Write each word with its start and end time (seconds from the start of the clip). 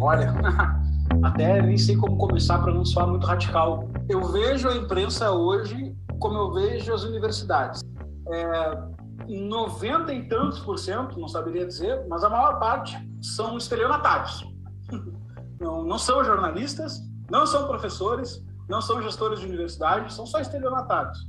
Olha, 0.00 0.32
até 1.22 1.60
nem 1.60 1.76
sei 1.76 1.96
como 1.96 2.16
começar 2.16 2.58
para 2.58 2.72
não 2.72 2.84
soar 2.84 3.06
muito 3.06 3.26
radical. 3.26 3.88
Eu 4.08 4.24
vejo 4.32 4.68
a 4.68 4.76
imprensa 4.76 5.30
hoje 5.30 5.94
como 6.18 6.36
eu 6.36 6.52
vejo 6.52 6.92
as 6.92 7.04
universidades. 7.04 7.82
É, 8.32 8.78
90 9.28 10.12
e 10.14 10.28
tantos 10.28 10.58
por 10.60 10.78
cento, 10.78 11.18
não 11.18 11.28
saberia 11.28 11.66
dizer, 11.66 12.04
mas 12.08 12.24
a 12.24 12.30
maior 12.30 12.58
parte 12.58 12.96
são 13.22 13.56
estelionatários. 13.56 14.44
Não, 15.60 15.84
não 15.84 15.98
são 15.98 16.24
jornalistas, 16.24 17.02
não 17.30 17.46
são 17.46 17.66
professores, 17.66 18.42
não 18.66 18.80
são 18.80 19.02
gestores 19.02 19.40
de 19.40 19.46
universidade, 19.46 20.10
são 20.10 20.24
só 20.24 20.40
estelionatários. 20.40 21.28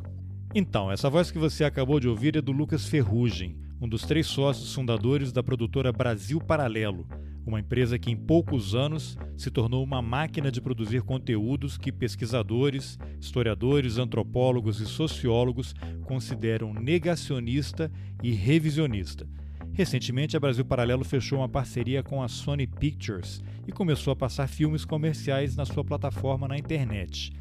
Então, 0.56 0.90
essa 0.90 1.10
voz 1.10 1.30
que 1.30 1.38
você 1.38 1.66
acabou 1.66 2.00
de 2.00 2.08
ouvir 2.08 2.38
é 2.38 2.42
do 2.42 2.54
Lucas 2.54 2.86
Ferrugem, 2.86 3.60
um 3.82 3.90
dos 3.90 4.04
três 4.04 4.28
sócios 4.28 4.74
fundadores 4.74 5.34
da 5.34 5.44
produtora 5.44 5.92
Brasil 5.92 6.40
Paralelo, 6.40 7.06
uma 7.46 7.60
empresa 7.60 7.98
que 7.98 8.12
em 8.12 8.16
poucos 8.16 8.76
anos 8.76 9.18
se 9.36 9.50
tornou 9.50 9.84
uma 9.84 10.02
máquina 10.02 10.52
de 10.52 10.62
produzir 10.62 11.02
conteúdos 11.02 11.78
que 11.78 11.92
pesquisadores, 11.92 13.00
historiadores, 13.20 13.98
antropólogos 13.98 14.80
e 14.80 14.86
sociólogos 14.86 15.74
consideram 16.04 16.74
negacionista 16.74 17.92
e 18.22 18.32
revisionista. 18.32 19.28
Recentemente, 19.74 20.36
a 20.36 20.40
Brasil 20.40 20.66
Paralelo 20.66 21.06
fechou 21.06 21.40
uma 21.40 21.50
parceria 21.50 22.04
com 22.04 22.22
a 22.22 22.28
Sony 22.28 22.68
Pictures 22.68 23.42
e 23.66 23.72
começou 23.72 24.12
a 24.12 24.16
passar 24.16 24.48
filmes 24.48 24.84
comerciais 24.84 25.56
na 25.56 25.66
sua 25.66 25.84
plataforma 25.84 26.48
na 26.48 26.58
internet. 26.58 27.32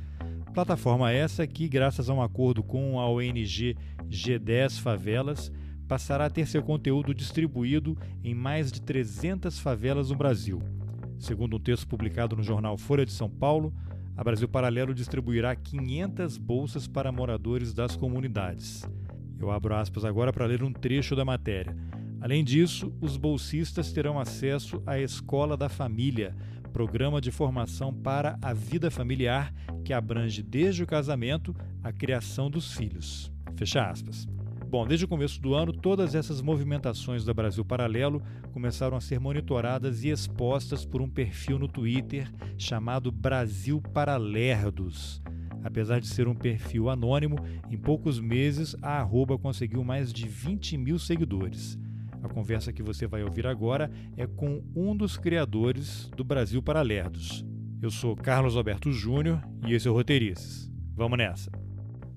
Plataforma 0.55 1.13
essa 1.13 1.47
que, 1.47 1.69
graças 1.69 2.09
a 2.09 2.15
um 2.15 2.23
acordo 2.23 2.63
com 2.63 2.99
a 2.99 3.09
ONG 3.09 3.77
G10 4.09 4.81
Favelas, 4.81 5.53
passará 5.91 6.27
a 6.27 6.31
ter 6.31 6.47
seu 6.47 6.63
conteúdo 6.63 7.13
distribuído 7.13 7.99
em 8.23 8.33
mais 8.33 8.71
de 8.71 8.81
300 8.81 9.59
favelas 9.59 10.11
no 10.11 10.17
Brasil. 10.17 10.63
Segundo 11.19 11.57
um 11.57 11.59
texto 11.59 11.89
publicado 11.89 12.37
no 12.37 12.45
jornal 12.45 12.79
Folha 12.79 13.05
de 13.05 13.11
São 13.11 13.29
Paulo, 13.29 13.75
a 14.17 14.23
Brasil 14.23 14.47
Paralelo 14.47 14.95
distribuirá 14.95 15.57
500 15.57 16.39
bolsas 16.39 16.87
para 16.87 17.11
moradores 17.11 17.75
das 17.75 17.97
comunidades. 17.97 18.89
Eu 19.37 19.51
abro 19.51 19.75
aspas 19.75 20.05
agora 20.05 20.33
para 20.33 20.47
ler 20.47 20.63
um 20.63 20.73
trecho 20.73 21.17
da 21.17 21.25
matéria. 21.25 21.77
Além 22.21 22.45
disso, 22.45 22.95
os 23.01 23.17
bolsistas 23.17 23.93
terão 23.93 24.17
acesso 24.17 24.81
à 24.87 24.97
Escola 24.97 25.57
da 25.57 25.69
Família, 25.69 26.37
programa 26.73 27.21
de 27.21 27.33
formação 27.33 27.93
para 27.93 28.39
a 28.41 28.53
vida 28.53 28.93
familiar 28.93 29.53
que 29.85 29.93
abrange 29.93 30.41
desde 30.41 30.85
o 30.85 30.87
casamento 30.87 31.53
à 31.83 31.93
criação 31.93 32.49
dos 32.49 32.75
filhos. 32.75 33.33
Fecha 33.57 33.83
aspas. 33.91 34.29
Bom, 34.71 34.87
desde 34.87 35.05
o 35.05 35.09
começo 35.09 35.43
do 35.43 35.53
ano, 35.53 35.73
todas 35.73 36.15
essas 36.15 36.41
movimentações 36.41 37.25
da 37.25 37.35
Brasil 37.35 37.65
Paralelo 37.65 38.23
começaram 38.53 38.97
a 38.97 39.01
ser 39.01 39.19
monitoradas 39.19 40.05
e 40.05 40.11
expostas 40.11 40.85
por 40.85 41.03
um 41.03 41.11
perfil 41.11 41.59
no 41.59 41.67
Twitter 41.67 42.31
chamado 42.57 43.11
Brasil 43.11 43.83
Paralerdos. 43.93 45.21
Apesar 45.65 45.99
de 45.99 46.07
ser 46.07 46.29
um 46.29 46.37
perfil 46.37 46.89
anônimo, 46.89 47.37
em 47.69 47.77
poucos 47.77 48.21
meses 48.21 48.77
a 48.81 49.01
arroba 49.01 49.37
conseguiu 49.37 49.83
mais 49.83 50.13
de 50.13 50.29
20 50.29 50.77
mil 50.77 51.01
seguidores. 51.01 51.77
A 52.23 52.29
conversa 52.29 52.73
que 52.73 52.81
você 52.81 53.09
vai 53.09 53.25
ouvir 53.25 53.49
agora 53.49 53.91
é 54.17 54.25
com 54.25 54.63
um 54.77 54.95
dos 54.95 55.19
criadores 55.19 56.09
do 56.17 56.23
Brasil 56.23 56.63
Paralerdos. 56.63 57.45
Eu 57.83 57.91
sou 57.91 58.15
Carlos 58.15 58.57
Alberto 58.57 58.93
Júnior 58.93 59.43
e 59.67 59.75
esse 59.75 59.89
é 59.89 59.91
o 59.91 59.95
Roteirices. 59.95 60.71
Vamos 60.95 61.19
nessa! 61.19 61.70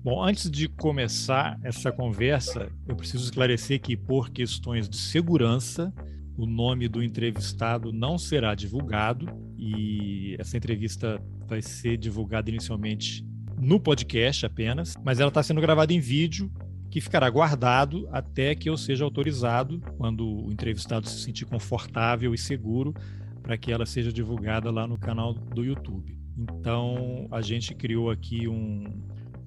Bom, 0.04 0.22
antes 0.22 0.50
de 0.50 0.68
começar 0.68 1.58
essa 1.64 1.90
conversa, 1.90 2.70
eu 2.86 2.94
preciso 2.94 3.24
esclarecer 3.24 3.80
que, 3.80 3.96
por 3.96 4.28
questões 4.28 4.86
de 4.86 4.98
segurança, 4.98 5.90
o 6.36 6.44
nome 6.44 6.88
do 6.88 7.02
entrevistado 7.02 7.90
não 7.90 8.18
será 8.18 8.54
divulgado 8.54 9.26
e 9.56 10.36
essa 10.38 10.58
entrevista 10.58 11.18
vai 11.46 11.62
ser 11.62 11.96
divulgada 11.96 12.50
inicialmente 12.50 13.26
no 13.58 13.80
podcast 13.80 14.44
apenas, 14.44 14.94
mas 15.02 15.20
ela 15.20 15.28
está 15.28 15.42
sendo 15.42 15.62
gravada 15.62 15.94
em 15.94 16.00
vídeo 16.00 16.52
que 16.90 17.00
ficará 17.00 17.30
guardado 17.30 18.06
até 18.12 18.54
que 18.54 18.68
eu 18.68 18.76
seja 18.76 19.04
autorizado, 19.04 19.80
quando 19.96 20.44
o 20.44 20.52
entrevistado 20.52 21.08
se 21.08 21.22
sentir 21.22 21.46
confortável 21.46 22.34
e 22.34 22.38
seguro, 22.38 22.92
para 23.42 23.56
que 23.56 23.72
ela 23.72 23.86
seja 23.86 24.12
divulgada 24.12 24.70
lá 24.70 24.86
no 24.86 24.98
canal 24.98 25.32
do 25.32 25.64
YouTube. 25.64 26.14
Então, 26.36 27.26
a 27.30 27.40
gente 27.40 27.74
criou 27.74 28.10
aqui 28.10 28.46
um, 28.46 28.84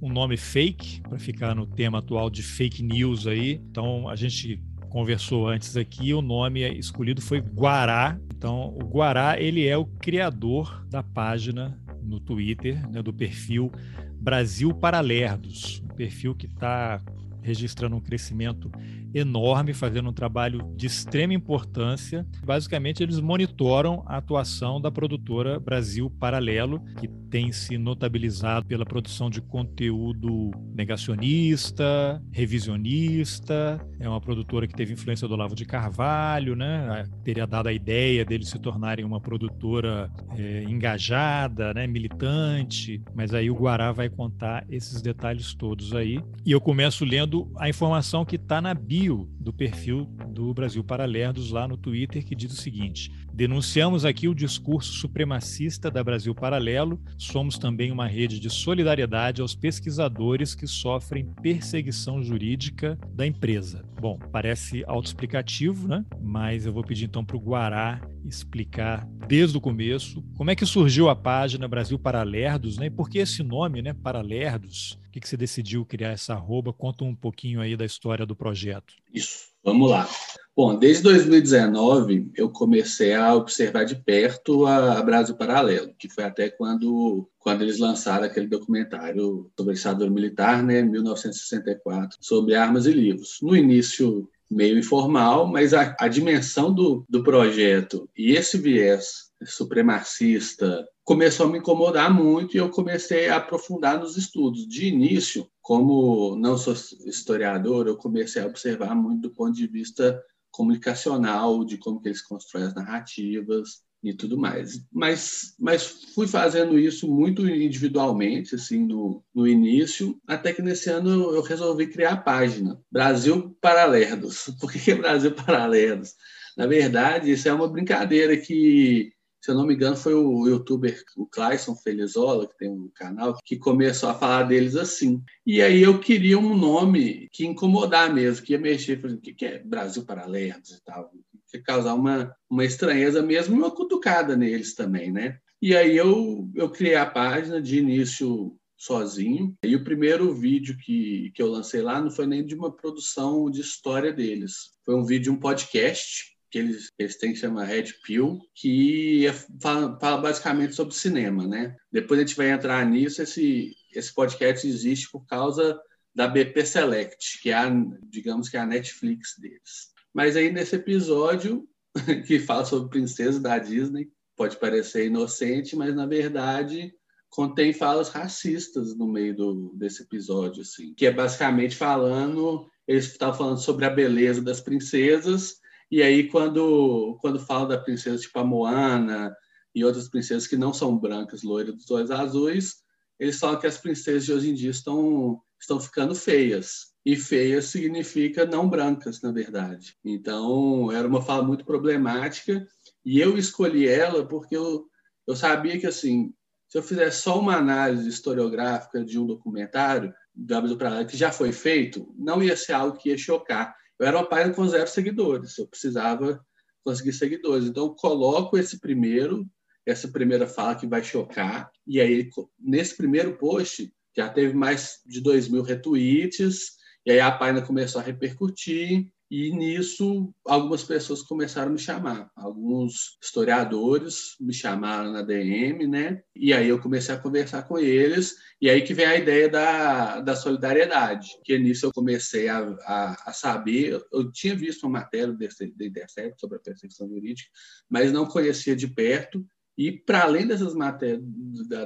um 0.02 0.10
nome 0.10 0.38
fake 0.38 1.02
para 1.02 1.18
ficar 1.18 1.56
no 1.56 1.66
tema 1.66 2.00
atual 2.00 2.30
de 2.30 2.44
fake 2.44 2.84
news 2.84 3.28
aí. 3.28 3.62
Então 3.70 4.08
a 4.08 4.16
gente 4.16 4.62
conversou 4.90 5.48
antes 5.48 5.76
aqui, 5.76 6.14
o 6.14 6.22
nome 6.22 6.68
escolhido 6.78 7.22
foi 7.22 7.40
Guará. 7.40 8.20
Então 8.36 8.76
o 8.76 8.86
Guará 8.86 9.40
ele 9.40 9.68
é 9.68 9.78
o 9.78 9.86
criador 9.86 10.86
da 10.90 11.04
página 11.04 11.80
no 12.02 12.20
Twitter, 12.20 12.90
né, 12.90 13.02
do 13.02 13.14
perfil 13.14 13.72
Brasil 14.20 14.74
Paralerdos, 14.74 15.82
um 15.84 15.96
perfil 15.96 16.34
que 16.34 16.46
está 16.46 17.02
registrando 17.42 17.96
um 17.96 18.02
crescimento 18.02 18.72
enorme, 19.14 19.74
fazendo 19.74 20.10
um 20.10 20.14
trabalho 20.14 20.62
de 20.76 20.88
extrema 20.88 21.34
importância. 21.34 22.26
Basicamente, 22.46 23.04
eles 23.04 23.20
monitoram 23.20 24.04
a 24.06 24.18
atuação 24.18 24.80
da 24.80 24.92
produtora 24.92 25.60
Brasil 25.60 26.10
Paralelo, 26.10 26.82
que 27.00 27.08
tem 27.30 27.52
se 27.52 27.78
notabilizado 27.78 28.66
pela 28.66 28.86
produção 28.86 29.30
de 29.30 29.42
conteúdo 29.42 30.52
negacionista, 30.74 32.22
revisionista. 32.32 33.80
É 34.00 34.08
uma 34.08 34.22
produtora 34.22 34.68
que 34.68 34.74
teve 34.74 34.94
influência 34.94 35.28
do 35.28 35.34
Olavo 35.34 35.56
de 35.56 35.66
Carvalho, 35.66 36.56
né? 36.56 37.06
Teria 37.24 37.46
dado 37.46 37.68
a 37.68 37.74
ideia 37.74 38.24
deles 38.24 38.50
se 38.50 38.60
tornarem 38.60 39.04
uma 39.04 39.20
produtora 39.20 40.10
é, 40.38 40.64
engajada, 40.64 41.74
né? 41.74 41.88
militante. 41.88 43.02
Mas 43.14 43.34
aí 43.34 43.50
o 43.50 43.56
Guará 43.56 43.92
vai 43.92 44.10
contar 44.10 44.66
esses 44.70 45.02
detalhes 45.02 45.54
todos 45.54 45.94
aí. 45.94 46.22
E 46.46 46.52
eu 46.52 46.62
começo 46.62 47.04
lendo 47.04 47.52
a 47.58 47.68
informação 47.70 48.24
que 48.24 48.36
está 48.36 48.62
na 48.62 48.74
bio 48.98 49.30
do 49.40 49.54
perfil 49.54 50.06
do 50.30 50.52
Brasil 50.56 50.84
Paralerdos 50.84 51.52
lá 51.52 51.68
no 51.68 51.78
Twitter, 51.78 52.26
que 52.26 52.34
diz 52.34 52.52
o 52.52 52.56
seguinte: 52.56 53.12
Denunciamos 53.32 54.04
aqui 54.04 54.28
o 54.28 54.34
discurso 54.34 54.92
supremacista 54.94 55.92
da 55.92 56.04
Brasil 56.04 56.34
Paralelo. 56.34 57.00
Somos 57.16 57.60
também 57.60 57.92
uma 57.92 58.08
rede 58.08 58.40
de 58.40 58.50
solidariedade 58.50 59.40
aos 59.40 59.54
pesquisadores 59.54 60.56
que 60.56 60.66
sofrem 60.66 61.32
perseguição 61.44 62.24
jurídica 62.24 62.98
da 63.14 63.28
empresa. 63.28 63.86
Bom, 64.02 64.18
parece 64.32 64.84
autoexplicativo, 64.88 65.88
né? 65.88 66.04
Mas 66.20 66.66
eu 66.66 66.74
vou 66.74 66.84
pedir 66.84 67.06
então 67.06 67.24
para 67.24 67.38
o 67.38 67.40
Guará 67.40 68.02
explicar 68.26 69.08
desde 69.28 69.58
o 69.58 69.62
começo 69.62 70.24
como 70.36 70.50
é 70.50 70.56
que 70.56 70.66
surgiu 70.66 71.08
a 71.08 71.16
página 71.16 71.68
Brasil 71.68 72.00
Paralerdos, 72.00 72.78
né? 72.78 72.88
E 72.88 72.92
por 72.92 73.10
que 73.10 73.20
esse 73.20 73.44
nome, 73.44 73.82
né? 73.82 73.94
Paralerdos? 73.94 75.00
Que, 75.18 75.22
que 75.22 75.30
você 75.30 75.38
decidiu 75.38 75.84
criar 75.84 76.12
essa 76.12 76.34
arroba? 76.34 76.72
Conta 76.72 77.04
um 77.04 77.16
pouquinho 77.16 77.60
aí 77.60 77.76
da 77.76 77.86
história 77.86 78.24
do 78.24 78.36
projeto. 78.36 78.94
Isso, 79.12 79.48
vamos 79.64 79.90
lá. 79.90 80.08
Bom, 80.56 80.78
desde 80.78 81.02
2019 81.04 82.32
eu 82.36 82.50
comecei 82.52 83.16
a 83.16 83.34
observar 83.34 83.84
de 83.84 83.96
perto 83.96 84.68
a, 84.68 85.02
Brasil 85.02 85.36
Paralelo, 85.36 85.92
que 85.98 86.08
foi 86.08 86.24
até 86.24 86.52
quando, 86.52 87.28
quando 87.40 87.64
eles 87.64 87.80
lançaram 87.80 88.26
aquele 88.26 88.46
documentário 88.46 89.50
sobre 89.58 89.72
a 89.72 89.76
ditadura 89.76 90.10
militar, 90.12 90.62
né, 90.62 90.84
1964, 90.84 92.20
sobre 92.22 92.54
armas 92.54 92.86
e 92.86 92.92
livros. 92.92 93.40
No 93.42 93.56
início 93.56 94.30
meio 94.50 94.78
informal, 94.78 95.48
mas 95.48 95.74
a, 95.74 95.96
a 96.00 96.08
dimensão 96.08 96.72
do, 96.72 97.04
do 97.10 97.24
projeto 97.24 98.08
e 98.16 98.34
esse 98.34 98.58
viés 98.58 99.32
supremacista 99.44 100.88
começou 101.08 101.46
a 101.46 101.50
me 101.50 101.60
incomodar 101.60 102.14
muito 102.14 102.54
e 102.54 102.60
eu 102.60 102.70
comecei 102.70 103.30
a 103.30 103.38
aprofundar 103.38 103.98
nos 103.98 104.18
estudos. 104.18 104.68
De 104.68 104.88
início, 104.88 105.48
como 105.62 106.36
não 106.36 106.58
sou 106.58 106.74
historiador, 107.06 107.88
eu 107.88 107.96
comecei 107.96 108.42
a 108.42 108.46
observar 108.46 108.94
muito 108.94 109.22
do 109.22 109.34
ponto 109.34 109.54
de 109.54 109.66
vista 109.68 110.22
comunicacional, 110.52 111.64
de 111.64 111.78
como 111.78 112.02
que 112.02 112.10
eles 112.10 112.22
constroem 112.22 112.66
as 112.66 112.76
narrativas 112.76 113.84
e 114.04 114.14
tudo 114.14 114.38
mais. 114.38 114.86
Mas, 114.92 115.56
mas 115.58 115.88
fui 116.14 116.28
fazendo 116.28 116.78
isso 116.78 117.10
muito 117.10 117.48
individualmente, 117.48 118.56
assim, 118.56 118.86
no, 118.86 119.24
no 119.34 119.48
início, 119.48 120.20
até 120.28 120.52
que 120.52 120.62
nesse 120.62 120.90
ano 120.90 121.34
eu 121.34 121.42
resolvi 121.42 121.88
criar 121.88 122.12
a 122.12 122.18
página 122.18 122.82
Brasil 122.92 123.58
Paralerdos. 123.62 124.50
Por 124.60 124.74
que 124.74 124.94
Brasil 124.94 125.32
Paralerdos? 125.32 126.16
Na 126.58 126.68
verdade, 126.68 127.32
isso 127.32 127.48
é 127.48 127.54
uma 127.54 127.70
brincadeira 127.70 128.36
que 128.36 129.14
se 129.42 129.52
eu 129.52 129.56
não 129.56 129.66
me 129.66 129.76
engano, 129.76 129.96
foi 129.96 130.14
o 130.14 130.48
youtuber, 130.48 131.04
o 131.16 131.26
Clayson 131.26 131.76
Felizola, 131.76 132.48
que 132.48 132.58
tem 132.58 132.70
um 132.70 132.90
canal, 132.94 133.38
que 133.46 133.58
começou 133.58 134.10
a 134.10 134.14
falar 134.14 134.44
deles 134.44 134.76
assim. 134.76 135.22
E 135.46 135.62
aí 135.62 135.82
eu 135.82 136.00
queria 136.00 136.38
um 136.38 136.56
nome 136.56 137.28
que 137.32 137.46
incomodar 137.46 138.14
mesmo, 138.14 138.46
que 138.46 138.54
ia 138.54 138.60
mexer, 138.60 139.04
o 139.06 139.20
que 139.20 139.46
é 139.46 139.60
Brasil 139.60 140.06
Paralerdos 140.06 140.72
e 140.72 140.84
tal, 140.84 141.12
que 141.50 141.60
causar 141.60 141.94
uma, 141.94 142.36
uma 142.50 142.66
estranheza 142.66 143.22
mesmo 143.22 143.56
e 143.56 143.60
uma 143.60 143.72
cutucada 143.72 144.36
neles 144.36 144.76
também, 144.76 145.12
né? 145.12 145.38
E 145.62 145.76
aí 145.76 145.96
eu, 145.96 146.50
eu 146.54 146.70
criei 146.70 146.96
a 146.96 147.06
página 147.06 147.62
de 147.62 147.80
início 147.80 148.56
sozinho. 148.78 149.58
E 149.64 149.76
o 149.76 149.84
primeiro 149.84 150.34
vídeo 150.34 150.78
que, 150.78 151.32
que 151.34 151.42
eu 151.42 151.48
lancei 151.48 151.82
lá 151.82 152.00
não 152.00 152.12
foi 152.12 152.28
nem 152.28 152.46
de 152.46 152.54
uma 152.54 152.72
produção 152.72 153.50
de 153.50 153.62
história 153.62 154.14
deles. 154.14 154.72
Foi 154.86 154.96
um 154.96 155.04
vídeo, 155.04 155.34
um 155.34 155.40
podcast, 155.40 156.37
que 156.58 156.60
eles, 156.60 156.92
eles 156.98 157.18
têm 157.18 157.34
que 157.34 157.40
chamar 157.40 157.66
Red 157.66 157.94
Pill, 158.04 158.40
que 158.56 159.28
é, 159.28 159.34
fala, 159.62 159.98
fala, 160.00 160.22
basicamente 160.22 160.74
sobre 160.74 160.96
cinema, 160.96 161.46
né? 161.48 161.76
Depois 161.92 162.20
a 162.20 162.24
gente 162.24 162.36
vai 162.36 162.50
entrar 162.50 162.86
nisso. 162.86 163.22
Esse, 163.22 163.76
esse 163.94 164.14
podcast 164.14 164.68
existe 164.68 165.10
por 165.12 165.26
causa 165.26 165.80
da 166.16 166.28
BP 166.28 166.66
Select, 166.66 167.42
que 167.42 167.52
é, 167.52 167.54
a, 167.54 167.70
digamos 168.10 168.50
que 168.50 168.58
é 168.58 168.60
a 168.60 168.66
Netflix 168.66 169.36
deles. 169.40 169.94
Mas 170.14 170.36
aí 170.36 170.52
nesse 170.52 170.76
episódio, 170.76 171.68
que 172.26 172.40
fala 172.40 172.66
sobre 172.66 172.90
princesa 172.90 173.40
da 173.40 173.60
Disney, 173.60 174.10
pode 174.36 174.58
parecer 174.58 175.06
inocente, 175.06 175.76
mas 175.76 175.96
na 175.96 176.06
verdade 176.06 176.94
contém 177.30 177.74
falas 177.74 178.10
racistas 178.10 178.96
no 178.96 179.06
meio 179.06 179.36
do, 179.36 179.74
desse 179.76 180.02
episódio, 180.02 180.62
assim, 180.62 180.94
que 180.94 181.06
é 181.06 181.12
basicamente 181.12 181.76
falando, 181.76 182.66
eles 182.88 183.06
estavam 183.12 183.38
falando 183.38 183.60
sobre 183.60 183.86
a 183.86 183.90
beleza 183.90 184.42
das 184.42 184.62
princesas, 184.62 185.60
e 185.90 186.04
aí 186.04 186.30
quando 186.30 187.18
quando 187.22 187.40
fala 187.40 187.68
da 187.68 187.78
princesa 187.78 188.22
tipo 188.22 188.38
a 188.40 188.44
Moana 188.44 189.36
e 189.74 189.84
outras 189.84 190.10
princesas 190.10 190.48
que 190.48 190.58
não 190.58 190.74
são 190.74 190.98
brancas, 190.98 191.44
loiras, 191.44 191.76
dos 191.76 191.90
olhos 191.92 192.12
azuis, 192.12 192.78
eles 193.20 193.40
falam 193.40 193.60
que 193.60 193.68
as 193.68 193.78
princesas 193.78 194.26
de 194.26 194.34
hoje 194.34 194.50
em 194.50 194.54
dia 194.54 194.72
estão 194.72 195.42
estão 195.60 195.80
ficando 195.80 196.16
feias. 196.16 196.96
E 197.06 197.16
feias 197.16 197.66
significa 197.66 198.46
não 198.46 198.70
brancas, 198.70 199.22
na 199.22 199.32
verdade. 199.32 199.96
Então, 200.04 200.92
era 200.92 201.08
uma 201.08 201.22
fala 201.22 201.44
muito 201.44 201.66
problemática 201.66 202.68
e 203.06 203.20
eu 203.20 203.38
escolhi 203.38 203.88
ela 203.88 204.28
porque 204.28 204.56
eu, 204.56 204.86
eu 205.26 205.36
sabia 205.36 205.80
que, 205.80 205.88
assim, 205.88 206.34
se 206.68 206.78
eu 206.78 206.84
fizesse 206.84 207.22
só 207.22 207.40
uma 207.40 207.56
análise 207.56 208.10
historiográfica 208.10 209.04
de 209.04 209.18
um 209.18 209.26
documentário 209.26 210.14
do 210.36 210.56
Abdul 210.56 210.78
Pralé 210.78 211.06
que 211.06 211.16
já 211.16 211.32
foi 211.32 211.54
feito, 211.54 212.14
não 212.18 212.44
ia 212.44 212.58
ser 212.58 212.74
algo 212.74 212.98
que 212.98 213.10
ia 213.10 213.18
chocar. 213.18 213.74
Eu 214.00 214.08
era 214.08 214.18
uma 214.18 214.28
página 214.28 214.54
com 214.54 214.68
zero 214.68 214.88
seguidores, 214.88 215.58
eu 215.58 215.68
precisava 215.68 216.44
conseguir 216.84 217.14
seguidores. 217.14 217.66
Então, 217.66 217.86
eu 217.86 217.96
coloco 217.96 218.58
esse 218.58 218.80
primeiro, 218.80 219.46
essa 219.86 220.08
primeira 220.08 220.48
fala 220.48 220.76
que 220.76 220.88
vai 220.88 221.04
chocar, 221.04 221.72
e 221.86 222.00
aí, 222.00 222.30
nesse 222.60 222.96
primeiro 222.96 223.38
post, 223.38 223.92
já 224.16 224.30
teve 224.30 224.54
mais 224.54 225.00
de 225.06 225.22
2 225.22 225.48
mil 225.48 225.62
retweets, 225.62 226.78
e 227.06 227.12
aí 227.12 227.20
a 227.20 227.32
página 227.32 227.66
começou 227.66 228.02
a 228.02 228.04
repercutir, 228.04 229.08
e 229.30 229.52
nisso, 229.52 230.34
algumas 230.46 230.84
pessoas 230.84 231.22
começaram 231.22 231.68
a 231.68 231.74
me 231.74 231.80
chamar. 231.80 232.32
Alguns 232.34 233.18
historiadores 233.22 234.36
me 234.40 234.54
chamaram 234.54 235.12
na 235.12 235.22
DM, 235.22 235.86
né? 235.86 236.22
E 236.34 236.54
aí 236.54 236.70
eu 236.70 236.80
comecei 236.80 237.14
a 237.14 237.20
conversar 237.20 237.64
com 237.64 237.78
eles. 237.78 238.36
E 238.62 238.70
aí 238.70 238.82
que 238.84 238.94
vem 238.94 239.06
a 239.06 239.18
ideia 239.18 239.50
da, 239.50 240.22
da 240.22 240.34
solidariedade. 240.34 241.28
Que 241.44 241.60
nisso 241.60 241.86
eu 241.86 241.92
comecei 241.92 242.48
a, 242.48 242.60
a, 242.86 243.30
a 243.30 243.34
saber. 243.34 244.02
Eu 244.14 244.32
tinha 244.32 244.56
visto 244.56 244.84
uma 244.84 245.00
matéria 245.00 245.34
da 245.34 245.86
Intercept 245.86 246.40
sobre 246.40 246.58
a 246.58 246.62
perseguição 246.62 247.10
jurídica, 247.10 247.50
mas 247.90 248.14
não 248.14 248.26
conhecia 248.26 248.78
de 248.78 248.88
perto. 248.88 249.46
E, 249.78 249.92
para 249.92 250.24
além 250.24 250.48
dessas 250.48 250.74
matérias, 250.74 251.22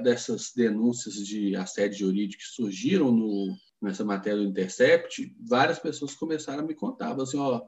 dessas 0.04 0.52
denúncias 0.56 1.16
de 1.16 1.56
assédio 1.56 2.08
jurídico 2.08 2.44
que 2.44 2.50
surgiram 2.50 3.12
no, 3.12 3.54
nessa 3.82 4.06
matéria 4.06 4.40
do 4.40 4.48
Intercept, 4.48 5.36
várias 5.40 5.80
pessoas 5.80 6.14
começaram 6.14 6.64
a 6.64 6.68
me 6.68 6.76
contar, 6.76 7.20
assim, 7.20 7.38
ó, 7.38 7.62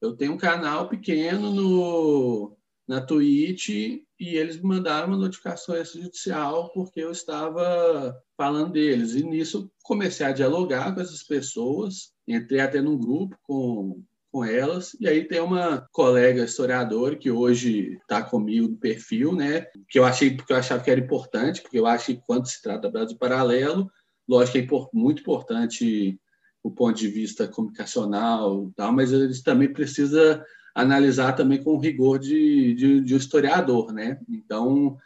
eu 0.00 0.16
tenho 0.16 0.32
um 0.32 0.38
canal 0.38 0.88
pequeno 0.88 1.52
no, 1.52 2.56
na 2.86 3.00
Twitch 3.00 3.68
e 3.68 4.04
eles 4.20 4.56
me 4.56 4.68
mandaram 4.68 5.08
uma 5.08 5.16
notificação 5.16 5.76
judicial 5.84 6.72
porque 6.72 7.00
eu 7.00 7.10
estava 7.10 8.16
falando 8.36 8.72
deles. 8.72 9.14
E 9.14 9.22
nisso 9.22 9.70
comecei 9.82 10.24
a 10.24 10.32
dialogar 10.32 10.94
com 10.94 11.00
essas 11.00 11.22
pessoas, 11.22 12.12
entrei 12.26 12.60
até 12.60 12.80
num 12.80 12.96
grupo 12.96 13.36
com, 13.42 14.02
com 14.32 14.44
elas, 14.44 14.96
e 15.00 15.08
aí 15.08 15.26
tem 15.26 15.40
uma 15.40 15.86
colega 15.92 16.44
historiadora 16.44 17.16
que 17.16 17.30
hoje 17.30 17.98
está 18.00 18.22
comigo 18.22 18.68
no 18.68 18.76
perfil, 18.76 19.34
né, 19.34 19.66
que 19.88 19.98
eu 19.98 20.04
achei, 20.04 20.36
porque 20.36 20.52
eu 20.52 20.56
achava 20.56 20.82
que 20.82 20.90
era 20.90 21.00
importante, 21.00 21.60
porque 21.60 21.78
eu 21.78 21.86
acho 21.86 22.06
que 22.06 22.22
quando 22.26 22.46
se 22.46 22.62
trata 22.62 22.88
do 22.88 22.92
Brasil 22.92 23.18
Paralelo, 23.18 23.90
lógico 24.28 24.58
que 24.58 24.74
é 24.74 24.88
muito 24.92 25.20
importante 25.20 26.20
o 26.62 26.70
ponto 26.70 26.98
de 26.98 27.08
vista 27.08 27.48
comunicacional, 27.48 28.70
tal, 28.76 28.92
mas 28.92 29.12
eles 29.12 29.42
também 29.42 29.72
precisa 29.72 30.44
analisar 30.74 31.32
também 31.32 31.62
com 31.62 31.78
rigor 31.78 32.18
de, 32.18 32.74
de, 32.74 33.00
de 33.00 33.14
um 33.14 33.16
historiador, 33.16 33.92
né? 33.92 34.20
Então 34.28 34.96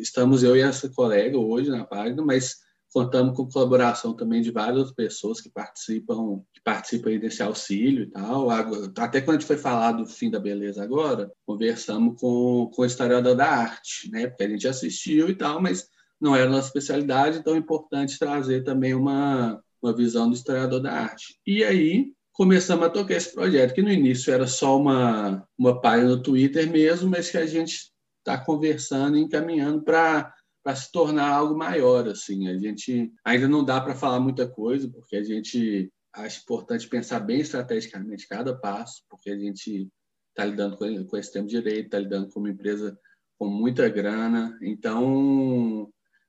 estamos 0.00 0.42
eu 0.42 0.56
e 0.56 0.60
essa 0.60 0.88
colega 0.88 1.38
hoje 1.38 1.70
na 1.70 1.84
página, 1.84 2.24
mas 2.24 2.56
contamos 2.92 3.36
com 3.36 3.48
colaboração 3.48 4.14
também 4.14 4.40
de 4.40 4.50
várias 4.50 4.90
pessoas 4.92 5.40
que 5.40 5.50
participam 5.50 6.42
que 6.52 6.60
participam 6.62 7.18
desse 7.18 7.42
auxílio 7.42 8.04
e 8.04 8.10
tal. 8.10 8.48
Até 8.50 9.20
quando 9.20 9.36
a 9.36 9.38
gente 9.40 9.46
foi 9.46 9.58
falar 9.58 9.92
do 9.92 10.06
fim 10.06 10.30
da 10.30 10.40
beleza 10.40 10.82
agora, 10.82 11.30
conversamos 11.46 12.18
com, 12.20 12.70
com 12.74 12.82
o 12.82 12.86
historiador 12.86 13.36
da 13.36 13.46
arte, 13.46 14.10
né? 14.10 14.26
Porque 14.26 14.44
a 14.44 14.48
gente 14.48 14.66
assistiu 14.66 15.28
e 15.28 15.34
tal, 15.34 15.60
mas 15.60 15.88
não 16.20 16.34
era 16.34 16.50
nossa 16.50 16.66
especialidade, 16.66 17.38
então 17.38 17.54
é 17.54 17.58
importante 17.58 18.18
trazer 18.18 18.64
também 18.64 18.94
uma, 18.94 19.62
uma 19.82 19.94
visão 19.94 20.28
do 20.28 20.34
historiador 20.34 20.80
da 20.80 20.92
arte. 20.92 21.38
E 21.46 21.62
aí 21.64 22.12
começamos 22.32 22.86
a 22.86 22.90
tocar 22.90 23.14
esse 23.14 23.32
projeto, 23.32 23.74
que 23.74 23.82
no 23.82 23.90
início 23.90 24.32
era 24.32 24.46
só 24.46 24.78
uma, 24.78 25.44
uma 25.58 25.80
página 25.80 26.10
no 26.10 26.22
Twitter 26.22 26.70
mesmo, 26.70 27.10
mas 27.10 27.30
que 27.30 27.36
a 27.36 27.46
gente 27.46 27.90
está 28.18 28.38
conversando 28.38 29.16
e 29.16 29.20
encaminhando 29.20 29.82
para 29.82 30.32
para 30.62 30.76
se 30.76 30.92
tornar 30.92 31.28
algo 31.28 31.56
maior 31.56 32.06
assim 32.08 32.48
a 32.48 32.58
gente 32.58 33.10
ainda 33.24 33.48
não 33.48 33.64
dá 33.64 33.80
para 33.80 33.94
falar 33.94 34.20
muita 34.20 34.46
coisa 34.46 34.90
porque 34.90 35.16
a 35.16 35.22
gente 35.22 35.90
acha 36.12 36.42
importante 36.42 36.88
pensar 36.88 37.20
bem 37.20 37.40
estrategicamente 37.40 38.28
cada 38.28 38.54
passo 38.54 39.02
porque 39.08 39.30
a 39.30 39.38
gente 39.38 39.88
está 40.28 40.44
lidando 40.44 40.76
com, 40.76 41.06
com 41.06 41.16
esse 41.16 41.32
tempo 41.32 41.46
direito 41.46 41.86
está 41.86 41.98
lidando 41.98 42.28
com 42.28 42.40
uma 42.40 42.50
empresa 42.50 42.98
com 43.38 43.46
muita 43.46 43.88
grana 43.88 44.58
então 44.60 45.88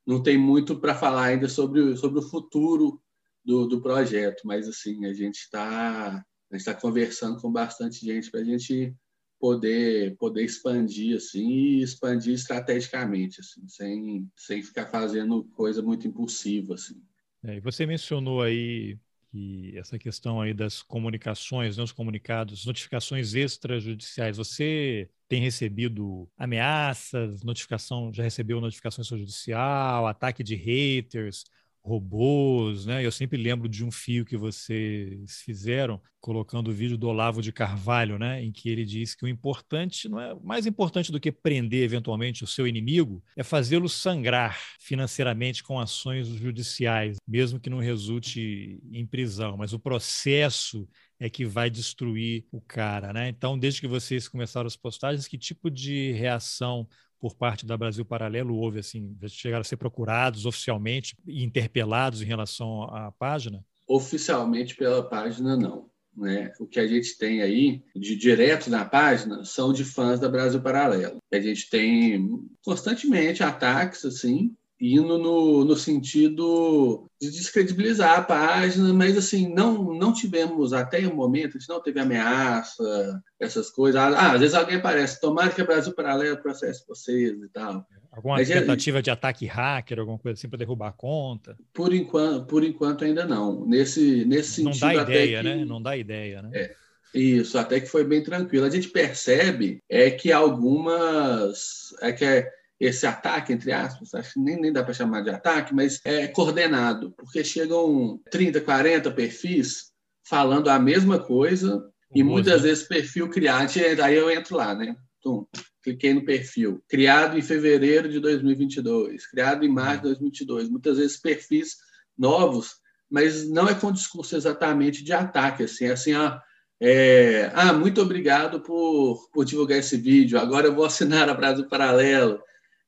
não 0.09 0.23
tem 0.23 0.39
muito 0.39 0.75
para 0.79 0.95
falar 0.95 1.25
ainda 1.25 1.47
sobre, 1.47 1.95
sobre 1.95 2.17
o 2.17 2.27
futuro 2.27 2.99
do, 3.45 3.67
do 3.67 3.79
projeto, 3.79 4.41
mas 4.43 4.67
assim 4.67 5.05
a 5.05 5.13
gente 5.13 5.35
está 5.35 6.25
está 6.51 6.73
conversando 6.73 7.39
com 7.39 7.51
bastante 7.51 8.03
gente 8.03 8.31
para 8.31 8.39
a 8.39 8.43
gente 8.43 8.91
poder 9.39 10.17
poder 10.17 10.43
expandir 10.43 11.15
assim 11.15 11.47
e 11.47 11.83
expandir 11.83 12.33
estrategicamente 12.33 13.39
assim 13.39 13.67
sem, 13.67 14.27
sem 14.35 14.63
ficar 14.63 14.87
fazendo 14.87 15.43
coisa 15.53 15.79
muito 15.83 16.07
impulsiva 16.07 16.73
assim. 16.73 16.99
É, 17.43 17.57
e 17.57 17.59
você 17.59 17.85
mencionou 17.85 18.41
aí 18.41 18.97
que 19.31 19.77
essa 19.77 19.97
questão 19.99 20.41
aí 20.41 20.53
das 20.53 20.81
comunicações, 20.81 21.77
né, 21.77 21.83
os 21.83 21.91
comunicados, 21.91 22.65
notificações 22.65 23.33
extrajudiciais, 23.33 24.37
você 24.37 25.09
tem 25.27 25.41
recebido 25.41 26.27
ameaças, 26.37 27.43
notificação, 27.43 28.11
já 28.13 28.23
recebeu 28.23 28.59
notificação 28.59 29.01
extrajudicial, 29.03 30.07
ataque 30.07 30.43
de 30.43 30.55
haters, 30.55 31.43
robôs, 31.83 32.85
né? 32.85 33.05
Eu 33.05 33.11
sempre 33.11 33.37
lembro 33.37 33.67
de 33.67 33.83
um 33.83 33.91
fio 33.91 34.25
que 34.25 34.37
vocês 34.37 35.41
fizeram 35.41 36.01
colocando 36.19 36.69
o 36.69 36.73
vídeo 36.73 36.97
do 36.97 37.07
Olavo 37.07 37.41
de 37.41 37.51
Carvalho, 37.51 38.19
né, 38.19 38.43
em 38.43 38.51
que 38.51 38.69
ele 38.69 38.83
diz 38.83 39.15
que 39.15 39.23
o 39.23 39.27
importante 39.27 40.09
não 40.09 40.19
é 40.19 40.35
mais 40.43 40.65
importante 40.65 41.11
do 41.11 41.19
que 41.19 41.31
prender 41.31 41.83
eventualmente 41.83 42.43
o 42.43 42.47
seu 42.47 42.67
inimigo 42.67 43.23
é 43.37 43.43
fazê-lo 43.43 43.87
sangrar 43.87 44.59
financeiramente 44.79 45.63
com 45.63 45.79
ações 45.79 46.27
judiciais, 46.27 47.17
mesmo 47.25 47.59
que 47.59 47.69
não 47.69 47.79
resulte 47.79 48.81
em 48.91 49.05
prisão, 49.05 49.55
mas 49.55 49.71
o 49.71 49.79
processo 49.79 50.87
é 51.19 51.29
que 51.29 51.45
vai 51.45 51.69
destruir 51.69 52.45
o 52.51 52.61
cara, 52.61 53.11
né? 53.11 53.27
Então, 53.27 53.59
desde 53.59 53.81
que 53.81 53.87
vocês 53.87 54.27
começaram 54.27 54.67
as 54.67 54.77
postagens, 54.77 55.27
que 55.27 55.37
tipo 55.37 55.69
de 55.69 56.13
reação 56.13 56.87
por 57.19 57.35
parte 57.35 57.65
da 57.65 57.77
Brasil 57.77 58.05
Paralelo 58.05 58.55
houve 58.55 58.79
assim? 58.79 59.15
Chegaram 59.27 59.61
a 59.61 59.65
ser 59.65 59.77
procurados 59.77 60.45
oficialmente 60.45 61.15
e 61.27 61.43
interpelados 61.43 62.21
em 62.21 62.25
relação 62.25 62.83
à 62.83 63.11
página? 63.11 63.63
Oficialmente 63.87 64.75
pela 64.75 65.07
página, 65.07 65.57
não. 65.57 65.89
Né? 66.15 66.51
O 66.59 66.67
que 66.67 66.79
a 66.79 66.87
gente 66.87 67.17
tem 67.17 67.41
aí 67.41 67.83
de 67.95 68.15
direto 68.15 68.69
na 68.69 68.83
página 68.83 69.43
são 69.45 69.71
de 69.71 69.83
fãs 69.83 70.19
da 70.19 70.27
Brasil 70.27 70.61
Paralelo. 70.61 71.17
A 71.31 71.39
gente 71.39 71.69
tem 71.69 72.39
constantemente 72.63 73.43
ataques 73.43 74.03
assim, 74.05 74.55
indo 74.79 75.17
no, 75.17 75.65
no 75.65 75.75
sentido 75.75 77.09
de 77.19 77.29
descredibilizar 77.29 78.19
a 78.19 78.21
página, 78.21 78.93
mas 78.93 79.17
assim, 79.17 79.53
não, 79.53 79.93
não 79.93 80.13
tivemos 80.13 80.71
até 80.71 80.99
o 81.05 81.15
momento, 81.15 81.57
a 81.57 81.59
gente 81.59 81.69
não 81.69 81.81
teve 81.81 81.99
ameaça, 81.99 83.21
essas 83.39 83.69
coisas. 83.69 84.01
Ah, 84.01 84.31
às 84.31 84.39
vezes 84.39 84.55
alguém 84.55 84.77
aparece, 84.77 85.19
tomara 85.19 85.49
que 85.49 85.61
o 85.61 85.65
Brasil 85.65 85.93
Paralelo 85.93 86.37
processe 86.37 86.87
vocês 86.87 87.33
e 87.41 87.49
tal. 87.49 87.85
Alguma 88.11 88.37
mas, 88.37 88.49
é 88.49 88.59
tentativa 88.59 89.01
de 89.01 89.11
ataque 89.11 89.45
hacker, 89.45 89.99
alguma 89.99 90.17
coisa 90.17 90.37
assim 90.37 90.49
para 90.49 90.59
derrubar 90.59 90.89
a 90.89 90.93
conta? 90.93 91.57
Por 91.73 91.93
enquanto, 91.93 92.45
por 92.47 92.63
enquanto 92.63 93.03
ainda 93.03 93.25
não. 93.25 93.65
Nesse, 93.65 94.25
nesse 94.25 94.63
não 94.63 94.73
sentido. 94.73 94.97
Não 94.97 95.05
dá 95.05 95.11
ideia, 95.11 95.37
que, 95.37 95.43
né? 95.43 95.65
Não 95.65 95.81
dá 95.81 95.97
ideia, 95.97 96.41
né? 96.41 96.49
É. 96.53 96.75
Isso, 97.13 97.57
até 97.57 97.79
que 97.79 97.87
foi 97.87 98.03
bem 98.03 98.21
tranquilo. 98.23 98.65
A 98.65 98.69
gente 98.69 98.89
percebe 98.89 99.81
é 99.89 100.11
que 100.11 100.31
algumas. 100.31 101.93
É 102.01 102.11
que 102.11 102.23
é, 102.23 102.51
esse 102.79 103.05
ataque, 103.05 103.51
entre 103.51 103.71
aspas, 103.71 104.13
acho 104.13 104.33
que 104.33 104.39
nem, 104.39 104.59
nem 104.59 104.71
dá 104.71 104.83
para 104.83 104.93
chamar 104.93 105.21
de 105.21 105.29
ataque, 105.29 105.73
mas 105.75 105.99
é 106.05 106.27
coordenado, 106.27 107.11
porque 107.17 107.43
chegam 107.43 108.19
30, 108.31 108.61
40 108.61 109.11
perfis 109.11 109.91
falando 110.23 110.69
a 110.69 110.79
mesma 110.79 111.19
coisa, 111.19 111.83
E 112.13 112.23
muitas 112.23 112.63
vezes 112.63 112.87
perfil 112.87 113.29
criado, 113.29 113.71
aí 114.03 114.15
eu 114.15 114.31
entro 114.31 114.57
lá, 114.57 114.73
né? 114.73 114.95
Tum, 115.21 115.45
cliquei 115.83 116.13
no 116.13 116.25
perfil. 116.25 116.81
Criado 116.87 117.37
em 117.37 117.41
fevereiro 117.41 118.09
de 118.09 118.19
2022, 118.19 119.27
criado 119.27 119.63
em 119.63 119.69
março 119.69 119.97
de 119.97 120.07
2022. 120.09 120.69
Muitas 120.69 120.97
vezes 120.97 121.17
perfis 121.17 121.75
novos, 122.17 122.77
mas 123.09 123.47
não 123.49 123.67
é 123.67 123.75
com 123.75 123.91
discurso 123.91 124.35
exatamente 124.35 125.03
de 125.03 125.13
ataque, 125.13 125.63
assim, 125.63 125.85
é 125.85 125.91
assim, 125.91 126.13
ah, 126.13 126.41
é, 126.81 127.51
ah, 127.53 127.73
muito 127.73 128.01
obrigado 128.01 128.61
por, 128.61 129.29
por 129.31 129.45
divulgar 129.45 129.77
esse 129.77 129.97
vídeo, 129.97 130.39
agora 130.39 130.67
eu 130.67 130.75
vou 130.75 130.85
assinar 130.85 131.29
a 131.29 131.33
Brasil 131.33 131.67
Paralelo, 131.67 132.41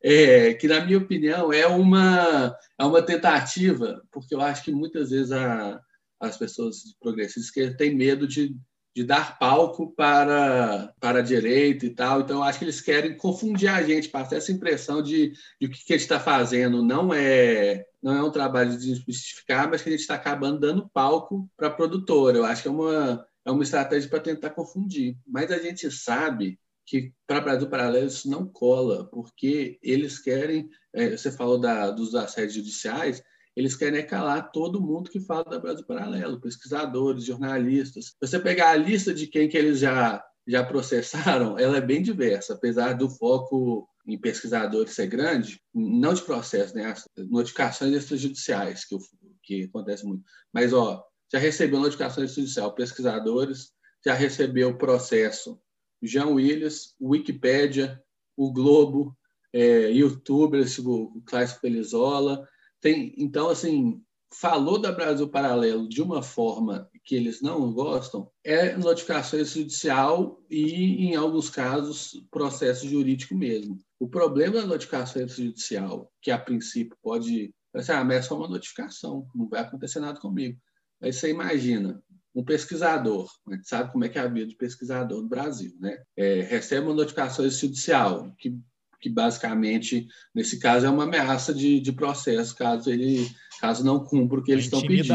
é, 0.03 0.53
que, 0.53 0.67
na 0.67 0.83
minha 0.85 0.97
opinião, 0.97 1.51
é 1.53 1.67
uma, 1.67 2.55
é 2.79 2.83
uma 2.83 3.01
tentativa, 3.01 4.01
porque 4.11 4.33
eu 4.33 4.41
acho 4.41 4.63
que 4.63 4.71
muitas 4.71 5.09
vezes 5.11 5.31
a, 5.31 5.79
as 6.19 6.37
pessoas 6.37 6.77
progressistas 6.99 7.51
que 7.51 7.69
têm 7.75 7.95
medo 7.95 8.27
de 8.27 8.55
de 8.93 9.03
dar 9.03 9.39
palco 9.39 9.93
para, 9.95 10.93
para 10.99 11.19
a 11.19 11.23
direita 11.23 11.85
e 11.85 11.89
tal. 11.89 12.21
Então, 12.21 12.43
acho 12.43 12.59
que 12.59 12.65
eles 12.65 12.81
querem 12.81 13.15
confundir 13.15 13.69
a 13.69 13.81
gente, 13.81 14.09
passar 14.09 14.35
essa 14.35 14.51
impressão 14.51 15.01
de, 15.01 15.31
de 15.59 15.67
o 15.67 15.69
que 15.69 15.93
a 15.93 15.97
gente 15.97 16.01
está 16.01 16.19
fazendo 16.19 16.83
não 16.83 17.13
é, 17.13 17.85
não 18.03 18.13
é 18.13 18.21
um 18.21 18.31
trabalho 18.31 18.71
de 18.71 18.77
desmistificar, 18.77 19.69
mas 19.69 19.81
que 19.81 19.89
a 19.89 19.91
gente 19.91 20.01
está 20.01 20.15
acabando 20.15 20.59
dando 20.59 20.89
palco 20.89 21.49
para 21.55 21.67
a 21.67 21.73
produtora. 21.73 22.37
Eu 22.37 22.45
acho 22.45 22.63
que 22.63 22.67
é 22.67 22.71
uma, 22.71 23.25
é 23.45 23.51
uma 23.51 23.63
estratégia 23.63 24.09
para 24.09 24.19
tentar 24.19 24.49
confundir. 24.49 25.17
Mas 25.25 25.51
a 25.51 25.57
gente 25.57 25.89
sabe 25.89 26.59
que 26.85 27.13
para 27.25 27.41
Brasil 27.41 27.69
Paralelo 27.69 28.07
isso 28.07 28.29
não 28.29 28.45
cola, 28.45 29.05
porque 29.05 29.79
eles 29.81 30.19
querem, 30.19 30.69
é, 30.93 31.15
você 31.15 31.31
falou 31.31 31.59
da, 31.59 31.91
dos 31.91 32.15
assédios 32.15 32.55
judiciais, 32.55 33.23
eles 33.55 33.75
querem 33.75 34.05
calar 34.05 34.51
todo 34.51 34.81
mundo 34.81 35.09
que 35.09 35.19
fala 35.19 35.43
da 35.43 35.59
Brasil 35.59 35.85
Paralelo, 35.85 36.39
pesquisadores, 36.39 37.25
jornalistas. 37.25 38.15
Você 38.19 38.39
pegar 38.39 38.71
a 38.71 38.75
lista 38.75 39.13
de 39.13 39.27
quem 39.27 39.49
que 39.49 39.57
eles 39.57 39.79
já, 39.79 40.23
já 40.47 40.63
processaram, 40.63 41.57
ela 41.59 41.77
é 41.77 41.81
bem 41.81 42.01
diversa, 42.01 42.53
apesar 42.53 42.93
do 42.93 43.09
foco 43.09 43.87
em 44.07 44.17
pesquisadores 44.17 44.93
ser 44.93 45.07
grande, 45.07 45.61
não 45.73 46.13
de 46.13 46.21
processo, 46.23 46.75
né? 46.75 46.85
As 46.85 47.07
notificações 47.17 47.93
extrajudiciais, 47.93 48.85
que, 48.85 48.97
que 49.43 49.63
acontece 49.65 50.05
muito. 50.05 50.23
Mas, 50.51 50.73
ó, 50.73 51.03
já 51.31 51.37
recebeu 51.39 51.79
notificação 51.79 52.23
extrajudicial, 52.23 52.73
pesquisadores, 52.73 53.71
já 54.03 54.13
recebeu 54.13 54.77
processo 54.77 55.61
Jean 56.01 56.29
Willis, 56.29 56.95
Wikipédia, 56.99 58.01
o 58.35 58.51
Globo, 58.51 59.15
é, 59.53 59.91
youtubers, 59.91 60.79
o 60.79 61.21
Clássico 61.25 61.61
Pelizola, 61.61 62.47
tem, 62.79 63.13
então, 63.17 63.49
assim, 63.49 64.01
falou 64.33 64.79
da 64.79 64.91
Brasil 64.91 65.27
Paralelo 65.27 65.87
de 65.87 66.01
uma 66.01 66.23
forma 66.23 66.89
que 67.03 67.15
eles 67.15 67.41
não 67.41 67.71
gostam, 67.73 68.31
é 68.43 68.75
notificação 68.77 69.43
judicial 69.43 70.41
e, 70.49 71.05
em 71.05 71.15
alguns 71.15 71.49
casos, 71.49 72.25
processo 72.31 72.87
jurídico 72.87 73.35
mesmo. 73.35 73.77
O 73.99 74.07
problema 74.07 74.61
da 74.61 74.67
notificação 74.67 75.27
judicial, 75.27 76.11
que 76.21 76.31
a 76.31 76.37
princípio 76.37 76.97
pode. 77.01 77.53
Assim, 77.73 77.91
ah, 77.91 78.03
mas 78.03 78.17
é 78.17 78.21
só 78.23 78.37
uma 78.37 78.47
notificação, 78.47 79.27
não 79.35 79.47
vai 79.47 79.61
acontecer 79.61 79.99
nada 79.99 80.19
comigo. 80.19 80.59
Aí 81.01 81.11
você 81.11 81.29
imagina, 81.29 82.01
um 82.33 82.43
pesquisador, 82.43 83.29
a 83.47 83.55
gente 83.55 83.67
sabe 83.67 83.91
como 83.91 84.05
é 84.05 84.09
que 84.09 84.17
é 84.17 84.21
a 84.21 84.27
vida 84.27 84.47
de 84.47 84.55
pesquisador 84.55 85.21
no 85.21 85.27
Brasil, 85.27 85.75
né? 85.79 85.97
É, 86.15 86.41
recebe 86.41 86.87
uma 86.87 86.95
notificação 86.95 87.49
judicial 87.49 88.33
que 88.37 88.57
que 89.01 89.09
basicamente, 89.09 90.07
nesse 90.33 90.59
caso, 90.59 90.85
é 90.85 90.89
uma 90.89 91.05
ameaça 91.05 91.51
de, 91.51 91.79
de 91.79 91.91
processo, 91.91 92.55
caso 92.55 92.89
ele 92.89 93.27
caso 93.59 93.83
não 93.83 94.03
cumpra 94.03 94.39
o 94.39 94.43
que 94.43 94.51
eles 94.51 94.65
estão 94.65 94.79
pedindo. 94.81 95.13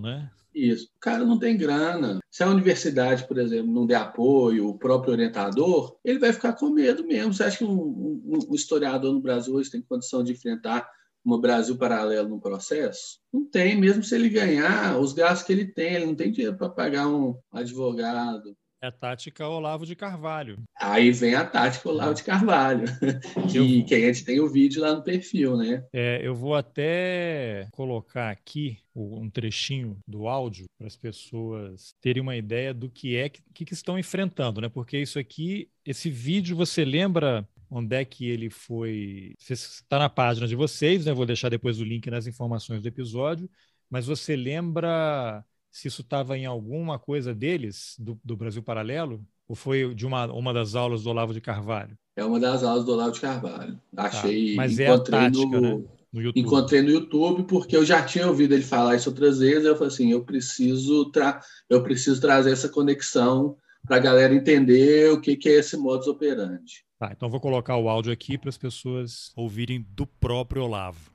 Né? 0.00 0.30
Isso. 0.54 0.86
O 0.96 1.00
cara 1.00 1.24
não 1.24 1.38
tem 1.38 1.56
grana. 1.56 2.18
Se 2.30 2.42
a 2.42 2.48
universidade, 2.48 3.26
por 3.26 3.36
exemplo, 3.36 3.72
não 3.72 3.86
der 3.86 3.96
apoio, 3.96 4.68
o 4.68 4.78
próprio 4.78 5.12
orientador, 5.12 5.96
ele 6.04 6.18
vai 6.18 6.32
ficar 6.32 6.54
com 6.54 6.70
medo 6.70 7.06
mesmo. 7.06 7.34
Você 7.34 7.44
acha 7.44 7.58
que 7.58 7.64
um, 7.64 7.72
um, 7.72 8.38
um 8.48 8.54
historiador 8.54 9.12
no 9.12 9.20
Brasil 9.20 9.54
hoje 9.54 9.70
tem 9.70 9.82
condição 9.82 10.24
de 10.24 10.32
enfrentar 10.32 10.88
um 11.34 11.40
Brasil 11.40 11.76
paralelo 11.76 12.28
no 12.28 12.40
processo? 12.40 13.18
Não 13.32 13.44
tem, 13.44 13.76
mesmo 13.76 14.02
se 14.02 14.14
ele 14.14 14.28
ganhar 14.28 14.98
os 14.98 15.12
gastos 15.12 15.46
que 15.46 15.52
ele 15.52 15.66
tem, 15.66 15.94
ele 15.94 16.06
não 16.06 16.14
tem 16.14 16.30
dinheiro 16.30 16.56
para 16.56 16.68
pagar 16.68 17.08
um 17.08 17.38
advogado, 17.52 18.56
é 18.82 18.88
a 18.88 18.92
tática 18.92 19.48
Olavo 19.48 19.86
de 19.86 19.96
Carvalho. 19.96 20.62
Aí 20.78 21.10
vem 21.10 21.34
a 21.34 21.44
tática 21.44 21.88
Olavo 21.88 22.14
de 22.14 22.22
Carvalho, 22.22 22.84
que, 23.50 23.56
eu... 23.58 23.84
que 23.84 23.94
a 23.94 23.98
gente 23.98 24.24
tem 24.24 24.38
o 24.38 24.48
vídeo 24.48 24.82
lá 24.82 24.94
no 24.94 25.02
perfil, 25.02 25.56
né? 25.56 25.84
É, 25.92 26.20
eu 26.22 26.34
vou 26.34 26.54
até 26.54 27.68
colocar 27.72 28.30
aqui 28.30 28.78
um 28.94 29.28
trechinho 29.28 29.98
do 30.06 30.28
áudio 30.28 30.66
para 30.78 30.86
as 30.86 30.96
pessoas 30.96 31.94
terem 32.00 32.22
uma 32.22 32.36
ideia 32.36 32.72
do 32.72 32.88
que 32.88 33.16
é 33.16 33.28
que, 33.28 33.64
que 33.64 33.74
estão 33.74 33.98
enfrentando, 33.98 34.60
né? 34.60 34.68
Porque 34.68 34.98
isso 34.98 35.18
aqui, 35.18 35.68
esse 35.84 36.10
vídeo, 36.10 36.56
você 36.56 36.84
lembra 36.84 37.48
onde 37.70 37.96
é 37.96 38.04
que 38.04 38.28
ele 38.28 38.50
foi? 38.50 39.34
Está 39.38 39.98
na 39.98 40.08
página 40.08 40.46
de 40.46 40.56
vocês, 40.56 41.06
né? 41.06 41.12
Vou 41.12 41.26
deixar 41.26 41.48
depois 41.48 41.80
o 41.80 41.84
link 41.84 42.10
nas 42.10 42.26
informações 42.26 42.82
do 42.82 42.88
episódio. 42.88 43.48
Mas 43.90 44.06
você 44.06 44.34
lembra 44.34 45.44
se 45.70 45.88
isso 45.88 46.00
estava 46.00 46.38
em 46.38 46.46
alguma 46.46 46.98
coisa 46.98 47.34
deles, 47.34 47.94
do, 47.98 48.18
do, 48.24 48.36
Brasil 48.36 48.62
Paralelo, 48.62 49.22
ou 49.46 49.54
foi 49.54 49.94
de 49.94 50.06
uma, 50.06 50.26
uma 50.32 50.52
das 50.52 50.74
aulas 50.74 51.02
do 51.02 51.10
Olavo 51.10 51.34
de 51.34 51.40
Carvalho? 51.40 51.96
É 52.16 52.24
uma 52.24 52.40
das 52.40 52.64
aulas 52.64 52.84
do 52.84 52.92
Olavo 52.92 53.12
de 53.12 53.20
Carvalho. 53.20 53.78
Achei. 53.96 54.50
Tá. 54.50 54.56
Mas 54.56 54.78
é 54.78 54.86
a 54.88 54.98
tática, 54.98 55.44
no, 55.44 55.60
né? 55.60 55.84
No 56.12 56.22
YouTube. 56.22 56.40
Encontrei 56.40 56.82
no 56.82 56.90
YouTube 56.90 57.44
porque 57.44 57.76
eu 57.76 57.84
já 57.84 58.02
tinha 58.02 58.26
ouvido 58.26 58.54
ele 58.54 58.62
falar 58.62 58.96
isso 58.96 59.10
outras 59.10 59.38
vezes. 59.38 59.66
Eu 59.66 59.74
falei 59.74 59.92
assim, 59.92 60.10
eu 60.12 60.24
preciso 60.24 61.10
tra 61.10 61.42
eu 61.68 61.82
preciso 61.82 62.20
trazer 62.20 62.52
essa 62.52 62.70
conexão 62.70 63.58
para 63.86 63.96
a 63.96 64.00
galera 64.00 64.34
entender 64.34 65.10
o 65.10 65.20
que, 65.20 65.36
que 65.36 65.48
é 65.48 65.58
esse 65.58 65.76
modus 65.76 66.06
operandi. 66.06 66.84
Tá, 66.98 67.12
então 67.14 67.28
vou 67.28 67.40
colocar 67.40 67.76
o 67.76 67.88
áudio 67.88 68.12
aqui 68.12 68.38
para 68.38 68.48
as 68.48 68.58
pessoas 68.58 69.32
ouvirem 69.36 69.86
do 69.94 70.06
próprio 70.06 70.64
Olavo. 70.64 71.10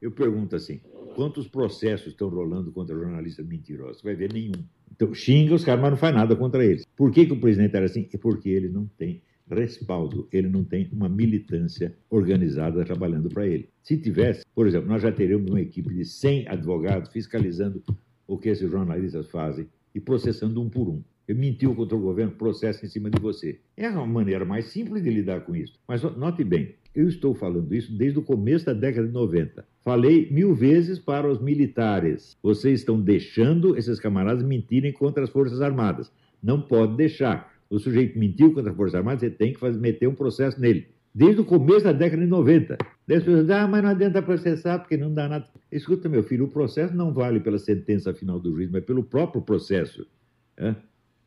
Eu 0.00 0.10
pergunto 0.10 0.56
assim: 0.56 0.80
quantos 1.14 1.48
processos 1.48 2.08
estão 2.08 2.28
rolando 2.28 2.70
contra 2.70 2.94
jornalistas 2.94 3.46
mentirosos? 3.46 3.98
Você 3.98 4.04
vai 4.04 4.14
ver 4.14 4.32
nenhum. 4.32 4.64
Então, 4.90 5.14
xinga 5.14 5.54
os 5.54 5.64
caras, 5.64 5.80
mas 5.80 5.90
não 5.90 5.96
faz 5.96 6.14
nada 6.14 6.36
contra 6.36 6.64
eles. 6.64 6.84
Por 6.96 7.10
que, 7.10 7.26
que 7.26 7.32
o 7.32 7.40
presidente 7.40 7.74
era 7.74 7.86
assim? 7.86 8.08
É 8.12 8.18
porque 8.18 8.48
ele 8.48 8.68
não 8.68 8.86
tem 8.86 9.22
respaldo, 9.50 10.28
ele 10.32 10.48
não 10.48 10.64
tem 10.64 10.88
uma 10.92 11.08
militância 11.08 11.96
organizada 12.10 12.84
trabalhando 12.84 13.28
para 13.28 13.46
ele. 13.46 13.68
Se 13.82 13.96
tivesse, 13.98 14.44
por 14.54 14.66
exemplo, 14.66 14.88
nós 14.88 15.02
já 15.02 15.12
teríamos 15.12 15.50
uma 15.50 15.60
equipe 15.60 15.92
de 15.92 16.04
100 16.04 16.48
advogados 16.48 17.10
fiscalizando 17.10 17.82
o 18.26 18.38
que 18.38 18.48
esses 18.48 18.70
jornalistas 18.70 19.28
fazem 19.28 19.68
e 19.94 20.00
processando 20.00 20.60
um 20.60 20.68
por 20.68 20.88
um. 20.88 21.02
Mentiu 21.28 21.74
contra 21.74 21.96
o 21.96 22.00
governo, 22.00 22.32
processo 22.32 22.84
em 22.84 22.88
cima 22.88 23.08
de 23.08 23.20
você. 23.20 23.60
É 23.76 23.86
a 23.86 24.06
maneira 24.06 24.44
mais 24.44 24.66
simples 24.66 25.02
de 25.02 25.10
lidar 25.10 25.42
com 25.42 25.54
isso. 25.54 25.78
Mas 25.88 26.02
note 26.02 26.44
bem, 26.44 26.74
eu 26.94 27.08
estou 27.08 27.34
falando 27.34 27.74
isso 27.74 27.90
desde 27.96 28.18
o 28.18 28.22
começo 28.22 28.66
da 28.66 28.74
década 28.74 29.06
de 29.06 29.14
90. 29.14 29.64
Falei 29.82 30.28
mil 30.30 30.54
vezes 30.54 30.98
para 30.98 31.26
os 31.26 31.40
militares: 31.40 32.36
vocês 32.42 32.80
estão 32.80 33.00
deixando 33.00 33.76
esses 33.78 33.98
camaradas 33.98 34.44
mentirem 34.44 34.92
contra 34.92 35.24
as 35.24 35.30
Forças 35.30 35.62
Armadas. 35.62 36.12
Não 36.42 36.60
pode 36.60 36.96
deixar. 36.96 37.52
O 37.70 37.78
sujeito 37.78 38.18
mentiu 38.18 38.52
contra 38.52 38.70
as 38.70 38.76
Forças 38.76 38.94
Armadas, 38.94 39.20
você 39.20 39.30
tem 39.30 39.54
que 39.54 39.58
fazer, 39.58 39.80
meter 39.80 40.06
um 40.06 40.14
processo 40.14 40.60
nele. 40.60 40.88
Desde 41.14 41.40
o 41.40 41.44
começo 41.44 41.84
da 41.84 41.92
década 41.92 42.22
de 42.22 42.28
90. 42.28 42.76
Daí 43.06 43.16
as 43.16 43.24
pessoas 43.24 43.42
dizem, 43.42 43.56
ah, 43.56 43.66
mas 43.66 43.82
não 43.82 43.90
adianta 43.90 44.22
processar 44.22 44.78
porque 44.78 44.96
não 44.96 45.12
dá 45.12 45.28
nada. 45.28 45.46
Escuta, 45.70 46.08
meu 46.08 46.22
filho, 46.22 46.44
o 46.44 46.48
processo 46.48 46.94
não 46.94 47.12
vale 47.12 47.40
pela 47.40 47.58
sentença 47.58 48.12
final 48.12 48.38
do 48.38 48.52
juiz, 48.52 48.70
mas 48.70 48.84
pelo 48.84 49.02
próprio 49.02 49.42
processo. 49.42 50.06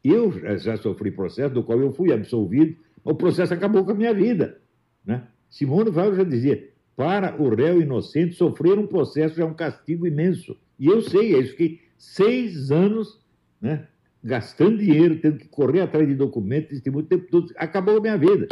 Eu 0.07 0.31
já 0.59 0.77
sofri 0.77 1.09
processo 1.09 1.51
do 1.51 1.63
qual 1.63 1.79
eu 1.79 1.91
fui 1.91 2.13
absolvido, 2.13 2.77
o 3.03 3.15
processo 3.15 3.55
acabou 3.55 3.83
com 3.83 3.91
a 3.91 3.95
minha 3.95 4.13
vida. 4.13 4.61
Né? 5.03 5.23
Simone 5.49 5.89
Weil 5.89 6.15
já 6.15 6.23
dizia: 6.23 6.69
para 6.95 7.41
o 7.41 7.49
réu 7.49 7.81
inocente, 7.81 8.35
sofrer 8.35 8.77
um 8.77 8.85
processo 8.85 9.41
é 9.41 9.45
um 9.45 9.55
castigo 9.55 10.05
imenso. 10.05 10.55
E 10.77 10.85
eu 10.85 11.01
sei, 11.01 11.33
eu 11.33 11.43
fiquei 11.47 11.81
seis 11.97 12.69
anos 12.69 13.19
né, 13.59 13.87
gastando 14.23 14.77
dinheiro, 14.77 15.19
tendo 15.19 15.39
que 15.39 15.47
correr 15.47 15.81
atrás 15.81 16.07
de 16.07 16.13
documentos, 16.13 16.69
testemunho, 16.69 17.05
o 17.05 17.07
tempo 17.07 17.25
todo. 17.31 17.51
Acabou 17.57 17.97
a 17.97 18.01
minha 18.01 18.17
vida. 18.17 18.47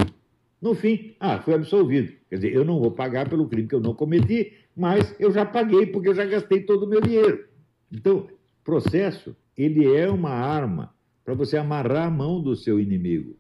No 0.60 0.74
fim, 0.74 1.14
ah, 1.20 1.40
fui 1.40 1.54
absolvido. 1.54 2.14
Quer 2.32 2.38
dizer, 2.38 2.54
eu 2.54 2.66
não 2.66 2.80
vou 2.80 2.90
pagar 2.90 3.30
pelo 3.30 3.48
crime 3.48 3.68
que 3.68 3.76
eu 3.76 3.82
não 3.82 3.94
cometi, 3.94 4.54
mas 4.76 5.16
eu 5.20 5.32
já 5.32 5.46
paguei 5.46 5.86
porque 5.86 6.10
eu 6.10 6.16
já 6.16 6.26
gastei 6.26 6.62
todo 6.62 6.84
o 6.84 6.90
meu 6.90 7.00
dinheiro. 7.00 7.46
Então, 7.92 8.28
processo, 8.64 9.36
ele 9.56 9.94
é 9.96 10.10
uma 10.10 10.32
arma 10.32 10.94
para 11.24 11.34
você 11.34 11.58
amarrar 11.58 12.08
a 12.08 12.12
mão 12.12 12.42
do 12.42 12.56
seu 12.56 12.80
inimigo. 12.80 13.38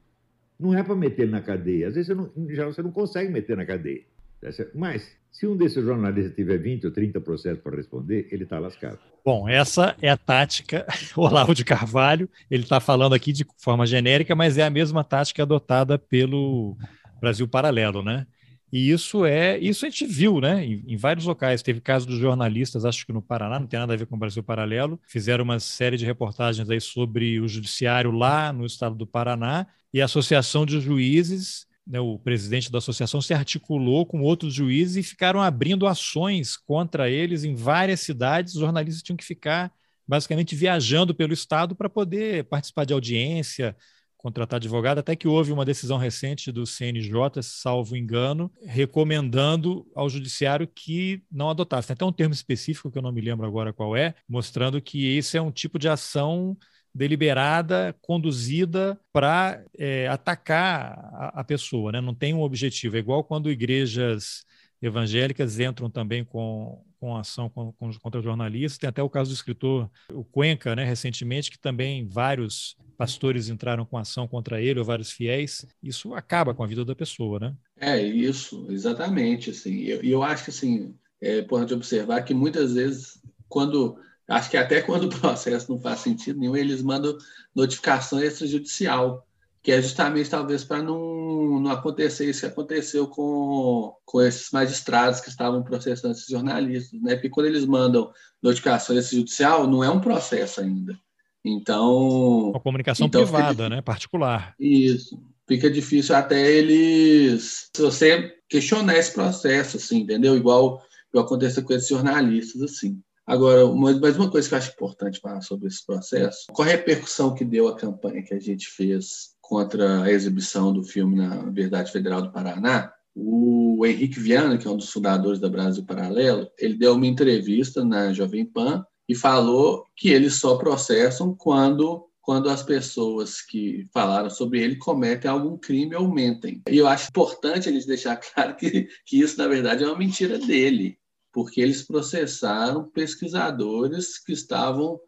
Não 0.59 0.73
é 0.73 0.83
para 0.83 0.95
meter 0.95 1.23
ele 1.23 1.31
na 1.31 1.41
cadeia. 1.41 1.87
Às 1.87 1.95
vezes 1.95 2.07
você 2.07 2.15
não, 2.15 2.31
já 2.49 2.65
você 2.65 2.81
não 2.81 2.91
consegue 2.91 3.31
meter 3.31 3.57
na 3.57 3.65
cadeia. 3.65 4.03
Tá 4.39 4.49
Mas, 4.75 5.15
se 5.31 5.47
um 5.47 5.55
desses 5.55 5.83
jornalistas 5.83 6.35
tiver 6.35 6.57
20 6.57 6.85
ou 6.85 6.91
30 6.91 7.21
processos 7.21 7.59
para 7.59 7.75
responder, 7.75 8.27
ele 8.31 8.43
está 8.43 8.59
lascado. 8.59 8.99
Bom, 9.25 9.47
essa 9.47 9.95
é 10.01 10.09
a 10.09 10.17
tática 10.17 10.85
Olavo 11.15 11.55
de 11.55 11.63
Carvalho. 11.63 12.29
Ele 12.51 12.63
está 12.63 12.79
falando 12.79 13.13
aqui 13.13 13.31
de 13.31 13.45
forma 13.57 13.85
genérica, 13.85 14.35
mas 14.35 14.57
é 14.57 14.63
a 14.63 14.69
mesma 14.69 15.03
tática 15.03 15.43
adotada 15.43 15.97
pelo 15.97 16.77
Brasil 17.21 17.47
Paralelo, 17.47 18.03
né? 18.03 18.27
E 18.75 18.89
isso 18.89 19.23
é, 19.23 19.59
isso 19.59 19.85
a 19.85 19.89
gente 19.89 20.03
viu, 20.07 20.41
né, 20.41 20.65
em, 20.65 20.83
em, 20.87 20.97
vários 20.97 21.27
locais. 21.27 21.61
Teve 21.61 21.79
caso 21.79 22.07
dos 22.07 22.17
jornalistas, 22.17 22.85
acho 22.85 23.05
que 23.05 23.13
no 23.13 23.21
Paraná, 23.21 23.59
não 23.59 23.67
tem 23.67 23.79
nada 23.79 23.93
a 23.93 23.95
ver 23.95 24.07
com 24.07 24.15
o 24.15 24.19
Brasil 24.19 24.41
Paralelo, 24.41 24.99
fizeram 25.07 25.43
uma 25.43 25.59
série 25.59 25.95
de 25.95 26.05
reportagens 26.05 26.67
aí 26.67 26.81
sobre 26.81 27.39
o 27.39 27.47
judiciário 27.47 28.09
lá 28.09 28.51
no 28.51 28.65
estado 28.65 28.95
do 28.95 29.05
Paraná 29.05 29.67
e 29.93 30.01
a 30.01 30.05
associação 30.05 30.65
de 30.65 30.81
juízes 30.81 31.67
né, 31.85 31.99
o 31.99 32.17
presidente 32.17 32.71
da 32.71 32.79
associação 32.79 33.21
se 33.21 33.33
articulou 33.33 34.07
com 34.07 34.21
outros 34.21 34.53
juízes 34.53 34.95
e 34.95 35.07
ficaram 35.07 35.39
abrindo 35.39 35.85
ações 35.85 36.57
contra 36.57 37.09
eles 37.09 37.43
em 37.43 37.53
várias 37.53 37.99
cidades. 37.99 38.55
Os 38.55 38.61
jornalistas 38.61 39.03
tinham 39.03 39.17
que 39.17 39.23
ficar 39.23 39.71
basicamente 40.07 40.55
viajando 40.55 41.13
pelo 41.13 41.33
estado 41.33 41.75
para 41.75 41.89
poder 41.89 42.45
participar 42.45 42.85
de 42.85 42.93
audiência, 42.93 43.75
contratar 44.23 44.55
advogado, 44.55 44.99
até 44.99 45.17
que 45.17 45.27
houve 45.27 45.51
uma 45.51 45.65
decisão 45.65 45.97
recente 45.97 46.49
do 46.49 46.65
CNJ, 46.65 47.43
salvo 47.43 47.97
engano, 47.97 48.49
recomendando 48.65 49.85
ao 49.93 50.09
judiciário 50.09 50.65
que 50.65 51.21
não 51.29 51.49
adotasse. 51.49 51.89
Tem 51.89 51.93
até 51.93 52.05
um 52.05 52.11
termo 52.11 52.33
específico 52.33 52.89
que 52.89 52.97
eu 52.97 53.01
não 53.01 53.11
me 53.11 53.19
lembro 53.19 53.45
agora 53.45 53.73
qual 53.73 53.97
é, 53.97 54.15
mostrando 54.27 54.81
que 54.81 55.17
esse 55.17 55.35
é 55.35 55.41
um 55.41 55.51
tipo 55.51 55.77
de 55.77 55.89
ação 55.89 56.57
deliberada, 56.95 57.93
conduzida 58.01 58.97
para 59.11 59.61
é, 59.77 60.07
atacar 60.07 60.97
a, 61.13 61.41
a, 61.41 61.43
pessoa, 61.43 61.91
né? 61.91 61.99
não 61.99 62.15
tem 62.15 62.33
um 62.33 62.41
objetivo. 62.41 62.95
É 62.95 62.99
igual 62.99 63.25
quando 63.25 63.51
igrejas 63.51 64.45
evangélicas 64.81 65.59
entram 65.59 65.89
também 65.89 66.23
com, 66.23 66.81
com 67.03 67.17
ação 67.17 67.49
contra 67.49 68.21
jornalistas. 68.21 68.77
Tem 68.77 68.87
até 68.87 69.03
o 69.03 69.09
caso 69.09 69.29
do 69.29 69.33
escritor 69.33 69.91
o 70.09 70.23
Cuenca, 70.23 70.73
né, 70.73 70.85
recentemente, 70.85 71.51
que 71.51 71.59
também 71.59 72.07
vários 72.07 72.77
pastores 72.97 73.49
entraram 73.49 73.85
com 73.85 73.97
ação 73.97 74.25
contra 74.25 74.61
ele, 74.61 74.79
ou 74.79 74.85
vários 74.85 75.11
fiéis. 75.11 75.65
Isso 75.83 76.13
acaba 76.13 76.53
com 76.53 76.63
a 76.63 76.67
vida 76.67 76.85
da 76.85 76.95
pessoa, 76.95 77.39
né? 77.39 77.53
É 77.77 78.01
isso, 78.01 78.67
exatamente. 78.69 79.49
Assim, 79.49 79.73
e 79.73 79.89
eu, 79.89 80.01
eu 80.01 80.23
acho 80.23 80.45
que 80.45 80.49
assim 80.51 80.95
é 81.19 81.39
importante 81.39 81.73
observar 81.73 82.21
que 82.21 82.33
muitas 82.33 82.75
vezes 82.75 83.21
quando 83.49 83.97
Acho 84.25 84.49
que 84.49 84.55
até 84.55 84.81
quando 84.81 85.03
o 85.03 85.09
processo 85.19 85.69
não 85.69 85.77
faz 85.77 85.99
sentido 85.99 86.39
nenhum, 86.39 86.55
eles 86.55 86.81
mandam 86.81 87.17
notificação 87.53 88.23
extrajudicial, 88.23 89.27
que 89.63 89.71
é 89.71 89.81
justamente 89.81 90.29
talvez 90.29 90.65
para 90.65 90.83
não, 90.83 91.57
não 91.61 91.71
acontecer 91.71 92.29
isso 92.29 92.41
que 92.41 92.45
aconteceu 92.45 93.07
com, 93.07 93.95
com 94.05 94.21
esses 94.21 94.51
magistrados 94.51 95.21
que 95.21 95.29
estavam 95.29 95.63
processando 95.63 96.13
esses 96.13 96.27
jornalistas, 96.27 97.01
né? 97.01 97.15
Porque 97.15 97.29
quando 97.29 97.47
eles 97.47 97.65
mandam 97.65 98.11
notificação 98.41 98.97
extrajudicial, 98.97 99.65
não 99.65 99.81
é 99.81 99.89
um 99.89 100.01
processo 100.01 100.59
ainda. 100.59 100.99
Então. 101.45 102.49
Uma 102.49 102.59
comunicação 102.59 103.07
então 103.07 103.21
privada, 103.21 103.69
né? 103.69 103.81
Particular. 103.81 104.53
Isso. 104.59 105.17
Fica 105.47 105.71
difícil 105.71 106.13
até 106.13 106.51
eles. 106.51 107.69
Se 107.73 107.81
você 107.81 108.35
questionar 108.49 108.97
esse 108.97 109.13
processo, 109.13 109.77
assim, 109.77 109.99
entendeu? 109.99 110.35
Igual, 110.35 110.81
igual 111.09 111.25
aconteceu 111.25 111.63
com 111.63 111.73
esses 111.73 111.87
jornalistas, 111.87 112.61
assim. 112.61 113.01
Agora, 113.25 113.65
mais 113.73 114.17
uma 114.17 114.29
coisa 114.29 114.49
que 114.49 114.53
eu 114.53 114.57
acho 114.57 114.71
importante 114.71 115.21
falar 115.21 115.39
sobre 115.39 115.67
esse 115.67 115.85
processo, 115.85 116.47
qual 116.51 116.67
a 116.67 116.71
repercussão 116.71 117.33
que 117.33 117.45
deu 117.45 117.69
a 117.69 117.75
campanha 117.77 118.21
que 118.21 118.33
a 118.33 118.39
gente 118.39 118.67
fez 118.67 119.32
contra 119.43 120.03
a 120.03 120.11
exibição 120.11 120.71
do 120.71 120.83
filme 120.83 121.17
na 121.17 121.49
Verdade 121.51 121.91
Federal 121.91 122.21
do 122.21 122.31
Paraná? 122.31 122.91
O 123.13 123.85
Henrique 123.85 124.19
Viana, 124.19 124.57
que 124.57 124.65
é 124.65 124.71
um 124.71 124.77
dos 124.77 124.89
fundadores 124.89 125.39
da 125.39 125.49
Brasil 125.49 125.85
Paralelo, 125.85 126.49
ele 126.57 126.75
deu 126.75 126.93
uma 126.93 127.05
entrevista 127.05 127.83
na 127.83 128.13
Jovem 128.13 128.45
Pan 128.45 128.83
e 129.07 129.13
falou 129.13 129.85
que 129.95 130.09
eles 130.09 130.35
só 130.35 130.57
processam 130.57 131.35
quando 131.35 132.07
quando 132.21 132.49
as 132.49 132.63
pessoas 132.63 133.41
que 133.41 133.85
falaram 133.93 134.29
sobre 134.29 134.61
ele 134.61 134.77
cometem 134.77 135.29
algum 135.29 135.57
crime 135.57 135.93
ou 135.93 136.07
mentem. 136.07 136.61
E 136.69 136.77
eu 136.77 136.87
acho 136.87 137.09
importante 137.09 137.67
eles 137.67 137.85
deixar 137.85 138.15
claro 138.15 138.55
que, 138.55 138.87
que 139.05 139.19
isso, 139.19 139.37
na 139.37 139.45
verdade, 139.45 139.83
é 139.83 139.87
uma 139.87 139.97
mentira 139.97 140.39
dele 140.39 140.97
porque 141.33 141.59
eles 141.59 141.81
processaram 141.81 142.89
pesquisadores 142.91 144.19
que 144.19 144.31
estavam, 144.31 144.99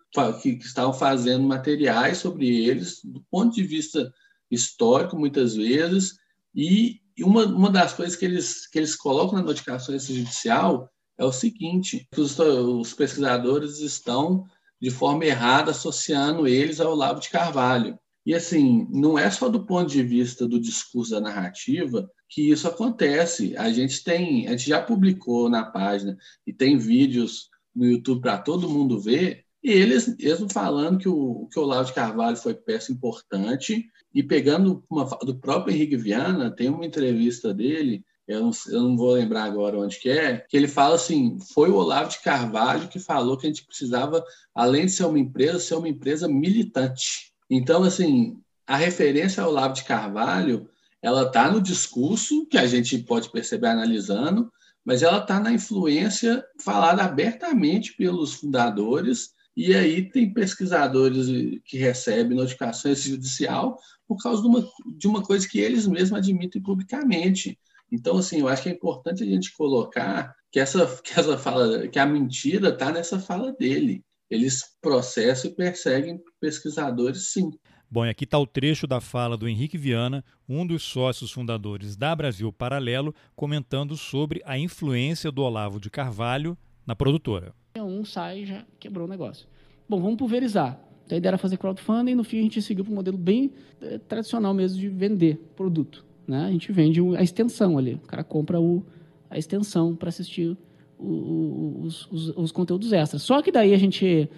que, 0.42 0.56
que 0.56 0.66
estavam 0.66 0.92
fazendo 0.92 1.44
materiais 1.44 2.18
sobre 2.18 2.66
eles, 2.66 3.00
do 3.04 3.24
ponto 3.30 3.54
de 3.54 3.64
vista 3.64 4.12
histórico, 4.56 5.18
muitas 5.18 5.56
vezes, 5.56 6.16
e 6.54 7.00
uma, 7.24 7.46
uma 7.46 7.70
das 7.70 7.94
coisas 7.94 8.16
que 8.16 8.26
eles, 8.26 8.68
que 8.68 8.80
eles 8.80 8.96
colocam 8.96 9.38
na 9.38 9.46
notificação 9.46 9.98
judicial 9.98 10.90
é 11.18 11.24
o 11.24 11.32
seguinte: 11.32 12.08
os, 12.18 12.38
os, 12.40 12.94
pesquisadores 12.94 13.80
estão, 13.80 14.46
de 14.82 14.90
forma 14.90 15.26
errada, 15.26 15.72
associando 15.72 16.48
eles 16.48 16.80
ao 16.80 16.92
Olavo 16.92 17.20
de 17.20 17.30
Carvalho. 17.30 17.98
E, 18.26 18.34
assim, 18.34 18.88
não 18.90 19.20
é 19.20 19.30
só 19.30 19.48
do 19.50 19.66
ponto 19.66 19.90
de 19.90 20.02
vista 20.02 20.48
do 20.48 20.60
discurso 20.60 21.12
da 21.12 21.22
narrativa, 21.22 22.10
que 22.28 22.50
isso 22.50 22.68
acontece. 22.68 23.56
A 23.56 23.72
gente 23.72 24.04
tem, 24.04 24.48
a 24.48 24.52
gente 24.52 24.68
já 24.68 24.82
publicou 24.82 25.48
na 25.48 25.64
página 25.64 26.18
e 26.46 26.52
tem 26.52 26.78
vídeos 26.78 27.50
no 27.74 27.86
YouTube 27.86 28.22
para 28.22 28.40
todo 28.40 28.70
mundo 28.70 29.00
ver, 29.00 29.45
e 29.66 29.72
eles 29.72 30.16
mesmo 30.16 30.48
falando 30.48 31.00
que 31.00 31.10
o, 31.10 31.50
que 31.52 31.58
o 31.58 31.64
Olavo 31.64 31.88
de 31.88 31.94
Carvalho 31.94 32.38
foi 32.38 32.54
peça 32.54 32.92
importante, 32.92 33.90
e 34.14 34.22
pegando 34.22 34.84
uma 34.88 35.06
do 35.24 35.36
próprio 35.36 35.74
Henrique 35.74 35.98
Viana, 35.98 36.52
tem 36.52 36.70
uma 36.70 36.86
entrevista 36.86 37.52
dele, 37.52 38.06
eu 38.28 38.42
não, 38.42 38.52
eu 38.68 38.82
não 38.84 38.96
vou 38.96 39.14
lembrar 39.14 39.46
agora 39.46 39.80
onde 39.80 40.00
que 40.00 40.08
é, 40.08 40.38
que 40.38 40.56
ele 40.56 40.68
fala 40.68 40.94
assim, 40.94 41.40
foi 41.52 41.72
o 41.72 41.76
Olavo 41.78 42.12
de 42.12 42.22
Carvalho 42.22 42.88
que 42.88 43.00
falou 43.00 43.38
que 43.38 43.48
a 43.48 43.50
gente 43.50 43.66
precisava, 43.66 44.24
além 44.54 44.86
de 44.86 44.92
ser 44.92 45.06
uma 45.06 45.18
empresa, 45.18 45.60
ser 45.60 45.74
uma 45.74 45.90
empresa 45.90 46.28
militante. 46.28 47.34
Então, 47.50 47.82
assim, 47.82 48.40
a 48.68 48.78
referência 48.78 49.42
ao 49.42 49.50
Olavo 49.50 49.74
de 49.74 49.84
Carvalho 49.84 50.70
ela 51.02 51.24
está 51.24 51.50
no 51.50 51.60
discurso, 51.60 52.46
que 52.46 52.58
a 52.58 52.68
gente 52.68 53.00
pode 53.00 53.32
perceber 53.32 53.68
analisando, 53.68 54.52
mas 54.86 55.02
ela 55.02 55.18
está 55.18 55.40
na 55.40 55.52
influência 55.52 56.46
falada 56.64 57.04
abertamente 57.04 57.96
pelos 57.98 58.36
fundadores, 58.36 59.35
e 59.56 59.74
aí 59.74 60.10
tem 60.10 60.34
pesquisadores 60.34 61.28
que 61.64 61.78
recebem 61.78 62.36
notificações 62.36 63.04
judicial 63.04 63.78
por 64.06 64.22
causa 64.22 64.42
de 64.42 64.48
uma, 64.48 64.70
de 64.98 65.08
uma 65.08 65.24
coisa 65.24 65.48
que 65.48 65.60
eles 65.60 65.88
mesmos 65.88 66.20
admitem 66.20 66.62
publicamente. 66.62 67.58
Então, 67.92 68.18
assim, 68.18 68.42
eu 68.42 68.50
acho 68.50 68.64
que 68.64 68.70
é 68.70 68.74
importante 68.74 69.24
a 69.24 69.26
gente 69.26 69.56
colocar 69.56 70.36
que 70.52 70.60
essa, 70.60 70.86
que 71.02 71.18
essa 71.18 71.38
fala, 71.38 71.88
que 71.88 71.98
a 71.98 72.06
mentira 72.06 72.70
está 72.70 72.92
nessa 72.92 73.20
fala 73.20 73.54
dele. 73.54 74.04
Eles 74.30 74.64
processam 74.82 75.52
e 75.52 75.56
perseguem 75.56 76.20
pesquisadores, 76.42 77.32
sim. 77.32 77.52
Bom, 77.90 78.06
e 78.06 78.10
aqui 78.10 78.26
está 78.26 78.38
o 78.38 78.48
trecho 78.48 78.88
da 78.88 79.00
fala 79.00 79.38
do 79.38 79.48
Henrique 79.48 79.78
Viana, 79.78 80.26
um 80.50 80.66
dos 80.68 80.84
sócios 80.84 81.32
fundadores 81.32 81.96
da 81.96 82.14
Brasil 82.16 82.52
Paralelo, 82.52 83.14
comentando 83.36 83.96
sobre 83.96 84.42
a 84.44 84.58
influência 84.58 85.32
do 85.32 85.44
Olavo 85.44 85.80
de 85.80 85.90
Carvalho 85.90 86.58
na 86.86 86.96
produtora. 86.96 87.54
Um 87.84 88.06
sai 88.06 88.46
já 88.46 88.66
quebrou 88.80 89.08
o 89.08 89.10
negócio. 89.10 89.48
Bom, 89.88 90.02
vamos 90.02 90.18
pulverizar. 90.18 90.80
Então, 91.06 91.16
a 91.16 91.20
ideia 91.20 91.32
era 91.32 91.38
fazer 91.38 91.58
crowdfunding 91.58 92.12
e 92.12 92.16
no 92.16 92.24
fim 92.24 92.40
a 92.40 92.42
gente 92.42 92.62
seguiu 92.62 92.84
para 92.84 92.92
um 92.92 92.96
modelo 92.96 93.18
bem 93.18 93.52
eh, 93.82 94.00
tradicional 94.08 94.54
mesmo 94.54 94.80
de 94.80 94.90
vender 94.90 95.38
produto. 95.56 96.04
Né? 96.28 96.46
A 96.46 96.52
gente 96.52 96.72
vende 96.72 97.00
a 97.16 97.22
extensão 97.22 97.78
ali. 97.78 97.96
O 97.96 98.08
cara 98.08 98.24
compra 98.24 98.60
o, 98.60 98.84
a 99.30 99.38
extensão 99.38 99.96
para 99.96 100.10
assistir 100.10 100.58
o, 100.98 101.06
o, 101.06 101.82
os, 101.84 102.12
os, 102.12 102.30
os, 102.30 102.52
conteúdos 102.52 102.92
extras. 102.92 103.22
Só 103.22 103.42
que 103.42 103.52
daí 103.52 103.74
a 103.74 103.78
gente 103.78 104.30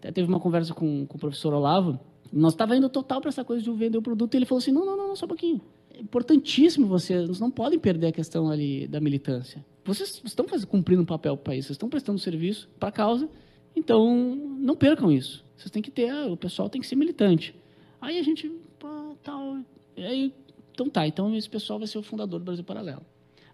teve 0.00 0.28
uma 0.28 0.38
conversa 0.38 0.72
com, 0.72 1.06
com 1.06 1.16
o 1.16 1.20
professor 1.20 1.52
Olavo 1.52 1.98
nós 2.32 2.54
estava 2.54 2.74
indo 2.74 2.88
total 2.88 3.20
para 3.20 3.28
essa 3.28 3.44
coisa 3.44 3.62
de 3.62 3.70
vender 3.72 3.98
o 3.98 4.02
produto 4.02 4.32
e 4.32 4.38
ele 4.38 4.46
falou 4.46 4.58
assim: 4.58 4.72
não, 4.72 4.86
não, 4.86 4.96
não, 4.96 5.14
só 5.14 5.26
um 5.26 5.28
pouquinho. 5.28 5.60
É 5.90 6.00
importantíssimo 6.00 6.86
vocês, 6.86 7.38
não 7.38 7.50
podem 7.50 7.78
perder 7.78 8.06
a 8.06 8.12
questão 8.12 8.48
ali 8.50 8.88
da 8.88 9.00
militância. 9.00 9.62
Vocês 9.84 10.20
estão 10.24 10.46
cumprindo 10.68 11.02
um 11.02 11.06
papel 11.06 11.36
para 11.36 11.42
o 11.42 11.44
país, 11.44 11.66
vocês 11.66 11.74
estão 11.74 11.88
prestando 11.88 12.18
serviço 12.18 12.68
para 12.78 12.88
a 12.88 12.92
causa, 12.92 13.28
então 13.74 14.36
não 14.58 14.76
percam 14.76 15.10
isso. 15.10 15.44
Vocês 15.56 15.70
têm 15.70 15.82
que 15.82 15.90
ter, 15.90 16.12
o 16.28 16.36
pessoal 16.36 16.68
tem 16.68 16.80
que 16.80 16.86
ser 16.86 16.96
militante. 16.96 17.54
Aí 18.00 18.18
a 18.18 18.22
gente, 18.22 18.50
tal, 19.22 19.58
aí, 19.96 20.32
então 20.72 20.88
tá, 20.88 21.06
então 21.06 21.34
esse 21.36 21.48
pessoal 21.48 21.78
vai 21.78 21.88
ser 21.88 21.98
o 21.98 22.02
fundador 22.02 22.38
do 22.38 22.44
Brasil 22.44 22.64
Paralelo. 22.64 23.04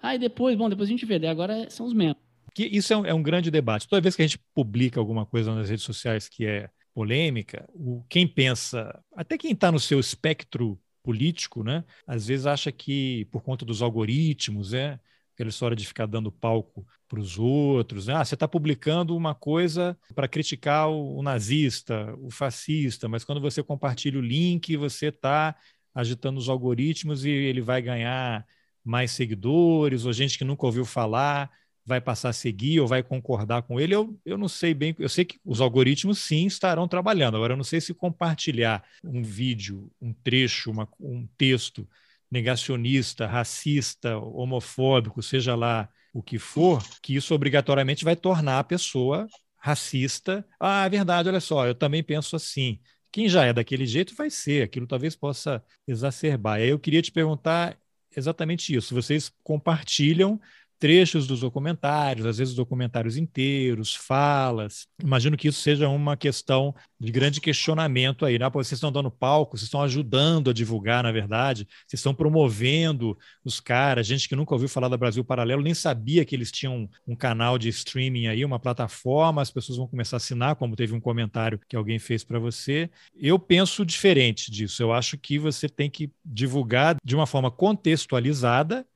Aí 0.02 0.18
depois, 0.18 0.56
bom, 0.56 0.68
depois 0.68 0.88
a 0.88 0.92
gente 0.92 1.04
vê, 1.04 1.14
agora 1.26 1.68
são 1.70 1.86
os 1.86 1.92
membros. 1.92 2.22
Que 2.54 2.64
isso 2.64 2.92
é 2.92 2.96
um, 2.96 3.06
é 3.06 3.14
um 3.14 3.22
grande 3.22 3.50
debate. 3.50 3.88
Toda 3.88 4.00
vez 4.00 4.16
que 4.16 4.22
a 4.22 4.26
gente 4.26 4.38
publica 4.54 5.00
alguma 5.00 5.26
coisa 5.26 5.54
nas 5.54 5.68
redes 5.68 5.84
sociais 5.84 6.28
que 6.28 6.46
é 6.46 6.68
polêmica, 6.94 7.68
o, 7.74 8.04
quem 8.08 8.26
pensa, 8.26 8.98
até 9.14 9.38
quem 9.38 9.52
está 9.52 9.70
no 9.70 9.78
seu 9.78 10.00
espectro 10.00 10.78
político, 11.02 11.62
né, 11.62 11.84
às 12.06 12.26
vezes 12.26 12.46
acha 12.46 12.72
que 12.72 13.26
por 13.30 13.42
conta 13.42 13.64
dos 13.64 13.82
algoritmos, 13.82 14.74
é 14.74 14.98
aquela 15.38 15.50
história 15.50 15.76
de 15.76 15.86
ficar 15.86 16.06
dando 16.06 16.32
palco 16.32 16.84
para 17.06 17.20
os 17.20 17.38
outros, 17.38 18.08
né? 18.08 18.14
ah, 18.14 18.24
você 18.24 18.34
está 18.34 18.48
publicando 18.48 19.16
uma 19.16 19.36
coisa 19.36 19.96
para 20.12 20.26
criticar 20.26 20.90
o, 20.90 21.22
nazista, 21.22 22.12
o 22.20 22.28
fascista, 22.28 23.08
mas 23.08 23.22
quando 23.22 23.40
você 23.40 23.62
compartilha 23.62 24.18
o 24.18 24.22
link, 24.22 24.76
você 24.76 25.06
está 25.06 25.54
agitando 25.94 26.40
os 26.40 26.48
algoritmos 26.48 27.24
e 27.24 27.30
ele 27.30 27.60
vai 27.60 27.80
ganhar 27.80 28.44
mais 28.84 29.12
seguidores 29.12 30.04
ou 30.04 30.12
gente 30.12 30.36
que 30.36 30.44
nunca 30.44 30.66
ouviu 30.66 30.84
falar 30.84 31.48
vai 31.86 32.00
passar 32.02 32.30
a 32.30 32.34
seguir 32.34 32.80
ou 32.80 32.86
vai 32.86 33.02
concordar 33.02 33.62
com 33.62 33.80
ele, 33.80 33.94
eu, 33.94 34.20
eu 34.22 34.36
não 34.36 34.46
sei 34.46 34.74
bem. 34.74 34.94
Eu 34.98 35.08
sei 35.08 35.24
que 35.24 35.40
os 35.42 35.58
algoritmos 35.58 36.18
sim 36.18 36.44
estarão 36.44 36.86
trabalhando. 36.86 37.36
Agora, 37.36 37.54
eu 37.54 37.56
não 37.56 37.64
sei 37.64 37.80
se 37.80 37.94
compartilhar 37.94 38.84
um 39.02 39.22
vídeo, 39.22 39.90
um 39.98 40.12
trecho, 40.12 40.70
uma, 40.70 40.86
um 41.00 41.26
texto 41.38 41.88
negacionista, 42.30 43.26
racista, 43.26 44.18
homofóbico, 44.18 45.22
seja 45.22 45.54
lá 45.54 45.88
o 46.12 46.22
que 46.22 46.38
for, 46.38 46.82
que 47.02 47.14
isso 47.14 47.34
obrigatoriamente 47.34 48.04
vai 48.04 48.16
tornar 48.16 48.58
a 48.58 48.64
pessoa 48.64 49.26
racista. 49.56 50.46
Ah, 50.60 50.84
é 50.86 50.88
verdade, 50.88 51.28
olha 51.28 51.40
só, 51.40 51.66
eu 51.66 51.74
também 51.74 52.02
penso 52.02 52.36
assim. 52.36 52.80
Quem 53.10 53.28
já 53.28 53.44
é 53.44 53.52
daquele 53.52 53.86
jeito 53.86 54.14
vai 54.14 54.30
ser, 54.30 54.62
aquilo 54.62 54.86
talvez 54.86 55.16
possa 55.16 55.62
exacerbar. 55.86 56.60
E 56.60 56.64
aí 56.64 56.68
eu 56.68 56.78
queria 56.78 57.02
te 57.02 57.10
perguntar 57.10 57.78
exatamente 58.14 58.74
isso. 58.74 58.94
Vocês 58.94 59.30
compartilham 59.42 60.40
trechos 60.78 61.26
dos 61.26 61.40
documentários, 61.40 62.26
às 62.26 62.38
vezes 62.38 62.54
documentários 62.54 63.16
inteiros, 63.16 63.94
falas. 63.94 64.86
Imagino 65.02 65.36
que 65.36 65.48
isso 65.48 65.60
seja 65.60 65.88
uma 65.88 66.16
questão 66.16 66.74
de 66.98 67.10
grande 67.10 67.40
questionamento 67.40 68.24
aí, 68.24 68.38
né? 68.38 68.48
Vocês 68.48 68.72
estão 68.72 68.92
dando 68.92 69.10
palco, 69.10 69.56
vocês 69.56 69.66
estão 69.66 69.82
ajudando 69.82 70.50
a 70.50 70.52
divulgar, 70.52 71.02
na 71.02 71.12
verdade, 71.12 71.66
vocês 71.86 72.00
estão 72.00 72.14
promovendo 72.14 73.16
os 73.44 73.60
caras, 73.60 74.06
gente 74.06 74.28
que 74.28 74.36
nunca 74.36 74.54
ouviu 74.54 74.68
falar 74.68 74.88
da 74.88 74.96
Brasil 74.96 75.24
Paralelo, 75.24 75.62
nem 75.62 75.74
sabia 75.74 76.24
que 76.24 76.34
eles 76.34 76.50
tinham 76.50 76.88
um 77.06 77.16
canal 77.16 77.58
de 77.58 77.68
streaming 77.68 78.28
aí, 78.28 78.44
uma 78.44 78.58
plataforma, 78.58 79.42
as 79.42 79.50
pessoas 79.50 79.78
vão 79.78 79.86
começar 79.86 80.16
a 80.16 80.18
assinar, 80.18 80.56
como 80.56 80.76
teve 80.76 80.94
um 80.94 81.00
comentário 81.00 81.60
que 81.68 81.76
alguém 81.76 81.98
fez 81.98 82.24
para 82.24 82.38
você. 82.38 82.90
Eu 83.14 83.38
penso 83.38 83.84
diferente 83.84 84.50
disso. 84.50 84.82
Eu 84.82 84.92
acho 84.92 85.18
que 85.18 85.38
você 85.38 85.68
tem 85.68 85.90
que 85.90 86.10
divulgar 86.24 86.96
de 87.04 87.14
uma 87.14 87.26
forma 87.26 87.50
contextualizada 87.50 88.86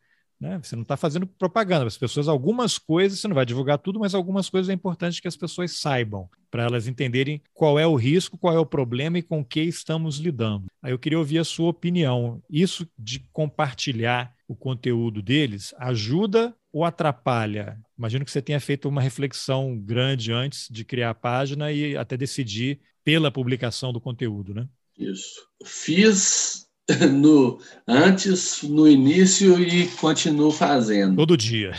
né? 0.43 0.61
Você 0.61 0.75
não 0.75 0.83
está 0.83 0.97
fazendo 0.97 1.25
propaganda. 1.25 1.87
As 1.87 1.97
pessoas, 1.97 2.27
algumas 2.27 2.77
coisas, 2.77 3.21
você 3.21 3.29
não 3.29 3.35
vai 3.35 3.47
divulgar 3.47 3.79
tudo, 3.79 4.01
mas 4.01 4.13
algumas 4.13 4.51
coisas 4.51 4.69
é 4.69 4.73
importante 4.73 5.23
que 5.23 5.29
as 5.29 5.37
pessoas 5.37 5.79
saibam, 5.79 6.29
para 6.51 6.65
elas 6.65 6.89
entenderem 6.89 7.41
qual 7.55 7.79
é 7.79 7.87
o 7.87 7.95
risco, 7.95 8.37
qual 8.37 8.55
é 8.55 8.59
o 8.59 8.67
problema 8.67 9.19
e 9.19 9.23
com 9.23 9.45
que 9.45 9.63
estamos 9.63 10.19
lidando. 10.19 10.67
Aí 10.83 10.93
eu 10.93 10.99
queria 10.99 11.19
ouvir 11.19 11.39
a 11.39 11.45
sua 11.45 11.71
opinião. 11.71 12.43
Isso 12.51 12.87
de 12.99 13.21
compartilhar 13.33 14.35
o 14.49 14.57
conteúdo 14.57 15.23
deles 15.23 15.73
ajuda 15.79 16.55
ou 16.73 16.85
atrapalha? 16.85 17.79
Imagino 17.97 18.25
que 18.25 18.31
você 18.31 18.43
tenha 18.43 18.59
feito 18.59 18.89
uma 18.89 19.01
reflexão 19.01 19.79
grande 19.79 20.33
antes 20.33 20.67
de 20.69 20.85
criar 20.85 21.11
a 21.11 21.15
página 21.15 21.71
e 21.71 21.97
até 21.97 22.17
decidir 22.17 22.81
pela 23.05 23.31
publicação 23.31 23.93
do 23.93 24.01
conteúdo, 24.01 24.53
né? 24.53 24.69
Isso. 24.99 25.41
Fiz 25.65 26.67
no 27.13 27.61
antes, 27.87 28.63
no 28.63 28.89
início 28.89 29.61
e 29.61 29.89
continuo 29.97 30.51
fazendo. 30.51 31.17
Todo 31.17 31.37
dia. 31.37 31.73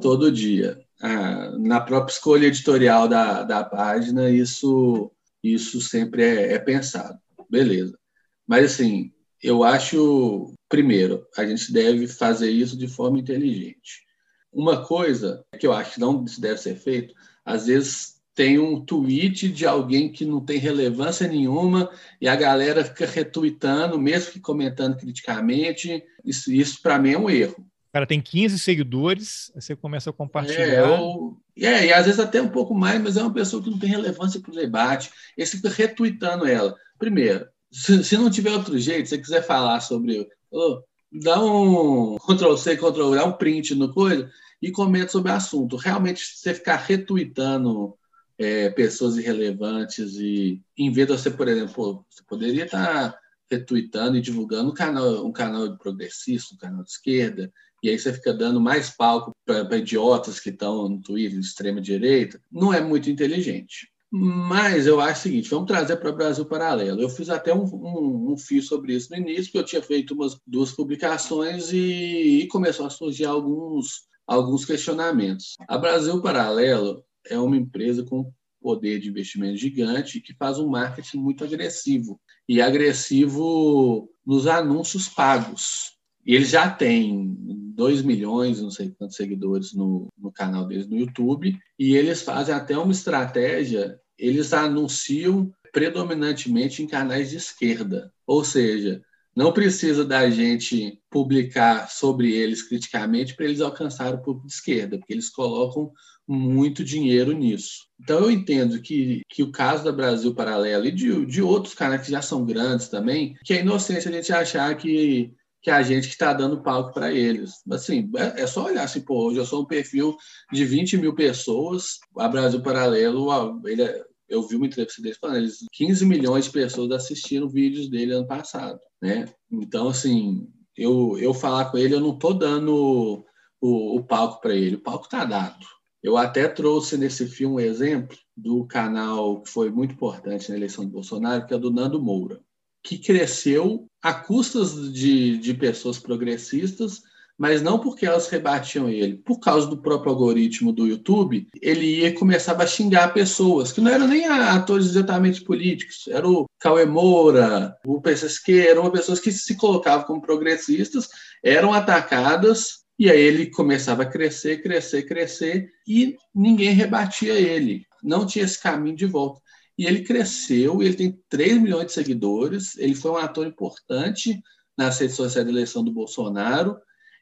Todo 0.00 0.32
dia. 0.32 0.78
Ah, 1.00 1.52
na 1.58 1.80
própria 1.80 2.12
escolha 2.12 2.46
editorial 2.46 3.08
da, 3.08 3.42
da 3.42 3.64
página, 3.64 4.28
isso, 4.30 5.10
isso 5.42 5.80
sempre 5.80 6.22
é, 6.22 6.54
é 6.54 6.58
pensado. 6.58 7.18
Beleza. 7.48 7.98
Mas, 8.46 8.72
assim, 8.72 9.12
eu 9.42 9.62
acho, 9.62 10.52
primeiro, 10.68 11.26
a 11.36 11.46
gente 11.46 11.72
deve 11.72 12.06
fazer 12.06 12.50
isso 12.50 12.76
de 12.76 12.88
forma 12.88 13.18
inteligente. 13.18 14.06
Uma 14.52 14.84
coisa 14.84 15.44
que 15.58 15.66
eu 15.66 15.72
acho 15.72 15.94
que 15.94 16.00
não 16.00 16.24
deve 16.38 16.58
ser 16.58 16.76
feito, 16.76 17.14
às 17.44 17.66
vezes 17.66 18.17
tem 18.38 18.56
um 18.56 18.80
tweet 18.80 19.48
de 19.48 19.66
alguém 19.66 20.12
que 20.12 20.24
não 20.24 20.40
tem 20.40 20.58
relevância 20.58 21.26
nenhuma 21.26 21.90
e 22.20 22.28
a 22.28 22.36
galera 22.36 22.84
fica 22.84 23.04
retweetando, 23.04 23.98
mesmo 23.98 24.30
que 24.30 24.38
comentando 24.38 24.96
criticamente. 24.96 26.04
Isso, 26.24 26.52
isso 26.52 26.80
para 26.80 27.00
mim 27.00 27.14
é 27.14 27.18
um 27.18 27.28
erro. 27.28 27.56
O 27.58 27.92
cara 27.92 28.06
tem 28.06 28.20
15 28.20 28.56
seguidores, 28.60 29.50
você 29.56 29.74
começa 29.74 30.10
a 30.10 30.12
compartilhar. 30.12 30.68
É, 30.68 30.78
eu, 30.78 31.36
é, 31.56 31.86
e 31.86 31.92
às 31.92 32.06
vezes 32.06 32.20
até 32.20 32.40
um 32.40 32.48
pouco 32.48 32.72
mais, 32.76 33.02
mas 33.02 33.16
é 33.16 33.22
uma 33.22 33.34
pessoa 33.34 33.60
que 33.60 33.70
não 33.70 33.78
tem 33.78 33.90
relevância 33.90 34.40
para 34.40 34.52
o 34.52 34.54
debate. 34.54 35.10
E 35.36 35.44
você 35.44 35.56
fica 35.56 35.70
retweetando 35.70 36.46
ela. 36.46 36.76
Primeiro, 36.96 37.44
se, 37.72 38.04
se, 38.04 38.16
não 38.16 38.30
tiver 38.30 38.52
outro 38.52 38.78
jeito, 38.78 39.08
se 39.08 39.16
você 39.16 39.20
quiser 39.20 39.42
falar 39.42 39.80
sobre. 39.80 40.28
Oh, 40.48 40.80
dá 41.10 41.42
um 41.42 42.16
Ctrl-C, 42.18 42.76
Ctrl-V, 42.76 43.16
dá 43.16 43.24
um 43.24 43.32
print 43.32 43.74
no 43.74 43.92
coisa 43.92 44.30
e 44.62 44.70
comenta 44.70 45.10
sobre 45.10 45.32
o 45.32 45.34
assunto. 45.34 45.74
Realmente, 45.74 46.24
você 46.24 46.54
ficar 46.54 46.76
retweetando 46.76 47.98
é, 48.38 48.70
pessoas 48.70 49.16
irrelevantes 49.16 50.14
e 50.14 50.62
em 50.76 50.92
vez 50.92 51.08
de 51.08 51.12
você, 51.12 51.30
por 51.30 51.48
exemplo, 51.48 52.06
você 52.08 52.22
poderia 52.26 52.64
estar 52.64 53.18
retweetando 53.50 54.16
e 54.16 54.20
divulgando 54.20 54.70
um 54.70 54.74
canal, 54.74 55.26
um 55.26 55.32
canal 55.32 55.68
de 55.68 55.78
progressista, 55.78 56.54
um 56.54 56.58
canal 56.58 56.84
de 56.84 56.90
esquerda, 56.90 57.52
e 57.82 57.88
aí 57.88 57.98
você 57.98 58.12
fica 58.12 58.32
dando 58.32 58.60
mais 58.60 58.90
palco 58.90 59.32
para 59.44 59.76
idiotas 59.76 60.38
que 60.38 60.50
estão 60.50 60.88
no 60.88 61.00
Twitter 61.00 61.38
de 61.38 61.46
extrema 61.46 61.80
direita, 61.80 62.40
não 62.50 62.72
é 62.72 62.80
muito 62.80 63.10
inteligente. 63.10 63.90
Mas 64.10 64.86
eu 64.86 65.00
acho 65.00 65.20
o 65.20 65.22
seguinte, 65.22 65.50
vamos 65.50 65.66
trazer 65.66 65.96
para 65.96 66.10
o 66.10 66.16
Brasil 66.16 66.44
Paralelo. 66.46 67.00
Eu 67.00 67.10
fiz 67.10 67.28
até 67.28 67.52
um, 67.52 67.64
um, 67.64 68.32
um 68.32 68.38
fio 68.38 68.62
sobre 68.62 68.94
isso 68.94 69.10
no 69.10 69.18
início, 69.18 69.44
porque 69.44 69.58
eu 69.58 69.64
tinha 69.64 69.82
feito 69.82 70.14
umas 70.14 70.38
duas 70.46 70.72
publicações 70.72 71.70
e, 71.72 72.40
e 72.40 72.48
começou 72.48 72.86
a 72.86 72.90
surgir 72.90 73.26
alguns, 73.26 74.08
alguns 74.26 74.64
questionamentos. 74.64 75.56
A 75.68 75.76
Brasil 75.76 76.22
Paralelo 76.22 77.04
é 77.26 77.38
uma 77.38 77.56
empresa 77.56 78.04
com 78.04 78.32
poder 78.60 78.98
de 78.98 79.08
investimento 79.08 79.56
gigante 79.56 80.20
que 80.20 80.34
faz 80.34 80.58
um 80.58 80.68
marketing 80.68 81.18
muito 81.18 81.44
agressivo 81.44 82.20
e 82.48 82.60
agressivo 82.60 84.10
nos 84.26 84.46
anúncios 84.46 85.08
pagos. 85.08 85.96
E 86.26 86.34
eles 86.34 86.50
já 86.50 86.68
têm 86.68 87.34
2 87.74 88.02
milhões, 88.02 88.60
não 88.60 88.70
sei 88.70 88.90
quantos 88.90 89.16
seguidores 89.16 89.72
no, 89.72 90.08
no 90.18 90.32
canal 90.32 90.66
deles 90.66 90.88
no 90.88 90.98
YouTube, 90.98 91.58
e 91.78 91.94
eles 91.94 92.22
fazem 92.22 92.54
até 92.54 92.76
uma 92.76 92.92
estratégia, 92.92 93.98
eles 94.18 94.52
anunciam 94.52 95.50
predominantemente 95.72 96.82
em 96.82 96.86
canais 96.86 97.30
de 97.30 97.36
esquerda. 97.36 98.12
Ou 98.26 98.44
seja, 98.44 99.00
não 99.34 99.52
precisa 99.52 100.04
da 100.04 100.28
gente 100.28 101.00
publicar 101.08 101.88
sobre 101.88 102.32
eles 102.32 102.62
criticamente 102.62 103.36
para 103.36 103.46
eles 103.46 103.60
alcançarem 103.60 104.18
o 104.18 104.22
público 104.22 104.48
de 104.48 104.52
esquerda, 104.52 104.98
porque 104.98 105.12
eles 105.12 105.30
colocam 105.30 105.92
muito 106.28 106.84
dinheiro 106.84 107.32
nisso. 107.32 107.86
Então, 107.98 108.20
eu 108.20 108.30
entendo 108.30 108.80
que, 108.82 109.22
que 109.30 109.42
o 109.42 109.50
caso 109.50 109.82
da 109.82 109.90
Brasil 109.90 110.34
Paralelo 110.34 110.84
e 110.84 110.92
de, 110.92 111.24
de 111.24 111.40
outros 111.40 111.74
canais 111.74 112.02
que 112.02 112.10
já 112.10 112.20
são 112.20 112.44
grandes 112.44 112.88
também, 112.88 113.34
que 113.44 113.54
é 113.54 113.60
inocência 113.60 114.10
a 114.10 114.12
gente 114.12 114.30
achar 114.30 114.76
que, 114.76 115.32
que 115.62 115.70
a 115.70 115.82
gente 115.82 116.06
que 116.06 116.12
está 116.12 116.34
dando 116.34 116.62
palco 116.62 116.92
para 116.92 117.10
eles. 117.12 117.52
Assim, 117.70 118.10
é, 118.16 118.42
é, 118.42 118.46
só 118.46 118.66
olhar 118.66 118.84
assim, 118.84 119.00
pô, 119.00 119.28
hoje 119.28 119.38
eu 119.38 119.46
sou 119.46 119.62
um 119.62 119.66
perfil 119.66 120.14
de 120.52 120.64
20 120.66 120.98
mil 120.98 121.14
pessoas, 121.14 121.98
a 122.18 122.28
Brasil 122.28 122.62
Paralelo, 122.62 123.62
ele 123.64 123.82
é, 123.82 124.04
eu 124.28 124.46
vi 124.46 124.56
uma 124.56 124.66
entrevista 124.66 125.00
deles 125.00 125.16
falando, 125.18 125.38
eles, 125.38 125.64
15 125.72 126.04
milhões 126.04 126.44
de 126.44 126.50
pessoas 126.50 126.90
assistiram 126.90 127.48
vídeos 127.48 127.88
dele 127.88 128.12
ano 128.12 128.26
passado, 128.26 128.78
né? 129.00 129.24
Então, 129.50 129.88
assim, 129.88 130.46
eu, 130.76 131.16
eu 131.18 131.32
falar 131.32 131.70
com 131.70 131.78
ele, 131.78 131.94
eu 131.94 132.00
não 132.00 132.12
estou 132.12 132.34
dando 132.34 133.24
o, 133.58 133.96
o 133.96 134.04
palco 134.04 134.42
para 134.42 134.54
ele, 134.54 134.76
o 134.76 134.82
palco 134.82 135.06
está 135.06 135.24
dado 135.24 135.77
eu 136.02 136.16
até 136.16 136.46
trouxe 136.48 136.96
nesse 136.96 137.26
filme 137.26 137.56
um 137.56 137.60
exemplo 137.60 138.16
do 138.36 138.64
canal 138.66 139.42
que 139.42 139.50
foi 139.50 139.70
muito 139.70 139.94
importante 139.94 140.48
na 140.48 140.56
eleição 140.56 140.84
do 140.84 140.90
Bolsonaro, 140.90 141.46
que 141.46 141.54
é 141.54 141.58
do 141.58 141.72
Nando 141.72 142.00
Moura, 142.00 142.40
que 142.82 142.98
cresceu 142.98 143.86
a 144.02 144.14
custas 144.14 144.92
de, 144.92 145.38
de 145.38 145.54
pessoas 145.54 145.98
progressistas, 145.98 147.02
mas 147.36 147.62
não 147.62 147.78
porque 147.78 148.04
elas 148.04 148.28
rebatiam 148.28 148.88
ele. 148.88 149.16
Por 149.16 149.38
causa 149.38 149.66
do 149.66 149.80
próprio 149.80 150.10
algoritmo 150.10 150.72
do 150.72 150.86
YouTube, 150.86 151.46
ele 151.60 152.00
ia 152.00 152.14
começar 152.14 152.60
a 152.60 152.66
xingar 152.66 153.14
pessoas, 153.14 153.70
que 153.70 153.80
não 153.80 153.90
eram 153.90 154.08
nem 154.08 154.24
atores 154.26 154.86
exatamente 154.86 155.42
políticos, 155.42 156.08
era 156.08 156.28
o 156.28 156.46
Cauê 156.58 156.84
Moura, 156.84 157.76
o 157.86 158.00
PSSQ, 158.00 158.66
eram 158.68 158.90
pessoas 158.90 159.20
que 159.20 159.30
se 159.30 159.56
colocavam 159.56 160.04
como 160.04 160.20
progressistas, 160.20 161.08
eram 161.42 161.72
atacadas 161.72 162.87
e 162.98 163.08
aí 163.08 163.20
ele 163.20 163.46
começava 163.50 164.02
a 164.02 164.06
crescer, 164.06 164.60
crescer, 164.62 165.04
crescer 165.04 165.70
e 165.86 166.16
ninguém 166.34 166.70
rebatia 166.70 167.34
ele. 167.34 167.86
Não 168.02 168.26
tinha 168.26 168.44
esse 168.44 168.60
caminho 168.60 168.96
de 168.96 169.06
volta. 169.06 169.40
E 169.78 169.86
ele 169.86 170.02
cresceu, 170.02 170.82
ele 170.82 170.94
tem 170.94 171.22
3 171.28 171.62
milhões 171.62 171.86
de 171.86 171.92
seguidores, 171.92 172.76
ele 172.76 172.96
foi 172.96 173.12
um 173.12 173.16
ator 173.16 173.46
importante 173.46 174.42
nas 174.76 174.98
redes 174.98 175.14
sociais 175.14 175.46
da 175.46 175.52
eleição 175.52 175.84
do 175.84 175.92
Bolsonaro. 175.92 176.76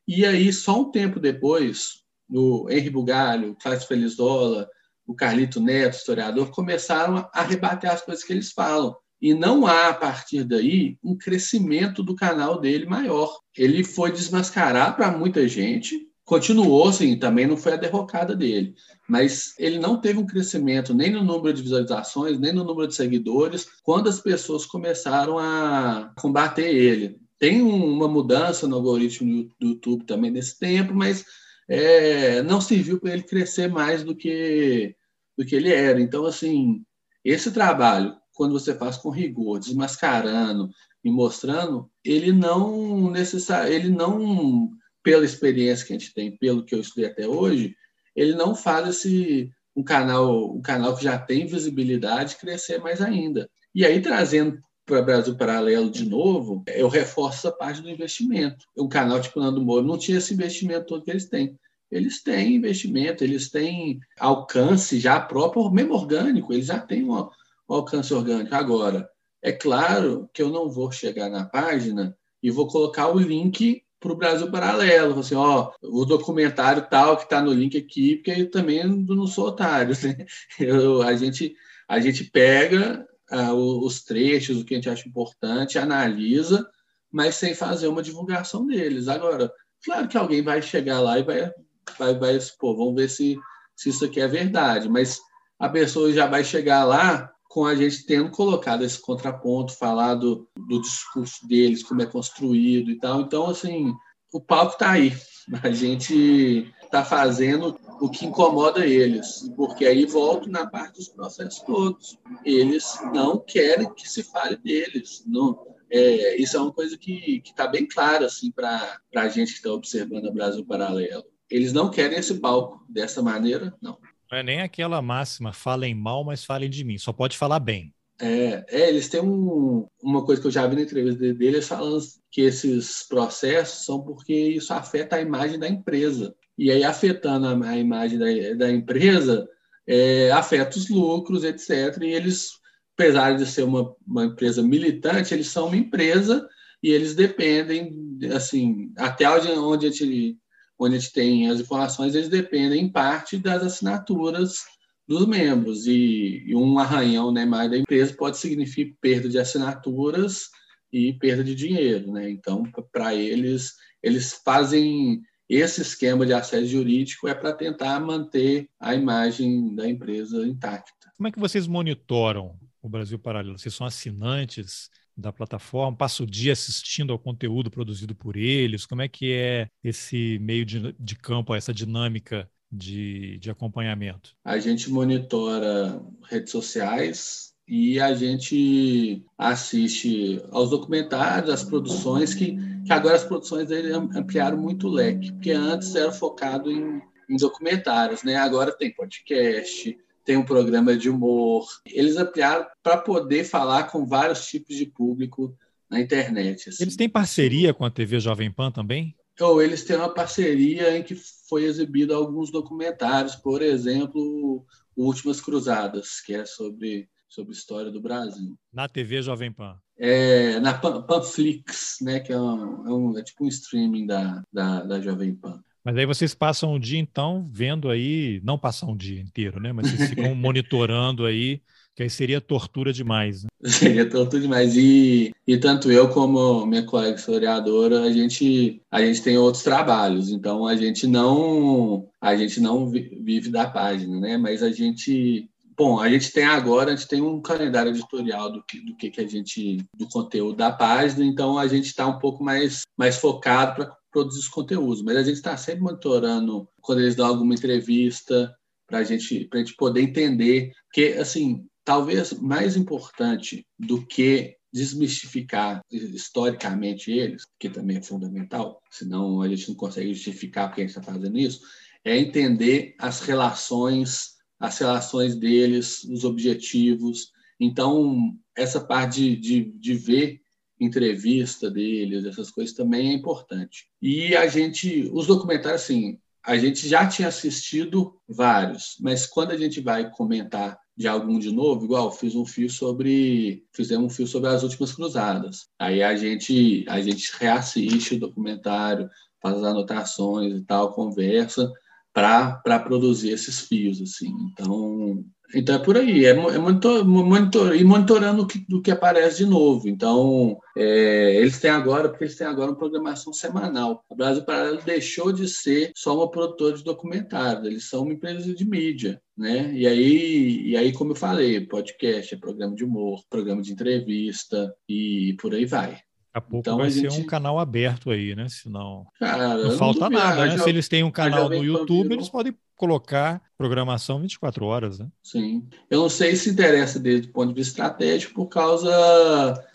E 0.09 0.25
aí, 0.25 0.51
só 0.51 0.81
um 0.81 0.91
tempo 0.91 1.21
depois, 1.21 2.03
o 2.31 2.71
Henri 2.71 2.89
Bugalho, 2.89 3.51
o 3.51 3.57
Cláudio 3.57 3.87
Felizola, 3.87 4.67
o 5.07 5.15
Carlito 5.15 5.61
Neto, 5.61 5.97
historiador, 5.97 6.51
começaram 6.51 7.29
a 7.35 7.43
rebater 7.43 7.91
as 7.91 8.01
coisas 8.01 8.25
que 8.25 8.33
eles 8.33 8.51
falam. 8.51 8.97
E 9.21 9.33
não 9.33 9.67
há, 9.67 9.89
a 9.89 9.95
partir 9.95 10.45
daí, 10.45 10.99
um 11.03 11.17
crescimento 11.17 12.03
do 12.03 12.15
canal 12.15 12.61
dele 12.61 12.87
maior. 12.87 13.39
Ele 13.57 13.83
foi 13.83 14.13
desmascarar 14.13 14.95
para 14.95 15.17
muita 15.17 15.49
gente, 15.49 16.07
continuou, 16.25 16.89
assim, 16.89 17.17
também 17.17 17.47
não 17.47 17.57
foi 17.57 17.73
a 17.73 17.77
derrocada 17.77 18.35
dele, 18.35 18.75
mas 19.09 19.55
ele 19.59 19.79
não 19.79 20.01
teve 20.01 20.19
um 20.19 20.27
crescimento 20.27 20.93
nem 20.93 21.11
no 21.11 21.23
número 21.23 21.55
de 21.55 21.63
visualizações, 21.63 22.39
nem 22.39 22.53
no 22.53 22.65
número 22.65 22.89
de 22.89 22.97
seguidores, 22.97 23.69
quando 23.83 24.09
as 24.09 24.21
pessoas 24.21 24.67
começaram 24.67 25.39
a 25.39 26.13
combater 26.19 26.69
ele. 26.69 27.17
Tem 27.39 27.63
uma 27.63 28.09
mudança 28.09 28.67
no 28.67 28.77
algoritmo 28.77 29.49
do 29.61 29.69
YouTube 29.69 30.05
também 30.05 30.31
nesse 30.31 30.59
tempo, 30.59 30.93
mas 30.95 31.25
é, 31.69 32.43
não 32.43 32.61
serviu 32.61 32.99
para 32.99 33.13
ele 33.13 33.23
crescer 33.23 33.69
mais 33.69 34.03
do 34.03 34.15
que, 34.15 34.97
do 35.39 35.45
que 35.45 35.55
ele 35.55 35.73
era. 35.73 36.01
Então, 36.01 36.25
assim, 36.25 36.83
esse 37.25 37.53
trabalho 37.53 38.15
quando 38.37 38.53
você 38.53 38.75
faz 38.75 38.97
com 38.99 39.11
rigor, 39.11 39.59
desmascarando 39.59 40.71
e 41.03 41.11
mostrando, 41.11 41.91
ele 42.05 42.33
não 42.33 43.11
necessário, 43.11 43.73
ele 43.73 43.89
não 43.89 44.71
pela 45.03 45.25
experiência 45.25 45.87
que 45.87 45.95
a 45.95 45.99
gente 45.99 46.13
tem, 46.13 46.37
pelo 46.37 46.65
que 46.65 46.75
eu 46.75 46.81
estudei 46.81 47.09
até 47.11 47.27
hoje, 47.27 47.75
ele 48.15 48.35
não 48.35 48.55
faz 48.55 48.89
esse 48.89 49.51
um 49.75 49.83
canal, 49.83 50.55
um 50.55 50.61
canal 50.61 50.97
que 50.97 51.05
já 51.05 51.19
tem 51.19 51.47
visibilidade 51.47 52.37
crescer 52.37 52.79
mais 52.79 53.01
ainda. 53.01 53.49
E 53.75 53.85
aí 53.85 54.01
trazendo 54.01 54.59
para 54.87 55.03
Brasil 55.03 55.37
Paralelo 55.37 55.91
de 55.91 56.09
novo, 56.09 56.63
eu 56.69 56.89
reforço 56.89 57.49
a 57.49 57.53
parte 57.53 57.83
do 57.83 57.91
investimento. 57.91 58.65
Um 58.77 58.89
canal 58.89 59.21
tipo 59.21 59.41
Nando 59.41 59.63
Moro 59.63 59.87
não 59.87 59.99
tinha 59.99 60.19
esse 60.19 60.33
investimento 60.33 60.87
todo 60.87 61.05
que 61.05 61.11
eles 61.11 61.29
têm. 61.29 61.59
Eles 61.91 62.23
têm 62.23 62.57
investimento, 62.57 63.23
eles 63.23 63.51
têm 63.51 63.99
alcance 64.19 64.99
já 64.99 65.21
próprio, 65.21 65.71
mesmo 65.71 65.95
orgânico, 65.95 66.53
eles 66.53 66.67
já 66.67 66.79
têm 66.79 67.05
um, 67.05 67.29
um 67.69 67.75
alcance 67.75 68.13
orgânico. 68.13 68.55
Agora, 68.55 69.09
é 69.43 69.53
claro 69.53 70.29
que 70.33 70.43
eu 70.43 70.49
não 70.49 70.71
vou 70.71 70.91
chegar 70.91 71.29
na 71.29 71.45
página 71.45 72.17
e 72.43 72.51
vou 72.51 72.67
colocar 72.67 73.09
o 73.09 73.19
link 73.19 73.83
para 74.01 74.13
o 74.13 74.17
Brasil 74.17 74.51
Paralelo. 74.51 75.19
Assim, 75.19 75.35
ó, 75.35 75.73
o 75.83 76.05
documentário 76.05 76.87
tal 76.89 77.17
que 77.17 77.25
está 77.25 77.41
no 77.41 77.53
link 77.53 77.77
aqui, 77.77 78.17
porque 78.17 78.43
eu 78.43 78.51
também 78.51 78.85
não 78.85 79.27
sou 79.27 79.49
otário. 79.49 79.95
Né? 80.03 80.27
Eu, 80.59 81.03
a, 81.03 81.15
gente, 81.17 81.55
a 81.89 82.01
gente 82.01 82.25
pega 82.25 83.07
ah, 83.31 83.53
os 83.55 84.03
trechos, 84.03 84.61
o 84.61 84.65
que 84.65 84.75
a 84.75 84.77
gente 84.77 84.89
acha 84.89 85.09
importante, 85.09 85.79
analisa, 85.79 86.67
mas 87.11 87.37
sem 87.37 87.55
fazer 87.55 87.89
uma 87.89 88.03
divulgação 88.03 88.67
deles. 88.67 89.09
Agora, 89.09 89.53
claro 89.85 90.09
que 90.09 90.17
alguém 90.17 90.43
vai 90.43 90.63
chegar 90.63 91.01
lá 91.01 91.19
e 91.19 91.23
vai, 91.23 91.53
vai, 91.99 92.15
vai 92.15 92.39
pô, 92.59 92.77
vamos 92.77 92.95
ver 92.95 93.09
se, 93.09 93.39
se 93.75 93.91
isso 93.91 94.05
aqui 94.05 94.21
é 94.21 94.29
verdade, 94.29 94.89
mas 94.89 95.21
a 95.59 95.69
pessoa 95.69 96.13
já 96.13 96.27
vai 96.27 96.45
chegar 96.45 96.85
lá 96.85 97.33
com 97.57 97.65
a 97.65 97.75
gente 97.75 98.05
tendo 98.05 98.31
colocado 98.31 98.85
esse 98.85 99.01
contraponto, 99.01 99.73
falado 99.79 100.47
do 100.59 100.79
discurso 100.79 101.49
deles, 101.49 101.83
como 101.83 102.03
é 102.03 102.07
construído 102.07 102.91
e 102.91 102.99
tal. 102.99 103.23
Então, 103.23 103.47
assim, 103.47 103.95
o 104.31 104.39
palco 104.39 104.75
está 104.75 104.91
aí. 104.91 105.15
A 105.63 105.71
gente 105.71 106.71
está 106.83 107.03
fazendo 107.03 107.75
o 107.99 108.11
que 108.11 108.27
incomoda 108.27 108.85
eles, 108.85 109.51
porque 109.57 109.87
aí 109.87 110.05
volto 110.05 110.51
na 110.51 110.67
parte 110.67 110.97
dos 110.97 111.09
processos 111.09 111.61
todos. 111.61 112.19
Eles 112.45 112.99
não 113.15 113.39
querem 113.39 113.91
que 113.95 114.07
se 114.07 114.23
fale 114.23 114.57
deles. 114.57 115.25
Não, 115.27 115.59
é, 115.89 116.37
isso 116.37 116.59
é 116.59 116.61
uma 116.61 116.73
coisa 116.73 116.99
que 116.99 117.41
está 117.43 117.67
bem 117.67 117.87
clara 117.87 118.27
assim, 118.27 118.51
para 118.51 119.01
a 119.15 119.29
gente 119.29 119.53
que 119.53 119.59
está 119.59 119.73
observando 119.73 120.27
o 120.27 120.35
Brasil 120.35 120.67
Paralelo. 120.67 121.25
Eles 121.49 121.73
não 121.73 121.91
querem 121.91 122.19
esse 122.19 122.35
palco 122.35 122.85
dessa 122.87 123.23
maneira, 123.23 123.75
não. 123.81 123.97
Não 124.31 124.39
é 124.39 124.43
nem 124.43 124.61
aquela 124.61 125.01
máxima, 125.01 125.53
falem 125.53 125.95
mal, 125.95 126.25
mas 126.25 126.45
falem 126.45 126.69
de 126.69 126.85
mim. 126.85 126.99
Só 126.99 127.13
pode 127.13 127.37
falar 127.37 127.61
bem. 127.61 127.93
É, 128.21 128.65
é 128.69 128.89
eles 128.89 129.09
têm 129.09 129.21
um, 129.21 129.87
uma 130.03 130.25
coisa 130.25 130.41
que 130.41 130.47
eu 130.47 130.53
já 130.53 130.67
vi 130.67 130.77
na 130.77 130.83
entrevista 130.83 131.35
deles 131.35 131.69
falando 131.69 132.03
que 132.31 132.41
esses 132.41 133.03
processos 133.07 133.85
são 133.85 134.03
porque 134.03 134.33
isso 134.33 134.73
afeta 134.73 135.17
a 135.17 135.21
imagem 135.21 135.59
da 135.59 135.69
empresa. 135.69 136.35
E 136.59 136.71
aí, 136.71 136.83
afetando 136.83 137.47
a, 137.47 137.69
a 137.69 137.79
imagem 137.79 138.19
da, 138.19 138.27
da 138.57 138.73
empresa, 138.73 139.47
é, 139.87 140.31
afeta 140.33 140.79
os 140.79 140.89
lucros, 140.89 141.45
etc. 141.45 142.03
E 142.03 142.07
eles, 142.07 142.53
apesar 142.95 143.37
de 143.37 143.47
ser 143.47 143.63
uma, 143.63 143.95
uma 144.07 144.25
empresa 144.25 144.63
militante, 144.63 145.35
eles 145.35 145.49
são 145.49 145.67
uma 145.67 145.77
empresa 145.77 146.49
e 146.83 146.91
eles 146.91 147.15
dependem, 147.15 148.19
assim, 148.35 148.93
até 148.97 149.29
onde, 149.31 149.49
onde 149.53 149.87
a 149.87 149.91
gente 149.91 150.39
onde 150.79 150.97
a 150.97 150.99
gente 150.99 151.13
tem 151.13 151.49
as 151.49 151.61
informações, 151.61 152.15
eles 152.15 152.29
dependem 152.29 152.85
em 152.85 152.93
parte 152.93 153.39
das 153.39 153.63
assinaturas 153.63 154.65
dos 155.07 155.27
membros. 155.27 155.87
E, 155.87 156.45
e 156.47 156.55
um 156.55 156.79
arranhão 156.79 157.33
né, 157.33 157.45
mais 157.45 157.71
da 157.71 157.79
empresa 157.79 158.15
pode 158.17 158.39
significar 158.39 158.97
perda 159.01 159.29
de 159.29 159.39
assinaturas 159.39 160.49
e 160.93 161.13
perda 161.15 161.43
de 161.43 161.55
dinheiro. 161.55 162.13
Né? 162.13 162.31
Então, 162.31 162.65
para 162.93 163.15
eles, 163.15 163.73
eles 164.03 164.41
fazem 164.45 165.23
esse 165.49 165.81
esquema 165.81 166.27
de 166.27 166.33
acesso 166.33 166.67
jurídico 166.67 167.29
é 167.29 167.35
para 167.35 167.53
tentar 167.53 168.01
manter 168.01 168.69
a 168.81 168.95
imagem 168.95 169.75
da 169.75 169.89
empresa 169.89 170.45
intacta. 170.47 170.93
Como 171.17 171.29
é 171.29 171.33
que 171.33 171.39
vocês 171.39 171.67
monitoram 171.67 172.59
o 172.83 172.89
Brasil 172.89 173.19
Paralelo? 173.19 173.59
Vocês 173.59 173.75
são 173.75 173.87
assinantes? 173.87 174.91
Da 175.17 175.33
plataforma? 175.33 175.97
Passa 175.97 176.23
o 176.23 176.27
dia 176.27 176.53
assistindo 176.53 177.13
ao 177.13 177.19
conteúdo 177.19 177.71
produzido 177.71 178.15
por 178.15 178.37
eles? 178.37 178.85
Como 178.87 179.03
é 179.03 179.09
que 179.09 179.33
é 179.33 179.69
esse 179.83 180.39
meio 180.41 180.65
de, 180.65 180.95
de 180.99 181.17
campo, 181.17 181.55
essa 181.55 181.73
dinâmica 181.73 182.49
de, 182.71 183.39
de 183.39 183.51
acompanhamento? 183.51 184.37
A 184.45 184.59
gente 184.59 184.91
monitora 184.91 186.03
redes 186.29 186.51
sociais 186.51 187.55
e 187.69 187.99
a 187.99 188.15
gente 188.15 189.25
assiste 189.37 190.41
aos 190.51 190.71
documentários, 190.71 191.51
às 191.51 191.65
produções, 191.65 192.33
que, 192.33 192.57
que 192.85 192.93
agora 192.93 193.17
as 193.17 193.25
produções 193.25 193.69
dele 193.69 193.93
ampliaram 193.93 194.57
muito 194.57 194.87
o 194.87 194.91
leque, 194.91 195.33
porque 195.33 195.51
antes 195.51 195.95
era 195.97 196.13
focado 196.13 196.71
em, 196.71 197.03
em 197.29 197.37
documentários, 197.37 198.23
né? 198.23 198.37
Agora 198.37 198.71
tem 198.71 198.95
podcast, 198.95 199.99
tem 200.27 200.37
um 200.37 200.45
programa 200.45 200.97
de 200.97 201.09
humor. 201.09 201.65
Eles 201.87 202.17
ampliaram 202.17 202.67
para 202.83 202.99
poder 202.99 203.45
falar 203.45 203.85
com 203.85 204.05
vários 204.05 204.45
tipos 204.47 204.77
de 204.77 204.85
público 204.85 205.57
na 205.89 206.01
internet. 206.01 206.69
Assim. 206.69 206.83
Eles 206.83 206.97
têm 206.97 207.09
parceria 207.09 207.73
com 207.73 207.85
a 207.85 207.91
TV 207.91 208.19
Jovem 208.19 208.51
Pan 208.51 208.71
também? 208.73 209.15
Ou 209.41 209.63
eles 209.63 209.85
têm 209.85 209.97
uma 209.97 210.13
parceria 210.13 210.99
em 210.99 211.03
que 211.03 211.15
foi 211.49 211.65
exibido 211.65 212.13
alguns 212.13 212.51
documentários, 212.51 213.37
por 213.37 213.63
exemplo, 213.63 214.67
Últimas 214.97 215.41
Cruzadas, 215.41 216.21
que 216.21 216.35
é 216.35 216.45
sobre 216.45 217.09
sobre 217.29 217.53
história 217.53 217.91
do 217.91 218.01
Brasil. 218.01 218.57
Na 218.73 218.89
TV 218.89 219.21
Jovem 219.21 219.53
Pan. 219.53 219.79
É, 219.99 220.59
na 220.61 220.73
Pan, 220.73 221.03
Panflix, 221.03 221.99
né, 222.01 222.21
que 222.21 222.33
é, 222.33 222.41
um, 222.41 222.87
é, 222.87 222.93
um, 222.93 223.19
é 223.19 223.23
tipo 223.23 223.45
um 223.45 223.49
streaming 223.49 224.07
da, 224.07 224.43
da, 224.53 224.83
da 224.83 225.01
Jovem 225.01 225.35
Pan. 225.35 225.63
Mas 225.87 225.97
aí 225.97 226.05
vocês 226.05 226.35
passam 226.35 226.75
o 226.75 226.81
dia, 226.81 226.99
então, 226.99 227.47
vendo 227.49 227.89
aí, 227.89 228.41
não 228.43 228.59
passar 228.59 228.87
um 228.87 228.97
dia 228.97 229.21
inteiro, 229.21 229.61
né? 229.61 229.73
Mas 229.73 229.89
vocês 229.89 230.11
ficam 230.11 230.35
monitorando 230.35 231.25
aí, 231.25 231.63
que 231.95 232.03
aí 232.03 232.11
seria 232.11 232.41
tortura 232.41 232.93
demais. 232.93 233.45
Né? 233.45 233.49
Seria 233.71 234.11
tortura 234.11 234.43
demais. 234.43 234.77
E, 234.77 235.33
e 235.47 235.57
tanto 235.57 235.93
eu 235.93 236.09
como 236.09 236.67
minha 236.67 236.83
colega 236.83 237.15
historiadora, 237.15 238.03
a 238.03 238.11
gente, 238.11 238.83
a 238.91 239.01
gente 239.01 239.23
tem 239.23 239.39
outros 239.39 239.63
trabalhos, 239.63 240.33
então 240.33 240.67
a 240.67 240.75
gente 240.75 241.07
não 241.07 242.09
a 242.21 242.35
gente 242.35 242.61
não 242.61 242.91
vive 242.91 243.49
da 243.49 243.71
página, 243.71 244.19
né? 244.19 244.37
Mas 244.37 244.65
a 244.65 244.73
gente 244.73 245.49
Bom, 245.79 246.01
a 246.01 246.09
gente 246.09 246.33
tem 246.33 246.45
agora, 246.45 246.91
a 246.91 246.97
gente 246.97 247.07
tem 247.07 247.21
um 247.21 247.39
calendário 247.39 247.91
editorial 247.91 248.51
do 248.51 248.63
que, 248.63 248.81
do 248.81 248.97
que, 248.97 249.11
que 249.11 249.21
a 249.21 249.29
gente, 249.29 249.77
do 249.95 250.09
conteúdo 250.09 250.57
da 250.57 250.73
página, 250.73 251.23
então 251.23 251.59
a 251.59 251.69
gente 251.69 251.85
está 251.85 252.07
um 252.07 252.19
pouco 252.19 252.43
mais, 252.43 252.81
mais 252.97 253.19
focado 253.19 253.75
para 253.75 253.95
produzir 254.17 254.39
os 254.39 254.49
conteúdos, 254.49 255.03
mas 255.03 255.15
a 255.19 255.23
gente 255.23 255.37
está 255.37 255.55
sempre 255.59 255.83
monitorando 255.83 256.67
quando 256.81 257.03
eles 257.03 257.15
dão 257.15 257.27
alguma 257.27 257.53
entrevista 257.53 258.57
para 258.87 259.05
gente, 259.05 259.47
a 259.53 259.57
gente 259.59 259.75
poder 259.77 260.01
entender 260.01 260.73
que, 260.91 261.09
assim, 261.15 261.67
talvez 261.85 262.33
mais 262.33 262.77
importante 262.77 263.67
do 263.79 264.07
que 264.07 264.57
desmistificar 264.73 265.83
historicamente 265.91 267.11
eles, 267.11 267.45
que 267.59 267.69
também 267.69 267.99
é 267.99 268.03
fundamental, 268.03 268.81
senão 268.91 269.43
a 269.43 269.49
gente 269.49 269.69
não 269.69 269.77
consegue 269.77 270.15
justificar 270.15 270.69
porque 270.69 270.81
a 270.81 270.87
gente 270.87 270.97
está 270.97 271.13
fazendo 271.13 271.37
isso, 271.37 271.61
é 272.03 272.17
entender 272.17 272.95
as 272.99 273.21
relações, 273.21 274.37
as 274.59 274.79
relações 274.79 275.37
deles, 275.37 276.05
os 276.05 276.25
objetivos. 276.25 277.33
Então, 277.61 278.35
essa 278.57 278.81
parte 278.81 279.37
de, 279.37 279.37
de, 279.37 279.65
de 279.73 279.95
ver 279.95 280.41
entrevista 280.79 281.71
deles, 281.71 282.25
essas 282.25 282.51
coisas 282.51 282.75
também 282.75 283.11
é 283.11 283.13
importante. 283.13 283.89
E 284.01 284.37
a 284.37 284.47
gente, 284.47 285.11
os 285.13 285.27
documentários, 285.27 285.83
assim, 285.83 286.19
a 286.45 286.57
gente 286.57 286.89
já 286.89 287.07
tinha 287.07 287.29
assistido 287.29 288.15
vários, 288.29 288.97
mas 289.01 289.27
quando 289.27 289.51
a 289.51 289.57
gente 289.57 289.81
vai 289.81 290.09
comentar 290.11 290.79
de 290.97 291.07
algum 291.09 291.39
de 291.39 291.53
novo, 291.53 291.85
igual 291.85 292.11
fiz 292.11 292.35
um 292.35 292.47
fio 292.47 292.71
sobre, 292.71 293.65
fizemos 293.73 294.07
um 294.07 294.15
fio 294.15 294.27
sobre 294.27 294.49
as 294.49 294.63
últimas 294.63 294.93
cruzadas. 294.93 295.69
Aí 295.79 296.03
a 296.03 296.17
gente 296.17 296.85
a 296.89 297.01
gente 297.01 297.33
reassiste 297.39 298.15
o 298.15 298.21
documentário, 298.21 299.11
faz 299.43 299.57
as 299.59 299.65
anotações 299.65 300.57
e 300.57 300.63
tal, 300.63 300.95
conversa 300.95 301.71
para 302.15 302.81
produzir 302.81 303.31
esses 303.31 303.61
fios 303.61 304.01
assim. 304.01 304.33
Então 304.53 305.23
então 305.55 305.77
é 305.77 305.79
por 305.79 305.97
aí, 305.97 306.25
é, 306.25 306.31
é 306.31 306.59
monitor, 306.59 307.07
monitor, 307.07 307.77
e 307.77 307.85
monitorando 307.85 308.43
o 308.43 308.47
que, 308.47 308.59
do 308.69 308.83
que 308.83 308.91
aparece 308.91 309.39
de 309.39 309.47
novo. 309.47 309.89
Então, 309.89 310.59
é, 310.77 311.37
eles 311.37 311.59
têm 311.61 311.71
agora, 311.71 312.09
porque 312.09 312.25
eles 312.25 312.37
têm 312.37 312.47
agora 312.47 312.71
uma 312.71 312.79
programação 312.79 313.33
semanal. 313.33 314.05
A 314.11 314.15
Brasil 314.15 314.45
Paralelo 314.45 314.81
deixou 314.85 315.33
de 315.33 315.49
ser 315.49 315.93
só 315.95 316.17
uma 316.17 316.31
produtora 316.31 316.77
de 316.77 316.85
documentários, 316.85 317.67
eles 317.67 317.89
são 317.89 318.03
uma 318.03 318.13
empresa 318.13 318.55
de 318.55 318.69
mídia. 318.69 319.21
Né? 319.37 319.73
E 319.75 319.87
aí, 319.87 320.63
e 320.69 320.77
aí, 320.77 320.93
como 320.93 321.13
eu 321.13 321.17
falei, 321.17 321.61
podcast, 321.61 322.35
é 322.35 322.39
programa 322.39 322.75
de 322.75 322.85
humor, 322.85 323.21
programa 323.29 323.61
de 323.61 323.73
entrevista 323.73 324.75
e 324.89 325.37
por 325.41 325.55
aí 325.55 325.67
vai. 325.67 325.99
a 326.33 326.41
pouco 326.41 326.61
então, 326.61 326.79
vai 326.79 326.91
ser 326.91 327.13
um 327.13 327.27
canal 327.27 327.59
aberto 327.59 328.11
aí, 328.11 328.35
né? 328.35 328.49
Senão 328.49 329.07
Cara, 329.19 329.57
não 329.57 329.73
falta 329.73 330.09
não 330.09 330.19
nada, 330.19 330.47
né? 330.47 330.57
Já, 330.57 330.65
Se 330.65 330.71
eles 330.71 330.89
têm 330.89 331.03
um 331.03 331.11
canal 331.11 331.51
no 331.51 331.63
YouTube, 331.63 332.15
eles 332.15 332.31
podem 332.31 332.55
colocar 332.77 333.43
programação 333.57 334.21
24 334.21 334.65
horas, 334.67 334.99
né? 334.99 335.09
Sim. 335.23 335.67
Eu 335.91 336.03
não 336.03 336.09
sei 336.09 336.37
se 336.37 336.51
interessa 336.51 337.01
desde 337.01 337.29
o 337.29 337.33
ponto 337.33 337.49
de 337.49 337.55
vista 337.55 337.71
estratégico, 337.71 338.35
por 338.35 338.47
causa 338.47 338.91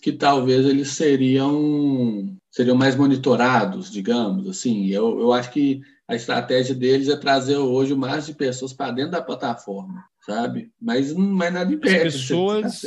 que 0.02 0.12
talvez 0.12 0.66
eles 0.66 0.90
seriam 0.90 2.38
seriam 2.50 2.76
mais 2.76 2.96
monitorados, 2.96 3.90
digamos, 3.90 4.48
assim. 4.48 4.88
Eu, 4.88 5.20
eu 5.20 5.34
acho 5.34 5.52
que 5.52 5.82
a 6.08 6.16
estratégia 6.16 6.76
deles 6.76 7.08
é 7.08 7.16
trazer 7.16 7.58
hoje 7.58 7.96
mais 7.96 8.26
de 8.26 8.34
pessoas 8.34 8.74
para 8.74 8.92
dentro 8.92 9.12
da 9.12 9.22
plataforma 9.22 10.04
sabe? 10.22 10.72
Mas 10.80 11.14
não 11.16 11.44
é 11.44 11.50
nada 11.50 11.74
impede. 11.74 12.08
As 12.08 12.14
pessoas 12.14 12.82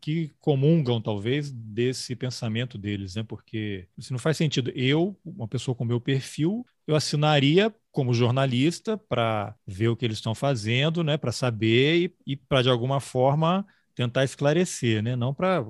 que 0.00 0.30
comungam, 0.40 1.00
talvez, 1.00 1.50
desse 1.50 2.14
pensamento 2.14 2.76
deles, 2.76 3.14
né? 3.14 3.22
Porque 3.22 3.86
isso 3.96 4.12
não 4.12 4.18
faz 4.18 4.36
sentido. 4.36 4.70
Eu, 4.74 5.18
uma 5.24 5.48
pessoa 5.48 5.74
com 5.74 5.84
meu 5.84 6.00
perfil, 6.00 6.64
eu 6.86 6.94
assinaria 6.94 7.74
como 7.90 8.14
jornalista 8.14 8.96
para 8.96 9.54
ver 9.66 9.88
o 9.88 9.96
que 9.96 10.04
eles 10.04 10.18
estão 10.18 10.34
fazendo, 10.34 11.02
né? 11.02 11.16
Para 11.16 11.32
saber 11.32 11.96
e, 11.96 12.32
e 12.32 12.36
para, 12.36 12.62
de 12.62 12.68
alguma 12.68 13.00
forma, 13.00 13.66
tentar 13.94 14.24
esclarecer, 14.24 15.02
né? 15.02 15.16
Não 15.16 15.34
para 15.34 15.64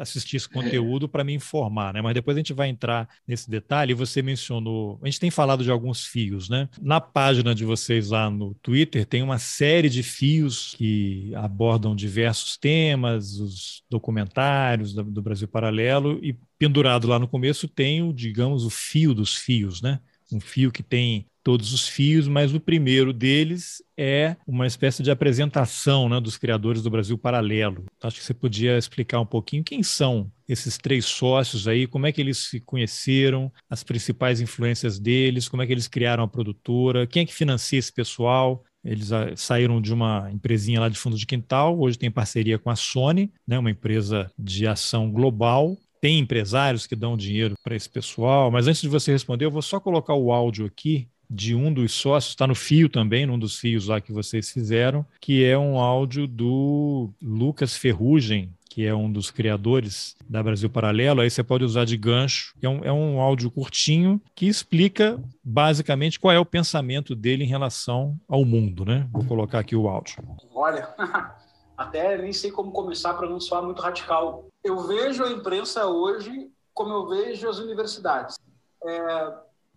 assistir 0.00 0.36
esse 0.36 0.48
conteúdo 0.48 1.08
para 1.08 1.24
me 1.24 1.34
informar, 1.34 1.94
né? 1.94 2.00
Mas 2.00 2.14
depois 2.14 2.36
a 2.36 2.40
gente 2.40 2.52
vai 2.52 2.68
entrar 2.68 3.08
nesse 3.26 3.50
detalhe. 3.50 3.94
Você 3.94 4.22
mencionou, 4.22 4.98
a 5.02 5.06
gente 5.06 5.20
tem 5.20 5.30
falado 5.30 5.62
de 5.62 5.70
alguns 5.70 6.04
fios, 6.04 6.48
né? 6.48 6.68
Na 6.80 7.00
página 7.00 7.54
de 7.54 7.64
vocês 7.64 8.10
lá 8.10 8.30
no 8.30 8.54
Twitter 8.54 9.06
tem 9.06 9.22
uma 9.22 9.38
série 9.38 9.88
de 9.88 10.02
fios 10.02 10.74
que 10.76 11.32
abordam 11.34 11.94
diversos 11.94 12.56
temas, 12.56 13.38
os 13.38 13.82
documentários 13.90 14.94
do 14.94 15.22
Brasil 15.22 15.48
Paralelo 15.48 16.18
e 16.22 16.36
pendurado 16.58 17.06
lá 17.06 17.18
no 17.18 17.28
começo 17.28 17.68
tem 17.68 18.02
o, 18.02 18.12
digamos, 18.12 18.64
o 18.64 18.70
fio 18.70 19.14
dos 19.14 19.34
fios, 19.34 19.80
né? 19.80 20.00
Um 20.32 20.40
fio 20.40 20.70
que 20.70 20.82
tem 20.82 21.26
todos 21.48 21.72
os 21.72 21.88
fios, 21.88 22.28
mas 22.28 22.52
o 22.52 22.60
primeiro 22.60 23.10
deles 23.10 23.82
é 23.96 24.36
uma 24.46 24.66
espécie 24.66 25.02
de 25.02 25.10
apresentação 25.10 26.06
né, 26.06 26.20
dos 26.20 26.36
criadores 26.36 26.82
do 26.82 26.90
Brasil 26.90 27.16
Paralelo. 27.16 27.86
Acho 28.02 28.18
que 28.18 28.22
você 28.22 28.34
podia 28.34 28.76
explicar 28.76 29.18
um 29.18 29.24
pouquinho 29.24 29.64
quem 29.64 29.82
são 29.82 30.30
esses 30.46 30.76
três 30.76 31.06
sócios 31.06 31.66
aí, 31.66 31.86
como 31.86 32.06
é 32.06 32.12
que 32.12 32.20
eles 32.20 32.36
se 32.36 32.60
conheceram, 32.60 33.50
as 33.66 33.82
principais 33.82 34.42
influências 34.42 34.98
deles, 34.98 35.48
como 35.48 35.62
é 35.62 35.66
que 35.66 35.72
eles 35.72 35.88
criaram 35.88 36.22
a 36.22 36.28
produtora, 36.28 37.06
quem 37.06 37.22
é 37.22 37.24
que 37.24 37.32
financia 37.32 37.78
esse 37.78 37.94
pessoal, 37.94 38.62
eles 38.84 39.10
ah, 39.10 39.34
saíram 39.34 39.80
de 39.80 39.94
uma 39.94 40.30
empresinha 40.30 40.80
lá 40.80 40.90
de 40.90 40.98
fundo 40.98 41.16
de 41.16 41.24
quintal, 41.24 41.80
hoje 41.80 41.96
tem 41.96 42.10
parceria 42.10 42.58
com 42.58 42.68
a 42.68 42.76
Sony, 42.76 43.32
né, 43.46 43.58
uma 43.58 43.70
empresa 43.70 44.30
de 44.38 44.66
ação 44.66 45.10
global. 45.10 45.78
Tem 45.98 46.18
empresários 46.18 46.86
que 46.86 46.94
dão 46.94 47.16
dinheiro 47.16 47.54
para 47.64 47.74
esse 47.74 47.88
pessoal, 47.88 48.50
mas 48.50 48.68
antes 48.68 48.82
de 48.82 48.88
você 48.88 49.10
responder, 49.10 49.46
eu 49.46 49.50
vou 49.50 49.62
só 49.62 49.80
colocar 49.80 50.14
o 50.14 50.30
áudio 50.30 50.66
aqui 50.66 51.08
de 51.28 51.54
um 51.54 51.72
dos 51.72 51.92
sócios, 51.92 52.32
está 52.32 52.46
no 52.46 52.54
fio 52.54 52.88
também, 52.88 53.26
num 53.26 53.38
dos 53.38 53.58
fios 53.58 53.88
lá 53.88 54.00
que 54.00 54.12
vocês 54.12 54.50
fizeram, 54.50 55.04
que 55.20 55.44
é 55.44 55.56
um 55.58 55.78
áudio 55.78 56.26
do 56.26 57.10
Lucas 57.22 57.76
Ferrugem, 57.76 58.52
que 58.68 58.86
é 58.86 58.94
um 58.94 59.10
dos 59.10 59.30
criadores 59.30 60.16
da 60.28 60.42
Brasil 60.42 60.70
Paralelo, 60.70 61.20
aí 61.20 61.28
você 61.28 61.42
pode 61.42 61.64
usar 61.64 61.84
de 61.84 61.96
gancho. 61.96 62.54
É 62.62 62.68
um, 62.68 62.84
é 62.84 62.92
um 62.92 63.20
áudio 63.20 63.50
curtinho 63.50 64.20
que 64.34 64.46
explica 64.46 65.20
basicamente 65.42 66.20
qual 66.20 66.32
é 66.32 66.38
o 66.38 66.46
pensamento 66.46 67.14
dele 67.16 67.42
em 67.42 67.48
relação 67.48 68.16
ao 68.28 68.44
mundo, 68.44 68.84
né? 68.84 69.08
Vou 69.10 69.24
colocar 69.24 69.58
aqui 69.58 69.74
o 69.74 69.88
áudio. 69.88 70.22
Olha, 70.54 70.94
até 71.76 72.18
nem 72.18 72.32
sei 72.32 72.52
como 72.52 72.70
começar 72.70 73.14
para 73.14 73.28
não 73.28 73.40
soar 73.40 73.64
muito 73.64 73.82
radical. 73.82 74.46
Eu 74.62 74.86
vejo 74.86 75.24
a 75.24 75.30
imprensa 75.32 75.86
hoje 75.86 76.48
como 76.72 76.92
eu 76.92 77.08
vejo 77.08 77.48
as 77.48 77.58
universidades. 77.58 78.38
É, 78.86 79.32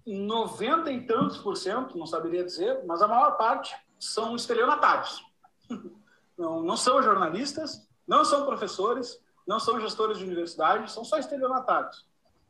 90 0.06 0.92
e 0.92 1.06
tantos 1.06 1.38
por 1.38 1.56
cento, 1.56 1.98
não 1.98 2.06
saberia 2.06 2.44
dizer, 2.44 2.84
mas 2.86 3.02
a 3.02 3.08
maior 3.08 3.38
parte 3.38 3.76
são 4.00 4.36
estelionatários. 4.36 5.24
Não, 6.38 6.64
não 6.64 6.76
são 6.76 7.04
jornalistas, 7.04 7.88
não 8.08 8.26
são 8.26 8.48
professores, 8.48 9.20
não 9.48 9.60
são 9.60 9.80
gestores 9.80 10.18
de 10.18 10.24
universidade, 10.24 10.92
são 10.92 11.06
só 11.06 11.20
estelionatários. 11.20 12.04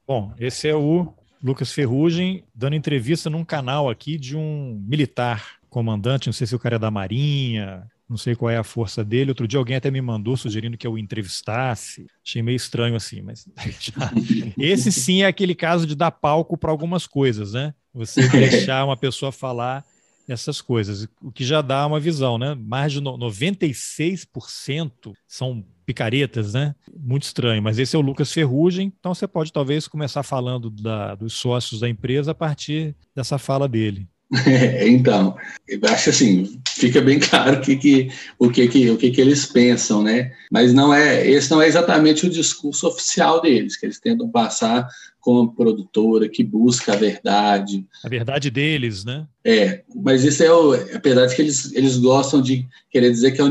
Bom, 0.07 0.33
esse 0.39 0.69
é 0.69 0.73
o 0.73 1.13
Lucas 1.43 1.73
Ferrugem 1.73 2.45
dando 2.55 2.75
entrevista 2.75 3.29
num 3.29 3.43
canal 3.43 3.89
aqui 3.89 4.17
de 4.17 4.37
um 4.37 4.81
militar 4.87 5.59
comandante, 5.69 6.27
não 6.27 6.33
sei 6.33 6.47
se 6.47 6.55
o 6.55 6.59
cara 6.59 6.77
é 6.77 6.79
da 6.79 6.89
Marinha, 6.89 7.90
não 8.11 8.17
sei 8.17 8.35
qual 8.35 8.49
é 8.49 8.57
a 8.57 8.63
força 8.63 9.05
dele. 9.05 9.31
Outro 9.31 9.47
dia 9.47 9.57
alguém 9.57 9.77
até 9.77 9.89
me 9.89 10.01
mandou 10.01 10.35
sugerindo 10.35 10.77
que 10.77 10.85
eu 10.85 10.91
o 10.91 10.97
entrevistasse. 10.97 12.05
Achei 12.25 12.41
meio 12.41 12.57
estranho 12.57 12.93
assim, 12.93 13.21
mas 13.21 13.47
esse 14.59 14.91
sim 14.91 15.23
é 15.23 15.27
aquele 15.27 15.55
caso 15.55 15.87
de 15.87 15.95
dar 15.95 16.11
palco 16.11 16.57
para 16.57 16.69
algumas 16.69 17.07
coisas, 17.07 17.53
né? 17.53 17.73
Você 17.93 18.27
deixar 18.27 18.83
uma 18.83 18.97
pessoa 18.97 19.31
falar 19.31 19.85
essas 20.27 20.61
coisas, 20.61 21.07
o 21.21 21.31
que 21.31 21.43
já 21.43 21.61
dá 21.61 21.85
uma 21.85 21.99
visão, 21.99 22.37
né? 22.37 22.55
Mais 22.55 22.93
de 22.93 23.01
96% 23.01 25.13
são 25.27 25.65
picaretas, 25.85 26.53
né? 26.53 26.75
Muito 26.95 27.23
estranho, 27.23 27.61
mas 27.61 27.79
esse 27.79 27.95
é 27.95 27.99
o 27.99 28.01
Lucas 28.01 28.31
Ferrugem, 28.31 28.93
então 28.97 29.13
você 29.13 29.27
pode 29.27 29.51
talvez 29.51 29.87
começar 29.87 30.23
falando 30.23 30.69
da, 30.69 31.15
dos 31.15 31.33
sócios 31.33 31.81
da 31.81 31.89
empresa 31.89 32.31
a 32.31 32.35
partir 32.35 32.95
dessa 33.15 33.37
fala 33.37 33.67
dele. 33.67 34.07
então, 34.87 35.35
eu 35.67 35.79
acho 35.89 36.09
assim, 36.09 36.57
fica 36.69 37.01
bem 37.01 37.19
claro 37.19 37.59
que, 37.59 37.75
que, 37.75 38.09
o, 38.39 38.49
que, 38.49 38.67
que, 38.67 38.89
o 38.89 38.97
que, 38.97 39.11
que 39.11 39.19
eles 39.19 39.45
pensam, 39.45 40.01
né? 40.01 40.31
Mas 40.49 40.73
não 40.73 40.93
é, 40.93 41.29
esse 41.29 41.51
não 41.51 41.61
é 41.61 41.67
exatamente 41.67 42.25
o 42.25 42.29
discurso 42.29 42.87
oficial 42.87 43.41
deles, 43.41 43.75
que 43.75 43.85
eles 43.85 43.99
tentam 43.99 44.29
passar 44.29 44.87
como 45.19 45.53
produtora 45.53 46.29
que 46.29 46.43
busca 46.43 46.93
a 46.93 46.95
verdade. 46.95 47.85
A 48.03 48.09
verdade 48.09 48.49
deles, 48.49 49.03
né? 49.03 49.27
É, 49.45 49.83
mas 49.93 50.23
isso 50.23 50.41
é 50.43 50.51
o, 50.51 50.73
apesar 50.95 51.25
de 51.25 51.35
que 51.35 51.41
eles, 51.41 51.73
eles 51.73 51.97
gostam 51.97 52.41
de 52.41 52.65
querer 52.89 53.11
dizer 53.11 53.31
que 53.31 53.41
a, 53.41 53.49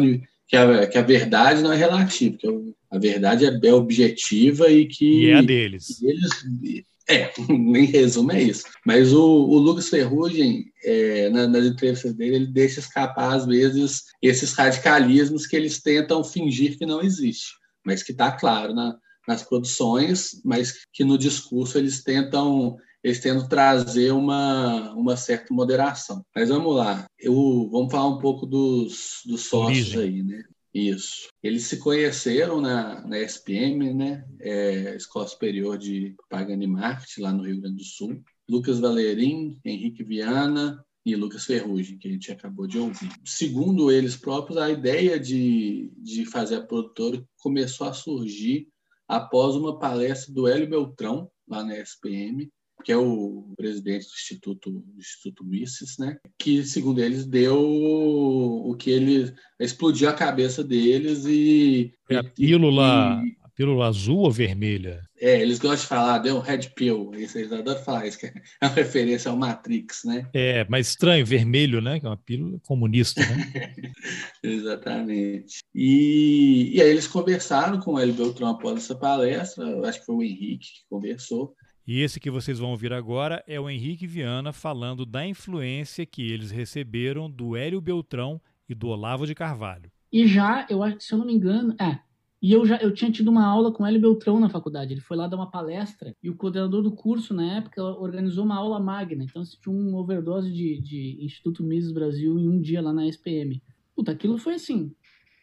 que 0.48 0.56
a, 0.56 0.86
que 0.86 0.98
a 0.98 1.02
verdade 1.02 1.62
não 1.62 1.72
é 1.72 1.76
relativa, 1.76 2.36
que 2.38 2.48
a 2.90 2.98
verdade 2.98 3.44
é, 3.44 3.60
é 3.62 3.74
objetiva 3.74 4.70
e 4.70 4.86
que. 4.86 5.26
E 5.26 5.30
é 5.30 5.34
a 5.34 5.42
deles. 5.42 6.02
Eles, 6.02 6.86
é, 7.10 7.32
em 7.48 7.84
resumo 7.86 8.32
é 8.32 8.42
isso. 8.42 8.64
Mas 8.84 9.12
o, 9.12 9.22
o 9.22 9.58
Lucas 9.58 9.88
Ferrugem, 9.88 10.66
é, 10.84 11.28
na, 11.30 11.46
nas 11.46 11.64
entrevistas 11.64 12.14
dele, 12.14 12.36
ele 12.36 12.46
deixa 12.46 12.80
escapar, 12.80 13.34
às 13.34 13.46
vezes, 13.46 14.04
esses 14.22 14.52
radicalismos 14.52 15.46
que 15.46 15.56
eles 15.56 15.80
tentam 15.80 16.22
fingir 16.24 16.78
que 16.78 16.86
não 16.86 17.02
existe, 17.02 17.54
mas 17.84 18.02
que 18.02 18.12
está 18.12 18.32
claro 18.32 18.74
na, 18.74 18.96
nas 19.26 19.42
produções, 19.42 20.40
mas 20.44 20.84
que 20.92 21.04
no 21.04 21.18
discurso 21.18 21.78
eles 21.78 22.02
tentam 22.02 22.76
eles 23.02 23.18
tentam 23.18 23.48
trazer 23.48 24.12
uma, 24.12 24.92
uma 24.92 25.16
certa 25.16 25.54
moderação. 25.54 26.22
Mas 26.34 26.50
vamos 26.50 26.76
lá, 26.76 27.06
eu, 27.18 27.68
vamos 27.72 27.90
falar 27.90 28.08
um 28.08 28.18
pouco 28.18 28.44
dos, 28.44 29.22
dos 29.24 29.46
sócios 29.46 29.96
Origem. 29.96 30.00
aí, 30.00 30.22
né? 30.22 30.44
Isso. 30.72 31.28
Eles 31.42 31.64
se 31.64 31.78
conheceram 31.78 32.60
na, 32.60 33.06
na 33.06 33.18
SPM, 33.18 33.92
né? 33.92 34.24
É, 34.40 34.94
Escola 34.94 35.26
Superior 35.26 35.76
de 35.76 36.14
Propaganda 36.16 36.64
e 36.64 36.66
Marketing, 36.68 37.20
lá 37.22 37.32
no 37.32 37.44
Rio 37.44 37.60
Grande 37.60 37.78
do 37.78 37.84
Sul. 37.84 38.22
Lucas 38.48 38.78
Valerim, 38.78 39.58
Henrique 39.64 40.04
Viana 40.04 40.84
e 41.04 41.16
Lucas 41.16 41.44
Ferrugem, 41.44 41.98
que 41.98 42.08
a 42.08 42.10
gente 42.10 42.30
acabou 42.30 42.66
de 42.66 42.78
ouvir. 42.78 43.10
Segundo 43.24 43.90
eles 43.90 44.16
próprios, 44.16 44.58
a 44.58 44.70
ideia 44.70 45.18
de, 45.18 45.90
de 45.96 46.24
fazer 46.26 46.56
a 46.56 46.66
produtora 46.66 47.24
começou 47.38 47.88
a 47.88 47.92
surgir 47.92 48.68
após 49.08 49.56
uma 49.56 49.78
palestra 49.78 50.32
do 50.32 50.46
Hélio 50.46 50.68
Beltrão, 50.68 51.30
lá 51.48 51.64
na 51.64 51.76
SPM, 51.78 52.48
que 52.82 52.92
é 52.92 52.96
o 52.96 53.52
presidente 53.56 54.06
do 54.06 54.12
Instituto, 54.12 54.70
do 54.70 54.98
Instituto 54.98 55.44
Mises, 55.44 55.98
né? 55.98 56.18
Que, 56.38 56.64
segundo 56.64 57.00
eles, 57.00 57.26
deu 57.26 57.58
o 57.58 58.74
que 58.76 58.90
ele 58.90 59.32
explodiu 59.58 60.08
a 60.08 60.14
cabeça 60.14 60.64
deles 60.64 61.24
e. 61.26 61.92
É 62.08 62.16
a 62.16 62.24
pílula, 62.24 63.22
e, 63.24 63.36
a 63.42 63.48
pílula 63.50 63.86
azul 63.86 64.18
ou 64.18 64.30
vermelha? 64.30 65.02
É, 65.20 65.40
eles 65.40 65.58
gostam 65.58 65.82
de 65.82 65.86
falar, 65.86 66.18
deu 66.18 66.36
um 66.36 66.40
red 66.40 66.70
pill, 66.74 67.10
isso, 67.14 67.38
eles 67.38 67.52
adoram 67.52 67.82
falar 67.82 68.06
isso, 68.06 68.18
que 68.18 68.26
é 68.26 68.32
uma 68.62 68.70
referência 68.70 69.30
ao 69.30 69.36
Matrix, 69.36 70.02
né? 70.04 70.26
É, 70.32 70.66
mas 70.68 70.88
estranho, 70.88 71.26
vermelho, 71.26 71.80
né? 71.80 72.00
Que 72.00 72.06
é 72.06 72.08
uma 72.08 72.16
pílula 72.16 72.58
comunista, 72.62 73.20
né? 73.20 73.74
Exatamente. 74.42 75.58
E, 75.74 76.72
e 76.74 76.80
aí 76.80 76.88
eles 76.88 77.06
conversaram 77.06 77.78
com 77.78 77.94
o 77.94 77.98
Hélio 77.98 78.14
Beltrão 78.14 78.48
após 78.48 78.78
essa 78.78 78.94
palestra, 78.94 79.86
acho 79.86 80.00
que 80.00 80.06
foi 80.06 80.14
o 80.14 80.22
Henrique 80.22 80.66
que 80.66 80.88
conversou, 80.88 81.54
e 81.86 82.00
esse 82.00 82.20
que 82.20 82.30
vocês 82.30 82.58
vão 82.58 82.70
ouvir 82.70 82.92
agora 82.92 83.42
é 83.46 83.58
o 83.58 83.68
Henrique 83.68 84.06
Viana 84.06 84.52
falando 84.52 85.04
da 85.04 85.26
influência 85.26 86.06
que 86.06 86.30
eles 86.30 86.50
receberam 86.50 87.30
do 87.30 87.56
Hélio 87.56 87.80
Beltrão 87.80 88.40
e 88.68 88.74
do 88.74 88.88
Olavo 88.88 89.26
de 89.26 89.34
Carvalho. 89.34 89.90
E 90.12 90.26
já, 90.26 90.66
eu 90.68 90.82
acho, 90.82 91.00
se 91.00 91.12
eu 91.12 91.18
não 91.18 91.26
me 91.26 91.34
engano, 91.34 91.74
é, 91.80 92.00
e 92.42 92.52
eu 92.52 92.64
já 92.64 92.76
eu 92.78 92.92
tinha 92.92 93.12
tido 93.12 93.28
uma 93.28 93.44
aula 93.44 93.70
com 93.70 93.82
o 93.82 93.86
Hélio 93.86 94.00
Beltrão 94.00 94.40
na 94.40 94.48
faculdade. 94.48 94.94
Ele 94.94 95.00
foi 95.00 95.16
lá 95.16 95.28
dar 95.28 95.36
uma 95.36 95.50
palestra 95.50 96.16
e 96.22 96.30
o 96.30 96.36
coordenador 96.36 96.82
do 96.82 96.92
curso, 96.92 97.34
na 97.34 97.58
época, 97.58 97.82
organizou 97.82 98.44
uma 98.44 98.56
aula 98.56 98.80
magna. 98.80 99.24
Então, 99.24 99.42
tinha 99.42 99.74
um 99.74 99.94
overdose 99.94 100.50
de, 100.50 100.80
de 100.80 101.18
Instituto 101.22 101.62
Mises 101.62 101.92
Brasil 101.92 102.38
em 102.38 102.48
um 102.48 102.60
dia 102.60 102.80
lá 102.80 102.92
na 102.92 103.06
SPM. 103.06 103.62
Puta, 103.94 104.12
aquilo 104.12 104.38
foi 104.38 104.54
assim, 104.54 104.94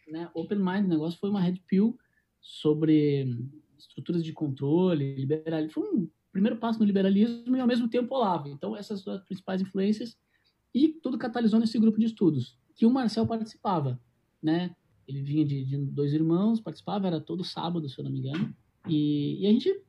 né? 0.08 0.28
Open 0.34 0.58
mind, 0.58 0.86
o 0.86 0.88
negócio 0.88 1.18
foi 1.20 1.30
uma 1.30 1.40
red 1.40 1.60
pill 1.68 1.96
sobre 2.40 3.28
estruturas 3.78 4.24
de 4.24 4.32
controle, 4.32 5.14
liberalismo. 5.14 5.70
Foi 5.70 5.82
um 5.84 6.08
primeiro 6.38 6.56
passo 6.56 6.78
no 6.78 6.84
liberalismo 6.84 7.56
e 7.56 7.60
ao 7.60 7.66
mesmo 7.66 7.88
tempo 7.88 8.14
Olavo. 8.14 8.48
Então, 8.48 8.76
essas 8.76 9.02
duas 9.02 9.20
principais 9.24 9.60
influências 9.60 10.16
e 10.72 10.88
tudo 10.88 11.18
catalisou 11.18 11.58
nesse 11.58 11.78
grupo 11.78 11.98
de 11.98 12.06
estudos, 12.06 12.56
que 12.76 12.86
o 12.86 12.90
Marcel 12.90 13.26
participava, 13.26 14.00
né? 14.40 14.74
Ele 15.06 15.22
vinha 15.22 15.44
de, 15.44 15.64
de 15.64 15.76
dois 15.78 16.12
irmãos, 16.12 16.60
participava, 16.60 17.08
era 17.08 17.20
todo 17.20 17.42
sábado, 17.42 17.88
se 17.88 17.98
eu 17.98 18.04
não 18.04 18.10
me 18.10 18.20
engano. 18.20 18.54
E, 18.86 19.42
e 19.42 19.46
a 19.46 19.50
gente 19.50 19.82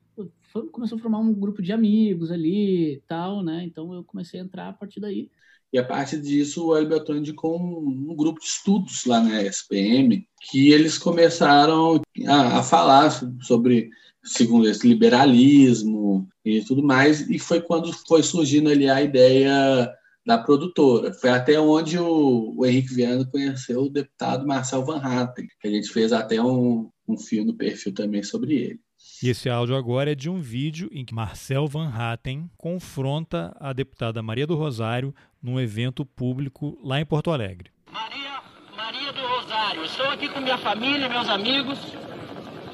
foi, 0.51 0.67
começou 0.69 0.97
a 0.97 1.01
formar 1.01 1.19
um 1.19 1.33
grupo 1.33 1.61
de 1.61 1.71
amigos 1.71 2.31
ali 2.31 3.03
tal, 3.07 3.43
né? 3.43 3.63
Então 3.63 3.93
eu 3.93 4.03
comecei 4.03 4.39
a 4.39 4.43
entrar 4.43 4.69
a 4.69 4.73
partir 4.73 4.99
daí. 4.99 5.29
E 5.71 5.77
a 5.77 5.83
partir 5.83 6.19
disso, 6.19 6.67
o 6.67 6.75
Hélio 6.75 6.99
indicou 7.15 7.59
um, 7.59 8.09
um, 8.09 8.15
grupo 8.15 8.39
de 8.39 8.47
estudos 8.47 9.05
lá 9.05 9.21
na 9.21 9.43
SPM, 9.43 10.27
que 10.49 10.71
eles 10.71 10.97
começaram 10.97 12.01
a, 12.25 12.59
a 12.59 12.63
falar 12.63 13.11
sobre, 13.41 13.91
segundo 14.23 14.67
esse 14.67 14.87
liberalismo 14.87 16.27
e 16.43 16.61
tudo 16.61 16.83
mais, 16.83 17.29
e 17.29 17.39
foi 17.39 17.61
quando 17.61 17.91
foi 18.07 18.23
surgindo 18.23 18.69
ali 18.69 18.89
a 18.89 19.01
ideia 19.01 19.91
da 20.25 20.37
produtora. 20.37 21.13
Foi 21.13 21.29
até 21.29 21.59
onde 21.59 21.97
o, 21.97 22.53
o 22.57 22.65
Henrique 22.65 22.93
Viana 22.93 23.25
conheceu 23.25 23.83
o 23.83 23.89
deputado 23.89 24.45
Marcel 24.45 24.85
Van 24.85 24.99
Hatten, 24.99 25.47
que 25.59 25.67
a 25.67 25.71
gente 25.71 25.89
fez 25.89 26.13
até 26.13 26.41
um, 26.41 26.89
um 27.07 27.17
fio 27.17 27.45
no 27.45 27.55
perfil 27.55 27.93
também 27.93 28.21
sobre 28.23 28.55
ele. 28.55 28.79
E 29.23 29.29
esse 29.29 29.49
áudio 29.49 29.75
agora 29.75 30.11
é 30.11 30.15
de 30.15 30.29
um 30.29 30.39
vídeo 30.39 30.89
em 30.93 31.03
que 31.03 31.13
Marcel 31.13 31.67
Van 31.67 31.89
Hatten 31.89 32.49
confronta 32.57 33.55
a 33.59 33.73
deputada 33.73 34.21
Maria 34.21 34.47
do 34.47 34.55
Rosário 34.55 35.13
num 35.41 35.59
evento 35.59 36.05
público 36.05 36.77
lá 36.83 36.99
em 36.99 37.05
Porto 37.05 37.31
Alegre. 37.31 37.71
Maria, 37.91 38.41
Maria 38.75 39.11
do 39.11 39.21
Rosário, 39.21 39.83
estou 39.83 40.05
aqui 40.05 40.29
com 40.29 40.39
minha 40.39 40.57
família, 40.57 41.09
meus 41.09 41.27
amigos, 41.27 41.79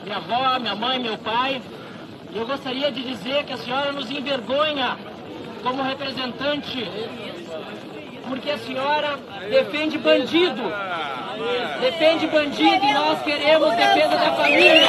minha 0.05 0.17
avó, 0.17 0.59
minha 0.59 0.75
mãe, 0.75 0.99
meu 0.99 1.17
pai. 1.17 1.61
E 2.31 2.37
eu 2.37 2.45
gostaria 2.45 2.91
de 2.91 3.01
dizer 3.03 3.43
que 3.43 3.53
a 3.53 3.57
senhora 3.57 3.91
nos 3.91 4.09
envergonha 4.09 4.97
como 5.63 5.81
representante 5.81 6.87
porque 8.27 8.49
a 8.49 8.57
senhora 8.57 9.19
defende 9.49 9.97
bandido. 9.97 10.61
Defende 11.79 12.27
bandido 12.27 12.85
e 12.85 12.93
nós 12.93 13.21
queremos 13.23 13.75
defesa 13.75 14.09
da 14.09 14.35
família. 14.35 14.81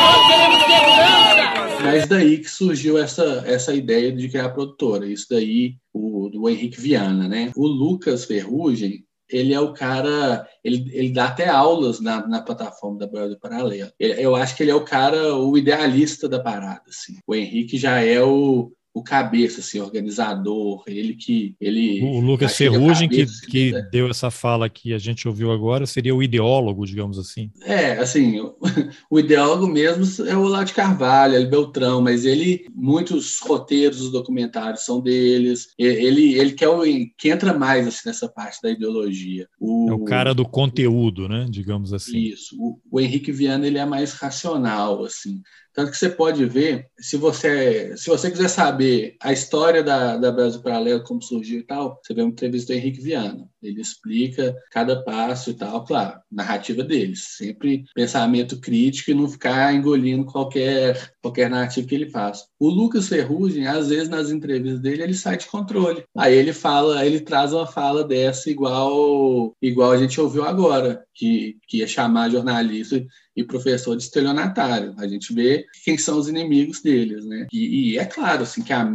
Nós 0.00 0.26
queremos 0.28 0.62
segurança. 0.62 1.82
Mas 1.82 2.06
daí 2.06 2.38
que 2.38 2.50
surgiu 2.50 2.98
essa, 2.98 3.44
essa 3.46 3.74
ideia 3.74 4.10
de 4.10 4.28
criar 4.28 4.46
a 4.46 4.50
produtora. 4.50 5.06
Isso 5.06 5.26
daí, 5.30 5.74
o, 5.92 6.28
do 6.30 6.48
Henrique 6.48 6.80
Viana, 6.80 7.28
né? 7.28 7.52
O 7.54 7.66
Lucas 7.66 8.24
Ferrugem, 8.24 9.04
ele 9.34 9.52
é 9.52 9.60
o 9.60 9.72
cara, 9.72 10.48
ele, 10.62 10.88
ele 10.92 11.12
dá 11.12 11.26
até 11.26 11.48
aulas 11.48 12.00
na, 12.00 12.26
na 12.26 12.40
plataforma 12.40 12.98
da 12.98 13.06
Brasil 13.06 13.38
Paralelo. 13.38 13.92
Eu 13.98 14.36
acho 14.36 14.56
que 14.56 14.62
ele 14.62 14.70
é 14.70 14.74
o 14.74 14.84
cara, 14.84 15.34
o 15.34 15.58
idealista 15.58 16.28
da 16.28 16.38
parada, 16.38 16.82
assim. 16.88 17.18
O 17.26 17.34
Henrique 17.34 17.76
já 17.76 18.00
é 18.00 18.22
o, 18.22 18.72
o 18.94 19.02
cabeça, 19.02 19.58
assim, 19.58 19.80
organizador, 19.80 20.84
ele 20.86 21.14
que 21.14 21.56
ele 21.60 22.00
o 22.04 22.20
Lucas 22.20 22.56
Ferrugem 22.56 23.08
que, 23.08 23.26
cabeça, 23.26 23.46
que 23.46 23.72
né? 23.72 23.82
deu 23.90 24.08
essa 24.08 24.30
fala 24.30 24.70
que 24.70 24.94
a 24.94 24.98
gente 24.98 25.26
ouviu 25.26 25.50
agora 25.50 25.84
seria 25.84 26.14
o 26.14 26.22
ideólogo, 26.22 26.86
digamos 26.86 27.18
assim. 27.18 27.50
É, 27.62 27.94
assim, 27.94 28.38
o, 28.38 28.56
o 29.10 29.18
ideólogo 29.18 29.66
mesmo 29.66 30.04
é 30.28 30.36
o 30.36 30.42
Olavo 30.42 30.66
de 30.66 30.74
Carvalho, 30.74 31.34
ele 31.34 31.46
Beltrão, 31.46 32.00
mas 32.00 32.24
ele 32.24 32.66
muitos 32.72 33.40
roteiros 33.40 33.98
dos 33.98 34.12
documentários 34.12 34.84
são 34.84 35.00
deles. 35.00 35.70
Ele 35.76 36.34
ele 36.34 36.52
quer 36.52 36.68
o 36.68 36.84
que 37.18 37.30
entra 37.30 37.52
mais 37.52 37.88
assim 37.88 38.02
nessa 38.06 38.28
parte 38.28 38.62
da 38.62 38.70
ideologia. 38.70 39.48
O, 39.58 39.90
é 39.90 39.92
o 39.92 40.04
cara 40.04 40.32
do 40.32 40.46
conteúdo, 40.46 41.28
né, 41.28 41.48
digamos 41.50 41.92
assim. 41.92 42.16
Isso. 42.16 42.56
O, 42.60 42.78
o 42.92 43.00
Henrique 43.00 43.32
Viana 43.32 43.66
ele 43.66 43.78
é 43.78 43.84
mais 43.84 44.12
racional, 44.12 45.04
assim. 45.04 45.42
Tanto 45.74 45.90
que 45.90 45.98
você 45.98 46.08
pode 46.08 46.44
ver, 46.46 46.86
se 46.98 47.16
você, 47.16 47.96
se 47.96 48.08
você 48.08 48.30
quiser 48.30 48.48
saber 48.48 49.16
a 49.20 49.32
história 49.32 49.82
da, 49.82 50.16
da 50.16 50.30
Brasil 50.30 50.62
Paralelo, 50.62 51.02
como 51.02 51.20
surgiu 51.20 51.58
e 51.58 51.64
tal, 51.64 52.00
você 52.00 52.14
vê 52.14 52.22
uma 52.22 52.30
entrevista 52.30 52.72
do 52.72 52.76
Henrique 52.78 53.02
Viana. 53.02 53.48
Ele 53.60 53.80
explica 53.80 54.54
cada 54.70 55.02
passo 55.02 55.50
e 55.50 55.54
tal, 55.54 55.84
claro, 55.84 56.20
narrativa 56.30 56.84
deles. 56.84 57.36
Sempre 57.36 57.84
pensamento 57.94 58.60
crítico 58.60 59.10
e 59.10 59.14
não 59.14 59.28
ficar 59.28 59.74
engolindo 59.74 60.24
qualquer, 60.24 61.12
qualquer 61.20 61.50
narrativa 61.50 61.88
que 61.88 61.94
ele 61.94 62.10
faz. 62.10 62.44
O 62.64 62.70
Lucas 62.70 63.08
Ferrugem, 63.08 63.66
às 63.66 63.90
vezes, 63.90 64.08
nas 64.08 64.30
entrevistas 64.30 64.80
dele, 64.80 65.02
ele 65.02 65.12
sai 65.12 65.36
de 65.36 65.46
controle. 65.46 66.02
Aí 66.16 66.34
ele 66.34 66.54
fala, 66.54 67.04
ele 67.04 67.20
traz 67.20 67.52
uma 67.52 67.66
fala 67.66 68.02
dessa 68.02 68.50
igual, 68.50 69.54
igual 69.60 69.92
a 69.92 69.98
gente 69.98 70.18
ouviu 70.18 70.44
agora, 70.44 71.04
que, 71.12 71.58
que 71.68 71.80
ia 71.80 71.86
chamar 71.86 72.30
jornalista 72.30 73.04
e 73.36 73.44
professor 73.44 73.94
de 73.94 74.04
estelionatário. 74.04 74.94
A 74.96 75.06
gente 75.06 75.34
vê 75.34 75.66
quem 75.84 75.98
são 75.98 76.16
os 76.16 76.26
inimigos 76.26 76.80
deles, 76.80 77.26
né? 77.26 77.46
E, 77.52 77.92
e 77.92 77.98
é 77.98 78.06
claro, 78.06 78.44
assim, 78.44 78.62
que 78.62 78.72
a, 78.72 78.90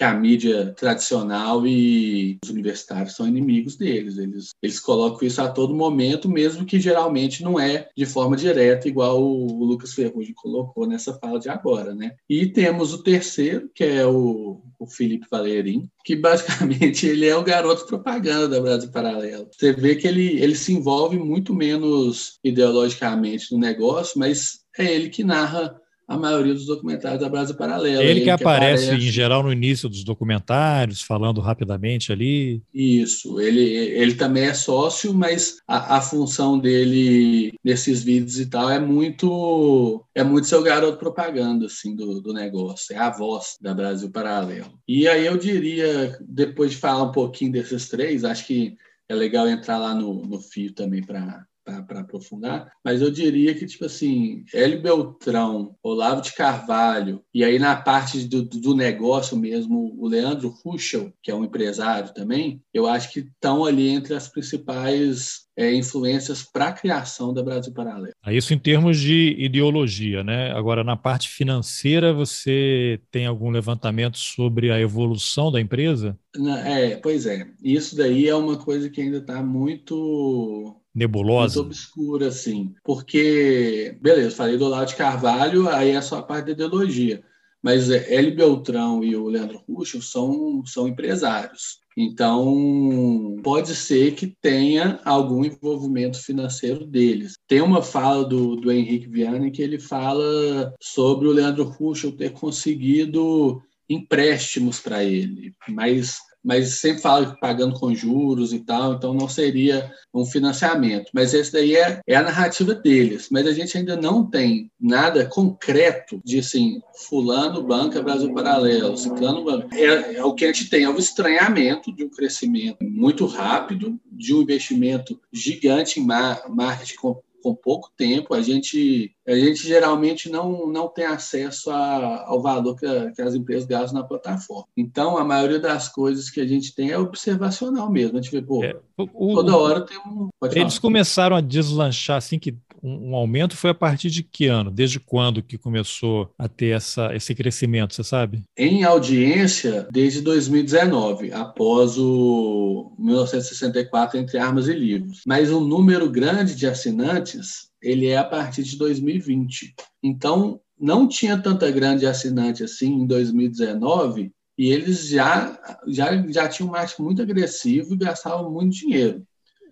que 0.00 0.04
a 0.04 0.14
mídia 0.14 0.72
tradicional 0.78 1.66
e 1.66 2.38
os 2.42 2.48
universitários 2.48 3.14
são 3.14 3.28
inimigos 3.28 3.76
deles. 3.76 4.16
Eles, 4.16 4.48
eles 4.62 4.80
colocam 4.80 5.28
isso 5.28 5.42
a 5.42 5.48
todo 5.50 5.74
momento, 5.74 6.26
mesmo 6.26 6.64
que 6.64 6.80
geralmente 6.80 7.42
não 7.42 7.60
é 7.60 7.86
de 7.94 8.06
forma 8.06 8.34
direta, 8.34 8.88
igual 8.88 9.22
o, 9.22 9.62
Lucas 9.62 9.92
Ferrugem 9.92 10.32
colocou 10.32 10.86
nessa 10.86 11.12
fala 11.18 11.38
de 11.38 11.50
agora, 11.50 11.94
né? 11.94 12.12
E 12.26 12.46
temos 12.46 12.94
o 12.94 13.02
terceiro, 13.02 13.70
que 13.74 13.84
é 13.84 14.06
o, 14.06 14.62
o 14.78 14.86
Felipe 14.86 15.26
Valerim, 15.30 15.86
que 16.02 16.16
basicamente 16.16 17.04
ele 17.06 17.26
é 17.26 17.36
o 17.36 17.44
garoto 17.44 17.84
propaganda 17.84 18.48
da 18.48 18.58
Brasil 18.58 18.90
Paralelo. 18.90 19.50
Você 19.52 19.70
vê 19.74 19.96
que 19.96 20.08
ele, 20.08 20.40
ele 20.40 20.54
se 20.54 20.72
envolve 20.72 21.18
muito 21.18 21.52
menos 21.52 22.38
ideologicamente 22.42 23.52
no 23.52 23.58
negócio, 23.58 24.18
mas 24.18 24.60
é 24.78 24.94
ele 24.94 25.10
que 25.10 25.22
narra 25.22 25.78
a 26.10 26.18
maioria 26.18 26.52
dos 26.52 26.66
documentários 26.66 27.20
da 27.20 27.28
Brasil 27.28 27.54
Paralela. 27.54 28.02
Ele, 28.02 28.10
ele 28.10 28.20
que, 28.22 28.30
aparece, 28.30 28.86
aparece, 28.86 29.06
em 29.06 29.12
geral, 29.12 29.44
no 29.44 29.52
início 29.52 29.88
dos 29.88 30.02
documentários, 30.02 31.00
falando 31.00 31.40
rapidamente 31.40 32.10
ali. 32.10 32.60
Isso, 32.74 33.40
ele, 33.40 33.62
ele 33.62 34.14
também 34.14 34.42
é 34.42 34.52
sócio, 34.52 35.14
mas 35.14 35.58
a, 35.68 35.98
a 35.98 36.00
função 36.00 36.58
dele 36.58 37.52
nesses 37.64 38.02
vídeos 38.02 38.40
e 38.40 38.46
tal 38.46 38.68
é 38.68 38.80
muito 38.80 40.04
é 40.12 40.24
muito 40.24 40.48
seu 40.48 40.64
garoto 40.64 40.98
propaganda 40.98 41.66
assim, 41.66 41.94
do, 41.94 42.20
do 42.20 42.32
negócio, 42.32 42.92
é 42.92 42.98
a 42.98 43.10
voz 43.10 43.56
da 43.60 43.72
Brasil 43.72 44.10
Paralelo. 44.10 44.72
E 44.88 45.06
aí 45.06 45.24
eu 45.24 45.36
diria, 45.36 46.18
depois 46.28 46.72
de 46.72 46.78
falar 46.78 47.04
um 47.04 47.12
pouquinho 47.12 47.52
desses 47.52 47.88
três, 47.88 48.24
acho 48.24 48.48
que 48.48 48.74
é 49.08 49.14
legal 49.14 49.48
entrar 49.48 49.78
lá 49.78 49.94
no, 49.94 50.26
no 50.26 50.40
fio 50.40 50.72
também 50.72 51.04
para 51.04 51.46
para 51.64 52.00
aprofundar, 52.00 52.70
mas 52.84 53.00
eu 53.00 53.10
diria 53.10 53.54
que, 53.54 53.66
tipo 53.66 53.84
assim, 53.84 54.44
Hélio 54.52 54.82
Beltrão, 54.82 55.76
Olavo 55.82 56.22
de 56.22 56.34
Carvalho, 56.34 57.22
e 57.34 57.44
aí 57.44 57.58
na 57.58 57.76
parte 57.76 58.26
do, 58.26 58.42
do 58.42 58.74
negócio 58.74 59.36
mesmo, 59.36 59.94
o 59.98 60.08
Leandro 60.08 60.54
Ruschel, 60.64 61.12
que 61.22 61.30
é 61.30 61.34
um 61.34 61.44
empresário 61.44 62.12
também, 62.14 62.62
eu 62.72 62.86
acho 62.86 63.12
que 63.12 63.20
estão 63.20 63.64
ali 63.64 63.88
entre 63.88 64.14
as 64.14 64.28
principais 64.28 65.48
é, 65.56 65.74
influências 65.74 66.42
para 66.42 66.68
a 66.68 66.72
criação 66.72 67.34
da 67.34 67.42
Brasil 67.42 67.72
Paralelo. 67.72 68.14
Isso 68.28 68.54
em 68.54 68.58
termos 68.58 68.98
de 68.98 69.36
ideologia, 69.38 70.24
né? 70.24 70.52
Agora, 70.52 70.82
na 70.82 70.96
parte 70.96 71.28
financeira, 71.28 72.14
você 72.14 72.98
tem 73.10 73.26
algum 73.26 73.50
levantamento 73.50 74.16
sobre 74.16 74.70
a 74.70 74.80
evolução 74.80 75.52
da 75.52 75.60
empresa? 75.60 76.18
É, 76.64 76.96
pois 76.96 77.26
é. 77.26 77.46
Isso 77.62 77.94
daí 77.94 78.26
é 78.26 78.34
uma 78.34 78.56
coisa 78.56 78.88
que 78.88 79.02
ainda 79.02 79.18
está 79.18 79.42
muito 79.42 80.79
nebulosa? 80.94 81.60
Muito 81.60 81.68
obscura, 81.68 82.28
assim. 82.28 82.74
Porque, 82.84 83.96
beleza, 84.00 84.36
falei 84.36 84.56
do 84.56 84.66
Olavo 84.66 84.86
de 84.86 84.96
Carvalho, 84.96 85.68
aí 85.68 85.90
é 85.90 86.00
só 86.00 86.18
a 86.18 86.22
parte 86.22 86.46
da 86.46 86.52
ideologia. 86.52 87.22
Mas 87.62 87.90
é, 87.90 88.14
Hélio 88.14 88.34
Beltrão 88.34 89.04
e 89.04 89.14
o 89.14 89.28
Leandro 89.28 89.62
Russo 89.68 90.00
são, 90.00 90.64
são 90.64 90.88
empresários. 90.88 91.80
Então, 91.96 93.36
pode 93.42 93.74
ser 93.74 94.14
que 94.14 94.34
tenha 94.40 95.00
algum 95.04 95.44
envolvimento 95.44 96.22
financeiro 96.22 96.86
deles. 96.86 97.34
Tem 97.46 97.60
uma 97.60 97.82
fala 97.82 98.24
do, 98.24 98.56
do 98.56 98.72
Henrique 98.72 99.08
Vianney 99.08 99.50
que 99.50 99.60
ele 99.60 99.78
fala 99.78 100.72
sobre 100.80 101.28
o 101.28 101.32
Leandro 101.32 101.64
Russo 101.64 102.12
ter 102.12 102.30
conseguido 102.32 103.60
empréstimos 103.88 104.78
para 104.78 105.04
ele, 105.04 105.52
mas 105.68 106.20
mas 106.44 106.80
sempre 106.80 107.02
fala 107.02 107.36
pagando 107.40 107.78
com 107.78 107.94
juros 107.94 108.52
e 108.52 108.60
tal, 108.60 108.94
então 108.94 109.14
não 109.14 109.28
seria 109.28 109.90
um 110.12 110.24
financiamento. 110.24 111.10
Mas 111.12 111.34
esse 111.34 111.52
daí 111.52 111.76
é, 111.76 112.00
é 112.06 112.16
a 112.16 112.22
narrativa 112.22 112.74
deles. 112.74 113.28
Mas 113.30 113.46
a 113.46 113.52
gente 113.52 113.76
ainda 113.76 113.96
não 113.96 114.24
tem 114.24 114.70
nada 114.80 115.26
concreto 115.26 116.20
de 116.24 116.38
assim, 116.38 116.80
fulano 117.08 117.62
banca 117.62 118.02
Brasil 118.02 118.32
Paralelo, 118.32 118.96
ciclano 118.96 119.44
banca. 119.44 119.68
É, 119.76 120.16
é 120.16 120.24
o 120.24 120.34
que 120.34 120.44
a 120.44 120.48
gente 120.48 120.68
tem, 120.68 120.84
é 120.84 120.90
o 120.90 120.98
estranhamento 120.98 121.94
de 121.94 122.04
um 122.04 122.10
crescimento 122.10 122.78
muito 122.82 123.26
rápido, 123.26 123.98
de 124.10 124.34
um 124.34 124.42
investimento 124.42 125.20
gigante 125.32 126.00
em 126.00 126.04
marketing 126.04 126.96
com 127.42 127.54
pouco 127.54 127.90
tempo, 127.96 128.34
a 128.34 128.42
gente, 128.42 129.14
a 129.26 129.34
gente 129.34 129.66
geralmente 129.66 130.30
não, 130.30 130.66
não 130.66 130.88
tem 130.88 131.06
acesso 131.06 131.70
a, 131.70 132.24
ao 132.26 132.40
valor 132.40 132.76
que, 132.76 132.86
a, 132.86 133.10
que, 133.12 133.22
as 133.22 133.34
empresas 133.34 133.66
gastam 133.66 134.00
na 134.00 134.06
plataforma. 134.06 134.66
Então, 134.76 135.16
a 135.16 135.24
maioria 135.24 135.58
das 135.58 135.88
coisas 135.88 136.30
que 136.30 136.40
a 136.40 136.46
gente 136.46 136.74
tem 136.74 136.90
é 136.90 136.98
observacional 136.98 137.90
mesmo. 137.90 138.18
A 138.18 138.22
gente 138.22 138.32
vê, 138.32 138.42
pô, 138.42 138.62
é, 138.64 138.76
o, 138.96 139.34
toda 139.34 139.56
hora 139.56 139.80
tem 139.80 139.98
um. 139.98 140.28
eles 140.52 140.78
começaram 140.78 141.36
a 141.36 141.40
deslanchar 141.40 142.16
assim 142.16 142.38
que 142.38 142.56
um, 142.82 143.10
um, 143.10 143.14
aumento 143.14 143.56
foi 143.56 143.70
a 143.70 143.74
partir 143.74 144.10
de 144.10 144.22
que 144.22 144.46
ano? 144.46 144.70
Desde 144.70 144.98
quando 145.00 145.42
que 145.42 145.58
começou 145.58 146.32
a 146.38 146.48
ter 146.48 146.76
essa, 146.76 147.14
esse 147.14 147.34
crescimento, 147.34 147.94
você 147.94 148.04
sabe? 148.04 148.42
Em 148.56 148.84
audiência, 148.84 149.86
desde 149.90 150.20
2019, 150.20 151.32
após 151.32 151.98
o 151.98 152.92
1964 152.98 154.18
entre 154.18 154.38
armas 154.38 154.68
e 154.68 154.74
livros. 154.74 155.22
Mas 155.26 155.50
o 155.50 155.60
número 155.60 156.08
grande 156.10 156.54
de 156.54 156.66
assinantes, 156.66 157.70
ele 157.82 158.06
é 158.06 158.16
a 158.16 158.24
partir 158.24 158.62
de 158.62 158.76
2020. 158.76 159.74
Então, 160.02 160.60
não 160.78 161.06
tinha 161.06 161.36
tanta 161.36 161.70
grande 161.70 162.06
assinante 162.06 162.64
assim 162.64 162.92
em 162.92 163.06
2019 163.06 164.32
e 164.58 164.72
eles 164.72 165.08
já, 165.08 165.58
já, 165.86 166.26
já 166.28 166.48
tinham 166.48 166.68
um 166.68 166.72
marketing 166.72 167.02
muito 167.02 167.22
agressivo 167.22 167.94
e 167.94 167.98
gastavam 167.98 168.50
muito 168.50 168.76
dinheiro. 168.76 169.22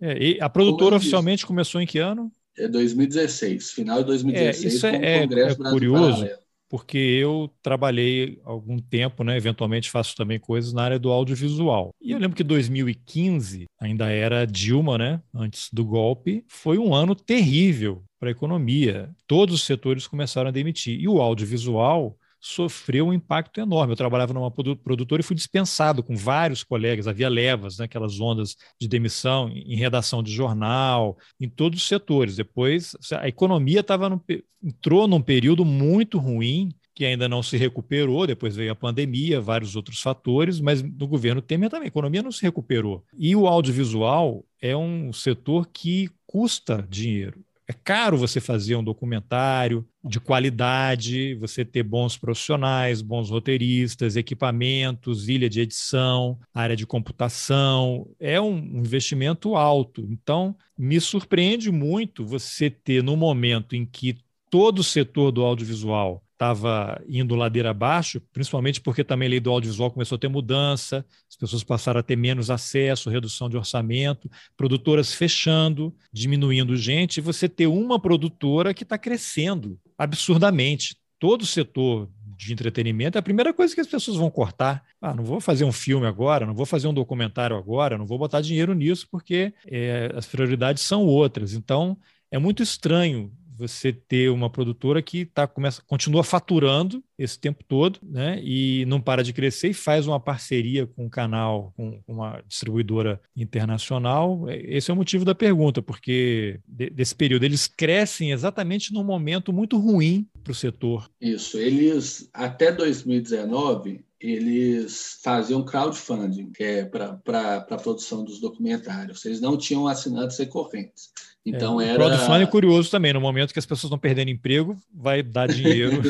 É, 0.00 0.38
a 0.40 0.48
produtora 0.48 0.96
oficialmente 0.96 1.44
começou 1.44 1.80
em 1.80 1.86
que 1.86 1.98
ano? 1.98 2.32
É 2.59 2.68
2016, 2.68 3.70
final 3.70 3.98
de 3.98 4.04
2016. 4.06 4.64
É, 4.64 4.76
isso 4.76 4.86
é, 4.86 5.24
é 5.24 5.54
curioso, 5.70 6.28
porque 6.68 6.98
eu 6.98 7.50
trabalhei 7.62 8.40
algum 8.44 8.78
tempo, 8.78 9.24
né? 9.24 9.36
Eventualmente 9.36 9.90
faço 9.90 10.14
também 10.14 10.38
coisas 10.38 10.72
na 10.72 10.82
área 10.82 10.98
do 10.98 11.11
audiovisual. 11.11 11.90
E 12.00 12.11
eu 12.11 12.18
lembro 12.18 12.36
que 12.36 12.44
2015 12.44 13.66
ainda 13.80 14.11
era 14.11 14.46
Dilma, 14.46 14.98
né? 14.98 15.22
Antes 15.34 15.68
do 15.72 15.84
golpe, 15.84 16.44
foi 16.48 16.78
um 16.78 16.94
ano 16.94 17.14
terrível 17.14 18.02
para 18.20 18.28
a 18.28 18.32
economia. 18.32 19.11
Todos 19.26 19.54
os 19.54 19.62
setores 19.64 20.06
começaram 20.06 20.48
a 20.48 20.52
demitir. 20.52 21.00
E 21.00 21.09
o 21.09 21.20
audiovisual 21.20 22.18
sofreu 22.41 23.09
um 23.09 23.12
impacto 23.12 23.61
enorme. 23.61 23.93
Eu 23.93 23.97
trabalhava 23.97 24.32
numa 24.32 24.51
produtora 24.51 25.20
e 25.20 25.24
fui 25.24 25.36
dispensado 25.36 26.03
com 26.03 26.16
vários 26.16 26.62
colegas, 26.62 27.09
havia 27.09 27.28
levas, 27.28 27.78
né, 27.78 27.84
aquelas 27.84 28.20
ondas 28.20 28.57
de 28.80 28.89
demissão 28.89 29.49
em 29.51 29.76
redação 29.76 30.22
de 30.22 30.32
jornal, 30.32 31.16
em 31.41 31.49
todos 31.49 31.80
os 31.80 31.89
setores. 31.89 32.36
Depois, 32.36 32.97
a 33.12 33.28
economia 33.28 33.82
tava 33.82 34.20
entrou 34.62 35.07
num 35.07 35.20
período 35.20 35.64
muito 35.64 36.18
ruim, 36.18 36.70
que 36.95 37.05
ainda 37.05 37.28
não 37.28 37.45
se 37.45 37.57
recuperou, 37.57 38.26
depois 38.26 38.57
veio 38.57 38.72
a 38.72 38.74
pandemia, 38.74 39.41
vários 39.41 39.76
outros 39.76 40.01
fatores, 40.01 40.61
mas 40.61 40.82
no 40.82 41.07
governo 41.07 41.41
Temer 41.41 41.70
também, 41.70 41.84
a 41.84 41.89
economia 41.89 42.22
não 42.22 42.32
se 42.32 42.43
recuperou. 42.43 43.05
E 43.16 43.36
o 43.36 43.47
audiovisual 43.47 44.45
é 44.61 44.76
um 44.76 45.12
setor 45.12 45.68
que 45.72 46.11
custa 46.26 46.84
dinheiro. 46.91 47.45
É 47.70 47.74
caro 47.74 48.16
você 48.16 48.40
fazer 48.40 48.76
um 48.76 48.82
documentário 48.82 49.86
de 50.02 50.18
qualidade, 50.18 51.34
você 51.34 51.66
ter 51.66 51.82
bons 51.82 52.16
profissionais, 52.16 53.02
bons 53.02 53.28
roteiristas, 53.28 54.16
equipamentos, 54.16 55.28
ilha 55.28 55.50
de 55.50 55.60
edição, 55.60 56.38
área 56.54 56.74
de 56.74 56.86
computação. 56.86 58.08
É 58.18 58.40
um 58.40 58.56
investimento 58.56 59.54
alto. 59.54 60.08
Então, 60.10 60.56
me 60.78 60.98
surpreende 60.98 61.70
muito 61.70 62.24
você 62.24 62.70
ter, 62.70 63.02
no 63.02 63.16
momento 63.18 63.76
em 63.76 63.84
que 63.84 64.16
todo 64.48 64.78
o 64.78 64.84
setor 64.84 65.30
do 65.30 65.44
audiovisual 65.44 66.24
estava 66.39 67.03
indo 67.09 67.34
ladeira 67.34 67.70
abaixo, 67.70 68.22
principalmente 68.32 68.80
porque 68.80 69.03
também 69.03 69.26
a 69.26 69.30
lei 69.30 69.41
do 69.41 69.51
audiovisual 69.51 69.91
começou 69.91 70.14
a 70.14 70.18
ter 70.18 70.28
mudança, 70.28 71.05
as 71.28 71.36
pessoas 71.36 71.64
passaram 71.64 71.99
a 71.99 72.03
ter 72.03 72.14
menos 72.14 72.49
acesso, 72.49 73.11
redução 73.11 73.51
de 73.51 73.57
orçamento, 73.57 74.30
produtoras 74.57 75.12
fechando, 75.12 75.93
diminuindo 76.12 76.76
gente, 76.76 77.16
e 77.16 77.20
você 77.20 77.49
ter 77.49 77.66
uma 77.66 77.99
produtora 77.99 78.72
que 78.72 78.84
está 78.84 78.97
crescendo 78.97 79.76
absurdamente. 79.99 80.97
Todo 81.18 81.43
o 81.43 81.47
setor 81.47 82.09
de 82.36 82.53
entretenimento 82.53 83.18
é 83.18 83.20
a 83.20 83.22
primeira 83.22 83.53
coisa 83.53 83.74
que 83.74 83.80
as 83.80 83.89
pessoas 83.89 84.16
vão 84.16 84.30
cortar. 84.30 84.84
Ah, 85.03 85.12
não 85.12 85.24
vou 85.24 85.41
fazer 85.41 85.64
um 85.64 85.72
filme 85.72 86.07
agora, 86.07 86.47
não 86.47 86.55
vou 86.55 86.64
fazer 86.64 86.86
um 86.86 86.95
documentário 86.95 87.57
agora, 87.57 87.99
não 87.99 88.07
vou 88.07 88.16
botar 88.16 88.41
dinheiro 88.41 88.72
nisso 88.74 89.09
porque 89.11 89.53
é, 89.66 90.12
as 90.14 90.24
prioridades 90.24 90.84
são 90.84 91.05
outras. 91.05 91.53
Então, 91.53 91.99
é 92.30 92.39
muito 92.39 92.62
estranho 92.62 93.32
você 93.59 93.92
ter 93.92 94.30
uma 94.30 94.48
produtora 94.48 95.02
que 95.02 95.24
tá, 95.24 95.46
começa, 95.46 95.82
continua 95.86 96.22
faturando 96.22 97.02
esse 97.18 97.38
tempo 97.38 97.64
todo, 97.66 97.98
né? 98.02 98.40
E 98.42 98.84
não 98.86 99.00
para 99.00 99.24
de 99.24 99.32
crescer 99.32 99.70
e 99.70 99.74
faz 99.74 100.06
uma 100.06 100.20
parceria 100.20 100.86
com 100.86 101.06
um 101.06 101.09
canal, 101.09 101.72
com 101.76 102.00
uma 102.06 102.40
distribuidora 102.46 103.20
internacional. 103.36 104.46
Esse 104.48 104.90
é 104.90 104.94
o 104.94 104.96
motivo 104.96 105.24
da 105.24 105.34
pergunta, 105.34 105.82
porque 105.82 106.61
desse 106.66 107.14
período 107.14 107.44
eles 107.44 107.66
crescem 107.66 108.30
exatamente 108.30 108.92
num 108.92 109.04
momento 109.04 109.52
muito 109.52 109.76
ruim 109.76 110.26
para 110.44 110.52
o 110.52 110.54
setor. 110.54 111.11
Isso, 111.20 111.59
eles 111.59 112.30
até 112.32 112.70
2019 112.70 114.04
eles 114.20 115.18
faziam 115.22 115.64
crowdfunding, 115.64 116.50
é 116.59 116.84
para 116.84 117.56
a 117.56 117.76
produção 117.76 118.24
dos 118.24 118.40
documentários. 118.40 119.24
Eles 119.24 119.40
não 119.40 119.56
tinham 119.56 119.86
assinantes 119.86 120.36
recorrentes. 120.38 121.12
Então 121.49 121.80
é, 121.80 121.88
era. 121.88 121.94
O 121.94 122.07
crowdfunding 122.07 122.42
é 122.42 122.46
curioso 122.46 122.90
também, 122.90 123.12
no 123.12 123.20
momento 123.20 123.53
que 123.53 123.59
as 123.59 123.66
pessoas 123.66 123.84
estão 123.84 123.99
perdendo 123.99 124.30
emprego, 124.30 124.76
vai 124.92 125.22
dar 125.22 125.49
dinheiro, 125.53 126.03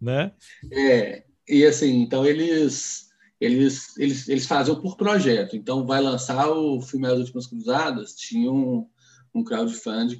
né? 0.00 0.32
É, 0.70 1.22
e 1.48 1.64
assim, 1.64 2.02
então 2.02 2.24
eles 2.24 3.04
eles, 3.40 3.96
eles, 3.98 4.28
eles 4.28 4.46
faziam 4.46 4.80
por 4.80 4.96
projeto. 4.96 5.56
Então, 5.56 5.86
vai 5.86 6.00
lançar 6.00 6.48
o 6.48 6.80
filme 6.80 7.06
As 7.06 7.18
Últimas 7.18 7.46
Cruzadas, 7.46 8.14
tinha 8.14 8.50
um, 9.34 9.44
crowdfunding 9.44 10.18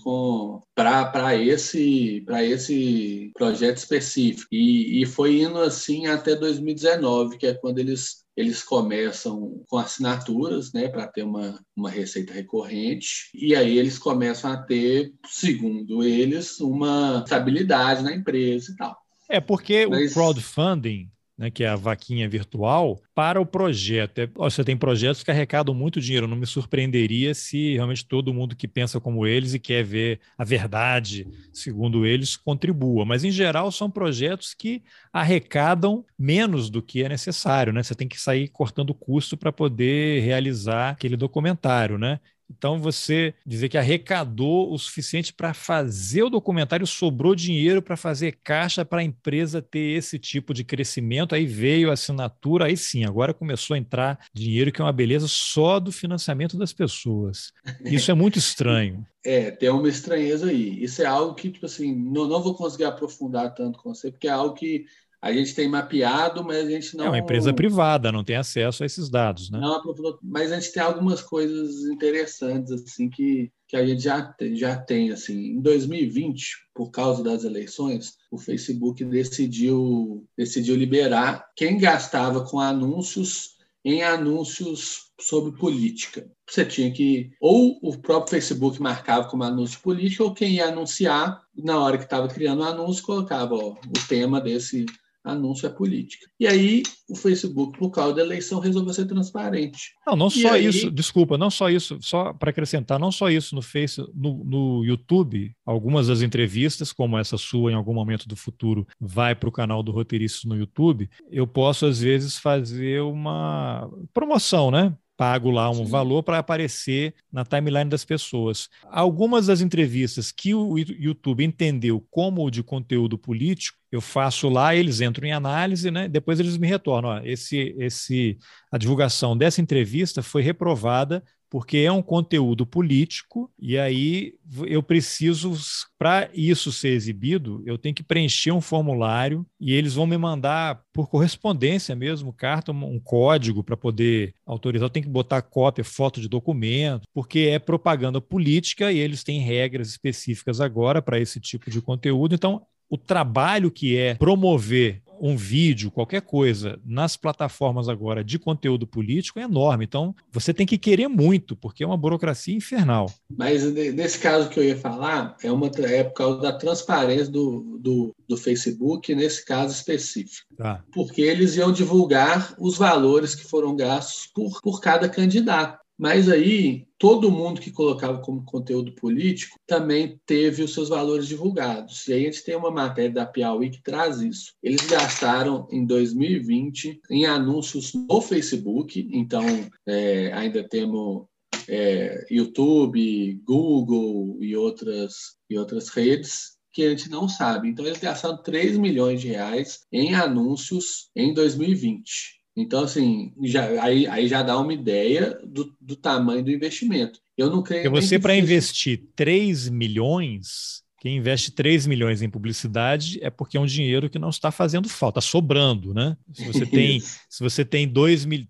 para 0.74 1.34
esse, 1.36 2.24
esse 2.42 3.30
projeto 3.34 3.76
específico. 3.78 4.48
E, 4.52 5.02
e 5.02 5.06
foi 5.06 5.42
indo 5.42 5.58
assim 5.58 6.06
até 6.06 6.34
2019, 6.34 7.38
que 7.38 7.46
é 7.46 7.54
quando 7.54 7.78
eles 7.78 8.24
eles 8.36 8.64
começam 8.64 9.62
com 9.68 9.78
assinaturas, 9.78 10.72
né, 10.72 10.88
para 10.88 11.06
ter 11.06 11.22
uma, 11.22 11.56
uma 11.76 11.88
receita 11.88 12.32
recorrente, 12.32 13.30
e 13.32 13.54
aí 13.54 13.78
eles 13.78 13.96
começam 13.96 14.50
a 14.50 14.56
ter, 14.56 15.12
segundo 15.24 16.02
eles, 16.02 16.58
uma 16.58 17.22
estabilidade 17.24 18.02
na 18.02 18.12
empresa 18.12 18.72
e 18.72 18.76
tal. 18.76 18.96
É 19.28 19.40
porque 19.40 19.86
Mas... 19.86 20.10
o 20.10 20.14
crowdfunding 20.14 21.08
né, 21.36 21.50
que 21.50 21.64
é 21.64 21.68
a 21.68 21.76
vaquinha 21.76 22.28
virtual, 22.28 23.00
para 23.14 23.40
o 23.40 23.46
projeto. 23.46 24.20
É, 24.20 24.26
você 24.34 24.62
tem 24.62 24.76
projetos 24.76 25.22
que 25.22 25.30
arrecadam 25.30 25.74
muito 25.74 26.00
dinheiro. 26.00 26.28
Não 26.28 26.36
me 26.36 26.46
surpreenderia 26.46 27.34
se 27.34 27.74
realmente 27.74 28.06
todo 28.06 28.32
mundo 28.32 28.54
que 28.54 28.68
pensa 28.68 29.00
como 29.00 29.26
eles 29.26 29.54
e 29.54 29.58
quer 29.58 29.84
ver 29.84 30.20
a 30.38 30.44
verdade, 30.44 31.26
segundo 31.52 32.06
eles, 32.06 32.36
contribua. 32.36 33.04
Mas, 33.04 33.24
em 33.24 33.30
geral, 33.30 33.70
são 33.72 33.90
projetos 33.90 34.54
que 34.54 34.82
arrecadam 35.12 36.04
menos 36.18 36.70
do 36.70 36.80
que 36.80 37.02
é 37.02 37.08
necessário. 37.08 37.72
Né? 37.72 37.82
Você 37.82 37.94
tem 37.94 38.08
que 38.08 38.20
sair 38.20 38.48
cortando 38.48 38.94
custo 38.94 39.36
para 39.36 39.52
poder 39.52 40.20
realizar 40.20 40.90
aquele 40.90 41.16
documentário. 41.16 41.98
Né? 41.98 42.20
Então, 42.50 42.78
você 42.78 43.34
dizer 43.44 43.68
que 43.68 43.78
arrecadou 43.78 44.72
o 44.72 44.78
suficiente 44.78 45.32
para 45.32 45.54
fazer 45.54 46.22
o 46.22 46.30
documentário, 46.30 46.86
sobrou 46.86 47.34
dinheiro 47.34 47.82
para 47.82 47.96
fazer 47.96 48.38
caixa 48.42 48.84
para 48.84 49.00
a 49.00 49.04
empresa 49.04 49.62
ter 49.62 49.96
esse 49.96 50.18
tipo 50.18 50.52
de 50.52 50.64
crescimento, 50.64 51.34
aí 51.34 51.46
veio 51.46 51.90
a 51.90 51.94
assinatura, 51.94 52.66
aí 52.66 52.76
sim, 52.76 53.04
agora 53.04 53.34
começou 53.34 53.74
a 53.74 53.78
entrar 53.78 54.18
dinheiro, 54.32 54.70
que 54.70 54.80
é 54.80 54.84
uma 54.84 54.92
beleza 54.92 55.26
só 55.28 55.80
do 55.80 55.90
financiamento 55.90 56.56
das 56.56 56.72
pessoas. 56.72 57.52
Isso 57.84 58.10
é 58.10 58.14
muito 58.14 58.38
estranho. 58.38 59.04
É, 59.26 59.50
tem 59.50 59.70
uma 59.70 59.88
estranheza 59.88 60.50
aí. 60.50 60.84
Isso 60.84 61.00
é 61.00 61.06
algo 61.06 61.34
que, 61.34 61.50
tipo 61.50 61.64
assim, 61.64 61.94
não, 61.94 62.28
não 62.28 62.42
vou 62.42 62.54
conseguir 62.54 62.84
aprofundar 62.84 63.54
tanto 63.54 63.78
com 63.78 63.94
você, 63.94 64.10
porque 64.10 64.28
é 64.28 64.30
algo 64.30 64.54
que 64.54 64.84
a 65.24 65.32
gente 65.32 65.54
tem 65.54 65.66
mapeado, 65.66 66.44
mas 66.44 66.66
a 66.66 66.70
gente 66.70 66.94
não. 66.94 67.06
É 67.06 67.08
uma 67.08 67.18
empresa 67.18 67.50
privada, 67.54 68.12
não 68.12 68.22
tem 68.22 68.36
acesso 68.36 68.82
a 68.82 68.86
esses 68.86 69.08
dados, 69.08 69.50
né? 69.50 69.58
Não, 69.58 69.80
mas 70.22 70.52
a 70.52 70.60
gente 70.60 70.70
tem 70.70 70.82
algumas 70.82 71.22
coisas 71.22 71.86
interessantes 71.86 72.70
assim 72.70 73.08
que, 73.08 73.50
que 73.66 73.74
a 73.74 73.86
gente 73.86 74.02
já 74.02 74.22
tem, 74.22 74.54
já 74.54 74.76
tem 74.76 75.10
assim. 75.12 75.52
Em 75.52 75.62
2020, 75.62 76.68
por 76.74 76.90
causa 76.90 77.24
das 77.24 77.42
eleições, 77.42 78.18
o 78.30 78.36
Facebook 78.36 79.02
decidiu 79.02 80.26
decidiu 80.36 80.76
liberar 80.76 81.46
quem 81.56 81.78
gastava 81.78 82.44
com 82.44 82.60
anúncios 82.60 83.54
em 83.82 84.02
anúncios 84.02 85.10
sobre 85.18 85.58
política. 85.58 86.30
Você 86.46 86.66
tinha 86.66 86.92
que 86.92 87.30
ou 87.40 87.78
o 87.82 87.96
próprio 87.96 88.32
Facebook 88.32 88.78
marcava 88.80 89.26
como 89.26 89.42
anúncio 89.42 89.80
político 89.80 90.24
ou 90.24 90.34
quem 90.34 90.56
ia 90.56 90.66
anunciar 90.66 91.40
na 91.56 91.78
hora 91.78 91.96
que 91.96 92.04
estava 92.04 92.28
criando 92.28 92.60
o 92.60 92.64
anúncio 92.64 93.02
colocava 93.02 93.54
ó, 93.54 93.70
o 93.70 94.06
tema 94.06 94.38
desse 94.38 94.84
anúncio 95.24 95.66
é 95.66 95.70
política. 95.70 96.26
E 96.38 96.46
aí 96.46 96.82
o 97.08 97.16
Facebook, 97.16 97.78
por 97.78 97.90
causa 97.90 98.14
da 98.14 98.22
eleição, 98.22 98.60
resolveu 98.60 98.92
ser 98.92 99.06
transparente. 99.06 99.92
Não, 100.06 100.14
não 100.14 100.30
só 100.30 100.52
aí... 100.52 100.66
isso, 100.66 100.90
desculpa, 100.90 101.38
não 101.38 101.50
só 101.50 101.70
isso, 101.70 101.98
só 102.00 102.32
para 102.32 102.50
acrescentar, 102.50 102.98
não 102.98 103.10
só 103.10 103.30
isso 103.30 103.54
no 103.54 103.62
Face, 103.62 104.00
no, 104.14 104.44
no 104.44 104.84
YouTube, 104.84 105.54
algumas 105.64 106.08
das 106.08 106.22
entrevistas, 106.22 106.92
como 106.92 107.18
essa 107.18 107.38
sua 107.38 107.72
em 107.72 107.74
algum 107.74 107.94
momento 107.94 108.28
do 108.28 108.36
futuro, 108.36 108.86
vai 109.00 109.34
para 109.34 109.48
o 109.48 109.52
canal 109.52 109.82
do 109.82 109.92
Roteiristas 109.92 110.44
no 110.44 110.56
YouTube, 110.56 111.08
eu 111.30 111.46
posso 111.46 111.86
às 111.86 112.00
vezes 112.00 112.38
fazer 112.38 113.00
uma 113.02 113.90
promoção, 114.12 114.70
né? 114.70 114.94
Pago 115.24 115.50
lá 115.50 115.70
um 115.70 115.86
Sim. 115.86 115.86
valor 115.86 116.22
para 116.22 116.38
aparecer 116.38 117.14
na 117.32 117.46
timeline 117.46 117.88
das 117.88 118.04
pessoas. 118.04 118.68
Algumas 118.90 119.46
das 119.46 119.62
entrevistas 119.62 120.30
que 120.30 120.54
o 120.54 120.76
YouTube 120.78 121.42
entendeu 121.42 122.06
como 122.10 122.50
de 122.50 122.62
conteúdo 122.62 123.16
político, 123.16 123.78
eu 123.90 124.02
faço 124.02 124.50
lá, 124.50 124.74
eles 124.74 125.00
entram 125.00 125.26
em 125.26 125.32
análise, 125.32 125.90
né? 125.90 126.08
Depois 126.08 126.38
eles 126.38 126.58
me 126.58 126.66
retornam. 126.66 127.08
Ó, 127.10 127.20
esse, 127.24 127.74
esse, 127.78 128.36
a 128.70 128.76
divulgação 128.76 129.34
dessa 129.34 129.62
entrevista 129.62 130.22
foi 130.22 130.42
reprovada 130.42 131.24
porque 131.54 131.78
é 131.78 131.92
um 131.92 132.02
conteúdo 132.02 132.66
político 132.66 133.48
e 133.56 133.78
aí 133.78 134.34
eu 134.66 134.82
preciso, 134.82 135.52
para 135.96 136.28
isso 136.34 136.72
ser 136.72 136.88
exibido, 136.88 137.62
eu 137.64 137.78
tenho 137.78 137.94
que 137.94 138.02
preencher 138.02 138.50
um 138.50 138.60
formulário 138.60 139.46
e 139.60 139.72
eles 139.72 139.94
vão 139.94 140.04
me 140.04 140.18
mandar 140.18 140.82
por 140.92 141.08
correspondência 141.08 141.94
mesmo, 141.94 142.32
carta, 142.32 142.72
um 142.72 142.98
código 142.98 143.62
para 143.62 143.76
poder 143.76 144.34
autorizar. 144.44 144.86
Eu 144.86 144.90
tenho 144.90 145.06
que 145.06 145.12
botar 145.12 145.42
cópia, 145.42 145.84
foto 145.84 146.20
de 146.20 146.28
documento, 146.28 147.06
porque 147.14 147.50
é 147.52 147.60
propaganda 147.60 148.20
política 148.20 148.90
e 148.90 148.98
eles 148.98 149.22
têm 149.22 149.38
regras 149.38 149.90
específicas 149.90 150.60
agora 150.60 151.00
para 151.00 151.20
esse 151.20 151.38
tipo 151.38 151.70
de 151.70 151.80
conteúdo. 151.80 152.34
Então, 152.34 152.66
o 152.94 152.96
trabalho 152.96 153.72
que 153.72 153.96
é 153.96 154.14
promover 154.14 155.02
um 155.20 155.36
vídeo, 155.36 155.90
qualquer 155.90 156.22
coisa, 156.22 156.78
nas 156.84 157.16
plataformas 157.16 157.88
agora 157.88 158.22
de 158.22 158.38
conteúdo 158.38 158.86
político 158.86 159.38
é 159.40 159.42
enorme. 159.42 159.84
Então, 159.84 160.14
você 160.30 160.52
tem 160.52 160.66
que 160.66 160.78
querer 160.78 161.08
muito, 161.08 161.56
porque 161.56 161.82
é 161.82 161.86
uma 161.86 161.96
burocracia 161.96 162.54
infernal. 162.54 163.10
Mas 163.36 163.64
nesse 163.72 164.18
caso 164.18 164.48
que 164.48 164.60
eu 164.60 164.64
ia 164.64 164.76
falar, 164.76 165.36
é, 165.42 165.50
uma, 165.50 165.70
é 165.82 166.04
por 166.04 166.14
causa 166.14 166.40
da 166.40 166.52
transparência 166.52 167.28
do, 167.28 167.78
do, 167.80 168.14
do 168.28 168.36
Facebook, 168.36 169.14
nesse 169.14 169.44
caso 169.44 169.72
específico. 169.74 170.46
Tá. 170.56 170.84
Porque 170.92 171.22
eles 171.22 171.56
iam 171.56 171.72
divulgar 171.72 172.54
os 172.58 172.76
valores 172.76 173.34
que 173.34 173.44
foram 173.44 173.74
gastos 173.74 174.26
por, 174.26 174.60
por 174.62 174.80
cada 174.80 175.08
candidato. 175.08 175.83
Mas 175.96 176.28
aí, 176.28 176.86
todo 176.98 177.30
mundo 177.30 177.60
que 177.60 177.70
colocava 177.70 178.18
como 178.18 178.44
conteúdo 178.44 178.92
político 178.92 179.56
também 179.66 180.20
teve 180.26 180.62
os 180.62 180.74
seus 180.74 180.88
valores 180.88 181.28
divulgados. 181.28 182.06
E 182.08 182.12
aí 182.12 182.22
a 182.22 182.30
gente 182.30 182.44
tem 182.44 182.56
uma 182.56 182.70
matéria 182.70 183.12
da 183.12 183.26
Piauí 183.26 183.70
que 183.70 183.82
traz 183.82 184.20
isso. 184.20 184.54
Eles 184.62 184.84
gastaram 184.86 185.68
em 185.70 185.86
2020 185.86 187.00
em 187.10 187.26
anúncios 187.26 187.92
no 187.94 188.20
Facebook, 188.20 189.08
então 189.12 189.44
é, 189.86 190.32
ainda 190.32 190.66
temos 190.68 191.26
é, 191.68 192.26
YouTube, 192.30 193.40
Google 193.44 194.38
e 194.40 194.56
outras, 194.56 195.36
e 195.48 195.56
outras 195.56 195.88
redes 195.88 196.54
que 196.72 196.82
a 196.82 196.90
gente 196.90 197.08
não 197.08 197.28
sabe. 197.28 197.68
Então, 197.68 197.86
eles 197.86 198.00
gastaram 198.00 198.42
3 198.42 198.76
milhões 198.76 199.20
de 199.20 199.28
reais 199.28 199.80
em 199.92 200.14
anúncios 200.14 201.08
em 201.14 201.32
2020. 201.32 202.43
Então, 202.56 202.84
assim, 202.84 203.32
já, 203.42 203.82
aí, 203.82 204.06
aí 204.06 204.28
já 204.28 204.42
dá 204.42 204.58
uma 204.58 204.72
ideia 204.72 205.38
do, 205.44 205.74
do 205.80 205.96
tamanho 205.96 206.44
do 206.44 206.52
investimento. 206.52 207.20
Eu 207.36 207.50
não 207.50 207.62
creio. 207.62 207.90
Porque 207.90 208.00
você, 208.00 208.18
para 208.18 208.36
investir 208.36 209.08
3 209.16 209.68
milhões, 209.68 210.84
quem 211.00 211.16
investe 211.16 211.50
3 211.50 211.86
milhões 211.86 212.22
em 212.22 212.30
publicidade 212.30 213.18
é 213.22 213.28
porque 213.28 213.56
é 213.56 213.60
um 213.60 213.66
dinheiro 213.66 214.08
que 214.08 214.20
não 214.20 214.30
está 214.30 214.52
fazendo 214.52 214.88
falta, 214.88 215.18
está 215.18 215.30
sobrando, 215.30 215.92
né? 215.92 216.16
Se 216.32 216.46
você 216.50 216.64
tem, 216.64 217.00
se 217.00 217.42
você 217.42 217.64
tem 217.64 217.88
2 217.88 218.24
mil, 218.24 218.46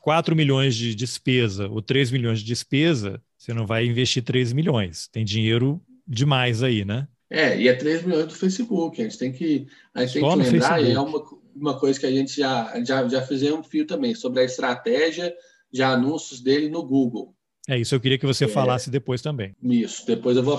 4 0.00 0.36
milhões 0.36 0.76
de 0.76 0.94
despesa 0.94 1.68
ou 1.68 1.82
3 1.82 2.12
milhões 2.12 2.38
de 2.38 2.46
despesa, 2.46 3.20
você 3.36 3.52
não 3.52 3.66
vai 3.66 3.84
investir 3.84 4.22
3 4.22 4.52
milhões. 4.52 5.08
Tem 5.08 5.24
dinheiro 5.24 5.82
demais 6.06 6.62
aí, 6.62 6.84
né? 6.84 7.08
É, 7.28 7.60
e 7.60 7.68
é 7.68 7.74
3 7.74 8.04
milhões 8.04 8.26
do 8.26 8.34
Facebook. 8.34 9.00
A 9.00 9.04
gente 9.04 9.18
tem 9.18 9.32
que, 9.32 9.66
a 9.92 10.06
gente 10.06 10.20
tem 10.20 10.22
que 10.22 10.36
lembrar, 10.36 10.82
e 10.82 10.92
é 10.92 11.00
uma, 11.00 11.22
uma 11.60 11.78
coisa 11.78 11.98
que 11.98 12.06
a 12.06 12.10
gente 12.10 12.36
já, 12.36 12.72
já, 12.84 13.06
já 13.08 13.22
fizemos 13.22 13.60
um 13.60 13.62
fio 13.62 13.86
também, 13.86 14.14
sobre 14.14 14.40
a 14.40 14.44
estratégia 14.44 15.34
de 15.72 15.82
anúncios 15.82 16.40
dele 16.40 16.68
no 16.68 16.82
Google. 16.82 17.34
É 17.68 17.78
isso, 17.78 17.94
eu 17.94 18.00
queria 18.00 18.18
que 18.18 18.24
você 18.24 18.46
é, 18.46 18.48
falasse 18.48 18.90
depois 18.90 19.20
também. 19.20 19.54
Isso, 19.62 20.06
depois 20.06 20.36
eu 20.36 20.42
vou 20.42 20.58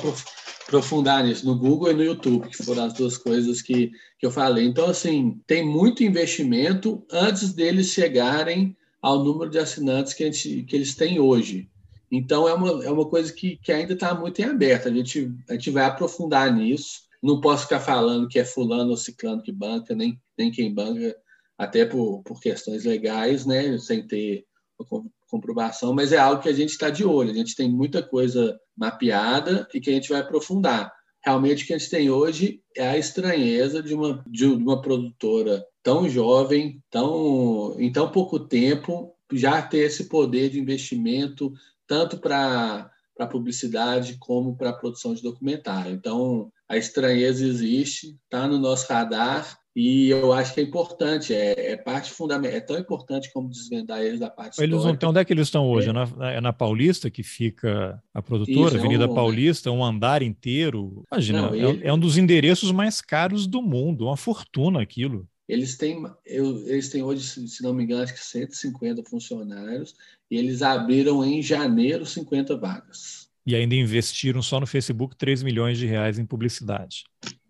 aprofundar 0.67 1.23
nisso, 1.23 1.43
no 1.45 1.57
Google 1.57 1.89
e 1.89 1.93
no 1.95 2.03
YouTube, 2.03 2.47
que 2.49 2.63
foram 2.63 2.83
as 2.83 2.93
duas 2.93 3.17
coisas 3.17 3.63
que, 3.63 3.91
que 4.19 4.25
eu 4.25 4.29
falei. 4.29 4.65
Então, 4.65 4.85
assim, 4.85 5.41
tem 5.47 5.65
muito 5.65 6.03
investimento 6.03 7.03
antes 7.11 7.51
deles 7.51 7.87
chegarem 7.87 8.77
ao 9.01 9.23
número 9.23 9.49
de 9.49 9.57
assinantes 9.57 10.13
que, 10.13 10.23
a 10.23 10.27
gente, 10.27 10.63
que 10.63 10.75
eles 10.75 10.93
têm 10.93 11.19
hoje. 11.19 11.67
Então, 12.11 12.47
é 12.47 12.53
uma, 12.53 12.85
é 12.85 12.91
uma 12.91 13.05
coisa 13.05 13.33
que, 13.33 13.57
que 13.57 13.71
ainda 13.71 13.93
está 13.93 14.13
muito 14.13 14.39
em 14.39 14.45
aberto. 14.45 14.87
A 14.87 14.91
gente, 14.91 15.31
a 15.49 15.53
gente 15.53 15.71
vai 15.71 15.85
aprofundar 15.85 16.53
nisso. 16.53 17.08
Não 17.21 17.41
posso 17.41 17.63
ficar 17.63 17.79
falando 17.79 18.27
que 18.27 18.39
é 18.39 18.45
fulano 18.45 18.91
ou 18.91 18.97
ciclano 18.97 19.43
que 19.43 19.51
banca, 19.51 19.95
nem, 19.95 20.19
nem 20.37 20.51
quem 20.51 20.73
banca, 20.73 21.15
até 21.57 21.85
por, 21.85 22.23
por 22.23 22.39
questões 22.39 22.85
legais, 22.85 23.45
né? 23.45 23.77
Sem 23.77 24.07
ter 24.07 24.45
comprovação, 25.27 25.93
mas 25.93 26.13
é 26.13 26.17
algo 26.17 26.41
que 26.41 26.49
a 26.49 26.53
gente 26.53 26.69
está 26.69 26.89
de 26.89 27.03
olho. 27.03 27.31
A 27.31 27.35
gente 27.35 27.55
tem 27.55 27.69
muita 27.69 28.01
coisa 28.01 28.59
mapeada 28.75 29.67
e 29.73 29.79
que 29.79 29.89
a 29.89 29.93
gente 29.93 30.09
vai 30.09 30.21
aprofundar. 30.21 30.91
Realmente 31.23 31.63
o 31.63 31.67
que 31.67 31.73
a 31.73 31.77
gente 31.77 31.89
tem 31.89 32.09
hoje 32.09 32.61
é 32.75 32.87
a 32.87 32.97
estranheza 32.97 33.83
de 33.83 33.93
uma, 33.93 34.23
de 34.25 34.45
uma 34.45 34.81
produtora 34.81 35.63
tão 35.83 36.07
jovem, 36.07 36.81
tão, 36.89 37.75
em 37.77 37.91
tão 37.91 38.09
pouco 38.09 38.39
tempo, 38.39 39.13
já 39.33 39.61
ter 39.61 39.79
esse 39.79 40.05
poder 40.05 40.49
de 40.49 40.59
investimento, 40.59 41.51
tanto 41.85 42.17
para 42.17 42.89
para 43.19 43.27
publicidade 43.27 44.15
como 44.17 44.55
para 44.55 44.69
a 44.69 44.73
produção 44.73 45.13
de 45.13 45.21
documentário. 45.21 45.91
Então, 45.91 46.49
a 46.69 46.77
estranheza 46.77 47.45
existe, 47.45 48.15
está 48.23 48.47
no 48.47 48.59
nosso 48.59 48.91
radar 48.93 49.59
e 49.75 50.09
eu 50.09 50.33
acho 50.33 50.53
que 50.53 50.59
é 50.59 50.63
importante, 50.63 51.33
é, 51.33 51.71
é 51.71 51.77
parte 51.77 52.11
fundamental, 52.11 52.57
é 52.57 52.59
tão 52.59 52.77
importante 52.77 53.31
como 53.31 53.49
desvendar 53.49 54.01
eles 54.01 54.19
da 54.19 54.29
parte 54.29 54.61
Eles 54.61 54.75
histórica. 54.75 55.05
não, 55.05 55.09
onde 55.11 55.19
é 55.19 55.25
que 55.25 55.33
eles 55.33 55.47
estão 55.47 55.67
hoje? 55.67 55.89
É, 55.89 55.93
na, 55.93 56.31
é 56.31 56.41
na 56.41 56.53
Paulista 56.53 57.09
que 57.09 57.23
fica 57.23 58.01
a 58.13 58.21
produtora, 58.21 58.67
Isso, 58.67 58.77
Avenida 58.77 59.05
é 59.05 59.07
um, 59.07 59.15
Paulista, 59.15 59.71
um 59.71 59.83
andar 59.83 60.21
inteiro. 60.21 61.03
Imagina, 61.11 61.41
não, 61.43 61.53
é 61.53 61.57
ele... 61.57 61.87
é, 61.87 61.93
um 61.93 61.99
dos 61.99 62.17
endereços 62.17 62.71
mais 62.71 62.99
caros 62.99 63.47
do 63.47 63.61
mundo, 63.61 64.05
uma 64.05 64.17
fortuna 64.17 64.81
aquilo. 64.81 65.27
Eles 65.47 65.77
têm, 65.77 66.03
eu, 66.25 66.67
eles 66.67 66.89
têm 66.89 67.01
hoje, 67.01 67.23
se 67.23 67.63
não 67.63 67.73
me 67.73 67.83
engano, 67.83 68.03
acho 68.03 68.13
que 68.13 68.19
150 68.19 69.03
funcionários, 69.09 69.95
e 70.29 70.37
eles 70.37 70.61
abriram 70.61 71.23
em 71.25 71.41
janeiro 71.41 72.05
50 72.05 72.55
vagas. 72.57 73.28
E 73.45 73.55
ainda 73.55 73.75
investiram 73.75 74.41
só 74.41 74.59
no 74.59 74.67
Facebook 74.67 75.15
3 75.15 75.43
milhões 75.43 75.77
de 75.77 75.85
reais 75.85 76.19
em 76.19 76.25
publicidade. 76.25 77.03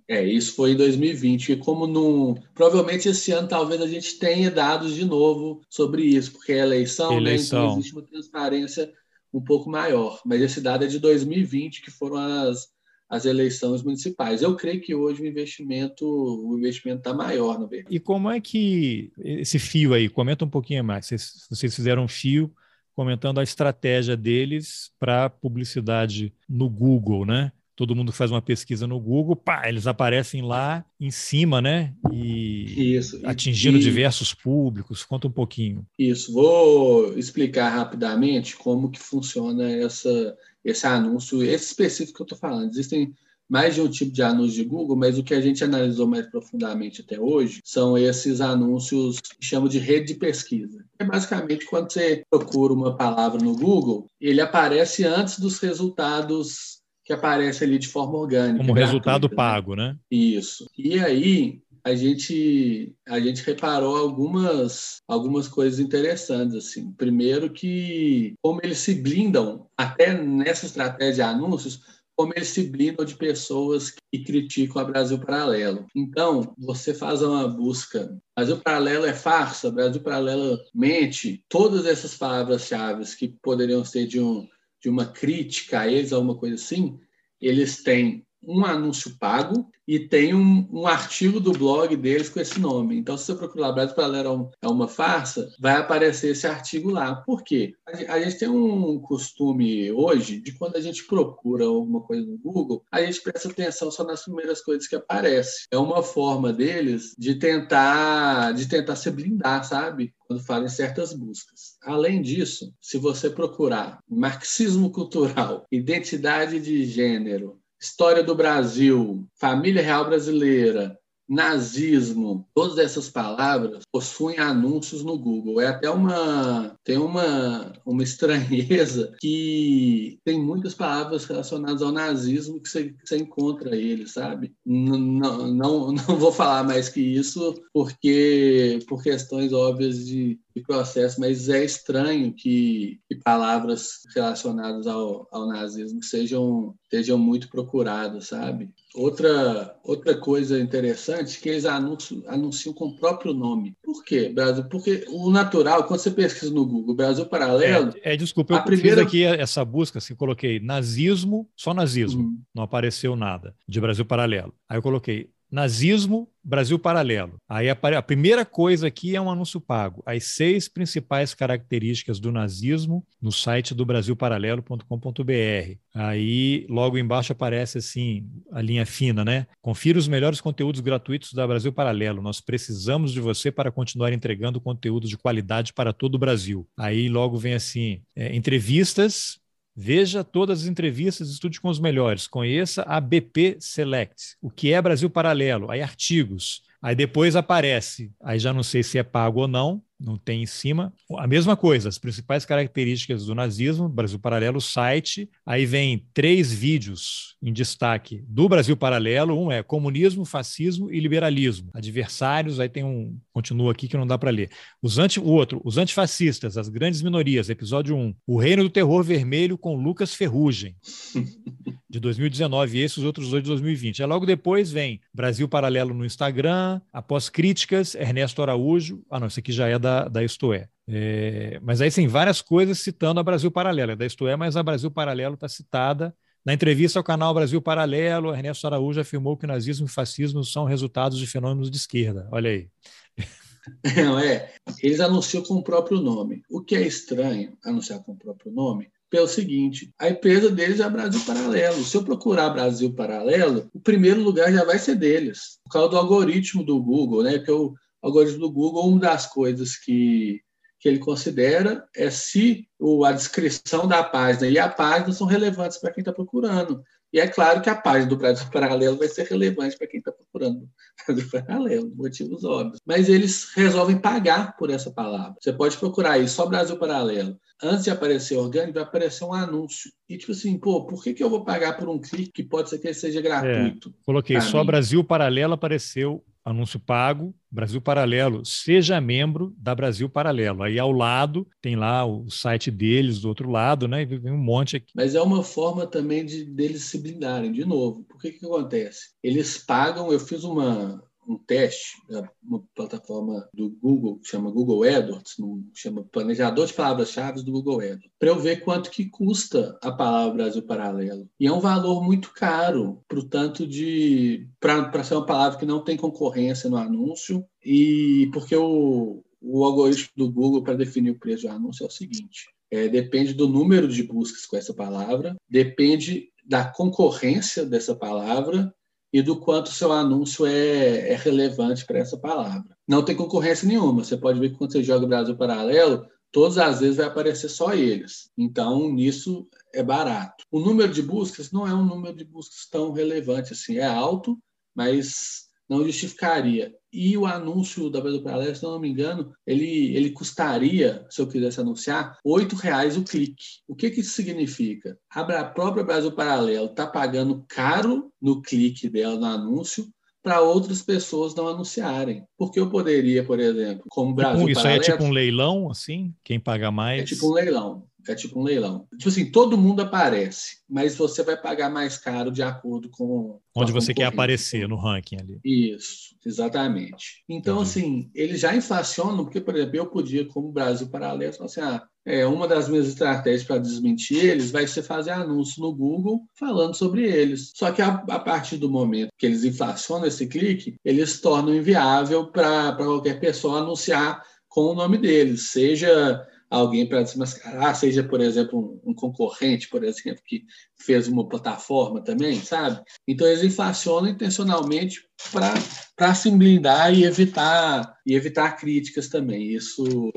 É, 0.09 0.25
isso 0.25 0.55
foi 0.55 0.71
em 0.71 0.75
2020. 0.75 1.51
E 1.51 1.55
como 1.55 1.85
não. 1.85 2.35
Provavelmente 2.55 3.07
esse 3.07 3.31
ano 3.31 3.47
talvez 3.47 3.79
a 3.79 3.87
gente 3.87 4.17
tenha 4.17 4.49
dados 4.49 4.95
de 4.95 5.05
novo 5.05 5.61
sobre 5.69 6.03
isso, 6.03 6.31
porque 6.31 6.53
é 6.53 6.59
eleição, 6.59 7.13
eleição. 7.13 7.59
né? 7.59 7.65
Então 7.65 7.79
existe 7.79 7.93
uma 7.93 8.01
transparência 8.01 8.91
um 9.31 9.39
pouco 9.39 9.69
maior. 9.69 10.19
Mas 10.25 10.41
esse 10.41 10.59
dado 10.59 10.83
é 10.83 10.87
de 10.87 10.97
2020, 10.97 11.83
que 11.83 11.91
foram 11.91 12.17
as, 12.17 12.69
as 13.07 13.25
eleições 13.25 13.83
municipais. 13.83 14.41
Eu 14.41 14.55
creio 14.55 14.81
que 14.81 14.95
hoje 14.95 15.21
o 15.21 15.27
investimento 15.27 16.05
o 16.07 16.57
investimento 16.57 17.01
está 17.01 17.13
maior 17.13 17.59
no 17.59 17.67
Verde. 17.67 17.87
E 17.91 17.99
como 17.99 18.31
é 18.31 18.41
que 18.41 19.11
esse 19.19 19.59
fio 19.59 19.93
aí? 19.93 20.09
Comenta 20.09 20.43
um 20.43 20.49
pouquinho 20.49 20.83
mais. 20.83 21.05
Vocês, 21.05 21.45
vocês 21.47 21.75
fizeram 21.75 22.05
um 22.05 22.07
fio 22.07 22.51
comentando 23.00 23.39
a 23.39 23.43
estratégia 23.43 24.18
deles 24.18 24.91
para 25.00 25.30
publicidade 25.30 26.34
no 26.50 26.70
Google, 26.70 27.26
né? 27.26 27.54
Todo 27.74 27.95
mundo 27.95 28.12
faz 28.12 28.30
uma 28.30 28.41
pesquisa 28.41 28.86
no 28.86 29.00
Google, 29.00 29.38
pá, 29.38 29.70
eles 29.70 29.88
aparecem 29.88 30.41
lá 30.41 30.84
em 31.00 31.10
cima, 31.10 31.62
né? 31.62 31.93
E 32.12 32.95
Isso. 32.97 33.22
atingindo 33.24 33.78
e... 33.78 33.82
diversos 33.82 34.34
públicos. 34.34 35.06
Conta 35.06 35.30
um 35.30 35.32
pouquinho. 35.32 35.88
Isso. 35.97 36.34
Vou 36.34 37.18
explicar 37.18 37.70
rapidamente 37.70 38.58
como 38.58 38.91
que 38.91 39.00
funciona 39.00 39.72
essa 39.72 40.36
esse 40.62 40.86
anúncio, 40.86 41.41
esse 41.41 41.68
específico 41.68 42.18
que 42.18 42.22
eu 42.24 42.26
estou 42.26 42.38
falando. 42.38 42.70
Existem 42.70 43.14
mais 43.50 43.76
de 43.76 43.82
um 43.82 43.89
tipo 43.89 44.12
de 44.12 44.22
anúncio 44.22 44.56
de 44.56 44.64
Google, 44.64 44.95
mas 44.95 45.18
o 45.18 45.24
que 45.24 45.34
a 45.34 45.41
gente 45.41 45.64
analisou 45.64 46.08
mais 46.08 46.28
profundamente 46.28 47.02
até 47.02 47.20
hoje 47.20 47.62
são 47.64 47.97
esses 47.97 48.39
anúncios 48.39 49.20
que 49.20 49.45
chamam 49.45 49.68
de 49.68 49.80
rede 49.80 50.14
de 50.14 50.20
pesquisa. 50.20 50.86
É 51.00 51.04
basicamente 51.04 51.66
quando 51.66 51.91
você 51.91 52.24
procura 52.30 52.74
uma 52.74 52.95
palavra 52.95 53.41
no 53.41 53.56
Google, 53.56 54.06
ele 54.22 54.39
aparece 54.39 55.04
antes 55.04 55.39
dos 55.39 55.60
resultados 55.60 56.80
que 57.04 57.12
aparecem 57.12 57.68
ali 57.68 57.80
de 57.80 57.88
forma 57.88 58.20
orgânica. 58.20 58.64
Como 58.64 58.74
resultado 58.74 59.28
né? 59.28 59.36
pago, 59.36 59.76
né? 59.76 59.97
Isso. 60.12 60.70
E 60.78 61.00
aí, 61.00 61.60
a 61.84 61.95
gente 61.95 62.93
a 63.08 63.20
gente 63.20 63.43
reparou 63.43 63.95
algumas 63.95 65.02
algumas 65.08 65.47
coisas 65.47 65.80
interessantes 65.80 66.56
assim 66.56 66.91
primeiro 66.91 67.50
que 67.50 68.34
como 68.41 68.60
eles 68.62 68.80
se 68.80 68.95
blindam 68.95 69.68
até 69.78 70.14
nessa 70.14 70.66
estratégia 70.66 71.14
de 71.14 71.22
anúncios 71.22 71.80
como 72.20 72.34
eles 72.36 72.49
se 72.49 72.70
de 73.05 73.15
pessoas 73.15 73.91
que 74.11 74.22
criticam 74.22 74.82
a 74.82 74.84
Brasil 74.84 75.17
Paralelo. 75.17 75.88
Então, 75.95 76.53
você 76.57 76.93
faz 76.93 77.22
uma 77.22 77.47
busca. 77.47 78.13
Brasil 78.36 78.57
Paralelo 78.57 79.05
é 79.05 79.13
farsa, 79.13 79.72
Brasil 79.72 80.01
Paralelo 80.01 80.59
mente. 80.76 81.41
Todas 81.47 81.86
essas 81.86 82.17
palavras-chave 82.17 83.05
que 83.15 83.30
poderiam 83.41 83.86
ser 83.86 84.05
de, 84.05 84.20
um, 84.20 84.45
de 84.84 84.89
uma 84.89 85.05
crítica 85.05 85.80
a 85.80 85.88
eles, 85.88 86.11
alguma 86.11 86.36
coisa 86.36 86.55
assim, 86.55 86.99
eles 87.39 87.84
têm 87.84 88.28
um 88.43 88.65
anúncio 88.65 89.17
pago 89.19 89.69
e 89.87 89.99
tem 89.99 90.35
um, 90.35 90.67
um, 90.71 90.85
artigo 90.85 91.39
do 91.39 91.51
blog 91.51 91.95
deles 91.95 92.29
com 92.29 92.39
esse 92.39 92.59
nome. 92.59 92.95
Então, 92.95 93.17
se 93.17 93.25
você 93.25 93.35
procurar 93.35 93.71
Brasil 93.71 93.95
Paralelo 93.95 94.51
é 94.61 94.67
uma 94.67 94.87
farsa, 94.87 95.51
vai 95.59 95.77
aparecer 95.77 96.31
esse 96.31 96.45
artigo 96.45 96.91
lá. 96.91 97.15
Por 97.15 97.43
quê? 97.43 97.73
A, 97.87 98.13
a 98.13 98.21
gente 98.21 98.37
tem 98.37 98.47
um 98.47 98.99
costume 98.99 99.91
hoje 99.91 100.39
de 100.39 100.51
quando 100.51 100.75
a 100.75 100.81
gente 100.81 101.05
procura 101.05 101.65
alguma 101.65 102.01
coisa 102.01 102.25
no 102.25 102.37
Google, 102.37 102.83
a 102.91 103.01
gente 103.01 103.21
presta 103.21 103.49
atenção 103.49 103.89
só 103.89 104.03
nas 104.03 104.23
primeiras 104.23 104.61
coisas 104.61 104.87
que 104.87 104.95
aparecem. 104.95 105.65
É 105.71 105.77
uma 105.77 106.03
forma 106.03 106.53
deles 106.53 107.15
de 107.17 107.35
tentar, 107.35 108.53
de 108.53 108.67
tentar 108.67 108.95
se 108.95 109.09
blindar, 109.09 109.63
sabe? 109.63 110.13
quando 110.29 110.43
fazem 110.43 110.69
certas 110.69 111.11
buscas. 111.11 111.75
Além 111.81 112.21
disso, 112.21 112.71
se 112.79 112.99
você 112.99 113.31
procurar 113.31 113.97
marxismo 114.07 114.91
cultural, 114.91 115.65
identidade 115.73 116.59
de 116.59 116.85
gênero, 116.85 117.59
história 117.82 118.23
do 118.23 118.36
Brasil, 118.36 119.25
família 119.39 119.82
real 119.82 120.05
brasileira, 120.05 120.97
nazismo, 121.30 122.49
todas 122.55 122.80
essas 122.80 123.07
palavras 123.07 123.84
possuem 123.91 124.39
anúncios 124.39 125.03
no 125.03 125.15
Google. 125.15 125.61
É 125.61 125.67
até 125.67 125.88
uma 125.89 126.75
tem 126.84 126.97
uma 126.97 127.71
uma 127.86 128.01
estranheza 128.03 129.13
que 129.19 130.17
tem 130.25 130.41
muitas 130.41 130.73
palavras 130.73 131.25
relacionadas 131.25 131.84
ao 131.84 131.91
nazismo 131.91 132.59
que 132.59 132.67
você, 132.67 133.17
encontra 133.17 133.75
ele, 133.75 134.07
sabe? 134.07 134.53
Não, 134.65 134.97
não, 134.97 135.91
não 135.91 136.17
vou 136.17 136.32
falar 136.32 136.63
mais 136.63 136.89
que 136.89 136.99
isso 136.99 137.53
porque 137.71 138.80
por 138.88 139.03
questões 139.03 139.53
óbvias 139.53 140.05
de, 140.05 140.39
de 140.60 140.66
processo, 140.66 141.20
mas 141.20 141.49
é 141.49 141.64
estranho 141.64 142.34
que, 142.34 142.99
que 143.07 143.16
palavras 143.16 144.01
relacionadas 144.14 144.86
ao, 144.88 145.28
ao 145.32 145.47
nazismo 145.47 146.03
sejam 146.03 146.76
sejam 146.89 147.18
muito 147.18 147.49
procuradas, 147.49 148.28
sabe? 148.28 148.70
Outra, 148.95 149.76
outra 149.84 150.18
coisa 150.18 150.60
interessante 150.60 151.38
é 151.38 151.41
que 151.41 151.49
eles 151.49 151.66
anunciam, 151.66 152.24
anunciam 152.28 152.74
com 152.74 152.86
o 152.86 152.95
próprio 152.97 153.32
nome. 153.32 153.76
Por 153.84 154.03
quê, 154.03 154.30
Brasil? 154.30 154.66
Porque 154.66 155.05
o 155.10 155.30
natural, 155.30 155.84
quando 155.84 155.99
você 155.99 156.10
pesquisa 156.10 156.51
no 156.51 156.66
Google 156.66 156.95
Brasil 156.95 157.26
Paralelo. 157.28 157.93
É, 158.03 158.14
é 158.14 158.18
desculpa, 158.18 158.55
eu 158.55 158.64
primeira... 158.64 158.97
fiz 158.97 159.07
aqui 159.07 159.24
essa 159.24 159.64
busca, 159.64 159.99
assim, 159.99 160.16
coloquei 160.16 160.60
nazismo, 160.60 161.47
só 161.55 161.74
nazismo, 161.74 162.24
uhum. 162.24 162.41
não 162.53 162.64
apareceu 162.64 163.16
nada 163.16 163.55
de 163.68 163.80
Brasil 163.80 164.05
Paralelo. 164.05 164.53
Aí 164.68 164.78
eu 164.78 164.82
coloquei 164.82 165.30
Nazismo, 165.52 166.30
Brasil 166.43 166.80
Paralelo. 166.80 167.38
Aí 167.47 167.70
a, 167.70 168.02
primeira 168.02 168.45
coisa 168.45 168.88
aqui 168.88 169.16
é 169.16 169.22
um 169.22 169.30
anúncio 169.30 169.60
pago. 169.60 170.02
As 170.06 170.24
seis 170.26 170.68
principais 170.68 171.34
características 171.34 172.20
do 172.20 172.32
nazismo 172.32 173.06
no 173.22 173.32
site 173.32 173.74
do 173.74 173.86
brasilparalelo.com.br. 173.86 175.78
Aí 175.93 176.66
logo 176.70 176.97
embaixo 176.97 177.34
aparece 177.34 177.80
assim 177.80 178.26
a 178.52 178.62
linha 178.62 178.86
fina, 178.86 179.26
né? 179.26 179.47
Confira 179.62 180.00
os 180.00 180.08
melhores 180.08 180.39
conteúdos 180.39 180.82
gratuitos 180.82 181.34
da 181.34 181.45
Brasil 181.45 181.74
Paralelo. 181.74 182.22
Nós 182.22 182.39
precisamos 182.39 183.12
de 183.12 183.20
você 183.20 183.52
para 183.52 183.72
continuar 183.72 184.14
entregando 184.14 184.62
conteúdo 184.62 185.08
de 185.08 185.18
qualidade 185.18 185.74
para 185.74 185.91
todo 185.93 186.16
o 186.16 186.20
Brasil. 186.20 186.68
Aí 186.78 187.10
logo 187.10 187.38
vem 187.38 187.54
assim: 187.54 188.02
é, 188.16 188.36
entrevistas 188.36 189.38
Veja 189.82 190.25
todas 190.25 190.63
as 190.63 190.67
entrevistas, 190.67 191.30
estude 191.30 191.61
com 191.61 191.69
os 191.69 191.80
melhores, 191.80 192.27
conheça 192.27 192.84
a 192.84 192.99
BP 192.99 193.57
Select, 193.61 194.36
o 194.41 194.49
que 194.49 194.73
é 194.73 194.82
Brasil 194.82 195.09
Paralelo, 195.09 195.71
aí 195.71 195.82
artigos, 195.82 196.63
Aí 196.82 196.95
depois 196.95 197.36
aparece, 197.36 198.11
aí 198.21 198.39
já 198.39 198.53
não 198.53 198.63
sei 198.63 198.84
se 198.84 198.97
é 198.97 199.03
pago 199.03 199.41
ou 199.41 199.47
não, 199.47 199.82
não 200.00 200.18
tem 200.18 200.43
em 200.43 200.45
cima. 200.45 200.93
A 201.18 201.28
mesma 201.28 201.58
coisa, 201.58 201.89
as 201.89 201.97
principais 201.97 202.45
características 202.45 203.26
do 203.26 203.36
nazismo, 203.36 203.89
Brasil 203.89 204.18
Paralelo, 204.18 204.62
site. 204.62 205.30
Aí 205.45 205.66
vem 205.66 206.06
três 206.14 206.54
vídeos 206.54 207.36
em 207.41 207.52
destaque 207.52 208.24
do 208.28 208.47
Brasil 208.47 208.78
Paralelo. 208.78 209.38
Um 209.38 209.52
é 209.52 209.62
comunismo, 209.62 210.24
fascismo 210.24 210.91
e 210.91 211.00
liberalismo. 211.00 211.70
Adversários, 211.74 212.60
aí 212.60 212.70
tem 212.70 212.84
um, 212.84 213.18
continua 213.34 213.72
aqui 213.72 213.88
que 213.88 213.97
não 213.97 214.08
dá 214.08 214.18
para 214.18 214.32
ler. 214.32 214.50
Os 214.82 214.97
anti, 214.97 215.20
o 215.20 215.26
outro, 215.26 215.62
os 215.66 215.78
antifascistas, 215.78 216.58
as 216.58 216.70
grandes 216.70 217.02
minorias, 217.02 217.50
episódio 217.50 217.95
1. 217.95 218.16
O 218.26 218.38
Reino 218.38 218.64
do 218.64 218.70
Terror 218.70 219.04
Vermelho 219.04 219.58
com 219.58 219.76
Lucas 219.76 220.14
Ferrugem, 220.14 220.76
de 221.89 221.99
2019, 221.99 222.77
e 222.77 222.81
esses 222.81 223.03
outros 223.03 223.31
dois 223.31 223.41
de 223.41 223.49
2020. 223.49 224.03
Aí 224.03 224.07
logo 224.07 224.25
depois 224.25 224.71
vem 224.71 225.01
Brasil 225.13 225.47
Paralelo 225.49 225.93
no 225.93 226.05
Instagram, 226.05 226.79
após 226.93 227.29
críticas, 227.29 227.95
Ernesto 227.95 228.41
Araújo. 228.41 229.01
Ah, 229.09 229.19
não, 229.19 229.27
esse 229.27 229.39
aqui 229.39 229.51
já 229.51 229.67
é 229.67 229.79
da, 229.79 230.07
da 230.07 230.23
Isto 230.23 230.53
é. 230.53 230.69
é 230.87 231.59
mas 231.63 231.81
aí 231.81 231.89
tem 231.89 232.07
várias 232.07 232.41
coisas 232.41 232.79
citando 232.79 233.19
a 233.19 233.23
Brasil 233.23 233.49
Paralelo. 233.49 233.93
É 233.93 233.95
da 233.95 234.05
Isto 234.05 234.27
é, 234.27 234.35
mas 234.35 234.55
a 234.55 234.61
Brasil 234.61 234.91
Paralelo 234.91 235.33
está 235.33 235.49
citada. 235.49 236.15
Na 236.45 236.53
entrevista 236.53 236.99
ao 236.99 237.03
canal 237.03 237.33
Brasil 237.33 237.61
Paralelo, 237.61 238.33
Ernesto 238.33 238.67
Araújo 238.67 239.01
afirmou 239.01 239.35
que 239.35 239.47
nazismo 239.47 239.87
e 239.87 239.89
fascismo 239.89 240.43
são 240.43 240.65
resultados 240.65 241.17
de 241.17 241.25
fenômenos 241.25 241.71
de 241.71 241.77
esquerda. 241.77 242.29
Olha 242.31 242.51
aí. 242.51 242.69
Não, 243.95 244.17
é. 244.17 244.51
Eles 244.81 244.99
anunciam 244.99 245.43
com 245.43 245.55
o 245.55 245.63
próprio 245.63 245.99
nome. 245.99 246.43
O 246.49 246.61
que 246.61 246.75
é 246.75 246.81
estranho 246.81 247.57
anunciar 247.63 247.99
com 248.03 248.13
o 248.13 248.17
próprio 248.17 248.51
nome 248.51 248.89
pelo 249.10 249.28
seguinte: 249.28 249.91
a 249.99 250.10
empresa 250.10 250.49
deles 250.49 250.80
é 250.80 250.89
Brasil 250.89 251.22
Paralelo. 251.26 251.84
Se 251.84 251.97
eu 251.97 252.03
procurar 252.03 252.49
Brasil 252.49 252.93
Paralelo, 252.93 253.70
o 253.74 253.80
primeiro 253.80 254.22
lugar 254.22 254.51
já 254.51 254.64
vai 254.64 254.78
ser 254.78 254.95
deles, 254.95 255.60
por 255.64 255.72
causa 255.72 255.89
do 255.89 255.97
algoritmo 255.97 256.64
do 256.64 256.82
Google, 256.82 257.24
né? 257.24 257.39
Que 257.39 257.51
o 257.51 257.74
algoritmo 258.01 258.39
do 258.39 258.51
Google, 258.51 258.88
uma 258.88 258.99
das 258.99 259.26
coisas 259.26 259.76
que, 259.76 260.41
que 260.80 260.88
ele 260.88 260.99
considera 260.99 261.86
é 261.95 262.10
se 262.10 262.68
o, 262.80 263.03
a 263.03 263.12
descrição 263.12 263.88
da 263.88 264.03
página 264.03 264.47
e 264.47 264.60
a 264.60 264.70
página 264.70 265.12
são 265.12 265.28
relevantes 265.28 265.78
para 265.78 265.91
quem 265.91 266.01
está 266.01 266.14
procurando. 266.14 266.84
E 267.12 267.20
é 267.20 267.28
claro 267.28 267.60
que 267.60 267.70
a 267.72 267.76
página 267.76 268.07
do 268.07 268.18
Brasil 268.18 268.47
Paralelo 268.51 268.95
vai 268.95 269.07
ser 269.07 269.26
relevante 269.26 269.76
para 269.76 269.88
quem 269.88 269.97
está 269.97 270.12
procurando 270.12 270.70
Brasil 271.07 271.28
Paralelo, 271.32 271.91
motivos 271.95 272.43
óbvios. 272.43 272.80
Mas 272.86 273.10
eles 273.10 273.49
resolvem 273.55 273.97
pagar 273.97 274.55
por 274.57 274.70
essa 274.70 274.91
palavra. 274.91 275.36
Você 275.41 275.51
pode 275.51 275.76
procurar 275.76 276.12
aí 276.12 276.28
só 276.28 276.45
Brasil 276.45 276.78
Paralelo 276.78 277.36
antes 277.62 277.84
de 277.84 277.89
aparecer 277.89 278.38
orgânico, 278.38 278.74
vai 278.74 278.84
aparecer 278.84 279.24
um 279.26 279.34
anúncio. 279.34 279.91
E 280.07 280.18
tipo 280.18 280.32
assim, 280.32 280.57
pô, 280.57 280.86
por 280.86 281.03
que, 281.03 281.14
que 281.14 281.24
eu 281.24 281.30
vou 281.30 281.43
pagar 281.43 281.78
por 281.78 281.89
um 281.89 281.99
clique 281.99 282.32
que 282.32 282.43
pode 282.43 282.70
ser 282.70 282.80
que 282.80 282.93
seja 282.93 283.22
gratuito? 283.22 283.89
É, 283.89 284.05
coloquei, 284.05 284.41
só 284.41 284.60
mim? 284.60 284.68
Brasil 284.68 285.03
Paralelo 285.03 285.53
apareceu 285.53 286.24
anúncio 286.43 286.80
pago, 286.80 287.34
Brasil 287.51 287.82
Paralelo, 287.82 288.43
seja 288.45 288.99
membro 288.99 289.53
da 289.57 289.76
Brasil 289.76 290.10
Paralelo. 290.10 290.64
Aí 290.64 290.80
ao 290.80 290.91
lado 290.91 291.47
tem 291.62 291.76
lá 291.76 292.05
o 292.05 292.30
site 292.30 292.72
deles, 292.72 293.22
do 293.22 293.28
outro 293.28 293.49
lado, 293.49 293.88
né? 293.88 294.01
E 294.01 294.05
vem 294.05 294.32
um 294.32 294.38
monte 294.38 294.78
aqui. 294.78 294.91
Mas 294.95 295.16
é 295.16 295.22
uma 295.22 295.43
forma 295.43 295.86
também 295.86 296.26
de 296.26 296.45
deles 296.45 296.84
se 296.84 296.97
blindarem, 296.97 297.51
de 297.51 297.66
novo. 297.66 298.03
Por 298.03 298.20
que 298.20 298.32
que 298.32 298.45
acontece? 298.45 299.12
Eles 299.24 299.57
pagam, 299.57 300.12
eu 300.12 300.20
fiz 300.20 300.43
uma, 300.43 301.03
um 301.30 301.38
teste, 301.38 301.97
uma 302.43 302.63
plataforma 302.75 303.47
do 303.53 303.69
Google, 303.69 304.17
que 304.19 304.27
chama 304.27 304.51
Google 304.51 304.84
AdWords, 304.84 305.36
chama 305.75 306.03
Planejador 306.11 306.65
de 306.65 306.73
Palavras-Chave 306.73 307.43
do 307.43 307.51
Google 307.51 307.82
AdWords, 307.82 308.09
para 308.17 308.30
eu 308.30 308.39
ver 308.39 308.61
quanto 308.61 308.89
que 308.89 309.05
custa 309.05 309.77
a 309.82 309.91
palavra 309.91 310.34
Brasil 310.34 310.63
Paralelo. 310.63 311.30
E 311.39 311.45
é 311.45 311.51
um 311.51 311.59
valor 311.59 312.03
muito 312.03 312.34
caro, 312.34 313.03
para 313.07 313.19
tanto 313.23 313.67
de 313.67 314.47
para 314.59 315.03
ser 315.03 315.15
uma 315.15 315.25
palavra 315.25 315.59
que 315.59 315.65
não 315.65 315.84
tem 315.84 315.95
concorrência 315.95 316.69
no 316.69 316.77
anúncio 316.77 317.45
e 317.63 318.30
porque 318.34 318.55
o, 318.55 319.23
o 319.41 319.63
algoritmo 319.63 320.09
do 320.17 320.32
Google 320.32 320.63
para 320.63 320.73
definir 320.73 321.11
o 321.11 321.19
preço 321.19 321.43
do 321.43 321.53
anúncio 321.53 321.84
é 321.84 321.88
o 321.88 321.91
seguinte: 321.91 322.47
é, 322.71 322.88
depende 322.88 323.34
do 323.34 323.47
número 323.47 323.88
de 323.88 324.01
buscas 324.03 324.45
com 324.45 324.57
essa 324.57 324.73
palavra, 324.73 325.36
depende 325.47 326.30
da 326.45 326.65
concorrência 326.65 327.63
dessa 327.63 327.95
palavra 327.95 328.73
e 329.12 329.22
do 329.22 329.39
quanto 329.39 329.70
seu 329.70 329.91
anúncio 329.91 330.45
é, 330.45 331.12
é 331.12 331.16
relevante 331.16 331.86
para 331.86 331.99
essa 331.99 332.18
palavra. 332.18 332.78
Não 332.88 333.03
tem 333.03 333.16
concorrência 333.16 333.68
nenhuma. 333.68 334.03
Você 334.03 334.16
pode 334.16 334.39
ver 334.39 334.51
que 334.51 334.57
quando 334.57 334.72
você 334.72 334.84
joga 334.84 335.07
Brasil 335.07 335.36
Paralelo, 335.36 336.05
todas 336.32 336.57
as 336.57 336.80
vezes 336.80 336.97
vai 336.97 337.07
aparecer 337.07 337.49
só 337.49 337.74
eles. 337.74 338.32
Então, 338.38 338.91
nisso 338.91 339.47
é 339.74 339.82
barato. 339.82 340.45
O 340.51 340.60
número 340.60 340.91
de 340.91 341.01
buscas 341.01 341.51
não 341.51 341.68
é 341.68 341.74
um 341.74 341.86
número 341.86 342.16
de 342.16 342.24
buscas 342.24 342.68
tão 342.70 342.91
relevante 342.91 343.53
assim. 343.53 343.78
É 343.78 343.86
alto, 343.86 344.38
mas 344.76 345.49
não 345.70 345.86
justificaria. 345.86 346.74
E 346.91 347.15
o 347.15 347.28
anúncio 347.28 347.89
da 347.89 348.01
Brasil 348.01 348.24
Paralelo, 348.24 348.55
se 348.55 348.63
não 348.63 348.80
me 348.80 348.89
engano, 348.89 349.32
ele, 349.45 349.95
ele 349.95 350.09
custaria, 350.09 351.05
se 351.09 351.22
eu 351.22 351.28
quisesse 351.28 351.59
anunciar, 351.61 352.17
R$ 352.26 352.47
reais 352.59 352.97
o 352.97 353.03
clique. 353.03 353.45
O 353.67 353.76
que, 353.76 353.91
que 353.91 354.01
isso 354.01 354.11
significa? 354.11 354.97
A 355.11 355.43
própria 355.43 355.84
Brasil 355.84 356.11
Paralelo 356.11 356.65
está 356.65 356.88
pagando 356.88 357.45
caro 357.47 358.11
no 358.20 358.41
clique 358.41 358.89
dela 358.89 359.15
no 359.15 359.26
anúncio 359.26 359.88
para 360.24 360.41
outras 360.41 360.82
pessoas 360.82 361.36
não 361.36 361.47
anunciarem. 361.47 362.24
Porque 362.38 362.59
eu 362.59 362.70
poderia, 362.70 363.24
por 363.24 363.39
exemplo, 363.39 363.86
como 363.89 364.09
tipo 364.09 364.15
Brasil 364.15 364.39
tipo, 364.39 364.49
Isso 364.49 364.61
Paralelo... 364.61 364.82
Isso 364.82 364.91
é 364.91 364.93
tipo 364.93 365.03
um 365.05 365.11
leilão, 365.11 365.70
assim? 365.70 366.13
Quem 366.24 366.39
paga 366.39 366.72
mais... 366.72 367.01
É 367.03 367.05
tipo 367.05 367.30
um 367.30 367.34
leilão. 367.34 367.88
É 368.08 368.16
tipo 368.16 368.39
um 368.39 368.43
leilão. 368.43 368.88
Tipo 368.97 369.10
assim, 369.10 369.32
todo 369.32 369.58
mundo 369.58 369.82
aparece, 369.82 370.60
mas 370.70 370.95
você 370.95 371.24
vai 371.24 371.36
pagar 371.36 371.70
mais 371.70 371.97
caro 371.97 372.32
de 372.32 372.41
acordo 372.41 372.89
com. 372.89 373.39
Onde 373.56 373.72
você 373.72 373.93
quer 373.93 374.06
aparecer 374.06 374.68
no 374.68 374.78
ranking 374.78 375.18
ali. 375.18 375.39
Isso, 375.43 376.16
exatamente. 376.26 377.24
Então, 377.28 377.58
uhum. 377.58 377.62
assim, 377.62 378.10
eles 378.16 378.39
já 378.39 378.56
inflacionam, 378.56 379.24
porque, 379.24 379.41
por 379.41 379.56
exemplo, 379.56 379.76
eu 379.76 379.86
podia, 379.88 380.26
como 380.26 380.52
Brasil 380.52 380.88
Paralelo, 380.89 381.34
falar 381.34 381.45
assim: 381.45 381.62
ah, 381.62 381.84
é, 382.06 382.26
uma 382.26 382.47
das 382.47 382.68
minhas 382.68 382.88
estratégias 382.88 383.43
para 383.43 383.60
desmentir 383.60 384.26
eles 384.26 384.50
vai 384.50 384.66
ser 384.66 384.82
fazer 384.82 385.12
anúncio 385.12 385.62
no 385.62 385.74
Google 385.74 386.22
falando 386.34 386.74
sobre 386.74 387.04
eles. 387.04 387.52
Só 387.56 387.72
que 387.72 387.82
a, 387.82 387.89
a 388.10 388.20
partir 388.20 388.58
do 388.58 388.70
momento 388.70 389.12
que 389.18 389.26
eles 389.26 389.43
inflacionam 389.43 390.08
esse 390.08 390.26
clique, 390.28 390.76
eles 390.84 391.22
tornam 391.22 391.56
inviável 391.56 392.32
para 392.32 392.74
qualquer 392.74 393.20
pessoa 393.20 393.60
anunciar 393.60 394.24
com 394.47 394.72
o 394.72 394.74
nome 394.74 394.97
deles, 394.97 395.52
seja 395.52 396.26
alguém 396.50 396.88
para 396.88 397.04
desmascarar, 397.04 397.76
seja, 397.76 398.04
por 398.04 398.20
exemplo, 398.20 398.82
um, 398.84 398.91
um, 398.91 398.93
concorrente, 398.93 399.70
por 399.70 399.84
exemplo, 399.84 400.22
que 400.26 400.43
fez 400.78 401.08
uma 401.08 401.28
plataforma 401.28 402.04
também, 402.04 402.41
sabe? 402.41 402.82
Então, 403.08 403.28
eles 403.28 403.43
inflacionam 403.43 404.10
intencionalmente 404.10 405.08
para 405.32 406.16
se 406.16 406.32
blindar 406.32 406.93
e 406.93 407.04
evitar, 407.04 407.95
e 408.06 408.16
evitar 408.16 408.58
críticas 408.58 409.10
também. 409.10 409.54
Isso, 409.54 410.12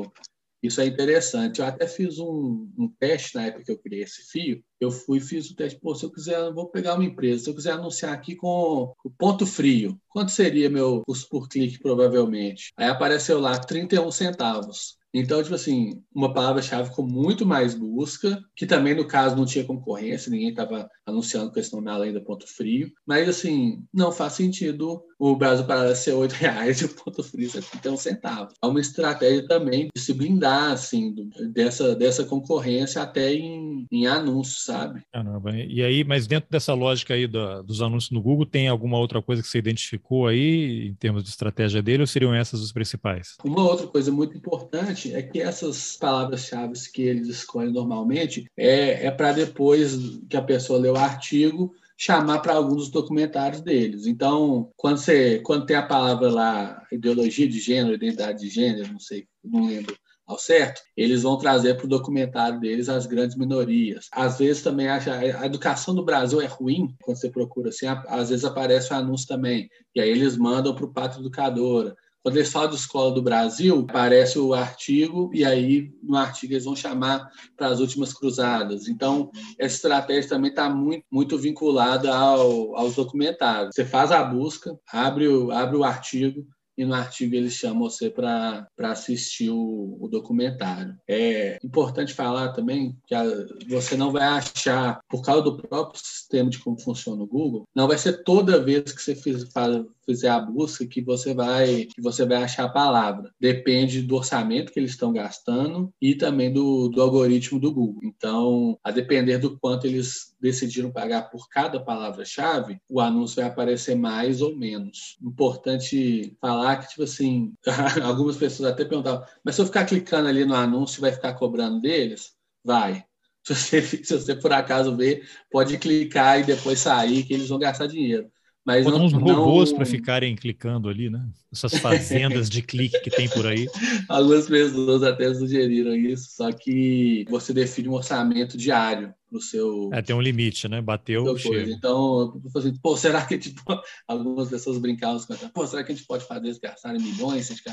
isso 0.63 0.81
é 0.81 0.87
interessante. 0.87 1.61
Eu 1.61 1.67
até 1.67 1.87
fiz 1.87 2.19
um, 2.19 2.71
um 2.79 2.89
teste 2.99 3.35
na 3.35 3.47
época 3.47 3.65
que 3.65 3.73
eu 3.73 3.79
criei 3.79 4.03
esse 4.03 4.23
fio. 4.31 4.65
Eu 4.83 4.91
fui 4.91 5.21
fiz 5.21 5.49
o 5.49 5.55
teste. 5.55 5.79
Pô, 5.79 5.95
se 5.95 6.05
eu 6.05 6.11
quiser, 6.11 6.53
vou 6.53 6.69
pegar 6.69 6.95
uma 6.95 7.05
empresa. 7.05 7.45
Se 7.45 7.51
eu 7.51 7.55
quiser 7.55 7.73
anunciar 7.73 8.13
aqui 8.13 8.35
com 8.35 8.93
o 9.05 9.11
ponto 9.11 9.47
frio, 9.47 9.97
quanto 10.09 10.33
seria 10.33 10.69
meu 10.69 11.03
custo 11.07 11.29
por 11.29 11.49
clique, 11.49 11.79
provavelmente? 11.79 12.73
Aí 12.77 12.89
apareceu 12.89 13.39
lá 13.39 13.57
31 13.57 14.11
centavos. 14.11 14.99
Então, 15.15 15.43
tipo 15.43 15.55
assim, 15.55 16.03
uma 16.15 16.33
palavra-chave 16.33 16.91
com 16.95 17.03
muito 17.03 17.45
mais 17.45 17.75
busca, 17.75 18.43
que 18.57 18.65
também, 18.65 18.95
no 18.95 19.07
caso, 19.07 19.37
não 19.37 19.45
tinha 19.45 19.65
concorrência, 19.65 20.31
ninguém 20.31 20.49
estava 20.49 20.89
anunciando 21.05 21.53
com 21.53 21.61
esse 21.61 21.73
nome 21.73 21.91
além 21.91 22.13
do 22.13 22.25
ponto 22.25 22.47
frio. 22.47 22.91
Mas, 23.07 23.29
assim, 23.29 23.85
não 23.93 24.11
faz 24.11 24.33
sentido 24.33 25.03
o 25.19 25.37
Brasil 25.37 25.67
Paralelo 25.67 25.95
ser 25.95 26.17
R$ 26.17 26.29
reais 26.33 26.81
e 26.81 26.87
o 26.87 26.89
ponto 26.89 27.23
frio 27.23 27.51
ser 27.51 27.63
31 27.63 27.97
centavos. 27.99 28.55
É 28.63 28.67
uma 28.67 28.81
estratégia 28.81 29.47
também 29.47 29.89
de 29.95 30.01
se 30.01 30.15
blindar, 30.15 30.73
assim, 30.73 31.15
dessa, 31.53 31.95
dessa 31.95 32.25
concorrência 32.25 33.03
até 33.03 33.35
em, 33.35 33.87
em 33.93 34.07
anúncios, 34.07 34.65
sabe? 34.73 35.03
Caramba. 35.13 35.53
E 35.57 35.83
aí, 35.83 36.05
mas 36.05 36.27
dentro 36.27 36.51
dessa 36.51 36.75
lógica 36.75 37.15
aí 37.15 37.27
do, 37.27 37.63
dos 37.63 37.83
anúncios 37.83 38.11
no 38.11 38.23
Google, 38.23 38.47
tem 38.47 38.69
alguma 38.69 38.99
outra 38.99 39.21
coisa 39.21 39.43
que 39.43 39.49
você 39.49 39.59
identificou 39.59 40.27
aí 40.27 40.89
em 40.89 40.95
termos 40.95 41.23
de 41.23 41.31
estratégia 41.31 41.83
dele 41.83 42.03
ou 42.03 42.07
seriam 42.07 42.35
essas 42.35 42.61
os 42.61 42.73
principais? 42.73 43.37
Uma 43.45 43.63
outra 43.63 43.87
coisa 43.87 44.11
muito 44.11 44.37
importante 44.37 44.53
importante 44.83 45.15
é 45.15 45.23
que 45.23 45.41
essas 45.41 45.97
palavras-chave 45.97 46.73
que 46.93 47.03
eles 47.03 47.29
escolhem 47.29 47.73
normalmente 47.73 48.47
é, 48.57 49.07
é 49.07 49.11
para 49.11 49.33
depois 49.33 49.97
que 50.29 50.37
a 50.37 50.43
pessoa 50.43 50.79
lê 50.79 50.89
o 50.89 50.97
artigo 50.97 51.75
chamar 51.97 52.41
para 52.41 52.55
alguns 52.55 52.77
dos 52.77 52.91
documentários 52.91 53.61
deles. 53.61 54.07
Então, 54.07 54.71
quando 54.77 54.97
você 54.99 55.39
quando 55.41 55.67
tem 55.67 55.77
a 55.77 55.87
palavra 55.87 56.31
lá 56.31 56.87
ideologia 56.91 57.49
de 57.49 57.61
gênero, 57.61 57.95
identidade 57.95 58.41
de 58.41 58.49
gênero, 58.49 58.93
não 58.93 59.01
sei, 59.01 59.27
não 59.45 59.67
lembro 59.67 59.97
ao 60.27 60.39
certo, 60.39 60.81
eles 60.97 61.23
vão 61.23 61.37
trazer 61.37 61.75
para 61.77 61.87
o 61.87 61.89
documentário 61.89 62.61
deles 62.61 62.89
as 62.89 63.07
grandes 63.07 63.37
minorias. 63.37 64.09
Às 64.13 64.39
vezes 64.39 64.63
também 64.63 64.89
acha 64.89 65.13
a 65.15 65.47
educação 65.47 65.95
do 65.95 66.05
Brasil 66.05 66.41
é 66.41 66.47
ruim, 66.47 66.95
quando 67.03 67.17
você 67.17 67.31
procura 67.31 67.71
assim, 67.71 67.87
às 67.87 68.31
vezes 68.31 68.45
aparece 68.45 68.93
o 68.93 68.97
anúncio 68.97 69.27
também, 69.27 69.69
e 69.95 70.01
aí 70.01 70.09
eles 70.09 70.37
mandam 70.37 70.75
para 70.75 70.85
o 70.85 70.93
Pátria 70.93 71.21
Educadora. 71.21 71.97
Quando 72.23 72.37
eles 72.37 72.53
falam 72.53 72.71
de 72.71 72.77
escola 72.77 73.13
do 73.13 73.21
Brasil, 73.21 73.85
aparece 73.89 74.39
o 74.39 74.55
artigo, 74.55 75.29
e 75.35 75.45
aí 75.45 75.91
no 76.01 76.17
artigo 76.17 76.53
eles 76.53 76.65
vão 76.65 76.77
chamar 76.77 77.29
para 77.57 77.67
as 77.67 77.81
últimas 77.81 78.13
cruzadas. 78.13 78.87
Então, 78.87 79.29
essa 79.59 79.75
estratégia 79.75 80.31
também 80.31 80.51
está 80.51 80.71
muito, 80.71 81.05
muito 81.11 81.37
vinculada 81.37 82.15
ao, 82.15 82.77
aos 82.77 82.95
documentários. 82.95 83.75
Você 83.75 83.85
faz 83.85 84.13
a 84.13 84.23
busca, 84.23 84.79
abre 84.93 85.27
o, 85.27 85.51
abre 85.51 85.77
o 85.77 85.83
artigo, 85.83 86.47
e 86.77 86.85
no 86.85 86.95
artigo 86.95 87.35
eles 87.35 87.55
chamam 87.55 87.83
você 87.83 88.11
para 88.11 88.67
assistir 88.79 89.51
o, 89.51 89.99
o, 90.01 90.09
documentário. 90.09 90.97
É 91.09 91.59
importante 91.63 92.15
falar 92.15 92.53
também 92.53 92.97
que 93.07 93.15
a, 93.15 93.25
você 93.69 93.97
não 93.97 94.13
vai 94.13 94.25
achar, 94.25 95.01
por 95.09 95.23
causa 95.23 95.43
do 95.43 95.57
próprio 95.57 96.01
sistema 96.03 96.51
de 96.51 96.59
como 96.59 96.81
funciona 96.81 97.23
o 97.23 97.27
Google, 97.27 97.65
não 97.75 97.89
vai 97.89 97.99
ser 97.99 98.23
toda 98.25 98.63
vez 98.63 98.93
que 98.93 99.03
você 99.03 99.15
fiz, 99.15 99.51
faz, 99.53 99.85
fizer 100.05 100.29
a 100.29 100.41
busca 100.41 100.87
que 100.87 101.03
você 101.03 101.35
vai 101.35 101.87
que 101.87 102.01
você 102.01 102.25
vai 102.25 102.43
achar 102.43 102.65
a 102.65 102.69
palavra. 102.69 103.31
Depende 103.41 104.03
do 104.03 104.17
orçamento 104.17 104.73
que 104.73 104.81
eles 104.81 104.93
estão 104.93 105.13
gastando 105.13 105.93
e 106.01 106.15
também 106.15 106.53
do, 106.53 106.89
do 106.89 107.01
algoritmo 107.01 107.61
do 107.61 107.73
Google. 107.73 108.01
Então, 108.05 108.79
a 108.83 108.91
depender 108.91 109.39
do 109.39 109.59
quanto 109.59 109.87
eles 109.87 110.35
decidiram 110.41 110.91
pagar 110.91 111.31
por 111.31 111.49
cada 111.49 111.79
palavra-chave, 111.81 112.79
o 112.89 113.01
anúncio 113.01 113.37
vai 113.37 113.47
aparecer 113.47 113.95
mais 113.95 114.43
ou 114.43 114.57
menos. 114.57 115.17
Importante 115.23 116.37
falar 116.41 116.62
que, 116.77 116.89
tipo 116.89 117.03
assim, 117.03 117.53
algumas 118.03 118.37
pessoas 118.37 118.71
até 118.71 118.85
perguntavam, 118.85 119.25
mas 119.45 119.55
se 119.55 119.61
eu 119.61 119.67
ficar 119.67 119.85
clicando 119.85 120.29
ali 120.29 120.45
no 120.45 120.55
anúncio, 120.55 121.01
vai 121.01 121.13
ficar 121.13 121.35
cobrando 121.35 121.81
deles? 121.81 122.33
Vai. 122.65 123.05
Se 123.45 123.57
você, 123.57 123.83
se 123.83 124.21
você 124.21 124.37
por 124.37 124.53
acaso 124.53 124.97
ver, 124.97 125.29
pode 125.51 125.77
clicar 125.77 126.39
e 126.39 126.45
depois 126.45 126.79
sair, 126.79 127.25
que 127.25 127.35
eles 127.35 127.49
vão 127.49 127.59
gastar 127.59 127.89
dinheiro. 127.89 128.31
Mas 128.65 128.85
Botam 128.85 129.05
uns 129.05 129.13
robôs 129.13 129.71
não... 129.71 129.79
para 129.79 129.85
ficarem 129.85 130.37
clicando 130.37 130.89
ali, 130.89 131.11
né? 131.11 131.29
Essas 131.53 131.77
fazendas 131.79 132.49
de 132.49 132.63
clique 132.63 133.01
que 133.01 133.11
tem 133.11 133.29
por 133.29 133.45
aí. 133.45 133.67
Algumas 134.09 134.47
pessoas 134.47 135.03
até 135.03 135.35
sugeriram 135.35 135.93
isso, 135.97 136.29
só 136.37 136.53
que 136.53 137.25
você 137.29 137.53
define 137.53 137.89
um 137.89 137.95
orçamento 137.95 138.57
diário 138.57 139.13
para 139.33 139.39
o 139.39 139.41
seu. 139.41 139.91
É, 139.93 140.03
tem 140.03 140.15
um 140.15 140.21
limite, 140.21 140.69
né? 140.69 140.83
Bateu. 140.83 141.25
Então, 141.67 142.41
eu 142.45 142.61
assim, 142.61 142.75
pô, 142.77 142.97
será 142.97 143.25
que 143.25 143.39
tipo, 143.39 143.63
algumas 144.07 144.51
pessoas 144.51 144.79
brincavam 144.79 145.21
com 145.27 145.49
pô, 145.49 145.67
será 145.67 145.83
que 145.83 145.93
a 145.93 145.95
gente 145.95 146.07
pode 146.07 146.27
fazer 146.27 146.47
eles 146.47 146.59
gastarem 146.59 147.01
milhões 147.01 147.47
se 147.47 147.53
a 147.53 147.57
gente 147.57 147.65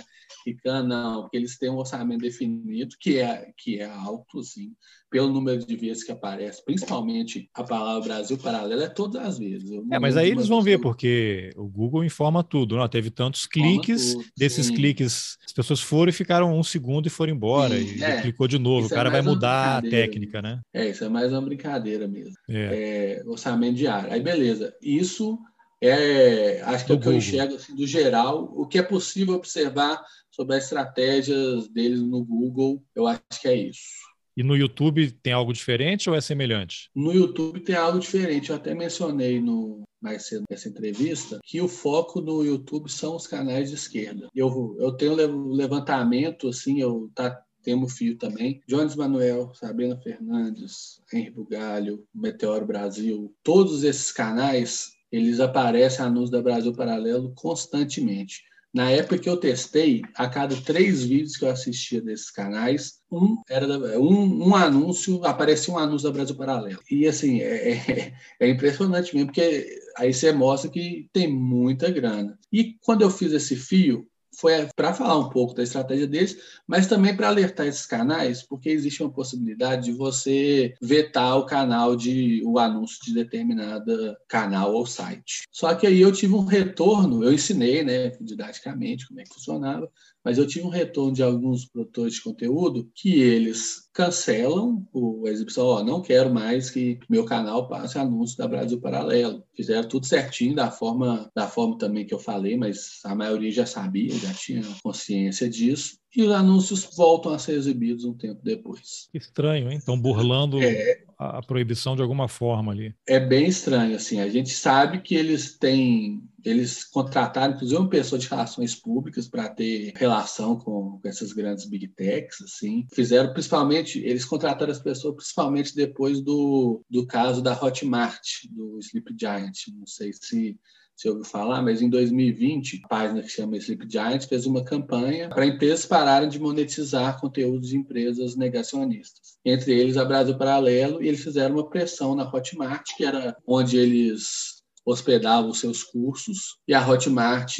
ficar? 0.44 0.84
Não, 0.84 1.24
porque 1.24 1.38
eles 1.38 1.58
têm 1.58 1.70
um 1.70 1.78
orçamento 1.78 2.22
definido 2.22 2.96
que 3.00 3.20
é, 3.20 3.52
que 3.58 3.80
é 3.80 3.86
alto, 3.86 4.42
sim 4.44 4.74
pelo 5.10 5.30
número 5.30 5.66
de 5.66 5.76
vezes 5.76 6.04
que 6.04 6.12
aparece, 6.12 6.64
principalmente 6.64 7.50
a 7.54 7.64
palavra 7.64 8.10
Brasil 8.10 8.38
Paralelo, 8.38 8.82
é 8.82 8.88
todas 8.88 9.22
as 9.22 9.40
vezes. 9.40 9.70
É, 9.92 10.00
mas 10.00 10.16
aí 10.16 10.30
eles 10.30 10.48
vão 10.48 10.62
ver, 10.62 10.80
porque 10.80 11.52
o 11.56 11.68
Google 11.68 12.04
informa 12.04 12.44
tudo. 12.44 12.76
Não? 12.76 12.88
Teve 12.88 13.10
tantos 13.10 13.48
cliques, 13.48 14.14
tudo, 14.14 14.26
desses 14.38 14.68
sim. 14.68 14.76
cliques, 14.76 15.38
as 15.46 15.52
pessoas 15.52 15.82
foram 15.82 16.10
e 16.10 16.14
ficaram 16.14 16.58
um 16.58 16.64
segundo 16.64 17.08
e 17.08 17.10
foram 17.10 17.34
embora, 17.34 17.78
sim, 17.78 17.98
e 17.98 18.04
é, 18.04 18.22
clicou 18.22 18.48
de 18.48 18.60
novo. 18.60 18.88
O 18.88 18.92
é 18.92 18.96
cara 18.96 19.10
é 19.10 19.12
vai 19.12 19.22
mudar 19.22 19.78
a 19.78 19.82
técnica, 19.82 20.42
né? 20.42 20.60
É, 20.74 20.90
isso 20.90 21.04
é 21.04 21.10
mais 21.10 21.32
uma 21.32 21.42
brincadeira 21.50 22.08
mesmo. 22.08 22.36
É. 22.50 23.20
é 23.22 23.24
orçamento 23.26 23.76
diário. 23.76 24.12
Aí, 24.12 24.22
beleza. 24.22 24.74
Isso 24.82 25.38
é, 25.82 26.62
acho 26.62 26.86
que 26.86 26.92
é 26.92 26.96
o 26.96 27.00
que 27.00 27.08
eu 27.08 27.14
enxergo 27.14 27.56
assim, 27.56 27.76
do 27.76 27.88
geral, 27.88 28.52
o 28.56 28.68
que 28.68 28.78
é 28.78 28.84
possível 28.84 29.36
observar 29.36 30.02
sobre 30.30 30.56
as 30.56 30.66
estratégias 30.66 31.68
deles 31.70 32.02
no 32.02 32.24
Google, 32.24 32.84
eu 32.96 33.08
acho 33.08 33.22
que 33.42 33.48
é 33.48 33.56
isso. 33.56 34.10
E 34.36 34.44
no 34.44 34.56
YouTube 34.56 35.12
tem 35.22 35.34
algo 35.34 35.52
diferente 35.52 36.10
ou 36.10 36.16
é 36.16 36.22
semelhante? 36.22 36.90
No 36.96 37.12
YouTube 37.12 37.60
tem 37.60 37.76
algo 37.76 38.00
diferente. 38.00 38.50
Eu 38.50 38.56
até 38.56 38.74
mencionei 38.74 39.42
no 39.42 39.84
mais 40.02 40.28
cedo 40.28 40.46
nessa 40.50 40.70
entrevista 40.70 41.40
que 41.44 41.60
o 41.60 41.68
foco 41.68 42.22
no 42.22 42.42
YouTube 42.42 42.90
são 42.90 43.18
os 43.18 43.28
canais 43.28 43.70
de 43.70 43.76
esquerda. 43.76 44.30
Eu, 44.34 44.78
eu 44.80 44.94
tenho 44.94 45.14
levantamento, 45.52 46.48
assim, 46.48 46.80
eu 46.80 47.12
tá 47.14 47.38
temos 47.64 47.94
fio 47.98 48.18
também. 48.18 48.62
Jones 48.68 48.96
Manuel, 48.96 49.52
Sabrina 49.54 49.98
Fernandes, 49.98 51.02
Henri 51.12 51.32
Bugalho, 51.32 52.06
Meteoro 52.14 52.66
Brasil, 52.66 53.34
todos 53.44 53.84
esses 53.84 54.12
canais, 54.12 54.92
eles 55.12 55.40
aparecem 55.40 56.06
anúncios 56.06 56.32
da 56.32 56.42
Brasil 56.42 56.74
Paralelo 56.74 57.34
constantemente. 57.36 58.44
Na 58.72 58.92
época 58.92 59.18
que 59.18 59.28
eu 59.28 59.36
testei, 59.36 60.04
a 60.14 60.30
cada 60.30 60.56
três 60.56 61.04
vídeos 61.04 61.36
que 61.36 61.44
eu 61.44 61.50
assistia 61.50 62.00
desses 62.02 62.30
canais, 62.30 63.00
um 63.12 63.42
era 63.50 63.66
um, 64.00 64.50
um 64.50 64.56
anúncio, 64.56 65.26
aparecia 65.26 65.74
um 65.74 65.78
anúncio 65.78 66.08
da 66.08 66.14
Brasil 66.14 66.36
Paralelo. 66.36 66.80
E 66.90 67.08
assim, 67.08 67.42
é, 67.42 67.72
é, 67.72 68.14
é 68.40 68.48
impressionante 68.48 69.16
mesmo, 69.16 69.28
porque 69.28 69.82
aí 69.98 70.14
você 70.14 70.32
mostra 70.32 70.70
que 70.70 71.10
tem 71.12 71.28
muita 71.28 71.90
grana. 71.90 72.38
E 72.54 72.76
quando 72.82 73.02
eu 73.02 73.10
fiz 73.10 73.34
esse 73.34 73.56
fio, 73.56 74.08
foi 74.40 74.68
para 74.76 74.94
falar 74.94 75.18
um 75.18 75.30
pouco 75.30 75.54
da 75.54 75.64
estratégia 75.64 76.08
deles, 76.08 76.38
mas 76.66 76.88
também 76.88 77.16
para 77.16 77.28
alertar 77.28 77.68
esses 77.68 77.86
canais, 77.86 78.42
porque 78.42 78.70
existe 78.70 79.04
uma 79.04 79.12
possibilidade 79.12 79.86
de 79.86 79.92
você 79.92 80.74
vetar 80.82 81.38
o 81.38 81.46
canal 81.46 81.96
de 81.96 82.42
o 82.46 82.58
anúncio 82.58 83.00
de 83.04 83.14
determinada 83.14 84.18
canal 84.28 84.74
ou 84.74 84.86
site. 84.86 85.44
Só 85.52 85.74
que 85.76 85.86
aí 85.86 86.00
eu 86.00 86.12
tive 86.12 86.34
um 86.34 86.46
retorno, 86.46 87.24
eu 87.24 87.34
ensinei, 87.34 87.84
né, 87.84 88.10
didaticamente 88.22 89.08
como 89.08 89.20
é 89.20 89.24
que 89.24 89.34
funcionava, 89.34 89.90
mas 90.24 90.38
eu 90.38 90.48
tive 90.48 90.66
um 90.66 90.70
retorno 90.70 91.14
de 91.14 91.24
alguns 91.24 91.66
produtores 91.66 92.16
de 92.16 92.22
conteúdo 92.22 92.90
que 92.96 93.20
eles 93.20 93.89
cancelam 94.00 94.88
o, 94.94 95.28
a 95.28 95.30
exibição, 95.30 95.66
ó, 95.66 95.84
não 95.84 96.02
quero 96.02 96.34
mais 96.34 96.70
que 96.70 96.98
meu 97.10 97.26
canal 97.26 97.68
passe 97.68 98.00
anúncio 98.00 98.38
da 98.38 98.48
Brasil 98.48 98.80
Paralelo. 98.80 99.44
Fizeram 99.54 99.86
tudo 99.90 100.06
certinho 100.06 100.56
da 100.56 100.72
forma 100.72 101.30
da 101.36 101.48
forma 101.48 101.78
também 101.78 102.06
que 102.06 102.14
eu 102.14 102.20
falei, 102.20 102.56
mas 102.56 103.02
a 103.04 103.14
maioria 103.14 103.52
já 103.52 103.66
sabia, 103.66 104.18
já 104.18 104.30
já 104.30 104.34
tinha 104.34 104.62
consciência 104.84 105.50
disso, 105.50 105.98
e 106.16 106.24
os 106.24 106.32
anúncios 106.32 106.90
voltam 106.96 107.34
a 107.34 107.40
ser 107.40 107.54
exibidos 107.54 108.06
um 108.06 108.14
tempo 108.14 108.40
depois. 108.44 109.10
Estranho, 109.14 109.72
hein? 109.72 109.78
Estão 109.78 110.00
burlando 110.00 110.62
é, 110.62 111.02
a 111.18 111.42
proibição 111.42 111.96
de 111.96 112.02
alguma 112.02 112.28
forma 112.28 112.72
ali. 112.72 112.96
É 113.08 113.20
bem 113.20 113.48
estranho, 113.48 113.96
assim. 113.96 114.20
A 114.20 114.30
gente 114.30 114.50
sabe 114.50 115.02
que 115.02 115.16
eles 115.16 115.58
têm, 115.58 116.24
eles 116.44 116.84
contrataram, 116.84 117.54
inclusive, 117.54 117.80
uma 117.80 117.90
pessoa 117.90 118.20
de 118.20 118.28
relações 118.28 118.76
públicas 118.76 119.28
para 119.28 119.50
ter 119.50 119.94
relação 119.96 120.58
com, 120.58 121.00
com, 121.02 121.08
essas 121.08 121.34
grandes 121.34 121.66
big 121.66 121.88
techs, 121.90 122.42
assim. 122.42 122.86
Fizeram 122.94 123.34
principalmente, 123.34 124.00
eles 124.00 124.26
contrataram 124.26 124.72
as 124.72 124.80
pessoas 124.80 125.16
principalmente 125.16 125.76
depois 125.76 126.22
do, 126.22 126.84
do 126.90 127.06
caso 127.06 127.42
da 127.42 127.54
Hotmart, 127.54 128.46
do 128.52 128.80
Sleep 128.80 129.16
Giant. 129.20 129.68
Não 129.76 129.86
sei 129.86 130.12
se 130.14 130.58
você 131.00 131.10
ouviu 131.10 131.24
falar, 131.24 131.62
mas 131.62 131.82
em 131.82 131.90
2020, 131.90 132.82
a 132.84 132.88
página 132.90 133.22
que 133.22 133.30
chama 133.30 133.56
Sleep 133.56 133.86
Giant 133.90 134.26
fez 134.28 134.46
uma 134.46 134.66
campanha 134.66 135.30
para 135.30 135.46
empresas 135.46 135.86
pararem 135.86 136.28
de 136.28 136.40
monetizar 136.40 137.22
conteúdos 137.22 137.70
de 137.70 137.78
empresas 137.78 138.36
negacionistas. 138.36 139.38
Entre 139.46 139.74
eles 139.74 139.96
a 139.96 140.04
Brasil 140.04 140.38
Paralelo, 140.38 141.02
e 141.02 141.08
eles 141.08 141.24
fizeram 141.24 141.56
uma 141.56 141.70
pressão 141.70 142.16
na 142.16 142.30
Hotmart, 142.30 142.86
que 142.98 143.06
era 143.06 143.34
onde 143.48 143.78
eles 143.78 144.59
hospedavam 144.92 145.52
os 145.52 145.60
seus 145.60 145.84
cursos, 145.84 146.58
e 146.68 146.74
a 146.74 146.88
Hotmart 146.88 147.56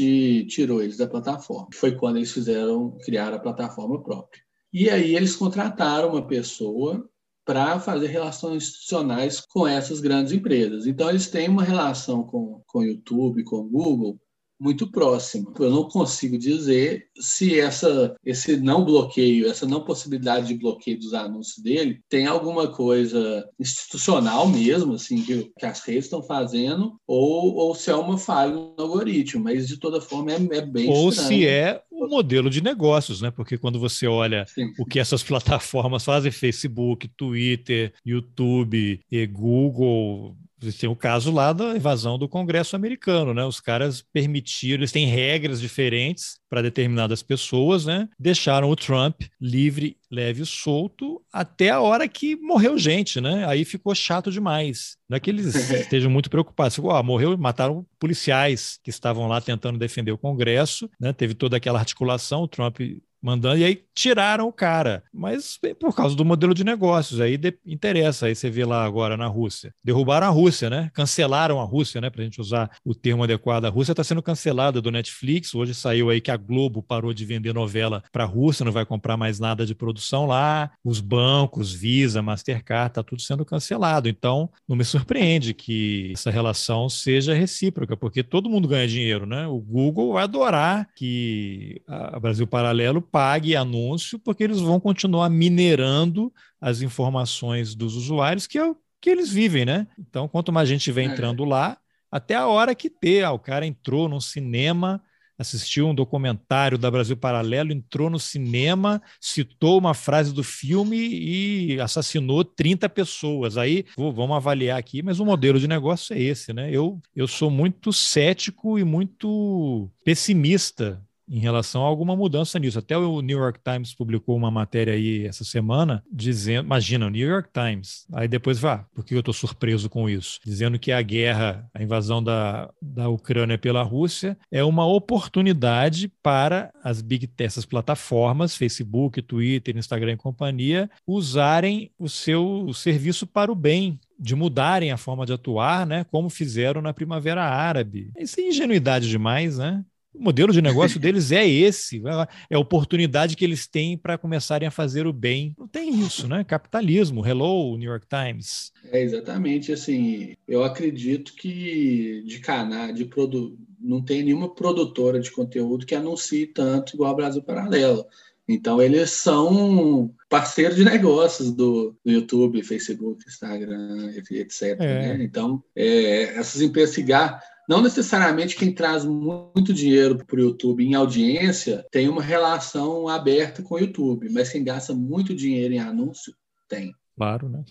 tirou 0.48 0.82
eles 0.82 0.98
da 0.98 1.08
plataforma. 1.08 1.70
Foi 1.74 1.96
quando 1.96 2.18
eles 2.18 2.32
fizeram 2.32 2.98
criar 3.04 3.34
a 3.34 3.40
plataforma 3.40 4.02
própria. 4.02 4.42
E 4.74 4.90
aí 4.90 5.16
eles 5.16 5.36
contrataram 5.36 6.10
uma 6.10 6.28
pessoa 6.28 7.08
para 7.46 7.80
fazer 7.80 8.08
relações 8.08 8.64
institucionais 8.64 9.42
com 9.42 9.68
essas 9.68 10.00
grandes 10.00 10.32
empresas. 10.32 10.86
Então, 10.86 11.10
eles 11.10 11.28
têm 11.28 11.50
uma 11.50 11.64
relação 11.64 12.24
com, 12.24 12.62
com 12.68 12.80
o 12.80 12.84
YouTube, 12.84 13.44
com 13.44 13.58
o 13.58 13.70
Google, 13.70 14.20
muito 14.60 14.92
próxima. 14.92 15.52
Eu 15.60 15.70
não 15.70 15.84
consigo 15.86 16.38
dizer 16.38 17.08
se 17.20 17.60
essa, 17.60 18.16
esse 18.26 18.58
não 18.58 18.84
bloqueio, 18.84 19.48
essa 19.48 19.66
não 19.66 19.84
possibilidade 19.84 20.48
de 20.48 20.56
bloqueio 20.56 21.00
dos 21.00 21.14
anúncios 21.14 21.64
dele 21.64 22.02
tem 22.10 22.28
alguma 22.28 22.68
coisa 22.68 23.48
institucional 23.60 24.48
mesmo, 24.48 24.94
assim, 24.94 25.22
que, 25.22 25.52
que 25.58 25.66
as 25.66 25.82
redes 25.82 26.06
estão 26.06 26.22
fazendo, 26.22 27.00
ou, 27.08 27.56
ou 27.56 27.76
se 27.76 27.90
é 27.90 27.96
uma 27.96 28.18
falha 28.18 28.54
no 28.54 28.74
algoritmo. 28.78 29.44
Mas, 29.44 29.68
de 29.68 29.78
toda 29.78 30.02
forma, 30.02 30.32
é, 30.32 30.36
é 30.36 30.62
bem 30.62 30.90
Ou 30.90 31.10
estranho. 31.10 31.28
se 31.28 31.48
é 31.48 31.82
o 32.06 32.10
modelo 32.10 32.50
de 32.50 32.62
negócios, 32.62 33.22
né? 33.22 33.32
Porque 33.32 33.58
quando 33.58 33.80
você 33.80 34.08
olha 34.08 34.46
Sim. 34.48 34.74
o 34.78 34.86
que 34.86 35.00
essas 35.00 35.22
plataformas 35.24 36.04
fazem, 36.04 36.32
Facebook, 36.32 37.08
Twitter, 37.10 37.94
YouTube 38.06 39.00
e 39.12 39.28
Google, 39.28 40.36
tem 40.80 40.90
o 40.90 40.96
caso 40.96 41.32
lá 41.32 41.54
da 41.54 41.76
invasão 41.76 42.18
do 42.18 42.28
Congresso 42.28 42.76
americano, 42.76 43.34
né? 43.34 43.46
Os 43.46 43.60
caras 43.60 44.02
permitiram, 44.02 44.82
eles 44.82 44.92
têm 44.92 45.08
regras 45.08 45.62
diferentes 45.62 46.39
para 46.50 46.62
determinadas 46.62 47.22
pessoas, 47.22 47.86
né? 47.86 48.10
Deixaram 48.18 48.70
o 48.70 48.76
Trump 48.76 49.22
livre, 49.40 49.98
leve 50.12 50.42
e 50.42 50.46
solto 50.46 51.22
até 51.32 51.70
a 51.70 51.80
hora 51.80 52.08
que 52.08 52.36
morreu 52.36 52.78
gente, 52.78 53.22
né? 53.22 53.46
Aí 53.46 53.64
ficou 53.64 53.94
chato 53.94 54.32
demais. 54.32 54.98
Não 55.08 55.16
é 55.16 55.20
que 55.20 55.30
eles 55.30 55.54
estejam 55.72 56.10
muito 56.10 56.30
preocupados. 56.30 56.76
Ficou, 56.76 56.92
ah, 56.92 57.04
morreu, 57.04 57.38
mataram 57.38 57.86
policiais 58.00 58.80
que 58.84 58.90
estavam 58.90 59.28
lá 59.28 59.40
tentando 59.40 59.78
defender 59.78 60.12
o 60.12 60.18
Congresso, 60.18 60.90
né? 61.00 61.14
Teve 61.14 61.34
toda 61.34 61.58
aquela 61.58 61.80
articulação, 61.80 62.42
o 62.42 62.48
Trump 62.48 62.80
mandando, 63.22 63.58
e 63.58 63.64
aí 63.64 63.84
tiraram 63.94 64.48
o 64.48 64.54
cara. 64.54 65.04
Mas 65.14 65.60
por 65.80 65.94
causa 65.94 66.16
do 66.16 66.24
modelo 66.24 66.54
de 66.54 66.64
negócios, 66.64 67.20
aí 67.20 67.38
de, 67.38 67.54
interessa. 67.66 68.28
Aí 68.28 68.36
você 68.36 68.50
vê 68.50 68.66
lá 68.66 68.84
agora 68.84 69.18
na 69.18 69.28
Rússia. 69.28 69.74
Derrubaram 69.84 70.28
a 70.28 70.30
Rússia, 70.30 70.70
né? 70.70 70.90
Cancelaram 70.94 71.60
a 71.60 71.64
Rússia, 71.64 72.00
né? 72.00 72.10
Para 72.10 72.22
a 72.22 72.24
gente 72.24 72.40
usar 72.40 72.70
o 72.86 72.96
termo 72.96 73.24
adequado. 73.24 73.66
A 73.66 73.70
Rússia 73.70 73.92
está 73.92 74.04
sendo 74.04 74.24
cancelada 74.24 74.82
do 74.82 74.92
Netflix. 74.92 75.54
Hoje 75.54 75.74
saiu 75.74 76.10
aí 76.10 76.22
que 76.22 76.32
a 76.32 76.38
Globo 76.38 76.82
parou 76.82 77.14
de 77.14 77.26
vender 77.26 77.54
novela 77.54 78.04
para 78.12 78.24
a 78.24 78.28
Rússia, 78.28 78.64
não 78.64 78.72
vai 78.72 78.86
comprar 78.86 79.18
mais 79.18 79.40
nada 79.40 79.66
de 79.66 79.76
produção 79.76 80.26
lá. 80.26 80.72
Os 80.84 81.02
bancos, 81.02 81.74
Visa, 81.74 82.22
Mastercard, 82.22 82.92
está 82.92 83.04
tudo 83.04 83.22
sendo 83.22 83.44
cancelado. 83.44 84.08
Então, 84.08 84.50
não 84.68 84.76
me 84.76 84.86
surpreende 84.86 85.54
que 85.54 86.14
essa 86.14 86.32
relação 86.32 86.88
seja 86.88 87.34
recíproca, 87.34 87.98
porque 87.98 88.24
todo 88.24 88.50
mundo 88.50 88.68
ganha 88.68 88.88
dinheiro, 88.88 89.26
né? 89.26 89.46
O 89.48 89.60
Google 89.60 90.14
vai 90.14 90.24
adorar 90.24 90.88
que 90.96 91.82
a 91.88 92.20
Brasil 92.20 92.48
Paralelo 92.48 93.02
pague 93.12 93.56
anúncio, 93.56 94.20
porque 94.20 94.44
eles 94.44 94.60
vão 94.60 94.80
continuar 94.80 95.30
minerando 95.30 96.34
as 96.60 96.82
informações 96.82 97.76
dos 97.76 97.96
usuários, 97.96 98.48
que 98.48 98.58
é 98.58 98.66
o 98.66 98.76
que 99.02 99.10
eles 99.10 99.32
vivem, 99.32 99.66
né? 99.66 99.88
Então, 99.98 100.28
quanto 100.28 100.52
mais 100.52 100.68
gente 100.68 100.92
vem 100.92 101.08
é. 101.08 101.12
entrando 101.12 101.46
lá, 101.46 101.78
até 102.12 102.36
a 102.36 102.48
hora 102.48 102.76
que 102.76 102.90
ter, 102.90 103.24
ah, 103.24 103.32
o 103.32 103.40
cara 103.40 103.66
entrou 103.66 104.10
num 104.10 104.20
cinema, 104.20 105.02
assistiu 105.38 105.88
um 105.88 105.96
documentário 105.96 106.78
da 106.78 106.92
Brasil 106.92 107.16
Paralelo, 107.16 107.72
entrou 107.72 108.10
no 108.10 108.20
cinema, 108.20 109.02
citou 109.22 109.78
uma 109.78 109.94
frase 109.94 110.34
do 110.34 110.44
filme 110.44 110.98
e 110.98 111.80
assassinou 111.80 112.44
30 112.44 112.90
pessoas. 112.90 113.58
Aí 113.58 113.86
vamos 113.96 114.36
avaliar 114.36 114.78
aqui, 114.78 115.02
mas 115.02 115.20
o 115.20 115.26
modelo 115.26 115.58
de 115.58 115.68
negócio 115.68 116.14
é 116.14 116.20
esse, 116.20 116.52
né? 116.52 116.70
Eu, 116.70 117.00
eu 117.16 117.28
sou 117.28 117.50
muito 117.50 117.94
cético 117.94 118.78
e 118.78 118.84
muito 118.84 119.90
pessimista 120.04 121.02
em 121.30 121.40
relação 121.40 121.84
a 121.84 121.88
alguma 121.88 122.16
mudança 122.16 122.58
nisso. 122.58 122.80
Até 122.80 122.98
o 122.98 123.22
New 123.22 123.38
York 123.38 123.60
Times 123.64 123.94
publicou 123.94 124.36
uma 124.36 124.50
matéria 124.50 124.94
aí 124.94 125.26
essa 125.26 125.44
semana 125.44 126.04
dizendo, 126.12 126.66
imagina, 126.66 127.06
o 127.06 127.10
New 127.10 127.28
York 127.28 127.50
Times, 127.54 128.06
aí 128.12 128.28
depois 128.28 128.60
vá, 128.60 128.86
porque 128.94 129.14
eu 129.14 129.20
estou 129.20 129.34
surpreso 129.34 129.90
com 129.90 130.10
isso, 130.10 130.40
dizendo 130.44 130.80
que 130.80 130.92
a 130.92 131.02
guerra, 131.02 131.70
a 131.74 131.84
invasão 131.84 132.24
da, 132.24 132.70
da 132.82 133.10
Ucrânia 133.10 133.58
pela 133.58 133.84
Rússia 133.84 134.38
é 134.52 134.64
uma 134.64 134.86
oportunidade 134.86 136.12
para 136.22 136.72
as 136.84 137.02
big 137.02 137.30
essas 137.38 137.66
plataformas, 137.66 138.56
Facebook, 138.56 139.22
Twitter, 139.22 139.78
Instagram 139.78 140.14
e 140.14 140.18
companhia, 140.18 140.90
usarem 141.06 141.92
o 141.98 142.10
seu 142.10 142.72
serviço 142.74 143.28
para 143.28 143.52
o 143.52 143.56
bem 143.56 144.00
de 144.20 144.36
mudarem 144.36 144.92
a 144.92 144.98
forma 144.98 145.26
de 145.26 145.32
atuar, 145.32 145.88
né, 145.88 146.04
como 146.04 146.30
fizeram 146.30 146.82
na 146.82 146.94
Primavera 146.94 147.44
Árabe. 147.44 148.12
Isso 148.18 148.40
é 148.40 148.44
ingenuidade 148.44 149.08
demais, 149.08 149.58
né? 149.58 149.84
O 150.14 150.24
modelo 150.24 150.52
de 150.52 150.62
negócio 150.62 151.00
deles 151.00 151.32
é 151.32 151.48
esse, 151.48 152.02
é 152.50 152.56
a 152.56 152.60
oportunidade 152.60 153.36
que 153.36 153.46
eles 153.46 153.68
têm 153.68 153.98
para 153.98 154.18
começarem 154.18 154.68
a 154.68 154.72
fazer 154.72 155.06
o 155.06 155.14
bem. 155.14 155.54
Não 155.58 155.68
tem 155.68 156.00
isso, 156.02 156.28
né? 156.28 156.44
Capitalismo, 156.44 157.26
hello, 157.26 157.78
New 157.78 157.90
York 157.90 158.08
Times. 158.08 158.72
É 158.92 159.02
exatamente 159.02 159.72
assim. 159.72 160.36
Eu 160.48 160.64
acredito 160.64 161.34
que 161.36 162.24
de 162.26 162.40
canal, 162.40 162.92
de 162.92 163.06
produ... 163.06 163.58
não 163.80 164.02
tem 164.02 164.24
nenhuma 164.24 164.54
produtora 164.54 165.20
de 165.20 165.32
conteúdo 165.32 165.86
que 165.86 165.96
anuncie 165.96 166.48
tanto 166.48 166.96
igual 166.96 167.12
a 167.12 167.16
Brasil 167.16 167.44
Paralelo. 167.44 168.06
Então, 168.52 168.82
eles 168.82 169.12
são 169.12 170.12
parceiros 170.28 170.76
de 170.76 170.84
negócios 170.84 171.52
do, 171.52 171.96
do 172.04 172.12
YouTube, 172.12 172.64
Facebook, 172.64 173.24
Instagram, 173.28 174.12
etc. 174.32 174.64
É. 174.80 175.18
Né? 175.18 175.24
Então, 175.24 175.64
é, 175.76 176.24
essas 176.36 176.60
empresas 176.60 176.96
cigarro 176.96 177.40
não 177.70 177.84
necessariamente 177.84 178.56
quem 178.56 178.74
traz 178.74 179.06
muito 179.06 179.72
dinheiro 179.72 180.18
para 180.26 180.38
o 180.38 180.40
YouTube 180.40 180.84
em 180.84 180.96
audiência 180.96 181.86
tem 181.92 182.10
uma 182.10 182.24
relação 182.24 183.08
aberta 183.08 183.62
com 183.62 183.76
o 183.76 183.80
YouTube, 183.80 184.28
mas 184.32 184.50
quem 184.50 184.64
gasta 184.64 184.92
muito 184.92 185.36
dinheiro 185.36 185.76
em 185.76 185.80
anúncio 185.80 186.34
tem. 186.68 186.92
Claro, 187.16 187.48
né? 187.48 187.64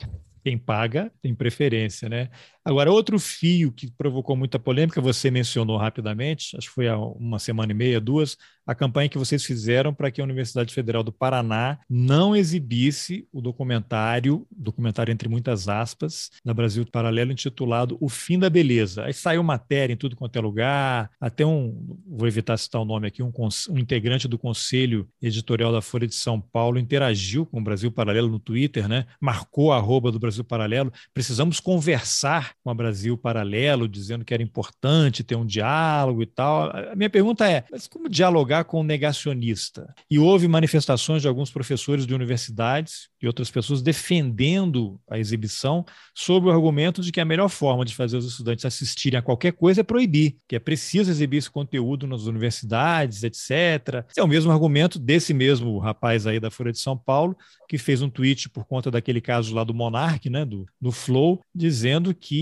Quem 0.45 0.57
paga 0.57 1.11
tem 1.21 1.35
preferência, 1.35 2.09
né? 2.09 2.31
Agora, 2.69 2.93
outro 2.93 3.19
fio 3.19 3.73
que 3.73 3.91
provocou 3.91 4.37
muita 4.37 4.59
polêmica, 4.59 5.01
você 5.01 5.31
mencionou 5.31 5.79
rapidamente, 5.79 6.55
acho 6.55 6.69
que 6.69 6.75
foi 6.75 6.87
há 6.87 6.99
uma 6.99 7.39
semana 7.39 7.73
e 7.73 7.75
meia, 7.75 7.99
duas, 7.99 8.37
a 8.67 8.75
campanha 8.75 9.09
que 9.09 9.17
vocês 9.17 9.43
fizeram 9.43 9.95
para 9.95 10.11
que 10.11 10.21
a 10.21 10.25
Universidade 10.25 10.75
Federal 10.75 11.03
do 11.03 11.11
Paraná 11.11 11.79
não 11.89 12.37
exibisse 12.37 13.27
o 13.33 13.41
documentário, 13.41 14.47
documentário 14.51 15.11
entre 15.11 15.27
muitas 15.27 15.67
aspas, 15.67 16.29
da 16.45 16.53
Brasil 16.53 16.85
Paralelo, 16.85 17.33
intitulado 17.33 17.97
O 17.99 18.11
Fim 18.11 18.39
da 18.39 18.51
Beleza. 18.51 19.07
Aí 19.07 19.15
saiu 19.15 19.43
matéria 19.43 19.95
em 19.95 19.97
tudo 19.97 20.15
quanto 20.15 20.37
é 20.37 20.43
lugar, 20.43 21.11
até 21.19 21.47
um, 21.47 21.97
vou 22.07 22.29
evitar 22.29 22.59
citar 22.59 22.83
o 22.83 22.85
nome 22.85 23.07
aqui, 23.07 23.23
um, 23.23 23.33
um 23.71 23.79
integrante 23.79 24.29
do 24.29 24.37
Conselho 24.37 25.09
Editorial 25.23 25.73
da 25.73 25.81
Folha 25.81 26.07
de 26.07 26.15
São 26.15 26.39
Paulo 26.39 26.79
interagiu 26.79 27.47
com 27.47 27.61
o 27.61 27.65
Brasil 27.65 27.91
Paralelo 27.91 28.29
no 28.29 28.39
Twitter, 28.39 28.87
né? 28.87 29.07
marcou 29.19 29.73
a 29.73 29.79
arroba 29.79 30.13
do 30.13 30.19
Brasil 30.19 30.45
Paralelo, 30.45 30.93
precisamos 31.15 31.59
conversar 31.59 32.53
com 32.63 32.71
a 32.71 32.75
Brasil 32.75 33.17
Paralelo, 33.17 33.89
dizendo 33.89 34.25
que 34.25 34.35
era 34.35 34.43
importante 34.43 35.25
ter 35.25 35.37
um 35.37 35.47
diálogo 35.47 36.23
e 36.23 36.27
tal. 36.27 36.71
A 36.71 36.95
minha 36.95 37.11
pergunta 37.11 37.49
é: 37.49 37.65
mas 37.71 37.87
como 37.87 38.09
dialogar 38.09 38.65
com 38.65 38.81
o 38.81 38.85
negacionista? 38.85 39.95
E 40.11 40.19
houve 40.19 40.49
manifestações 40.49 41.23
de 41.23 41.29
alguns 41.29 41.51
professores 41.51 42.07
de 42.07 42.15
universidades 42.15 43.09
e 43.21 43.27
outras 43.27 43.51
pessoas 43.51 43.83
defendendo 43.83 45.01
a 45.11 45.19
exibição 45.19 45.85
sob 46.15 46.47
o 46.47 46.51
argumento 46.51 47.03
de 47.03 47.11
que 47.11 47.21
a 47.21 47.25
melhor 47.25 47.49
forma 47.49 47.85
de 47.85 47.95
fazer 47.95 48.17
os 48.17 48.27
estudantes 48.27 48.65
assistirem 48.65 49.19
a 49.19 49.23
qualquer 49.23 49.53
coisa 49.53 49.81
é 49.81 49.85
proibir, 49.85 50.37
que 50.49 50.57
é 50.57 50.59
preciso 50.59 51.11
exibir 51.11 51.39
esse 51.39 51.51
conteúdo 51.51 52.07
nas 52.07 52.23
universidades, 52.23 53.23
etc. 53.23 54.05
Esse 54.09 54.21
é 54.21 54.23
o 54.23 54.29
mesmo 54.29 54.53
argumento 54.53 54.99
desse 54.99 55.33
mesmo 55.35 55.79
rapaz 55.79 56.27
aí 56.27 56.39
da 56.39 56.51
Folha 56.51 56.73
de 56.73 56.79
São 56.79 56.97
Paulo, 56.97 57.37
que 57.69 57.79
fez 57.79 58.03
um 58.03 58.11
tweet 58.11 58.49
por 58.49 58.65
conta 58.65 58.91
daquele 58.91 59.21
caso 59.21 59.55
lá 59.55 59.65
do 59.65 59.75
Monark, 59.75 60.29
né, 60.31 60.45
do, 60.45 60.67
do 60.81 60.91
Flow, 60.91 61.41
dizendo 61.55 62.15
que 62.15 62.38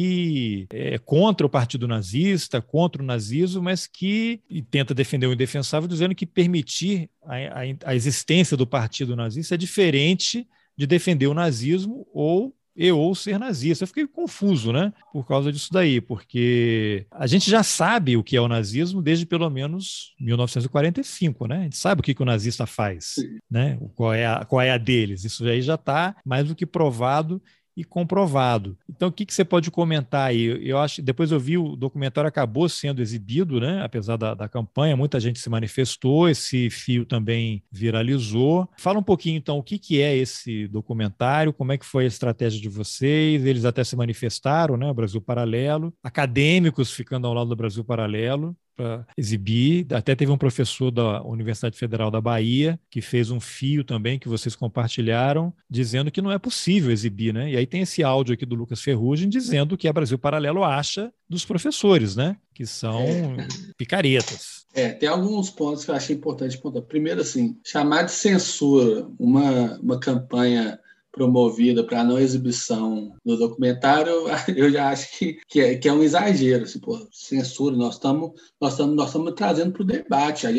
é 0.71 0.99
contra 0.99 1.47
o 1.47 1.51
partido 1.51 1.87
nazista, 1.87 2.61
contra 2.61 3.03
o 3.03 3.07
nazismo, 3.07 3.63
mas 3.63 3.87
que 3.87 4.41
tenta 4.71 4.95
defender 4.95 5.27
o 5.27 5.33
indefensável, 5.33 5.89
dizendo 5.89 6.15
que 6.15 6.27
permitir 6.27 7.11
a, 7.25 7.37
a, 7.37 7.91
a 7.91 7.95
existência 7.95 8.57
do 8.57 8.67
partido 8.67 9.17
nazista 9.17 9.55
é 9.55 9.59
diferente 9.59 10.47
de 10.77 10.87
defender 10.87 11.27
o 11.27 11.35
nazismo 11.35 12.07
ou 12.13 12.55
e 12.77 12.93
ou 12.93 13.15
ser 13.15 13.39
nazista. 13.39 13.85
Eu 13.85 13.89
fiquei 13.89 14.07
confuso, 14.07 14.71
né? 14.71 14.93
Por 15.13 15.27
causa 15.27 15.51
disso 15.51 15.73
daí, 15.73 16.01
porque 16.01 17.07
a 17.11 17.27
gente 17.27 17.51
já 17.51 17.63
sabe 17.63 18.17
o 18.17 18.23
que 18.23 18.37
é 18.37 18.41
o 18.41 18.49
nazismo 18.49 19.01
desde 19.01 19.25
pelo 19.25 19.49
menos 19.49 20.15
1945, 20.21 21.47
né? 21.47 21.61
A 21.61 21.63
gente 21.63 21.79
sabe 21.79 22.01
o 22.01 22.05
que, 22.05 22.15
que 22.15 22.23
o 22.23 22.27
nazista 22.27 22.67
faz, 22.67 23.15
né? 23.51 23.79
Qual 23.95 24.13
é 24.13 24.27
a, 24.27 24.45
qual 24.45 24.61
é 24.61 24.71
a 24.71 24.79
deles. 24.79 25.25
Isso 25.25 25.47
aí 25.47 25.63
já 25.63 25.77
está 25.77 26.15
mais 26.25 26.47
do 26.47 26.55
que 26.55 26.67
provado 26.67 27.41
e 27.77 27.85
comprovado. 27.85 28.77
Então, 28.89 29.09
o 29.09 29.13
que, 29.13 29.27
que 29.27 29.35
você 29.35 29.45
pode 29.45 29.71
comentar 29.71 30.31
aí? 30.31 30.67
Eu 30.67 30.79
acho, 30.79 31.03
depois 31.03 31.31
eu 31.31 31.39
vi 31.39 31.59
o 31.59 31.77
documentário 31.77 32.27
acabou 32.27 32.69
sendo 32.69 33.03
exibido, 33.03 33.61
né? 33.61 33.83
Apesar 33.85 34.17
da, 34.17 34.35
da 34.35 34.49
campanha, 34.49 34.97
muita 34.97 35.21
gente 35.21 35.39
se 35.39 35.51
manifestou, 35.51 36.29
esse 36.29 36.71
fio 36.71 37.05
também 37.05 37.63
viralizou. 37.71 38.69
Fala 38.79 38.99
um 38.99 39.03
pouquinho, 39.03 39.37
então, 39.37 39.59
o 39.59 39.63
que, 39.63 39.79
que 39.79 40.01
é 40.01 40.17
esse 40.17 40.67
documentário, 40.69 41.53
como 41.53 41.73
é 41.73 41.79
que 41.79 41.85
foi 41.85 42.05
a 42.05 42.09
estratégia 42.09 42.61
de 42.61 42.69
vocês? 42.69 43.45
Eles 43.45 43.65
até 43.65 43.85
se 43.85 43.95
manifestaram, 43.95 44.77
né? 44.77 44.91
O 44.91 44.95
Brasil 44.95 45.21
Paralelo, 45.21 45.93
acadêmicos 46.03 46.91
ficando 46.91 47.27
ao 47.27 47.35
lado 47.35 47.49
do 47.49 47.57
Brasil 47.57 47.85
Paralelo 47.85 48.57
para 48.77 49.07
exibir. 49.17 49.87
Até 49.93 50.15
teve 50.15 50.31
um 50.31 50.39
professor 50.39 50.91
da 50.91 51.23
Universidade 51.23 51.77
Federal 51.79 52.11
da 52.11 52.21
Bahia 52.21 52.79
que 52.91 53.01
fez 53.01 53.31
um 53.31 53.41
fio 53.41 53.83
também 53.83 54.19
que 54.19 54.29
vocês 54.29 54.55
compartilharam, 54.55 55.53
dizendo 55.69 56.11
que 56.11 56.21
não 56.21 56.31
é 56.31 56.39
possível 56.39 56.91
exibir, 56.91 57.33
né? 57.33 57.51
E 57.51 57.57
aí 57.57 57.67
tem 57.67 57.81
esse 57.81 58.03
áudio 58.03 58.35
aqui 58.35 58.45
do 58.45 58.55
Lucas 58.55 58.83
Ferrugem 58.83 59.29
dizendo 59.29 59.77
que 59.77 59.89
a 59.89 59.93
Brasil 59.93 60.19
Paralelo 60.19 60.63
acha 60.63 61.13
dos 61.29 61.45
professores, 61.45 62.15
né? 62.15 62.37
Que 62.55 62.67
são 62.67 63.03
é. 63.03 63.49
picaretas. 63.77 64.67
É, 64.75 64.91
tem 64.91 65.09
alguns 65.09 65.51
pontos 65.51 65.85
que 65.85 65.91
eu 65.91 65.95
achei 65.95 66.15
importante. 66.15 66.61
Primeiro, 66.87 67.21
assim, 67.23 67.59
chamar 67.65 68.03
de 68.03 68.13
censura 68.13 69.09
uma, 69.19 69.79
uma 69.81 69.99
campanha 69.99 70.79
promovida 71.17 71.83
para 71.83 72.05
não 72.05 72.19
exibição 72.19 73.17
do 73.25 73.39
documentário, 73.39 74.13
eu 74.55 74.71
já 74.71 74.91
acho 74.91 75.19
que, 75.19 75.39
que, 75.49 75.61
é, 75.61 75.75
que 75.75 75.89
é 75.89 75.93
um 75.93 76.03
exagero. 76.03 76.65
Assim, 76.65 76.79
pô, 76.79 77.09
censura, 77.11 77.75
nós 77.75 77.95
estamos 77.95 78.33
nós 78.61 78.79
nós 78.79 79.35
trazendo 79.35 79.73
para 79.73 79.83
o 79.83 79.87
debate. 79.87 80.47
A, 80.47 80.51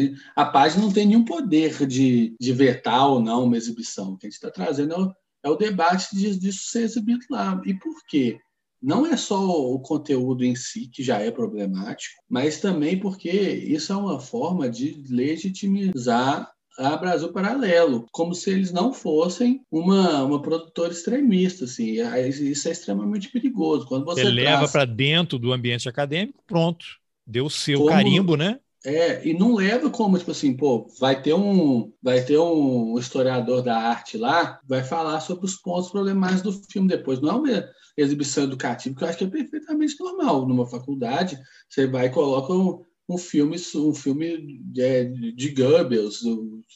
a 0.42 0.46
página 0.46 0.84
não 0.84 0.92
tem 0.92 1.06
nenhum 1.06 1.24
poder 1.24 1.86
de, 1.86 2.36
de 2.42 2.54
vetar 2.54 3.08
ou 3.08 3.22
não 3.22 3.44
uma 3.44 3.56
exibição. 3.56 4.14
O 4.14 4.18
que 4.18 4.26
a 4.26 4.30
gente 4.30 4.38
está 4.38 4.50
trazendo 4.50 4.94
é 4.94 4.98
o, 4.98 5.14
é 5.44 5.50
o 5.50 5.56
debate 5.56 6.16
de, 6.16 6.38
disso 6.38 6.72
ser 6.72 6.82
exibido 6.82 7.24
lá. 7.30 7.62
E 7.64 7.76
por 7.76 7.96
quê? 8.08 8.40
Não 8.82 9.06
é 9.06 9.16
só 9.16 9.40
o 9.40 9.80
conteúdo 9.80 10.44
em 10.44 10.56
si 10.56 10.88
que 10.88 11.04
já 11.04 11.20
é 11.20 11.32
problemático, 11.32 12.16
mas 12.30 12.60
também 12.60 13.00
porque 13.00 13.30
isso 13.30 13.92
é 13.92 13.96
uma 13.96 14.20
forma 14.20 14.70
de 14.70 15.04
legitimizar 15.10 16.52
a 16.78 16.96
Brasil 16.96 17.32
Paralelo, 17.34 18.06
como 18.12 18.36
se 18.36 18.52
eles 18.52 18.72
não 18.72 18.94
fossem 18.94 19.62
uma, 19.72 20.24
uma 20.24 20.42
produtora 20.42 20.92
extremista. 20.92 21.66
Assim. 21.66 21.96
Isso 22.28 22.68
é 22.68 22.72
extremamente 22.72 23.30
perigoso. 23.30 23.88
Quando 23.88 24.06
você, 24.06 24.22
você 24.22 24.30
leva 24.30 24.68
para 24.68 24.86
dentro 24.86 25.40
do 25.40 25.52
ambiente 25.52 25.90
acadêmico, 25.90 26.44
pronto. 26.46 26.86
Deu 27.26 27.46
o 27.46 27.50
seu 27.50 27.80
como... 27.80 27.90
carimbo, 27.90 28.38
né? 28.38 28.60
É, 28.86 29.28
e 29.28 29.34
não 29.34 29.56
leva 29.56 29.90
como, 29.90 30.18
tipo 30.18 30.32
assim, 30.32 30.56
pô, 30.56 30.88
vai 31.00 31.22
ter 31.22 31.34
um, 31.34 31.92
vai 32.02 32.24
ter 32.24 32.38
um 32.38 32.98
historiador 32.98 33.62
da 33.62 33.76
arte 33.76 34.18
lá, 34.18 34.62
vai 34.66 34.84
falar 34.84 35.20
sobre 35.20 35.46
os 35.46 35.56
pontos 35.56 35.90
problemáticos 35.90 36.60
do 36.60 36.68
filme 36.72 36.88
depois. 36.88 37.20
Não 37.20 37.30
é 37.30 37.34
uma 37.34 37.70
exibição 37.98 38.46
educativa, 38.46 38.96
que 38.96 39.04
eu 39.04 39.08
acho 39.08 39.18
que 39.18 39.24
é 39.26 39.28
perfeitamente 39.28 40.00
normal. 40.00 40.48
Numa 40.48 40.66
faculdade, 40.66 41.38
você 41.68 41.88
vai 41.88 42.06
e 42.06 42.12
coloca 42.12 42.54
um, 42.54 42.82
um 43.08 43.18
filme, 43.18 43.58
um 43.76 43.94
filme 43.94 44.62
de, 44.64 45.34
de 45.34 45.50
Goebbels, 45.52 46.20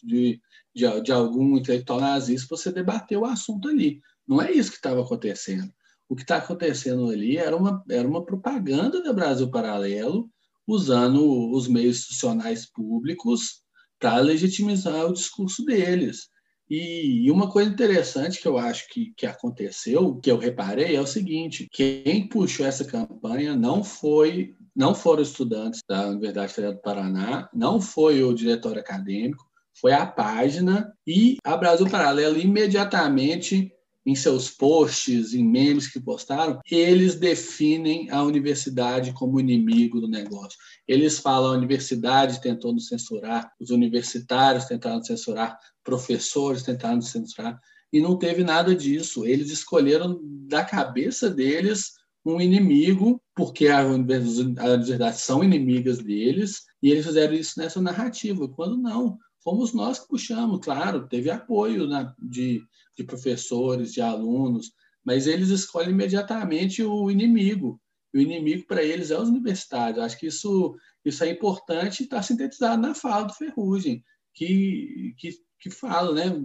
de, 0.04 0.40
de, 0.74 1.02
de 1.02 1.12
algum 1.12 1.58
intelectual 1.58 2.00
nazista, 2.00 2.56
você 2.56 2.72
debateu 2.72 3.22
o 3.22 3.26
assunto 3.26 3.68
ali. 3.68 4.00
Não 4.28 4.42
é 4.42 4.52
isso 4.52 4.72
que 4.72 4.78
estava 4.78 5.02
acontecendo. 5.02 5.72
O 6.08 6.16
que 6.16 6.22
está 6.22 6.38
acontecendo 6.38 7.10
ali 7.10 7.38
era 7.38 7.56
uma, 7.56 7.84
era 7.90 8.08
uma 8.08 8.26
propaganda 8.26 9.02
da 9.04 9.12
Brasil 9.12 9.50
Paralelo, 9.50 10.30
usando 10.66 11.52
os 11.52 11.68
meios 11.68 11.98
institucionais 11.98 12.66
públicos 12.66 13.62
para 14.00 14.20
legitimizar 14.20 15.06
o 15.06 15.14
discurso 15.14 15.66
deles. 15.66 16.30
E, 16.70 17.30
uma 17.30 17.52
coisa 17.52 17.70
interessante 17.70 18.42
que 18.42 18.48
eu 18.48 18.58
acho 18.58 18.88
que, 18.88 19.14
que 19.18 19.26
aconteceu, 19.26 20.16
que 20.16 20.32
eu 20.32 20.38
reparei, 20.38 20.96
é 20.96 21.02
o 21.02 21.06
seguinte: 21.08 21.68
quem 21.70 22.30
puxou 22.30 22.66
essa 22.66 22.86
campanha 22.86 23.56
não 23.56 23.84
foi 23.84 24.56
não 24.76 24.96
foram 24.96 25.22
estudantes 25.22 25.82
da 25.88 26.08
Universidade 26.08 26.54
Federal 26.54 26.76
do 26.76 26.82
Paraná, 26.82 27.50
não 27.54 27.82
foi 27.82 28.24
o 28.24 28.34
diretor 28.34 28.78
acadêmico, 28.78 29.46
foi 29.74 29.94
a 29.94 30.06
página 30.06 30.94
e 31.06 31.38
a 31.44 31.56
Brasil 31.56 31.90
Paralelo 31.90 32.38
imediatamente 32.38 33.72
em 34.06 34.16
seus 34.16 34.50
posts, 34.50 35.34
em 35.34 35.44
memes 35.44 35.88
que 35.88 36.00
postaram, 36.00 36.60
eles 36.70 37.16
definem 37.16 38.10
a 38.10 38.24
universidade 38.24 39.14
como 39.14 39.40
inimigo 39.40 40.02
do 40.02 40.08
negócio. 40.08 40.58
Eles 40.88 41.20
falam 41.20 41.52
a 41.52 41.58
universidade 41.58 42.42
tentou 42.42 42.74
nos 42.74 42.88
censurar, 42.88 43.52
os 43.60 43.70
universitários 43.70 44.66
tentaram 44.66 45.04
censurar, 45.04 45.58
professores 45.84 46.64
tentaram 46.64 47.02
censurar, 47.02 47.60
e 47.94 48.00
não 48.00 48.18
teve 48.18 48.44
nada 48.44 48.76
disso. 48.76 49.26
Eles 49.26 49.52
escolheram 49.52 50.20
da 50.24 50.64
cabeça 50.64 51.30
deles 51.30 51.92
um 52.26 52.40
inimigo, 52.40 53.22
porque 53.36 53.68
as 53.68 53.88
universidades 53.88 55.22
são 55.22 55.44
inimigas 55.44 55.98
deles, 56.00 56.64
e 56.82 56.92
eles 56.92 57.06
fizeram 57.06 57.34
isso 57.34 57.60
nessa 57.60 57.82
narrativa, 57.82 58.48
quando 58.48 58.78
não. 58.78 59.18
Fomos 59.44 59.74
nós 59.74 60.00
que 60.00 60.08
puxamos, 60.08 60.60
claro, 60.62 61.08
teve 61.08 61.30
apoio 61.30 61.88
né, 61.88 62.14
de, 62.20 62.62
de 62.96 63.04
professores, 63.04 63.92
de 63.92 64.02
alunos, 64.02 64.72
mas 65.04 65.26
eles 65.26 65.50
escolhem 65.50 65.92
imediatamente 65.92 66.84
o 66.84 67.10
inimigo. 67.10 67.82
o 68.14 68.20
inimigo 68.20 68.68
para 68.68 68.84
eles 68.84 69.10
é 69.10 69.20
os 69.20 69.30
universitários. 69.30 70.04
Acho 70.04 70.20
que 70.20 70.28
isso, 70.28 70.76
isso 71.04 71.24
é 71.24 71.32
importante 71.32 72.02
e 72.02 72.04
está 72.04 72.22
sintetizado 72.22 72.80
na 72.80 72.94
fala 72.94 73.26
do 73.26 73.34
Ferrugem, 73.34 74.04
que, 74.34 75.14
que 75.18 75.32
que 75.62 75.70
fala, 75.70 76.14
né? 76.14 76.44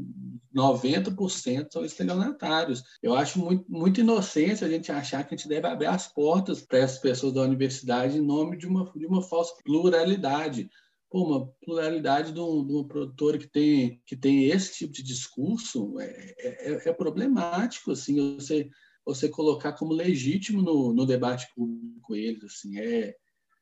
90% 0.55 1.69
são 1.73 1.85
estelionatários. 1.85 2.85
Eu 3.03 3.15
acho 3.15 3.39
muito, 3.39 3.65
muito 3.69 4.01
inocente 4.01 4.65
a 4.65 4.69
gente 4.69 4.93
achar 4.93 5.25
que 5.25 5.35
a 5.35 5.37
gente 5.37 5.49
deve 5.49 5.67
abrir 5.67 5.87
as 5.87 6.07
portas 6.07 6.61
para 6.61 6.79
essas 6.79 6.99
pessoas 6.99 7.33
da 7.33 7.43
universidade 7.43 8.19
em 8.19 8.21
nome 8.21 8.59
de 8.59 8.67
uma, 8.67 8.93
de 8.95 9.07
uma 9.07 9.23
falsa 9.23 9.55
pluralidade. 9.65 10.69
Pô, 11.11 11.25
uma 11.25 11.47
pluralidade 11.65 12.33
de, 12.33 12.41
um, 12.41 12.67
de 12.67 13.39
que 13.39 13.49
tem, 13.49 14.03
que 14.05 14.17
tem 14.17 14.45
esse 14.45 14.75
tipo 14.75 14.93
de 14.93 15.03
discurso 15.03 15.99
é, 15.99 16.35
é, 16.39 16.89
é 16.89 16.93
problemático, 16.93 17.93
assim, 17.93 18.37
você, 18.37 18.69
você 19.05 19.29
colocar 19.29 19.73
como 19.73 19.95
legítimo 19.95 20.61
no, 20.61 20.93
no 20.93 21.07
debate 21.07 21.47
público 21.55 22.15
eles, 22.15 22.45
assim, 22.45 22.79
é... 22.79 23.15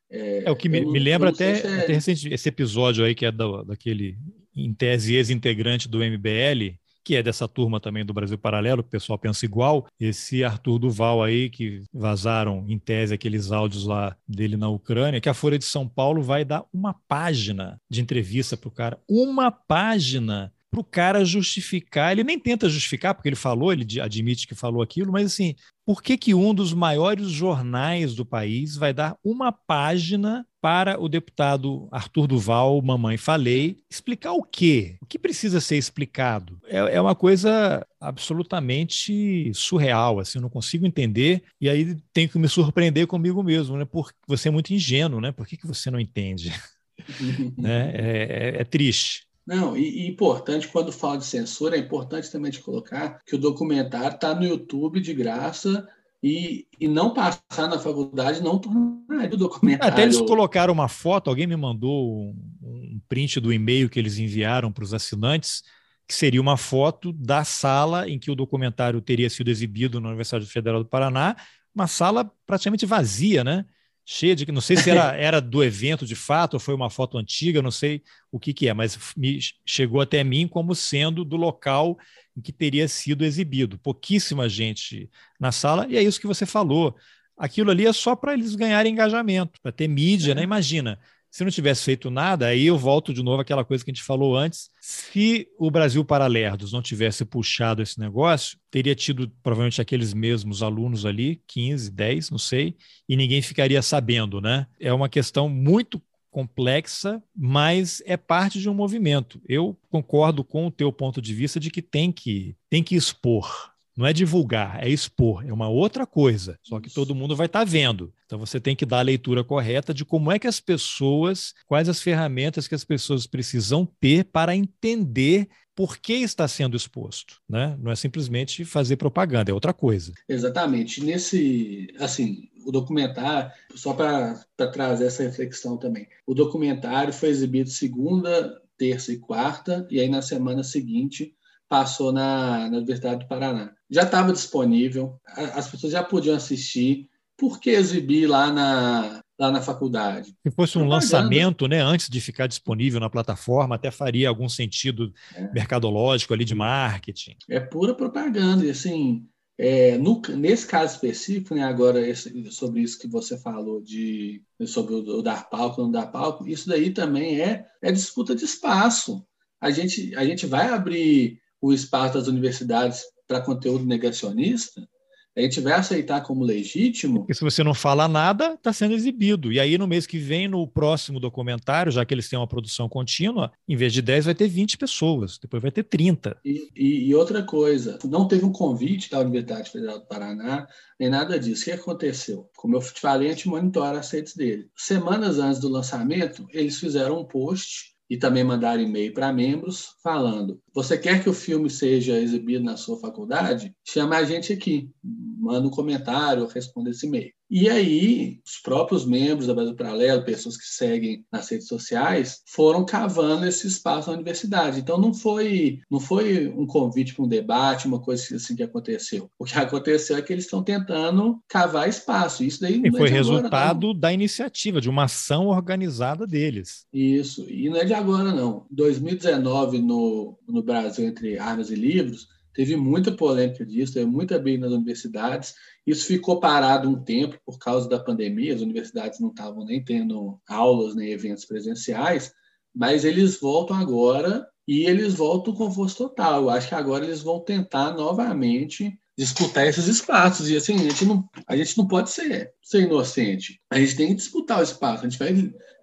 É, 0.09 0.43
é 0.45 0.51
o 0.51 0.55
que 0.55 0.69
me, 0.69 0.85
me 0.85 0.99
lembra 0.99 1.29
até, 1.29 1.59
é... 1.59 1.79
até 1.83 1.93
recente, 1.93 2.31
esse 2.31 2.49
episódio 2.49 3.03
aí 3.03 3.15
que 3.15 3.25
é 3.25 3.31
da, 3.31 3.63
daquele 3.63 4.17
em 4.55 4.73
tese 4.73 5.15
ex-integrante 5.15 5.89
do 5.89 5.99
MBL, 5.99 6.77
que 7.05 7.15
é 7.15 7.21
dessa 7.21 7.47
turma 7.47 7.79
também 7.79 8.03
do 8.03 8.13
Brasil 8.13 8.37
Paralelo, 8.37 8.81
que 8.81 8.87
o 8.87 8.91
pessoal 8.91 9.19
pensa 9.19 9.45
igual, 9.45 9.85
esse 9.99 10.43
Arthur 10.43 10.79
Duval 10.79 11.21
aí, 11.21 11.49
que 11.51 11.83
vazaram 11.93 12.65
em 12.67 12.79
tese 12.79 13.13
aqueles 13.13 13.51
áudios 13.51 13.85
lá 13.85 14.17
dele 14.27 14.57
na 14.57 14.69
Ucrânia, 14.69 15.21
que 15.21 15.29
a 15.29 15.33
Folha 15.33 15.59
de 15.59 15.65
São 15.65 15.87
Paulo 15.87 16.23
vai 16.23 16.43
dar 16.43 16.65
uma 16.73 16.95
página 17.07 17.79
de 17.87 18.01
entrevista 18.01 18.57
para 18.57 18.67
o 18.67 18.71
cara. 18.71 18.99
Uma 19.07 19.51
página 19.51 20.51
para 20.75 20.81
o 20.81 20.83
cara 20.83 21.23
justificar. 21.23 22.11
Ele 22.11 22.23
nem 22.23 22.37
tenta 22.37 22.67
justificar, 22.67 23.15
porque 23.15 23.29
ele 23.29 23.35
falou, 23.35 23.71
ele 23.71 24.01
admite 24.01 24.45
que 24.45 24.53
falou 24.53 24.81
aquilo, 24.81 25.11
mas 25.11 25.27
assim, 25.27 25.55
por 25.85 26.03
que, 26.03 26.17
que 26.17 26.33
um 26.33 26.53
dos 26.53 26.73
maiores 26.73 27.29
jornais 27.29 28.13
do 28.13 28.25
país 28.25 28.75
vai 28.75 28.93
dar 28.93 29.15
uma 29.23 29.53
página 29.53 30.45
para 30.61 30.99
o 30.99 31.07
deputado 31.07 31.87
Arthur 31.91 32.27
Duval, 32.27 32.81
mamãe 32.81 33.15
falei, 33.17 33.77
explicar 33.89 34.33
o 34.33 34.43
quê? 34.43 34.97
O 35.01 35.05
que 35.05 35.17
precisa 35.17 35.61
ser 35.61 35.77
explicado? 35.77 36.59
É, 36.65 36.95
é 36.95 37.01
uma 37.01 37.15
coisa 37.15 37.85
absolutamente 38.01 39.53
surreal, 39.53 40.19
assim, 40.19 40.39
eu 40.39 40.41
não 40.41 40.49
consigo 40.49 40.85
entender, 40.85 41.43
e 41.61 41.69
aí 41.69 41.95
tenho 42.11 42.27
que 42.27 42.39
me 42.39 42.49
surpreender 42.49 43.07
comigo 43.07 43.41
mesmo, 43.41 43.77
né? 43.77 43.85
Porque 43.85 44.13
você 44.27 44.49
é 44.49 44.51
muito 44.51 44.73
ingênuo, 44.73 45.21
né? 45.21 45.31
Por 45.31 45.47
que, 45.47 45.55
que 45.55 45.67
você 45.67 45.89
não 45.89 45.99
entende? 45.99 46.51
né? 47.57 47.91
É, 47.93 48.55
é, 48.57 48.61
é 48.61 48.63
triste. 48.65 49.25
Não, 49.45 49.77
e, 49.77 50.05
e, 50.05 50.07
importante, 50.07 50.67
quando 50.67 50.91
fala 50.91 51.17
de 51.17 51.25
censura, 51.25 51.75
é 51.75 51.79
importante 51.79 52.31
também 52.31 52.51
de 52.51 52.59
colocar 52.59 53.21
que 53.25 53.35
o 53.35 53.39
documentário 53.39 54.15
está 54.15 54.33
no 54.33 54.43
YouTube 54.43 54.99
de 54.99 55.13
graça 55.13 55.87
e, 56.23 56.67
e 56.79 56.87
não 56.87 57.13
passar 57.13 57.69
na 57.69 57.77
faculdade 57.77 58.41
não 58.41 58.57
tornaria 58.57 59.35
o 59.35 59.37
documentário. 59.37 59.93
Até 59.93 60.01
eles 60.01 60.19
colocaram 60.19 60.73
uma 60.73 60.87
foto, 60.87 61.29
alguém 61.29 61.45
me 61.45 61.55
mandou 61.55 62.09
um, 62.09 62.35
um 62.63 63.01
print 63.07 63.39
do 63.39 63.53
e-mail 63.53 63.87
que 63.87 63.99
eles 63.99 64.17
enviaram 64.17 64.71
para 64.71 64.83
os 64.83 64.93
assinantes, 64.93 65.61
que 66.07 66.15
seria 66.15 66.41
uma 66.41 66.57
foto 66.57 67.13
da 67.13 67.43
sala 67.43 68.09
em 68.09 68.17
que 68.17 68.31
o 68.31 68.35
documentário 68.35 68.99
teria 69.01 69.29
sido 69.29 69.51
exibido 69.51 70.01
na 70.01 70.07
Universidade 70.07 70.47
Federal 70.47 70.83
do 70.83 70.89
Paraná, 70.89 71.35
uma 71.73 71.85
sala 71.85 72.31
praticamente 72.47 72.85
vazia, 72.85 73.43
né? 73.43 73.65
Cheia 74.05 74.35
de. 74.35 74.49
Não 74.51 74.61
sei 74.61 74.77
se 74.77 74.89
era, 74.89 75.13
era 75.17 75.41
do 75.41 75.63
evento 75.63 76.05
de 76.05 76.15
fato 76.15 76.53
ou 76.53 76.59
foi 76.59 76.75
uma 76.75 76.89
foto 76.89 77.17
antiga, 77.17 77.61
não 77.61 77.71
sei 77.71 78.03
o 78.31 78.39
que, 78.39 78.53
que 78.53 78.67
é, 78.67 78.73
mas 78.73 78.97
me 79.17 79.39
chegou 79.65 79.99
até 79.99 80.23
mim 80.23 80.47
como 80.47 80.75
sendo 80.75 81.25
do 81.25 81.35
local 81.35 81.97
em 82.37 82.41
que 82.41 82.51
teria 82.51 82.87
sido 82.87 83.25
exibido. 83.25 83.79
Pouquíssima 83.79 84.47
gente 84.47 85.09
na 85.39 85.51
sala, 85.51 85.87
e 85.89 85.97
é 85.97 86.03
isso 86.03 86.19
que 86.19 86.27
você 86.27 86.45
falou. 86.45 86.95
Aquilo 87.37 87.71
ali 87.71 87.85
é 87.85 87.91
só 87.91 88.15
para 88.15 88.33
eles 88.33 88.55
ganharem 88.55 88.93
engajamento, 88.93 89.59
para 89.61 89.71
ter 89.71 89.87
mídia, 89.87 90.31
é. 90.31 90.35
né? 90.35 90.43
Imagina, 90.43 90.99
se 91.35 91.43
não 91.43 91.51
tivesse 91.51 91.83
feito 91.83 92.09
nada, 92.09 92.47
aí 92.47 92.67
eu 92.67 92.77
volto 92.77 93.13
de 93.13 93.21
novo 93.21 93.41
àquela 93.41 93.65
coisa 93.65 93.83
que 93.83 93.91
a 93.91 93.93
gente 93.93 94.05
falou 94.05 94.37
antes. 94.37 94.69
Se 94.79 95.45
o 95.59 95.69
Brasil 95.69 96.05
Paralerdos 96.05 96.71
não 96.71 96.81
tivesse 96.81 97.25
puxado 97.25 97.81
esse 97.81 97.99
negócio, 97.99 98.57
teria 98.71 98.95
tido 98.95 99.29
provavelmente 99.43 99.81
aqueles 99.81 100.13
mesmos 100.13 100.63
alunos 100.63 101.05
ali, 101.05 101.41
15, 101.45 101.91
10, 101.91 102.29
não 102.29 102.37
sei, 102.37 102.77
e 103.09 103.17
ninguém 103.17 103.41
ficaria 103.41 103.81
sabendo, 103.81 104.39
né? 104.39 104.65
É 104.79 104.93
uma 104.93 105.09
questão 105.09 105.49
muito 105.49 106.01
complexa, 106.31 107.21
mas 107.35 108.01
é 108.05 108.15
parte 108.15 108.57
de 108.57 108.69
um 108.69 108.73
movimento. 108.73 109.41
Eu 109.45 109.77
concordo 109.89 110.41
com 110.41 110.67
o 110.67 110.71
teu 110.71 110.89
ponto 110.89 111.21
de 111.21 111.33
vista 111.33 111.59
de 111.59 111.69
que 111.69 111.81
tem 111.81 112.13
que, 112.13 112.55
tem 112.69 112.81
que 112.81 112.95
expor, 112.95 113.74
não 113.95 114.05
é 114.05 114.11
divulgar, 114.11 114.83
é 114.83 114.89
expor, 114.89 115.45
é 115.47 115.53
uma 115.53 115.69
outra 115.69 116.05
coisa. 116.05 116.59
Só 116.61 116.79
que 116.79 116.89
todo 116.89 117.15
mundo 117.15 117.35
vai 117.35 117.45
estar 117.45 117.59
tá 117.59 117.65
vendo. 117.65 118.13
Então 118.25 118.37
você 118.37 118.59
tem 118.59 118.75
que 118.75 118.85
dar 118.85 118.99
a 118.99 119.03
leitura 119.03 119.43
correta 119.43 119.93
de 119.93 120.03
como 120.03 120.31
é 120.31 120.37
que 120.37 120.47
as 120.47 120.59
pessoas, 120.59 121.53
quais 121.65 121.87
as 121.87 122.01
ferramentas 122.01 122.67
que 122.67 122.75
as 122.75 122.83
pessoas 122.83 123.25
precisam 123.25 123.87
ter 123.99 124.25
para 124.25 124.55
entender 124.55 125.47
por 125.75 125.97
que 125.97 126.13
está 126.13 126.47
sendo 126.47 126.77
exposto, 126.77 127.41
né? 127.49 127.77
Não 127.81 127.91
é 127.91 127.95
simplesmente 127.95 128.63
fazer 128.63 128.95
propaganda, 128.95 129.51
é 129.51 129.53
outra 129.53 129.73
coisa. 129.73 130.13
Exatamente. 130.27 131.03
Nesse, 131.03 131.87
assim, 131.99 132.49
o 132.65 132.71
documentário, 132.71 133.51
só 133.75 133.93
para 133.93 134.41
trazer 134.71 135.07
essa 135.07 135.23
reflexão 135.23 135.77
também, 135.77 136.07
o 136.25 136.33
documentário 136.33 137.13
foi 137.13 137.29
exibido 137.29 137.69
segunda, 137.69 138.61
terça 138.77 139.11
e 139.11 139.17
quarta, 139.17 139.85
e 139.91 139.99
aí 139.99 140.07
na 140.07 140.21
semana 140.21 140.63
seguinte 140.63 141.35
passou 141.69 142.11
na, 142.11 142.69
na 142.69 142.77
Universidade 142.77 143.19
do 143.19 143.27
Paraná. 143.27 143.71
Já 143.89 144.03
estava 144.03 144.31
disponível, 144.31 145.19
as 145.25 145.67
pessoas 145.69 145.93
já 145.93 146.03
podiam 146.03 146.35
assistir. 146.35 147.07
Por 147.37 147.59
que 147.59 147.69
exibir 147.71 148.27
lá 148.27 148.51
na, 148.51 149.21
lá 149.37 149.51
na 149.51 149.61
faculdade? 149.61 150.33
Se 150.45 150.51
fosse 150.55 150.77
um 150.77 150.87
lançamento, 150.87 151.67
né, 151.67 151.81
antes 151.81 152.09
de 152.09 152.21
ficar 152.21 152.47
disponível 152.47 152.99
na 152.99 153.09
plataforma, 153.09 153.75
até 153.75 153.91
faria 153.91 154.29
algum 154.29 154.47
sentido 154.47 155.13
é. 155.35 155.51
mercadológico 155.51 156.33
ali 156.33 156.45
de 156.45 156.55
marketing. 156.55 157.35
É 157.49 157.59
pura 157.59 157.93
propaganda, 157.93 158.65
e 158.65 158.69
assim, 158.69 159.27
é, 159.57 159.97
no, 159.97 160.21
nesse 160.35 160.67
caso 160.67 160.95
específico, 160.95 161.55
né, 161.55 161.63
agora 161.63 162.05
esse, 162.05 162.51
sobre 162.51 162.81
isso 162.81 162.99
que 162.99 163.07
você 163.07 163.37
falou 163.37 163.81
de 163.81 164.41
sobre 164.65 164.95
o, 164.95 165.19
o 165.19 165.21
dar 165.21 165.49
palco, 165.49 165.81
não 165.81 165.91
dar 165.91 166.07
palco, 166.07 166.47
isso 166.47 166.67
daí 166.67 166.91
também 166.91 167.41
é, 167.41 167.65
é 167.81 167.91
disputa 167.91 168.35
de 168.35 168.43
espaço. 168.43 169.25
A 169.59 169.71
gente, 169.71 170.13
a 170.15 170.25
gente 170.25 170.45
vai 170.45 170.67
abrir 170.67 171.39
o 171.65 171.73
espaço 171.73 172.13
das 172.13 172.27
universidades 172.27 173.03
para 173.27 173.41
conteúdo 173.41 173.85
negacionista, 173.85 174.87
a 175.35 175.41
gente 175.41 175.59
vai 175.59 175.73
aceitar 175.73 176.21
como 176.21 176.45
legítimo. 176.45 177.19
Porque 177.19 177.33
se 177.33 177.43
você 177.43 177.61
não 177.61 177.73
fala 177.73 178.07
nada, 178.07 178.53
está 178.53 178.71
sendo 178.71 178.93
exibido. 178.93 179.51
E 179.51 179.59
aí, 179.59 179.77
no 179.77 179.87
mês 179.87 180.07
que 180.07 180.17
vem, 180.17 180.47
no 180.47 180.65
próximo 180.65 181.19
documentário, 181.19 181.91
já 181.91 182.05
que 182.05 182.13
eles 182.13 182.29
têm 182.29 182.39
uma 182.39 182.47
produção 182.47 182.87
contínua, 182.87 183.51
em 183.67 183.75
vez 183.75 183.91
de 183.91 184.01
10, 184.01 184.25
vai 184.25 184.35
ter 184.35 184.47
20 184.47 184.77
pessoas, 184.77 185.37
depois 185.37 185.61
vai 185.61 185.71
ter 185.71 185.83
30. 185.83 186.37
E, 186.45 186.69
e, 186.73 187.09
e 187.09 187.15
outra 187.15 187.43
coisa, 187.43 187.99
não 188.05 188.27
teve 188.27 188.45
um 188.45 188.51
convite 188.51 189.09
da 189.09 189.19
Universidade 189.19 189.71
Federal 189.71 189.99
do 189.99 190.05
Paraná, 190.05 190.67
nem 190.97 191.09
nada 191.09 191.37
disso. 191.37 191.63
O 191.63 191.65
que 191.65 191.71
aconteceu? 191.71 192.47
Como 192.55 192.77
eu 192.77 192.79
te 192.79 193.01
falei, 193.01 193.27
a 193.27 193.31
gente 193.31 193.49
monitora 193.49 193.99
as 193.99 194.11
redes 194.11 194.35
dele. 194.35 194.69
Semanas 194.77 195.39
antes 195.39 195.59
do 195.59 195.67
lançamento, 195.67 196.45
eles 196.53 196.79
fizeram 196.79 197.19
um 197.19 197.25
post 197.25 197.95
e 198.09 198.15
também 198.17 198.43
mandar 198.43 198.79
e-mail 198.79 199.13
para 199.13 199.33
membros 199.33 199.95
falando: 200.01 200.61
você 200.75 200.97
quer 200.97 201.23
que 201.23 201.29
o 201.29 201.33
filme 201.33 201.69
seja 201.69 202.19
exibido 202.19 202.65
na 202.65 202.75
sua 202.75 202.99
faculdade? 202.99 203.73
Chama 203.87 204.17
a 204.17 204.25
gente 204.25 204.51
aqui, 204.51 204.91
manda 205.01 205.65
um 205.65 205.71
comentário, 205.71 206.45
responda 206.47 206.89
esse 206.89 207.07
e-mail. 207.07 207.31
E 207.49 207.69
aí, 207.69 208.39
os 208.45 208.57
próprios 208.57 209.05
membros 209.05 209.45
da 209.45 209.53
Brasil 209.53 209.75
Paralelo, 209.75 210.25
pessoas 210.25 210.57
que 210.57 210.65
seguem 210.65 211.23
nas 211.31 211.47
redes 211.47 211.67
sociais, 211.67 212.41
foram 212.47 212.83
cavando 212.83 213.45
esse 213.45 213.67
espaço 213.67 214.09
na 214.09 214.15
universidade. 214.15 214.79
Então, 214.79 214.97
não 214.97 215.13
foi, 215.13 215.79
não 215.89 215.99
foi 215.99 216.47
um 216.47 216.65
convite 216.65 217.13
para 217.13 217.23
um 217.23 217.27
debate, 217.27 217.87
uma 217.87 218.01
coisa 218.01 218.35
assim 218.35 218.55
que 218.55 218.63
aconteceu. 218.63 219.29
O 219.37 219.45
que 219.45 219.57
aconteceu 219.57 220.17
é 220.17 220.23
que 220.23 220.33
eles 220.33 220.45
estão 220.45 220.63
tentando 220.63 221.39
cavar 221.47 221.87
espaço. 221.87 222.43
Isso 222.43 222.61
daí 222.61 222.81
e 222.83 222.91
foi 222.91 223.09
é 223.09 223.11
resultado 223.11 223.85
agora, 223.85 223.99
da 223.99 224.11
iniciativa, 224.11 224.81
de 224.81 224.89
uma 224.89 225.03
ação 225.03 225.47
organizada 225.47 226.25
deles. 226.25 226.87
Isso. 226.91 227.45
E 227.47 227.69
não 227.69 227.77
é 227.77 227.85
de 227.85 227.93
agora, 227.93 228.33
não. 228.33 228.65
2019, 228.71 229.79
no, 229.79 230.35
no 230.47 230.63
Brasil, 230.65 231.07
entre 231.07 231.37
armas 231.37 231.69
e 231.69 231.75
livros, 231.75 232.27
teve 232.53 232.75
muita 232.75 233.11
polêmica 233.11 233.65
disso, 233.65 233.93
teve 233.93 234.05
muita 234.05 234.39
briga 234.39 234.65
nas 234.65 234.73
universidades. 234.73 235.53
Isso 235.85 236.07
ficou 236.07 236.39
parado 236.39 236.89
um 236.89 237.03
tempo 237.03 237.39
por 237.45 237.59
causa 237.59 237.87
da 237.87 237.99
pandemia, 237.99 238.55
as 238.55 238.61
universidades 238.61 239.19
não 239.19 239.29
estavam 239.29 239.65
nem 239.65 239.83
tendo 239.83 240.39
aulas 240.47 240.95
nem 240.95 241.11
eventos 241.11 241.45
presenciais, 241.45 242.31
mas 242.73 243.05
eles 243.05 243.39
voltam 243.39 243.75
agora 243.77 244.47
e 244.67 244.85
eles 244.85 245.13
voltam 245.13 245.53
com 245.53 245.71
força 245.71 245.97
total. 245.97 246.43
Eu 246.43 246.49
acho 246.49 246.69
que 246.69 246.75
agora 246.75 247.05
eles 247.05 247.21
vão 247.21 247.39
tentar 247.39 247.91
novamente 247.91 248.97
disputar 249.17 249.65
esses 249.65 249.87
espaços. 249.87 250.49
E 250.49 250.55
assim, 250.55 250.75
a 250.75 250.89
gente 250.89 251.05
não, 251.05 251.27
a 251.47 251.55
gente 251.55 251.77
não 251.77 251.87
pode 251.87 252.09
ser, 252.09 252.51
ser 252.61 252.81
inocente. 252.81 253.61
A 253.69 253.79
gente 253.79 253.95
tem 253.95 254.07
que 254.07 254.15
disputar 254.15 254.59
o 254.59 254.63
espaço. 254.63 255.05
A 255.05 255.09
gente 255.09 255.19
vai, 255.19 255.29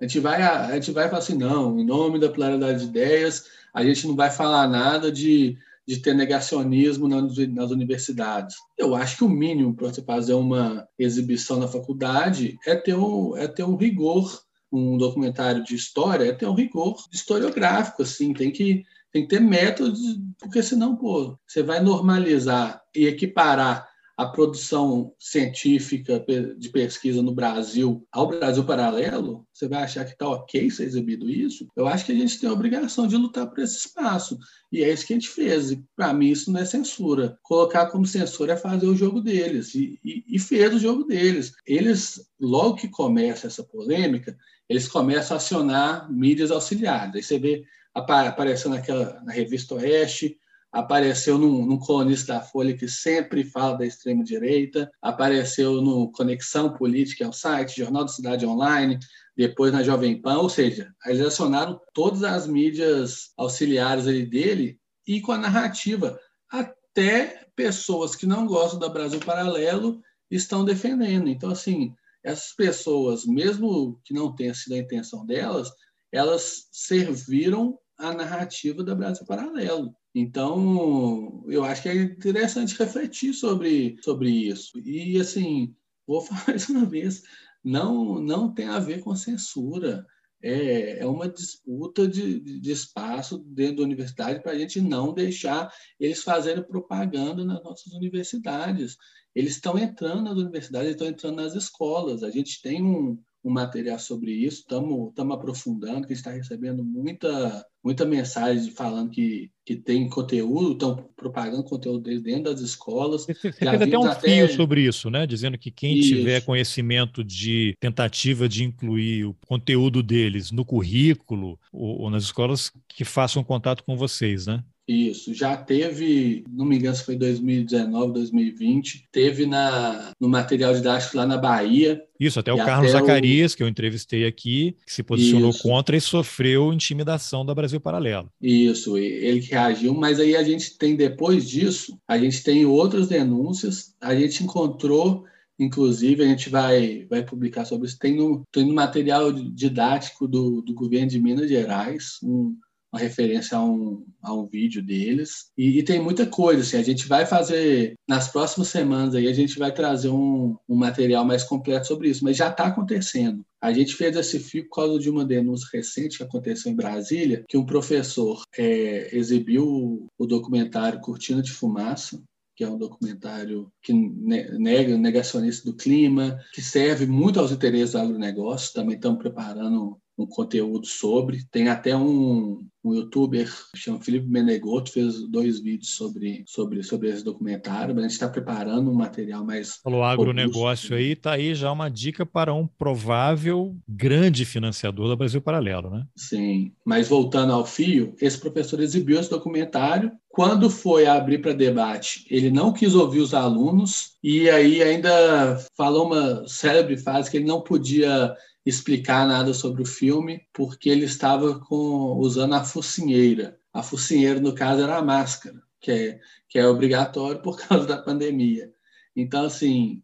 a 0.01 0.07
gente 0.07 0.21
vai, 0.21 0.43
a 0.43 0.75
gente 0.75 0.91
vai 0.91 1.09
falar 1.09 1.19
assim, 1.19 1.37
não, 1.37 1.79
em 1.79 1.85
nome 1.85 2.19
da 2.19 2.29
pluralidade 2.29 2.81
de 2.81 2.87
ideias, 2.87 3.45
a 3.73 3.85
gente 3.85 4.07
não 4.07 4.15
vai 4.15 4.31
falar 4.31 4.69
nada 4.69 5.11
de 5.11 5.57
de 5.87 5.99
ter 5.99 6.15
negacionismo 6.15 7.09
nas 7.09 7.71
universidades. 7.71 8.57
Eu 8.79 8.95
acho 8.95 9.17
que 9.17 9.25
o 9.25 9.29
mínimo 9.29 9.75
para 9.75 9.89
você 9.89 10.03
fazer 10.03 10.35
uma 10.35 10.87
exibição 10.99 11.59
na 11.59 11.69
faculdade 11.69 12.57
é 12.67 12.77
ter 12.77 12.95
um, 12.95 13.37
é 13.37 13.49
ter 13.49 13.65
um 13.65 13.77
rigor, 13.77 14.43
um 14.71 14.97
documentário 14.97 15.63
de 15.65 15.75
história, 15.75 16.25
é 16.25 16.33
ter 16.33 16.47
um 16.47 16.55
rigor 16.55 16.97
historiográfico, 17.13 18.03
assim, 18.03 18.33
tem 18.33 18.51
que, 18.51 18.85
tem 19.13 19.23
que 19.23 19.29
ter 19.29 19.41
métodos, 19.41 20.01
porque 20.39 20.63
senão, 20.63 20.97
pô, 20.97 21.37
você 21.47 21.63
vai 21.63 21.81
normalizar 21.81 22.81
e 22.95 23.07
equiparar 23.07 23.92
a 24.23 24.29
produção 24.29 25.13
científica 25.19 26.25
de 26.57 26.69
pesquisa 26.69 27.21
no 27.21 27.35
Brasil 27.35 28.07
ao 28.13 28.29
Brasil 28.29 28.65
paralelo, 28.65 29.45
você 29.53 29.67
vai 29.67 29.83
achar 29.83 30.05
que 30.05 30.13
está 30.13 30.29
ok 30.29 30.71
ser 30.71 30.85
exibido 30.85 31.29
isso? 31.29 31.67
Eu 31.75 31.89
acho 31.89 32.07
que 32.07 32.13
a 32.13 32.15
gente 32.15 32.39
tem 32.39 32.49
a 32.49 32.53
obrigação 32.53 33.09
de 33.09 33.17
lutar 33.17 33.49
por 33.49 33.59
esse 33.59 33.79
espaço. 33.79 34.39
E 34.71 34.83
é 34.83 34.93
isso 34.93 35.05
que 35.05 35.13
a 35.13 35.17
gente 35.17 35.29
fez. 35.29 35.77
Para 35.97 36.15
mim, 36.15 36.29
isso 36.29 36.53
não 36.53 36.61
é 36.61 36.65
censura. 36.65 37.37
Colocar 37.43 37.87
como 37.87 38.07
censura 38.07 38.53
é 38.53 38.57
fazer 38.57 38.87
o 38.87 38.97
jogo 38.97 39.21
deles. 39.21 39.75
E, 39.75 39.99
e, 40.05 40.25
e 40.29 40.39
fez 40.39 40.73
o 40.73 40.79
jogo 40.79 41.03
deles. 41.03 41.53
Eles, 41.67 42.25
logo 42.41 42.77
que 42.77 42.89
começa 42.89 43.49
essa 43.49 43.65
polêmica, 43.65 44.37
eles 44.69 44.87
começam 44.87 45.37
a 45.37 45.39
acionar 45.39 46.11
mídias 46.13 46.53
auxiliares. 46.53 47.17
Aí 47.17 47.23
você 47.23 47.39
vê 47.39 47.65
aparecendo 47.93 48.75
naquela, 48.75 49.21
na 49.25 49.33
revista 49.33 49.75
Oeste, 49.75 50.39
apareceu 50.73 51.37
num, 51.37 51.67
num, 51.67 51.79
colunista 51.79 52.35
da 52.35 52.41
Folha 52.41 52.75
que 52.75 52.89
sempre 52.89 53.45
fala 53.45 53.77
da 53.77 53.87
extrema-direita, 53.87 54.91
apareceu 55.03 55.83
no 55.83 56.11
Conexão 56.11 56.73
Política, 56.73 57.25
é 57.25 57.29
o 57.29 57.33
site, 57.33 57.77
Jornal 57.77 58.05
da 58.05 58.11
Cidade 58.11 58.47
Online, 58.47 58.99
depois 59.37 59.73
na 59.73 59.83
Jovem 59.83 60.21
Pan, 60.21 60.39
ou 60.39 60.49
seja, 60.49 60.91
eles 61.05 61.21
acionaram 61.21 61.79
todas 61.93 62.23
as 62.23 62.47
mídias 62.47 63.33
auxiliares 63.37 64.05
dele 64.05 64.79
e 65.07 65.21
com 65.21 65.33
a 65.33 65.39
narrativa. 65.39 66.19
Até 66.51 67.47
pessoas 67.55 68.17
que 68.17 68.27
não 68.27 68.47
gostam 68.47 68.79
da 68.79 68.89
Brasil 68.89 69.21
Paralelo 69.21 70.01
estão 70.31 70.65
defendendo. 70.65 71.29
Então, 71.29 71.51
assim, 71.51 71.95
essas 72.25 72.55
pessoas, 72.55 73.27
mesmo 73.27 74.01
que 74.05 74.15
não 74.15 74.35
tenha 74.35 74.55
sido 74.55 74.75
a 74.75 74.79
intenção 74.79 75.27
delas, 75.27 75.71
elas 76.11 76.69
serviram 76.71 77.79
a 77.99 78.13
narrativa 78.13 78.83
da 78.83 78.95
Brasil 78.95 79.27
Paralelo. 79.27 79.95
Então, 80.15 81.43
eu 81.49 81.65
acho 81.65 81.83
que 81.83 81.89
é 81.89 81.95
interessante 81.95 82.79
refletir 82.79 83.33
sobre, 83.33 83.97
sobre 84.03 84.31
isso. 84.31 84.79
E, 84.79 85.19
assim, 85.19 85.75
vou 86.07 86.21
falar 86.23 86.45
mais 86.49 86.69
uma 86.69 86.85
vez, 86.85 87.23
não, 87.65 88.21
não 88.21 88.53
tem 88.53 88.67
a 88.67 88.79
ver 88.79 89.01
com 89.01 89.15
censura. 89.15 90.07
É, 90.45 90.99
é 90.99 91.07
uma 91.07 91.29
disputa 91.29 92.07
de, 92.07 92.41
de 92.41 92.73
espaço 92.73 93.39
dentro 93.39 93.77
da 93.77 93.83
universidade 93.85 94.43
para 94.43 94.53
a 94.53 94.59
gente 94.59 94.81
não 94.81 95.15
deixar 95.15 95.73
eles 96.01 96.23
fazerem 96.23 96.65
propaganda 96.65 97.45
nas 97.45 97.63
nossas 97.63 97.93
universidades. 97.93 98.97
Eles 99.35 99.55
estão 99.55 99.79
entrando 99.79 100.25
nas 100.25 100.37
universidades, 100.37 100.91
estão 100.91 101.07
entrando 101.07 101.37
nas 101.37 101.55
escolas. 101.55 102.25
A 102.25 102.31
gente 102.31 102.61
tem 102.61 102.83
um, 102.83 103.17
um 103.45 103.51
material 103.51 103.99
sobre 103.99 104.33
isso, 104.33 104.61
estamos 104.61 105.13
aprofundando, 105.33 106.07
que 106.07 106.13
está 106.13 106.31
recebendo 106.31 106.85
muita, 106.85 107.65
muita 107.85 108.05
mensagem 108.05 108.71
falando 108.71 109.11
que, 109.11 109.51
que 109.65 109.75
tem 109.75 110.09
conteúdo, 110.09 110.73
estão 110.73 110.97
propagando 111.17 111.65
conteúdo 111.65 112.03
dentro 112.23 112.45
das 112.45 112.61
escolas. 112.61 113.25
Você, 113.25 113.35
você 113.35 113.53
teve 113.53 113.85
até 113.85 113.99
um 113.99 114.05
até... 114.05 114.29
fio 114.29 114.49
sobre 114.55 114.83
isso, 114.83 115.11
né? 115.11 115.27
Dizendo 115.27 115.59
que 115.59 115.71
quem 115.71 115.99
isso. 115.99 116.11
tiver 116.11 116.45
conhecimento 116.45 117.25
de 117.25 117.77
tentativa 117.81 118.49
de 118.49 118.63
incluir 118.63 119.25
o 119.25 119.35
conteúdo 119.47 120.03
deles 120.03 120.53
no 120.53 120.65
currículo 120.65 121.59
ou, 121.73 122.03
ou 122.03 122.11
nas 122.11 122.25
escolas, 122.25 122.71
que 122.89 123.05
façam 123.05 123.43
contato 123.43 123.83
com 123.83 123.97
vocês, 123.97 124.47
né? 124.47 124.63
Isso, 124.93 125.33
já 125.33 125.57
teve, 125.57 126.45
não 126.51 126.67
me 126.67 126.77
engano 126.77 126.95
se 126.95 127.05
foi 127.05 127.17
2019, 127.17 128.13
2020, 128.13 129.09
teve 129.11 129.47
na, 129.47 130.13
no 130.21 130.29
material 130.29 130.75
didático 130.75 131.17
lá 131.17 131.25
na 131.25 131.39
Bahia. 131.39 132.03
Isso, 132.21 132.39
até 132.39 132.53
o 132.53 132.59
Carlos 132.59 132.95
até 132.95 133.01
Zacarias, 133.01 133.53
o... 133.53 133.57
que 133.57 133.63
eu 133.63 133.69
entrevistei 133.69 134.27
aqui, 134.27 134.77
que 134.85 134.93
se 134.93 135.03
posicionou 135.03 135.51
Isso. 135.51 135.63
contra 135.63 135.97
e 135.97 136.01
sofreu 136.01 136.73
intimidação 136.73 137.45
da 137.45 137.55
Brasil 137.55 137.81
Paralelo. 137.81 138.29
Isso, 138.41 138.99
ele 138.99 139.41
que 139.41 139.53
reagiu, 139.53 139.95
mas 139.95 140.21
aí 140.21 140.37
a 140.37 140.43
gente 140.43 140.77
tem, 140.77 140.95
depois 140.95 141.49
disso, 141.49 141.97
a 142.07 142.19
gente 142.19 142.43
tem 142.43 142.67
outras 142.67 143.09
denúncias, 143.09 143.95
a 144.01 144.15
gente 144.15 144.45
encontrou 144.45 145.25
Inclusive, 145.59 146.25
a 146.25 146.27
gente 146.27 146.49
vai, 146.49 147.07
vai 147.09 147.23
publicar 147.23 147.65
sobre 147.65 147.87
isso. 147.87 147.99
Tem 147.99 148.17
no, 148.17 148.43
tem 148.51 148.67
no 148.67 148.75
material 148.75 149.31
didático 149.33 150.27
do, 150.27 150.61
do 150.61 150.75
governo 150.75 151.07
de 151.07 151.21
Minas 151.21 151.49
Gerais 151.49 152.19
um, 152.23 152.57
uma 152.93 153.01
referência 153.01 153.57
a 153.57 153.65
um, 153.65 154.05
a 154.23 154.35
um 154.35 154.47
vídeo 154.47 154.83
deles. 154.83 155.51
E, 155.57 155.79
e, 155.79 155.83
tem 155.83 156.01
muita 156.01 156.27
coisa, 156.27 156.61
assim, 156.61 156.77
a 156.77 156.83
gente 156.83 157.09
vai 157.09 157.25
fazer, 157.25 157.95
nas 158.07 158.29
próximas 158.29 158.69
semanas 158.69 159.15
aí, 159.15 159.27
a 159.27 159.33
gente 159.33 159.59
vai 159.59 159.73
trazer 159.73 160.11
um, 160.11 160.57
um 160.69 160.77
material 160.77 161.25
mais 161.25 161.43
completo 161.43 161.87
sobre 161.87 162.11
isso, 162.11 162.23
mas 162.23 162.37
já 162.37 162.51
está 162.51 162.67
acontecendo. 162.67 163.43
A 163.63 163.73
gente 163.73 163.95
fez 163.95 164.15
esse 164.17 164.39
fio 164.39 164.65
por 164.65 164.77
causa 164.77 164.99
de 164.99 165.09
uma 165.09 165.25
denúncia 165.25 165.69
recente 165.73 166.19
que 166.19 166.25
aconteceu 166.25 166.71
em 166.71 166.77
Brasília, 166.77 167.45
que 167.49 167.57
um 167.57 167.65
professor 167.65 168.43
é, 168.59 169.17
exibiu 169.17 170.07
o 170.19 170.27
documentário 170.27 171.01
Cortina 171.01 171.41
de 171.41 171.53
Fumaça, 171.53 172.23
que 172.55 172.65
é 172.65 172.69
um 172.69 172.77
documentário 172.77 173.73
que 173.83 173.93
nega, 173.93 174.99
negacionista 174.99 175.71
do 175.71 175.77
clima, 175.77 176.39
que 176.53 176.61
serve 176.61 177.07
muito 177.07 177.41
aos 177.41 177.51
interesses 177.51 177.93
do 177.93 177.99
agronegócio. 177.99 178.75
Também 178.75 178.97
estamos 178.97 179.19
preparando 179.19 179.99
um 180.23 180.27
conteúdo 180.27 180.87
sobre. 180.87 181.45
Tem 181.51 181.69
até 181.69 181.97
um, 181.97 182.65
um 182.85 182.95
youtuber 182.95 183.49
que 183.73 183.79
chama 183.79 184.01
Felipe 184.01 184.29
Menegoto, 184.29 184.93
fez 184.93 185.29
dois 185.29 185.61
vídeos 185.61 185.95
sobre, 185.95 186.45
sobre, 186.47 186.83
sobre 186.83 187.09
esse 187.09 187.25
documentário, 187.25 187.95
mas 187.95 188.05
a 188.05 188.09
gente 188.09 188.15
está 188.15 188.29
preparando 188.29 188.91
um 188.91 188.95
material 188.95 189.45
mais. 189.45 189.77
Falou 189.83 190.03
agronegócio 190.03 190.97
aí, 190.97 191.15
tá 191.15 191.33
aí 191.33 191.55
já 191.55 191.71
uma 191.71 191.89
dica 191.89 192.27
para 192.27 192.53
um 192.53 192.67
provável 192.67 193.77
grande 193.89 194.45
financiador 194.45 195.09
da 195.09 195.17
Brasil 195.17 195.41
Paralelo, 195.41 195.91
né? 195.91 196.05
Sim, 196.17 196.73
mas 196.85 197.09
voltando 197.09 197.53
ao 197.53 197.65
fio, 197.65 198.15
esse 198.21 198.39
professor 198.39 198.81
exibiu 198.81 199.21
esse 199.21 199.31
documentário. 199.31 200.13
Quando 200.29 200.71
foi 200.71 201.07
abrir 201.07 201.39
para 201.43 201.53
debate, 201.53 202.25
ele 202.31 202.51
não 202.51 202.73
quis 202.73 202.95
ouvir 202.95 203.21
os 203.21 203.35
alunos 203.35 204.13
e 204.23 204.49
aí 204.49 204.83
ainda 204.83 205.59
falou 205.77 206.07
uma 206.07 206.49
célebre 206.49 206.97
frase 206.97 207.31
que 207.31 207.37
ele 207.37 207.45
não 207.45 207.61
podia 207.61 208.35
explicar 208.65 209.27
nada 209.27 209.53
sobre 209.53 209.83
o 209.83 209.87
filme, 209.87 210.47
porque 210.53 210.89
ele 210.89 211.05
estava 211.05 211.59
com, 211.61 212.17
usando 212.19 212.55
a 212.55 212.65
focinheira. 212.65 213.59
A 213.73 213.83
focinheira, 213.83 214.41
no 214.41 214.55
caso, 214.55 214.83
era 214.83 214.99
a 214.99 215.03
máscara, 215.03 215.61
que 215.81 215.91
é, 215.91 216.21
que 216.49 216.59
é 216.59 216.67
obrigatório 216.67 217.43
por 217.43 217.59
causa 217.69 217.87
da 217.87 217.99
pandemia. 217.99 218.73
Então, 219.17 219.45
assim, 219.45 220.03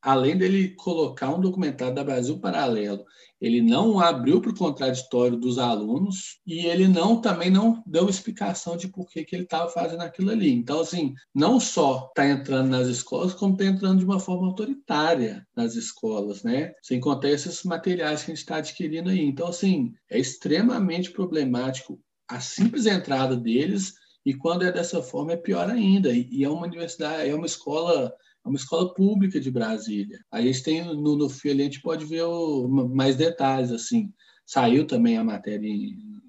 além 0.00 0.36
dele 0.36 0.70
colocar 0.70 1.30
um 1.30 1.40
documentário 1.40 1.94
da 1.94 2.04
Brasil 2.04 2.38
Paralelo, 2.38 3.04
ele 3.40 3.62
não 3.62 4.00
abriu 4.00 4.40
para 4.40 4.50
o 4.50 4.56
contraditório 4.56 5.36
dos 5.36 5.58
alunos 5.58 6.38
e 6.46 6.66
ele 6.66 6.88
não 6.88 7.20
também 7.20 7.50
não 7.50 7.82
deu 7.86 8.08
explicação 8.08 8.76
de 8.76 8.88
por 8.88 9.08
que, 9.08 9.24
que 9.24 9.36
ele 9.36 9.44
estava 9.44 9.70
fazendo 9.70 10.02
aquilo 10.02 10.30
ali. 10.30 10.50
Então, 10.50 10.80
assim, 10.80 11.14
não 11.34 11.60
só 11.60 12.06
está 12.08 12.28
entrando 12.28 12.68
nas 12.68 12.88
escolas, 12.88 13.34
como 13.34 13.54
está 13.54 13.64
entrando 13.64 13.98
de 13.98 14.04
uma 14.04 14.18
forma 14.18 14.46
autoritária 14.46 15.46
nas 15.56 15.74
escolas, 15.74 16.42
né? 16.42 16.72
Sem 16.82 17.00
contar 17.00 17.30
esses 17.30 17.62
materiais 17.62 18.22
que 18.22 18.30
a 18.30 18.34
gente 18.34 18.42
está 18.42 18.56
adquirindo 18.56 19.10
aí. 19.10 19.24
Então, 19.24 19.48
assim, 19.48 19.92
é 20.10 20.18
extremamente 20.18 21.10
problemático 21.10 22.00
a 22.28 22.40
simples 22.40 22.86
entrada 22.86 23.36
deles 23.36 23.94
e 24.24 24.34
quando 24.34 24.64
é 24.64 24.72
dessa 24.72 25.02
forma 25.02 25.32
é 25.32 25.36
pior 25.36 25.70
ainda. 25.70 26.10
E 26.12 26.42
é 26.42 26.48
uma 26.48 26.66
universidade, 26.66 27.30
é 27.30 27.34
uma 27.34 27.46
escola 27.46 28.12
é 28.44 28.48
uma 28.48 28.56
escola 28.56 28.92
pública 28.94 29.40
de 29.40 29.50
Brasília. 29.50 30.18
A 30.30 30.40
gente 30.40 30.62
tem 30.62 30.84
no, 30.84 31.16
no 31.16 31.26
a 31.26 31.48
gente 31.48 31.80
pode 31.80 32.04
ver 32.04 32.22
o, 32.22 32.68
mais 32.68 33.16
detalhes, 33.16 33.70
assim. 33.70 34.12
Saiu 34.46 34.86
também 34.86 35.18
a 35.18 35.24
matéria, 35.24 35.68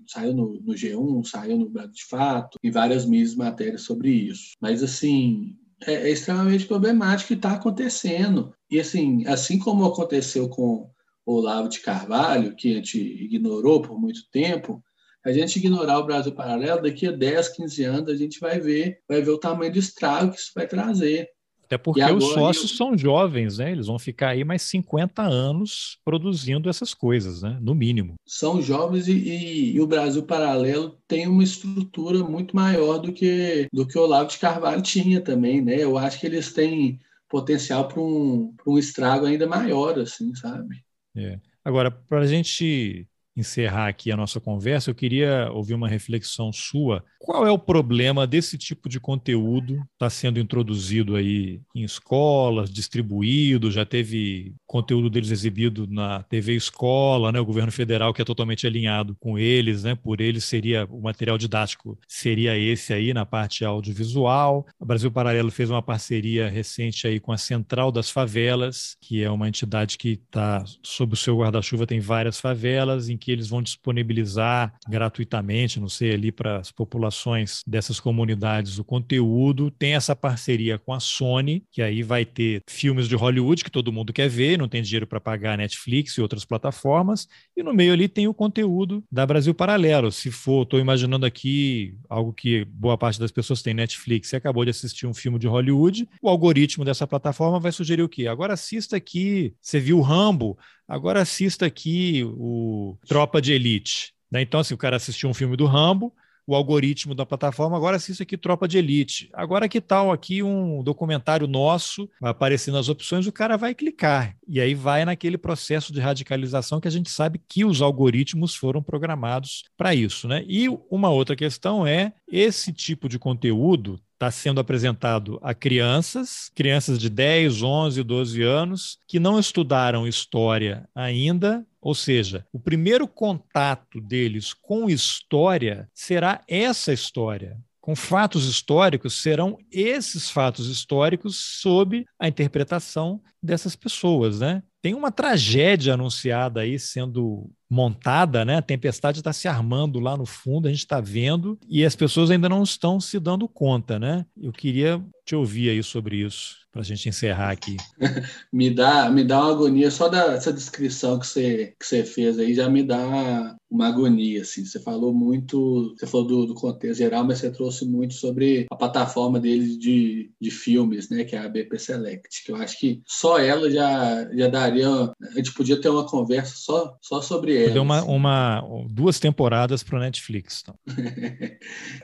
saiu 0.08 0.34
no, 0.34 0.60
no 0.62 0.74
G1, 0.74 1.24
saiu 1.26 1.58
no 1.58 1.70
Brasil 1.70 1.94
de 1.94 2.06
Fato, 2.06 2.58
e 2.62 2.70
várias 2.70 3.06
mídias 3.06 3.36
matérias 3.36 3.84
sobre 3.84 4.10
isso. 4.10 4.52
Mas, 4.60 4.84
assim, 4.84 5.56
é, 5.86 5.94
é 5.94 6.12
extremamente 6.12 6.66
problemático 6.66 7.32
e 7.32 7.36
está 7.36 7.54
acontecendo. 7.54 8.54
E, 8.70 8.80
assim, 8.80 9.26
assim 9.26 9.58
como 9.58 9.86
aconteceu 9.86 10.50
com 10.50 10.90
o 11.26 11.34
Olavo 11.36 11.70
de 11.70 11.80
Carvalho, 11.80 12.56
que 12.56 12.72
a 12.72 12.76
gente 12.76 13.00
ignorou 13.00 13.82
por 13.82 14.00
muito 14.00 14.30
tempo, 14.32 14.84
a 15.26 15.32
gente 15.32 15.58
ignorar 15.58 16.00
o 16.00 16.06
Brasil 16.06 16.34
Paralelo, 16.34 16.82
daqui 16.82 17.08
a 17.08 17.12
10, 17.12 17.50
15 17.50 17.84
anos, 17.84 18.10
a 18.10 18.16
gente 18.16 18.40
vai 18.40 18.60
ver, 18.60 19.00
vai 19.08 19.22
ver 19.22 19.32
o 19.32 19.38
tamanho 19.38 19.72
do 19.72 19.80
estrago 19.80 20.32
que 20.32 20.40
isso 20.40 20.52
vai 20.56 20.68
trazer. 20.68 21.30
Até 21.70 21.78
porque 21.78 22.02
agora, 22.02 22.18
os 22.18 22.34
sócios 22.34 22.72
eu... 22.72 22.78
são 22.78 22.98
jovens, 22.98 23.60
né? 23.60 23.72
Eles 23.72 23.86
vão 23.86 24.00
ficar 24.00 24.30
aí 24.30 24.44
mais 24.44 24.64
50 24.64 25.22
anos 25.22 26.00
produzindo 26.04 26.68
essas 26.68 26.96
coisas, 26.96 27.44
né? 27.44 27.60
No 27.62 27.76
mínimo. 27.76 28.16
São 28.26 28.60
jovens 28.60 29.08
e, 29.08 29.12
e, 29.12 29.76
e, 29.76 29.80
o 29.80 29.86
Brasil 29.86 30.24
Paralelo 30.24 30.98
tem 31.08 31.28
uma 31.28 31.44
estrutura 31.44 32.24
muito 32.24 32.56
maior 32.56 32.98
do 32.98 33.14
que, 33.14 33.68
do 33.72 33.86
que 33.86 33.96
o 34.00 34.02
Olavo 34.02 34.32
de 34.32 34.40
Carvalho 34.40 34.82
tinha 34.82 35.22
também, 35.22 35.62
né? 35.62 35.76
Eu 35.76 35.96
acho 35.96 36.20
que 36.20 36.26
eles 36.26 36.52
têm 36.52 37.00
potencial 37.30 37.88
para 37.88 38.02
um, 38.02 38.52
um 38.66 38.80
estrago 38.80 39.28
ainda 39.28 39.46
maior, 39.46 40.00
assim, 40.00 40.34
sabe? 40.34 40.84
É. 41.16 41.40
Agora, 41.64 41.92
para 41.92 42.22
a 42.22 42.26
gente 42.26 43.08
encerrar 43.40 43.88
aqui 43.88 44.12
a 44.12 44.18
nossa 44.18 44.40
conversa, 44.40 44.90
eu 44.90 44.96
queria 44.96 45.50
ouvir 45.52 45.74
uma 45.74 45.88
reflexão 45.88 46.52
sua. 46.52 47.04
Qual 47.20 47.46
é 47.46 47.52
o 47.52 47.60
problema 47.60 48.26
desse 48.26 48.58
tipo 48.58 48.88
de 48.88 49.00
conteúdo 49.00 49.82
está 49.94 50.10
sendo 50.10 50.40
introduzido 50.40 51.16
aí 51.16 51.62
em 51.76 51.84
escolas, 51.84 52.72
distribuído, 52.72 53.72
já 53.72 53.86
teve 53.86 54.54
conteúdo 54.66 55.10
deles 55.10 55.32
exibido 55.32 55.86
na 55.88 56.24
TV 56.24 56.56
Escola, 56.56 57.32
né? 57.32 57.40
O 57.40 57.46
governo 57.46 57.72
federal 57.72 58.14
que 58.14 58.22
é 58.22 58.26
totalmente 58.26 58.66
alinhado 58.66 59.16
com 59.20 59.38
eles, 59.38 59.84
né? 59.84 59.96
Por 59.96 60.22
eles 60.22 60.46
seria 60.46 60.86
o 60.90 61.02
material 61.02 61.38
didático 61.38 61.98
seria 62.08 62.58
esse 62.58 62.94
aí 62.94 63.14
na 63.14 63.26
parte 63.26 63.66
audiovisual. 63.66 64.66
O 64.80 64.86
Brasil 64.86 65.12
Paralelo 65.12 65.52
fez 65.52 65.70
uma 65.70 65.82
parceria 65.82 66.50
recente 66.50 67.08
aí 67.08 67.20
com 67.20 67.32
a 67.32 67.38
Central 67.38 67.92
das 67.92 68.10
Favelas, 68.10 68.96
que 69.02 69.24
é 69.24 69.30
uma 69.30 69.48
entidade 69.48 69.98
que 69.98 70.20
está 70.26 70.64
sob 70.84 71.14
o 71.14 71.18
seu 71.18 71.38
guarda-chuva 71.38 71.86
tem 71.86 72.00
várias 72.00 72.40
favelas 72.40 73.10
em 73.10 73.18
que 73.18 73.29
eles 73.32 73.50
vão 73.50 73.62
disponibilizar 73.62 74.74
gratuitamente, 74.88 75.80
não 75.80 75.90
sei, 75.90 76.14
ali 76.14 76.32
para 76.32 76.58
as 76.58 76.72
populações 76.72 77.62
dessas 77.66 78.00
comunidades 78.00 78.80
o 78.80 78.84
conteúdo. 78.84 79.72
Tem 79.72 79.94
essa 79.94 80.16
parceria 80.16 80.78
com 80.78 80.94
a 80.94 81.00
Sony, 81.00 81.64
que 81.72 81.82
aí 81.82 82.04
vai 82.04 82.26
ter 82.26 82.62
filmes 82.68 83.08
de 83.08 83.16
Hollywood 83.16 83.64
que 83.64 83.72
todo 83.72 83.92
mundo 83.92 84.14
quer 84.14 84.30
ver, 84.30 84.58
não 84.58 84.68
tem 84.68 84.82
dinheiro 84.82 85.08
para 85.08 85.20
pagar 85.20 85.58
Netflix 85.58 86.14
e 86.14 86.22
outras 86.22 86.46
plataformas. 86.46 87.28
E 87.56 87.64
no 87.64 87.74
meio 87.74 87.94
ali 87.94 88.08
tem 88.08 88.28
o 88.28 88.34
conteúdo 88.34 89.04
da 89.12 89.26
Brasil 89.26 89.54
Paralelo. 89.54 90.12
Se 90.12 90.32
for, 90.32 90.64
estou 90.64 90.80
imaginando 90.80 91.26
aqui 91.26 91.98
algo 92.10 92.34
que 92.34 92.66
boa 92.66 92.98
parte 92.98 93.20
das 93.20 93.32
pessoas 93.32 93.62
tem 93.62 93.74
Netflix 93.74 94.32
e 94.32 94.36
acabou 94.36 94.64
de 94.64 94.72
assistir 94.72 95.08
um 95.08 95.14
filme 95.14 95.40
de 95.40 95.48
Hollywood, 95.48 96.08
o 96.22 96.30
algoritmo 96.30 96.86
dessa 96.86 97.08
plataforma 97.08 97.60
vai 97.60 97.72
sugerir 97.72 98.04
o 98.04 98.10
quê? 98.10 98.28
Agora 98.28 98.54
assista 98.54 98.98
aqui, 98.98 99.54
você 99.62 99.80
viu 99.80 100.02
Rambo, 100.02 100.58
Agora 100.90 101.22
assista 101.22 101.68
aqui 101.68 102.24
o 102.26 102.98
Tropa 103.08 103.40
de 103.40 103.54
Elite. 103.54 104.12
Né? 104.32 104.42
Então, 104.42 104.60
assim, 104.60 104.74
o 104.74 104.78
cara 104.78 104.96
assistiu 104.96 105.30
um 105.30 105.36
filme 105.36 105.56
do 105.56 105.68
Rambo, 105.68 106.12
o 106.50 106.56
algoritmo 106.56 107.14
da 107.14 107.28
plataforma, 107.28 107.78
agora 107.78 107.98
assista 107.98 108.24
aqui 108.24 108.36
Tropa 108.36 108.68
de 108.68 108.80
Elite. 108.80 109.30
Agora 109.34 109.70
que 109.70 109.80
tal 109.80 110.12
aqui 110.12 110.42
um 110.42 110.82
documentário 110.82 111.46
nosso, 111.46 112.10
vai 112.20 112.32
aparecer 112.32 112.72
nas 112.72 112.90
opções, 112.90 113.28
o 113.28 113.32
cara 113.32 113.56
vai 113.56 113.76
clicar. 113.76 114.36
E 114.48 114.60
aí 114.60 114.74
vai 114.74 115.06
naquele 115.06 115.38
processo 115.38 115.94
de 115.94 116.00
radicalização 116.00 116.82
que 116.82 116.88
a 116.88 116.92
gente 116.92 117.12
sabe 117.12 117.40
que 117.48 117.64
os 117.64 117.84
algoritmos 117.84 118.56
foram 118.56 118.82
programados 118.82 119.64
para 119.78 119.94
isso. 119.94 120.28
Né? 120.28 120.44
E 120.48 120.68
uma 120.90 121.12
outra 121.12 121.36
questão 121.36 121.86
é 121.86 122.14
esse 122.28 122.74
tipo 122.74 123.08
de 123.08 123.20
conteúdo 123.20 124.02
está 124.20 124.30
sendo 124.30 124.60
apresentado 124.60 125.40
a 125.42 125.54
crianças, 125.54 126.52
crianças 126.54 127.00
de 127.00 127.10
10, 127.10 127.62
11, 127.62 128.04
12 128.04 128.42
anos, 128.42 128.98
que 129.08 129.18
não 129.18 129.40
estudaram 129.40 130.06
história 130.06 130.90
ainda, 130.94 131.66
ou 131.82 131.96
seja, 131.96 132.46
o 132.52 132.60
primeiro 132.60 133.08
contato 133.08 134.02
deles 134.02 134.54
com 134.54 134.90
história 134.90 135.90
será 135.94 136.42
essa 136.48 136.92
história. 136.94 137.58
Com 137.80 137.96
fatos 137.96 138.46
históricos, 138.46 139.22
serão 139.22 139.58
esses 139.72 140.30
fatos 140.30 140.68
históricos 140.68 141.38
sob 141.62 142.06
a 142.20 142.28
interpretação 142.28 143.22
dessas 143.42 143.76
pessoas, 143.76 144.40
né? 144.42 144.62
tem 144.82 144.94
uma 144.94 145.12
tragédia 145.12 145.94
anunciada 145.94 146.62
aí 146.62 146.80
sendo 146.80 147.50
montada, 147.70 148.44
né? 148.44 148.58
A 148.58 148.62
tempestade 148.62 149.20
está 149.20 149.32
se 149.32 149.48
armando 149.48 150.00
lá 150.00 150.18
no 150.18 150.26
fundo, 150.26 150.68
a 150.68 150.72
gente 150.72 150.80
está 150.80 151.00
vendo, 151.00 151.58
e 151.68 151.86
as 151.86 151.96
pessoas 151.96 152.32
ainda 152.32 152.50
não 152.50 152.64
estão 152.64 153.00
se 153.00 153.20
dando 153.20 153.48
conta, 153.48 154.00
né? 154.00 154.26
Eu 154.42 154.52
queria 154.52 155.02
te 155.30 155.36
ouvir 155.36 155.70
aí 155.70 155.84
sobre 155.84 156.18
isso, 156.18 156.56
para 156.72 156.82
a 156.82 156.84
gente 156.84 157.08
encerrar 157.08 157.52
aqui. 157.52 157.78
me, 158.52 158.72
dá, 158.72 159.12
me 159.12 159.24
dá 159.24 159.40
uma 159.42 159.52
agonia, 159.52 159.92
só 159.92 160.10
dessa 160.10 160.52
descrição 160.52 161.20
que 161.20 161.28
você, 161.28 161.76
que 161.80 161.86
você 161.86 162.04
fez 162.04 162.40
aí 162.40 162.56
já 162.56 162.68
me 162.68 162.82
dá 162.82 163.56
uma 163.70 163.88
agonia, 163.88 164.42
assim. 164.42 164.66
Você 164.66 164.80
falou 164.80 165.14
muito, 165.14 165.96
você 165.96 166.08
falou 166.08 166.26
do, 166.26 166.46
do 166.48 166.56
contexto 166.56 166.98
geral, 166.98 167.24
mas 167.24 167.38
você 167.38 167.52
trouxe 167.52 167.86
muito 167.86 168.16
sobre 168.16 168.66
a 168.72 168.76
plataforma 168.76 169.40
deles 169.40 169.78
de, 169.78 170.32
de 170.42 170.50
filmes, 170.50 171.10
né? 171.10 171.24
Que 171.24 171.36
é 171.36 171.40
a 171.40 171.48
BP 171.48 171.78
Select, 171.78 172.44
que 172.44 172.52
eu 172.52 172.56
acho 172.56 172.80
que 172.80 173.02
só 173.06 173.38
ela 173.38 173.70
já, 173.70 174.28
já 174.34 174.48
daria... 174.48 174.90
A 174.90 175.36
gente 175.36 175.54
podia 175.54 175.80
ter 175.80 175.90
uma 175.90 176.08
conversa 176.08 176.56
só, 176.56 176.98
só 177.02 177.22
sobre 177.22 177.56
Deu 177.68 177.84
uma, 177.84 178.04
uma, 178.04 178.62
duas 178.90 179.20
temporadas 179.20 179.84
para 179.84 179.98
o 179.98 180.00
Netflix. 180.00 180.64
Então. 180.64 180.76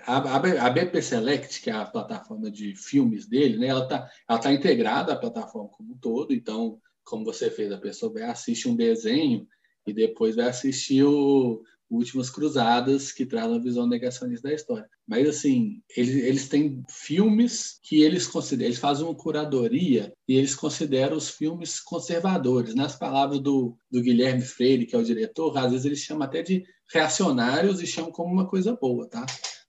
a, 0.05 0.65
a, 0.65 0.69
BP 0.69 1.01
Select, 1.01 1.61
que 1.61 1.69
é 1.69 1.73
a 1.73 1.85
plataforma 1.85 2.51
de 2.51 2.75
filmes 2.75 3.05
filmes 3.05 3.27
dele, 3.27 3.57
né? 3.57 3.67
Ela 3.67 3.83
está 3.83 4.09
ela 4.27 4.39
tá 4.39 4.53
integrada 4.53 5.13
à 5.13 5.15
plataforma 5.15 5.69
como 5.69 5.93
um 5.93 5.97
todo, 5.97 6.33
então, 6.33 6.79
como 7.03 7.23
você 7.23 7.49
fez, 7.49 7.71
a 7.71 7.77
pessoa 7.77 8.11
vai 8.11 8.23
assistir 8.23 8.67
um 8.67 8.75
desenho 8.75 9.47
e 9.85 9.93
depois 9.93 10.35
vai 10.35 10.47
assistir 10.47 11.03
o 11.03 11.61
Últimas 11.89 12.29
Cruzadas, 12.29 13.11
que 13.11 13.25
traz 13.25 13.47
uma 13.47 13.61
visão 13.61 13.87
negacionista 13.87 14.47
da 14.47 14.53
história. 14.53 14.89
Mas, 15.07 15.27
assim, 15.27 15.81
eles, 15.95 16.15
eles 16.15 16.49
têm 16.49 16.83
filmes 16.89 17.79
que 17.83 18.01
eles 18.01 18.27
consideram, 18.27 18.69
eles 18.69 18.79
fazem 18.79 19.05
uma 19.05 19.15
curadoria 19.15 20.13
e 20.27 20.35
eles 20.35 20.55
consideram 20.55 21.15
os 21.15 21.29
filmes 21.29 21.79
conservadores. 21.79 22.73
Nas 22.73 22.95
palavras 22.95 23.39
do, 23.39 23.77
do 23.91 24.01
Guilherme 24.01 24.41
Freire, 24.41 24.85
que 24.85 24.95
é 24.95 24.99
o 24.99 25.03
diretor, 25.03 25.57
às 25.57 25.71
vezes 25.71 25.85
eles 25.85 25.99
chamam 25.99 26.23
até 26.23 26.41
de 26.41 26.63
reacionários 26.91 27.81
e 27.81 27.87
chamam 27.87 28.11
como 28.11 28.33
uma 28.33 28.47
coisa 28.47 28.75
boa, 28.75 29.07
tá? 29.07 29.25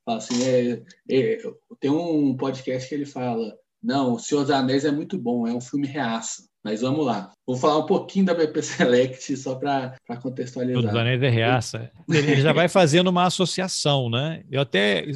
Assim, 0.06 0.44
é, 0.44 0.82
é, 1.10 1.38
tem 1.80 1.90
um 1.90 2.36
podcast 2.36 2.88
que 2.88 2.94
ele 2.94 3.06
fala: 3.06 3.56
não, 3.82 4.14
O 4.14 4.18
Senhor 4.18 4.42
dos 4.42 4.50
Anéis 4.50 4.84
é 4.84 4.90
muito 4.90 5.18
bom, 5.18 5.46
é 5.46 5.52
um 5.52 5.60
filme 5.60 5.86
reaça. 5.86 6.48
Mas 6.66 6.80
vamos 6.80 7.06
lá. 7.06 7.30
Vou 7.46 7.56
falar 7.56 7.78
um 7.78 7.86
pouquinho 7.86 8.24
da 8.24 8.34
BP 8.34 8.60
Select 8.60 9.36
só 9.36 9.54
para 9.54 9.96
contextualizar. 10.20 10.92
O 10.92 10.98
Anéis 10.98 11.22
é 11.22 11.28
reaça. 11.28 11.92
Ele 12.08 12.40
já 12.40 12.52
vai 12.52 12.68
fazendo 12.68 13.06
uma 13.06 13.24
associação, 13.24 14.10
né? 14.10 14.42
Eu 14.50 14.62
até 14.62 15.06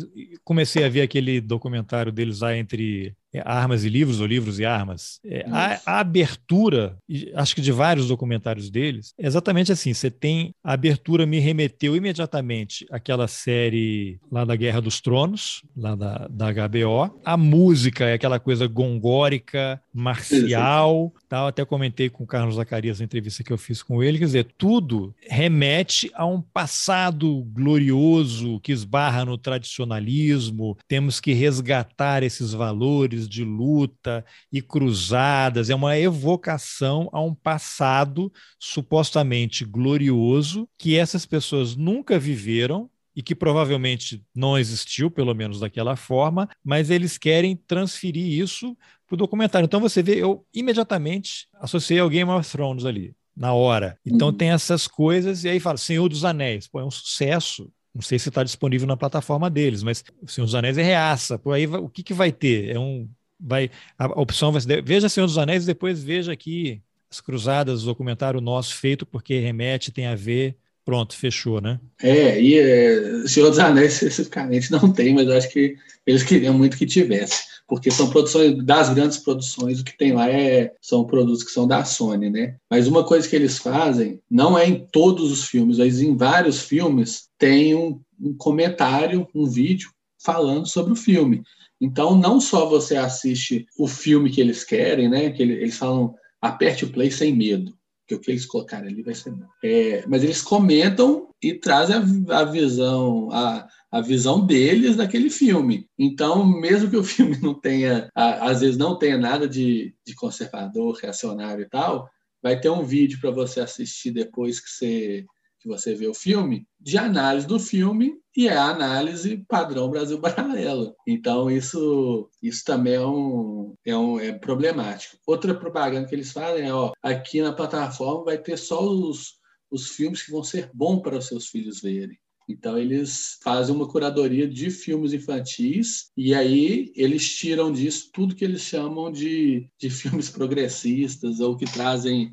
comecei 0.45 0.85
a 0.85 0.89
ver 0.89 1.01
aquele 1.01 1.41
documentário 1.41 2.13
deles 2.13 2.39
lá 2.39 2.57
entre 2.57 3.17
armas 3.39 3.85
e 3.85 3.89
livros, 3.89 4.21
ou 4.21 4.27
livros 4.27 4.59
e 4.59 4.65
armas. 4.65 5.21
É, 5.25 5.47
a, 5.49 5.81
a, 5.87 6.01
abertura, 6.01 6.97
acho 7.35 7.55
que 7.55 7.61
de 7.61 7.71
vários 7.71 8.09
documentários 8.09 8.71
deles, 8.71 9.15
é 9.19 9.27
exatamente 9.27 9.71
assim: 9.71 9.95
você 9.95 10.11
tem 10.11 10.55
a 10.65 10.73
abertura, 10.73 11.27
me 11.27 11.39
remeteu 11.39 11.95
imediatamente 11.95 12.87
àquela 12.91 13.29
série 13.29 14.19
lá 14.31 14.45
da 14.45 14.57
Guerra 14.57 14.81
dos 14.81 15.01
Tronos, 15.01 15.63
lá 15.77 15.95
da, 15.95 16.29
da 16.29 16.53
HBO. 16.53 17.21
A 17.25 17.37
música 17.37 18.07
é 18.07 18.15
aquela 18.15 18.41
coisa 18.41 18.67
gongórica, 18.67 19.81
marcial, 19.93 21.13
tal. 21.29 21.47
Até 21.47 21.65
comentei 21.65 22.11
com 22.11 22.25
o 22.25 22.27
Carlos 22.27 22.57
Zacarias 22.57 22.99
na 22.99 23.05
entrevista 23.05 23.45
que 23.45 23.53
eu 23.53 23.59
fiz 23.59 23.83
com 23.83 24.03
ele. 24.03 24.19
Quer 24.19 24.25
dizer, 24.25 24.47
tudo 24.57 25.15
remete 25.29 26.11
a 26.15 26.27
um 26.27 26.41
passado 26.41 27.43
glorioso 27.53 28.61
que 28.61 28.73
esbarra 28.73 29.25
no 29.25 29.39
tradicionalismo. 29.39 30.77
Temos 30.89 31.21
que 31.21 31.33
resgatar 31.33 32.23
esses 32.23 32.53
valores 32.53 33.20
de 33.29 33.45
luta 33.45 34.25
e 34.53 34.61
cruzadas, 34.61 35.71
é 35.71 35.75
uma 35.75 35.99
evocação 35.99 37.09
a 37.13 37.21
um 37.21 37.35
passado 37.35 38.33
supostamente 38.59 39.65
glorioso 39.65 40.69
que 40.79 40.97
essas 40.97 41.27
pessoas 41.27 41.77
nunca 41.77 42.19
viveram 42.19 42.91
e 43.15 43.23
que 43.23 43.35
provavelmente 43.35 44.25
não 44.35 44.59
existiu, 44.59 45.11
pelo 45.11 45.35
menos 45.35 45.61
daquela 45.61 45.97
forma, 45.97 46.49
mas 46.65 46.91
eles 46.91 47.19
querem 47.19 47.57
transferir 47.57 48.41
isso 48.41 48.77
para 49.07 49.15
o 49.15 49.19
documentário. 49.19 49.67
Então 49.67 49.81
você 49.81 50.03
vê, 50.03 50.17
eu 50.17 50.47
imediatamente 50.55 51.49
associei 51.55 51.99
ao 51.99 52.09
Game 52.09 52.31
of 52.31 52.49
Thrones 52.49 52.85
ali, 52.85 53.15
na 53.37 53.53
hora. 53.53 53.99
Então 54.07 54.29
uhum. 54.29 54.35
tem 54.35 54.51
essas 54.51 54.87
coisas, 54.87 55.45
e 55.45 55.49
aí 55.49 55.59
fala 55.59 55.77
Senhor 55.77 56.09
dos 56.09 56.25
Anéis, 56.25 56.69
pô, 56.69 56.81
é 56.81 56.85
um 56.85 56.91
sucesso 56.91 57.71
não 57.95 58.03
sei 58.03 58.19
se 58.19 58.29
está 58.29 58.43
disponível 58.45 58.87
na 58.87 58.97
plataforma 58.97 59.51
deles, 59.51 59.83
mas 59.83 60.05
o 60.23 60.29
Senhor 60.29 60.47
dos 60.47 60.55
Anéis 60.55 60.79
é 60.79 60.83
reaça. 60.83 61.39
Por 61.39 61.53
aí 61.55 61.67
o 61.67 61.89
que, 61.89 62.03
que 62.03 62.15
vai 62.15 62.33
ter? 62.33 62.71
É 62.75 62.79
um. 62.79 63.09
Vai, 63.39 63.71
a 63.99 64.07
opção 64.21 64.53
vai 64.53 64.61
ser. 64.61 64.83
Veja 64.83 65.09
Senhor 65.09 65.27
dos 65.27 65.39
Anéis 65.39 65.65
e 65.65 65.67
depois 65.67 66.03
veja 66.03 66.33
aqui 66.33 66.83
as 67.11 67.21
Cruzadas, 67.21 67.83
o 67.83 67.87
documentário 67.87 68.41
nosso 68.41 68.75
feito 68.77 69.05
porque 69.07 69.39
remete, 69.41 69.91
tem 69.93 70.07
a 70.07 70.15
ver. 70.15 70.57
Pronto, 70.85 71.17
fechou, 71.17 71.61
né? 71.61 71.79
É, 72.03 72.41
e 72.41 72.59
é, 72.59 73.27
Senhor 73.27 73.51
dos 73.51 73.59
Anéis 73.59 73.95
especificamente 74.03 74.71
não 74.73 74.93
tem, 74.93 75.15
mas 75.15 75.29
eu 75.29 75.37
acho 75.37 75.51
que 75.51 75.77
eles 76.07 76.23
queriam 76.23 76.55
muito 76.55 76.77
que 76.77 76.87
tivesse, 76.87 77.45
porque 77.69 77.91
são 77.91 78.11
produções 78.11 78.65
das 78.65 78.93
grandes 78.93 79.19
produções, 79.19 79.81
o 79.81 79.85
que 79.85 79.97
tem 79.97 80.13
lá 80.13 80.29
é, 80.29 80.73
são 80.81 81.05
produtos 81.05 81.45
que 81.45 81.51
são 81.51 81.67
da 81.69 81.85
Sony, 81.85 82.31
né? 82.31 82.57
Mas 82.71 82.87
uma 82.87 83.05
coisa 83.05 83.29
que 83.29 83.37
eles 83.37 83.59
fazem, 83.59 84.21
não 84.31 84.59
é 84.59 84.67
em 84.67 84.87
todos 84.91 85.31
os 85.31 85.45
filmes, 85.45 85.79
mas 85.79 86.01
em 86.01 86.17
vários 86.17 86.63
filmes, 86.63 87.29
tem 87.39 87.75
um, 87.75 88.01
um 88.21 88.35
comentário, 88.35 89.29
um 89.35 89.47
vídeo 89.47 89.91
falando 90.23 90.67
sobre 90.67 90.93
o 90.93 90.97
filme. 90.97 91.43
Então, 91.81 92.17
não 92.19 92.41
só 92.41 92.67
você 92.67 92.97
assiste 92.97 93.67
o 93.79 93.87
filme 93.87 94.31
que 94.31 94.41
eles 94.41 94.65
querem, 94.65 95.09
né? 95.09 95.31
Que 95.31 95.43
eles 95.43 95.77
falam, 95.77 96.15
aperte 96.43 96.85
o 96.85 96.91
play 96.91 97.11
sem 97.11 97.35
medo 97.35 97.73
que 98.11 98.15
o 98.17 98.19
que 98.19 98.33
eles 98.33 98.45
colocarem 98.45 98.89
ali 98.89 99.03
vai 99.05 99.15
ser 99.15 99.31
bom. 99.31 99.47
É, 99.63 100.05
mas 100.09 100.25
eles 100.25 100.43
comentam 100.43 101.29
e 101.41 101.55
trazem 101.55 101.97
a, 102.29 102.39
a 102.41 102.45
visão, 102.45 103.31
a, 103.31 103.69
a 103.89 104.01
visão 104.01 104.45
deles 104.45 104.97
daquele 104.97 105.31
filme. 105.31 105.87
Então, 105.97 106.45
mesmo 106.45 106.91
que 106.91 106.97
o 106.97 107.05
filme 107.05 107.39
não 107.41 107.55
tenha, 107.55 108.11
às 108.15 108.63
vezes 108.63 108.77
não 108.77 108.99
tenha 108.99 109.17
nada 109.17 109.49
de, 109.49 109.95
de 110.05 110.15
conservador, 110.17 110.99
reacionário 111.01 111.63
e 111.63 111.69
tal, 111.69 112.11
vai 112.43 112.59
ter 112.61 112.69
um 112.69 112.83
vídeo 112.83 113.21
para 113.21 113.31
você 113.31 113.61
assistir 113.61 114.11
depois 114.11 114.59
que 114.59 114.71
você 114.71 115.25
que 115.61 115.69
você 115.69 115.95
vê 115.95 116.07
o 116.09 116.15
filme, 116.15 116.67
de 116.81 116.97
análise 116.97 117.47
do 117.47 117.61
filme 117.61 118.15
e 118.37 118.49
é 118.49 118.57
a 118.57 118.71
análise 118.71 119.45
padrão 119.49 119.91
Brasil 119.91 120.19
paralelo. 120.21 120.95
Então 121.07 121.51
isso 121.51 122.29
isso 122.43 122.65
também 122.65 122.95
é 122.95 123.07
um, 123.07 123.75
é 123.85 123.97
um 123.97 124.19
é 124.19 124.33
problemático. 124.33 125.19
Outra 125.27 125.55
propaganda 125.55 126.09
que 126.09 126.15
eles 126.15 126.33
fazem 126.33 126.67
é, 126.67 126.75
ó, 126.75 126.93
aqui 127.03 127.43
na 127.43 127.53
plataforma 127.53 128.25
vai 128.25 128.39
ter 128.39 128.57
só 128.57 128.83
os, 128.83 129.35
os 129.71 129.91
filmes 129.91 130.23
que 130.23 130.33
vão 130.33 130.43
ser 130.43 130.71
bons 130.73 131.01
para 131.03 131.19
os 131.19 131.27
seus 131.27 131.49
filhos 131.49 131.81
verem. 131.81 132.19
Então 132.49 132.77
eles 132.77 133.39
fazem 133.43 133.75
uma 133.75 133.87
curadoria 133.87 134.49
de 134.49 134.71
filmes 134.71 135.13
infantis 135.13 136.11
e 136.17 136.35
aí 136.35 136.93
eles 136.97 137.37
tiram 137.37 137.71
disso 137.71 138.11
tudo 138.13 138.35
que 138.35 138.45
eles 138.45 138.63
chamam 138.63 139.11
de, 139.13 139.69
de 139.79 139.89
filmes 139.91 140.29
progressistas 140.29 141.39
ou 141.39 141.57
que 141.57 141.65
trazem 141.67 142.33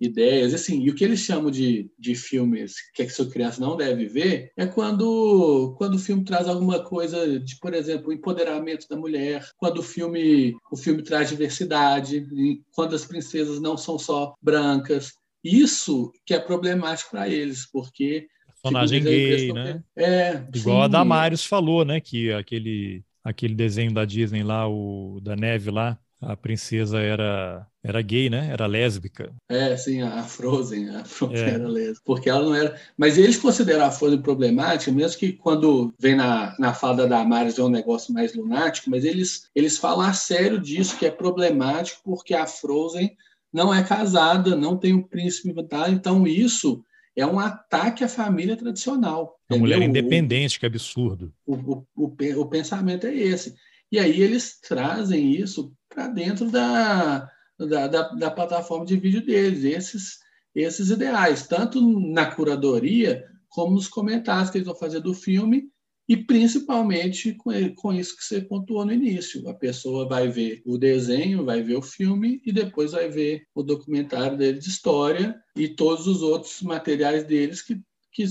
ideias. 0.00 0.54
Assim, 0.54 0.82
e 0.82 0.90
o 0.90 0.94
que 0.94 1.04
eles 1.04 1.20
chamam 1.20 1.50
de, 1.50 1.90
de 1.98 2.14
filmes 2.14 2.74
que 2.94 3.02
a 3.02 3.10
sua 3.10 3.30
criança 3.30 3.60
não 3.60 3.76
deve 3.76 4.06
ver 4.06 4.52
é 4.56 4.66
quando, 4.66 5.74
quando 5.78 5.94
o 5.94 5.98
filme 5.98 6.24
traz 6.24 6.48
alguma 6.48 6.82
coisa 6.82 7.38
de, 7.38 7.58
por 7.58 7.74
exemplo, 7.74 8.08
o 8.08 8.12
empoderamento 8.12 8.86
da 8.88 8.96
mulher, 8.96 9.46
quando 9.56 9.78
o 9.78 9.82
filme, 9.82 10.54
o 10.70 10.76
filme 10.76 11.02
traz 11.02 11.30
diversidade, 11.30 12.26
quando 12.72 12.94
as 12.94 13.04
princesas 13.04 13.60
não 13.60 13.76
são 13.76 13.98
só 13.98 14.34
brancas. 14.40 15.12
Isso 15.42 16.12
que 16.24 16.34
é 16.34 16.38
problemático 16.38 17.10
para 17.10 17.28
eles, 17.28 17.68
porque 17.70 18.26
personagem 18.62 19.02
gay, 19.02 19.52
né? 19.52 19.82
É, 19.96 20.42
igual 20.54 20.78
sim. 20.78 20.84
a 20.84 20.88
Damares 20.88 21.44
falou, 21.44 21.84
né, 21.84 22.00
que 22.00 22.32
aquele 22.32 23.04
aquele 23.22 23.54
desenho 23.54 23.92
da 23.92 24.04
Disney 24.04 24.42
lá, 24.42 24.68
o 24.68 25.18
da 25.22 25.34
neve 25.34 25.70
lá, 25.70 25.98
a 26.26 26.36
princesa 26.36 27.00
era 27.00 27.66
era 27.84 28.00
gay, 28.00 28.30
né? 28.30 28.48
Era 28.50 28.66
lésbica. 28.66 29.30
É, 29.46 29.76
sim, 29.76 30.00
a 30.00 30.22
Frozen, 30.22 30.88
a 30.96 31.04
Frozen 31.04 31.44
é. 31.44 31.50
era 31.50 31.68
lésbica, 31.68 32.00
porque 32.02 32.30
ela 32.30 32.42
não 32.42 32.54
era. 32.54 32.80
Mas 32.96 33.18
eles 33.18 33.36
consideram 33.36 33.84
a 33.84 33.90
Frozen 33.90 34.22
problemática, 34.22 34.90
mesmo 34.90 35.18
que 35.18 35.34
quando 35.34 35.92
vem 35.98 36.16
na, 36.16 36.56
na 36.58 36.72
fala 36.72 36.96
da 36.96 37.06
Damares 37.06 37.58
é 37.58 37.62
um 37.62 37.68
negócio 37.68 38.14
mais 38.14 38.34
lunático, 38.34 38.88
mas 38.88 39.04
eles, 39.04 39.50
eles 39.54 39.76
falam 39.76 40.00
a 40.00 40.14
sério 40.14 40.58
disso, 40.58 40.98
que 40.98 41.04
é 41.04 41.10
problemático, 41.10 42.00
porque 42.02 42.32
a 42.34 42.46
Frozen 42.46 43.14
não 43.52 43.72
é 43.72 43.84
casada, 43.84 44.56
não 44.56 44.78
tem 44.78 44.94
um 44.94 45.02
príncipe, 45.02 45.52
tá? 45.68 45.90
então 45.90 46.26
isso 46.26 46.82
é 47.16 47.24
um 47.24 47.38
ataque 47.38 48.02
à 48.02 48.08
família 48.08 48.56
tradicional. 48.56 49.38
A 49.48 49.56
mulher 49.56 49.80
independente, 49.82 50.58
que 50.58 50.66
absurdo. 50.66 51.32
O, 51.46 51.84
o, 51.94 52.16
o 52.36 52.46
pensamento 52.46 53.06
é 53.06 53.14
esse. 53.14 53.54
E 53.94 53.98
aí 54.00 54.20
eles 54.20 54.58
trazem 54.58 55.36
isso 55.36 55.72
para 55.88 56.08
dentro 56.08 56.50
da, 56.50 57.30
da, 57.56 57.86
da, 57.86 58.08
da, 58.08 58.28
plataforma 58.28 58.84
de 58.84 58.96
vídeo 58.96 59.24
deles, 59.24 59.62
esses, 59.62 60.18
esses 60.52 60.90
ideais, 60.90 61.46
tanto 61.46 61.80
na 62.10 62.26
curadoria 62.26 63.24
como 63.48 63.76
nos 63.76 63.86
comentários 63.86 64.50
que 64.50 64.58
eles 64.58 64.66
vão 64.66 64.74
fazer 64.74 64.98
do 64.98 65.14
filme 65.14 65.68
e 66.08 66.16
principalmente 66.16 67.34
com, 67.34 67.52
com 67.76 67.92
isso 67.92 68.16
que 68.16 68.24
você 68.24 68.40
pontuou 68.40 68.84
no 68.84 68.92
início. 68.92 69.48
A 69.48 69.54
pessoa 69.54 70.08
vai 70.08 70.26
ver 70.26 70.60
o 70.66 70.76
desenho, 70.76 71.44
vai 71.44 71.62
ver 71.62 71.76
o 71.76 71.82
filme 71.82 72.42
e 72.44 72.50
depois 72.50 72.90
vai 72.90 73.08
ver 73.08 73.46
o 73.54 73.62
documentário 73.62 74.36
dele 74.36 74.58
de 74.58 74.70
história 74.70 75.40
e 75.54 75.68
todos 75.68 76.08
os 76.08 76.20
outros 76.20 76.60
materiais 76.62 77.22
deles 77.22 77.62
que, 77.62 77.80
que, 78.10 78.24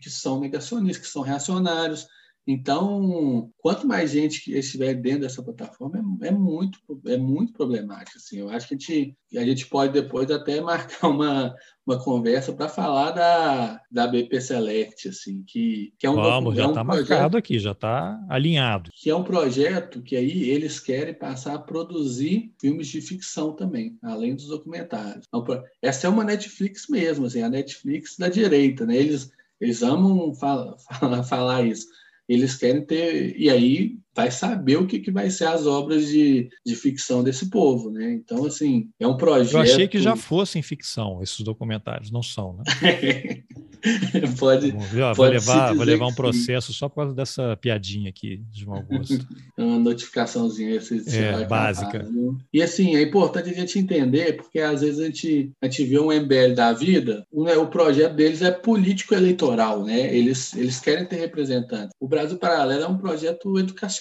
que 0.00 0.08
são 0.08 0.40
negacionistas, 0.40 1.06
que 1.06 1.12
são 1.12 1.20
reacionários, 1.20 2.06
então, 2.46 3.50
quanto 3.58 3.86
mais 3.86 4.10
gente 4.10 4.52
estiver 4.52 4.94
dentro 4.94 5.20
dessa 5.20 5.42
plataforma, 5.42 6.02
é, 6.22 6.28
é, 6.28 6.30
muito, 6.30 6.78
é 7.06 7.16
muito 7.16 7.52
problemático. 7.52 8.16
Assim. 8.16 8.38
Eu 8.38 8.48
acho 8.48 8.66
que 8.66 8.74
a 8.74 8.78
gente, 8.78 9.16
a 9.36 9.44
gente 9.44 9.66
pode 9.66 9.92
depois 9.92 10.30
até 10.30 10.60
marcar 10.60 11.08
uma, 11.08 11.54
uma 11.86 12.02
conversa 12.02 12.52
para 12.52 12.68
falar 12.68 13.10
da, 13.10 13.80
da 13.90 14.06
BP 14.06 14.40
Select, 14.40 15.08
assim, 15.08 15.44
que, 15.46 15.92
que 15.98 16.06
é 16.06 16.10
um 16.10 16.16
Vamos, 16.16 16.56
já 16.56 16.62
está 16.62 16.68
é 16.68 16.72
um 16.72 16.74
tá 16.74 16.84
marcado 16.84 17.36
aqui, 17.36 17.58
já 17.58 17.72
está 17.72 18.18
alinhado. 18.28 18.90
Que 18.94 19.10
é 19.10 19.14
um 19.14 19.24
projeto 19.24 20.02
que 20.02 20.16
aí 20.16 20.48
eles 20.48 20.80
querem 20.80 21.14
passar 21.14 21.54
a 21.54 21.58
produzir 21.58 22.52
filmes 22.58 22.88
de 22.88 23.00
ficção 23.02 23.52
também, 23.52 23.98
além 24.02 24.34
dos 24.34 24.46
documentários. 24.46 25.26
Então, 25.28 25.44
essa 25.82 26.06
é 26.06 26.10
uma 26.10 26.24
Netflix 26.24 26.88
mesmo, 26.88 27.26
assim, 27.26 27.42
a 27.42 27.50
Netflix 27.50 28.16
da 28.16 28.28
direita, 28.28 28.86
né? 28.86 28.96
Eles, 28.96 29.30
eles 29.60 29.82
amam 29.82 30.34
falar, 30.34 30.76
falar, 30.98 31.22
falar 31.22 31.62
isso 31.66 31.86
eles 32.32 32.54
querem 32.56 32.84
ter. 32.84 33.36
E 33.36 33.50
aí 33.50 33.98
vai 34.14 34.30
saber 34.30 34.76
o 34.76 34.86
que, 34.86 34.98
que 34.98 35.10
vai 35.10 35.30
ser 35.30 35.46
as 35.46 35.66
obras 35.66 36.06
de, 36.06 36.48
de 36.64 36.74
ficção 36.74 37.22
desse 37.22 37.48
povo, 37.48 37.90
né? 37.90 38.12
Então, 38.12 38.44
assim, 38.44 38.88
é 38.98 39.06
um 39.06 39.16
projeto. 39.16 39.54
Eu 39.54 39.60
achei 39.60 39.88
que 39.88 40.00
já 40.00 40.16
fossem 40.16 40.62
ficção 40.62 41.22
esses 41.22 41.40
documentários, 41.40 42.10
não 42.10 42.22
são, 42.22 42.56
né? 42.56 42.64
pode, 44.38 44.74
Ó, 45.00 45.14
pode 45.14 45.34
levar, 45.34 45.74
vou 45.74 45.84
levar 45.84 46.06
um 46.06 46.14
processo 46.14 46.72
só 46.72 46.88
por 46.88 46.96
causa 46.96 47.14
dessa 47.14 47.56
piadinha 47.56 48.10
aqui 48.10 48.42
de 48.50 48.66
mau 48.66 48.82
gosto. 48.82 49.26
Uma 49.56 49.78
notificaçãozinha 49.78 50.76
esse, 50.76 51.16
é, 51.16 51.46
básica. 51.46 52.06
e 52.52 52.62
assim, 52.62 52.96
é 52.96 53.02
importante 53.02 53.50
a 53.50 53.54
gente 53.54 53.78
entender, 53.78 54.36
porque 54.36 54.58
às 54.58 54.80
vezes 54.80 55.00
a 55.00 55.04
gente, 55.06 55.52
a 55.62 55.66
gente 55.66 55.84
vê 55.84 55.98
um 55.98 56.12
MBL 56.12 56.54
da 56.54 56.72
vida, 56.72 57.26
o, 57.30 57.44
né, 57.44 57.56
o 57.56 57.68
projeto 57.68 58.14
deles 58.14 58.42
é 58.42 58.50
político-eleitoral, 58.50 59.84
né? 59.84 60.14
Eles, 60.14 60.54
eles 60.54 60.80
querem 60.80 61.06
ter 61.06 61.16
representantes. 61.16 61.94
O 62.00 62.08
Brasil 62.08 62.38
Paralelo 62.38 62.84
é 62.84 62.88
um 62.88 62.98
projeto 62.98 63.58
educacional. 63.58 63.99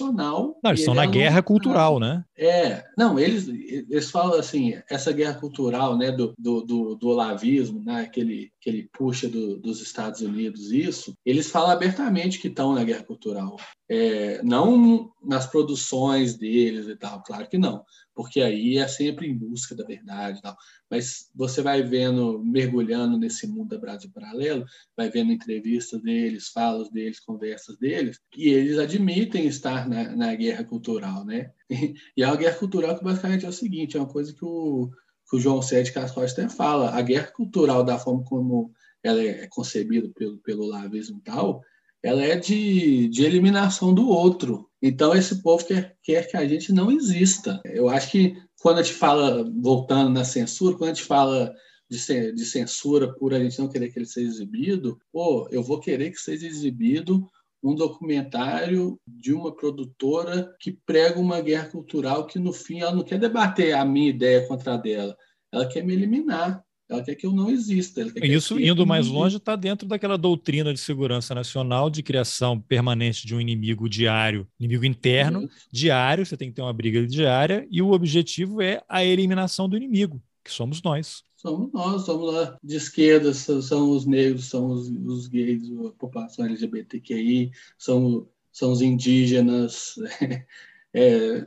Não, 0.64 0.72
eles 0.72 0.80
estão 0.80 0.94
na 0.94 1.04
é 1.04 1.08
guerra 1.08 1.42
cultural, 1.42 2.00
né? 2.00 2.24
É, 2.38 2.84
não, 2.98 3.20
eles, 3.20 3.48
eles 3.48 4.10
falam 4.10 4.40
assim, 4.40 4.80
essa 4.90 5.12
guerra 5.12 5.36
cultural, 5.36 5.98
né, 5.98 6.12
do, 6.12 6.34
do, 6.38 6.62
do, 6.62 6.96
do 6.96 7.08
olavismo, 7.10 7.84
né, 7.84 8.02
aquele, 8.02 8.52
aquele 8.62 8.90
puxa 8.94 9.28
do, 9.28 9.58
dos 9.58 9.82
Estados 9.82 10.22
Unidos, 10.22 10.72
isso, 10.72 11.14
eles 11.26 11.50
falam 11.50 11.72
abertamente 11.72 12.40
que 12.40 12.48
estão 12.48 12.74
na 12.74 12.84
guerra 12.84 13.04
cultural. 13.04 13.58
É, 13.92 14.42
não 14.44 15.12
nas 15.24 15.48
produções 15.48 16.38
deles 16.38 16.88
e 16.88 16.96
tal, 16.96 17.24
claro 17.24 17.48
que 17.48 17.58
não, 17.58 17.84
porque 18.20 18.42
aí 18.42 18.78
é 18.78 18.86
sempre 18.86 19.30
em 19.30 19.34
busca 19.34 19.74
da 19.74 19.86
verdade 19.86 20.42
tal. 20.42 20.54
Mas 20.92 21.30
você 21.34 21.62
vai 21.62 21.82
vendo, 21.82 22.44
mergulhando 22.44 23.18
nesse 23.18 23.48
mundo 23.48 23.70
da 23.70 23.78
Brasil 23.78 24.12
Paralelo, 24.14 24.66
vai 24.98 25.10
vendo 25.10 25.32
entrevistas 25.32 26.02
deles, 26.02 26.50
falas 26.50 26.90
deles, 26.90 27.22
conversas 27.22 27.78
deles, 27.78 28.20
e 28.36 28.50
eles 28.50 28.78
admitem 28.78 29.48
estar 29.48 29.88
na, 29.88 30.14
na 30.18 30.36
guerra 30.36 30.66
cultural, 30.66 31.24
né? 31.24 31.54
E 32.18 32.22
é 32.22 32.28
uma 32.28 32.36
guerra 32.36 32.58
cultural 32.58 32.98
que 32.98 33.06
basicamente 33.06 33.46
é 33.46 33.48
o 33.48 33.54
seguinte, 33.54 33.96
é 33.96 34.02
uma 34.02 34.10
coisa 34.10 34.34
que 34.34 34.44
o 34.44 34.90
que 35.30 35.38
o 35.38 35.40
João 35.40 35.62
Sérgio 35.62 35.94
Cascote 35.94 36.34
até 36.34 36.50
fala, 36.50 36.90
a 36.90 37.02
guerra 37.02 37.32
cultural, 37.32 37.86
da 37.86 37.98
forma 37.98 38.26
como 38.26 38.74
ela 39.02 39.24
é 39.24 39.48
concebida 39.48 40.10
pelo, 40.14 40.40
pelo 40.40 40.66
lavismo 40.66 41.22
tal, 41.24 41.62
ela 42.02 42.24
é 42.24 42.36
de, 42.36 43.08
de 43.10 43.24
eliminação 43.24 43.94
do 43.94 44.08
outro. 44.08 44.70
Então, 44.82 45.14
esse 45.14 45.42
povo 45.42 45.66
quer, 45.66 45.96
quer 46.02 46.28
que 46.28 46.38
a 46.38 46.48
gente 46.48 46.72
não 46.72 46.92
exista. 46.92 47.62
Eu 47.66 47.90
acho 47.90 48.12
que 48.12 48.36
quando 48.62 48.80
a 48.80 48.84
gente 48.84 48.96
fala, 48.96 49.50
voltando 49.62 50.10
na 50.10 50.24
censura, 50.24 50.78
quando 50.78 50.92
a 50.92 50.94
gente 50.94 51.06
fala 51.06 51.54
de, 51.90 52.32
de 52.32 52.46
censura 52.46 53.14
por 53.14 53.34
a 53.34 53.40
gente 53.40 53.60
não 53.60 53.68
querer 53.68 53.92
que 53.92 54.00
ele 54.00 54.06
seja 54.06 54.30
exibido, 54.30 55.00
pô, 55.12 55.48
eu 55.52 55.62
vou 55.62 55.80
querer 55.80 56.12
que 56.12 56.18
seja 56.18 56.48
exibido 56.48 57.28
um 57.62 57.76
documentário 57.76 58.98
de 59.06 59.34
uma 59.34 59.54
produtora 59.54 60.56
que 60.60 60.72
prega 60.72 61.20
uma 61.20 61.42
guerra 61.42 61.70
cultural 61.70 62.26
que, 62.26 62.40
no 62.40 62.54
fim, 62.54 62.80
ela 62.80 62.96
não 62.96 63.04
quer 63.04 63.20
debater 63.20 63.76
a 63.76 63.84
minha 63.84 64.10
ideia 64.10 64.48
contra 64.48 64.76
a 64.76 64.78
dela, 64.78 65.16
ela 65.52 65.68
quer 65.68 65.84
me 65.84 65.94
eliminar. 65.94 66.64
Ela 66.90 67.04
quer 67.04 67.14
que 67.14 67.26
eu 67.26 67.32
não 67.32 67.52
exista. 67.52 68.02
Isso, 68.24 68.60
indo 68.60 68.86
mais 68.86 69.08
longe, 69.08 69.38
está 69.38 69.56
dentro 69.56 69.88
daquela 69.88 70.18
doutrina 70.18 70.74
de 70.74 70.80
segurança 70.80 71.36
nacional 71.36 71.88
de 71.88 72.02
criação 72.02 72.60
permanente 72.60 73.28
de 73.28 73.36
um 73.36 73.40
inimigo 73.40 73.88
diário, 73.88 74.48
inimigo 74.60 74.84
interno, 74.84 75.44
Isso. 75.44 75.68
diário, 75.72 76.26
você 76.26 76.36
tem 76.36 76.50
que 76.50 76.56
ter 76.56 76.64
uma 76.64 76.74
briga 76.74 77.06
diária, 77.06 77.68
e 77.70 77.80
o 77.80 77.92
objetivo 77.92 78.60
é 78.60 78.82
a 78.90 79.06
eliminação 79.06 79.70
do 79.70 79.78
inimigo, 79.78 80.20
que 80.44 80.52
somos 80.52 80.82
nós 80.82 81.24
somos 81.36 81.72
nós, 81.72 82.02
somos 82.04 82.34
lá 82.34 82.58
de 82.62 82.76
esquerda, 82.76 83.34
são 83.34 83.92
os 83.92 84.06
negros, 84.06 84.50
são 84.50 84.68
os, 84.72 84.90
os 84.90 85.28
gays, 85.28 85.64
a 85.86 85.92
população 85.92 86.46
LGBTQI, 86.46 87.52
são, 87.78 88.28
são 88.52 88.72
os 88.72 88.82
indígenas. 88.82 89.96
É, 90.92 91.46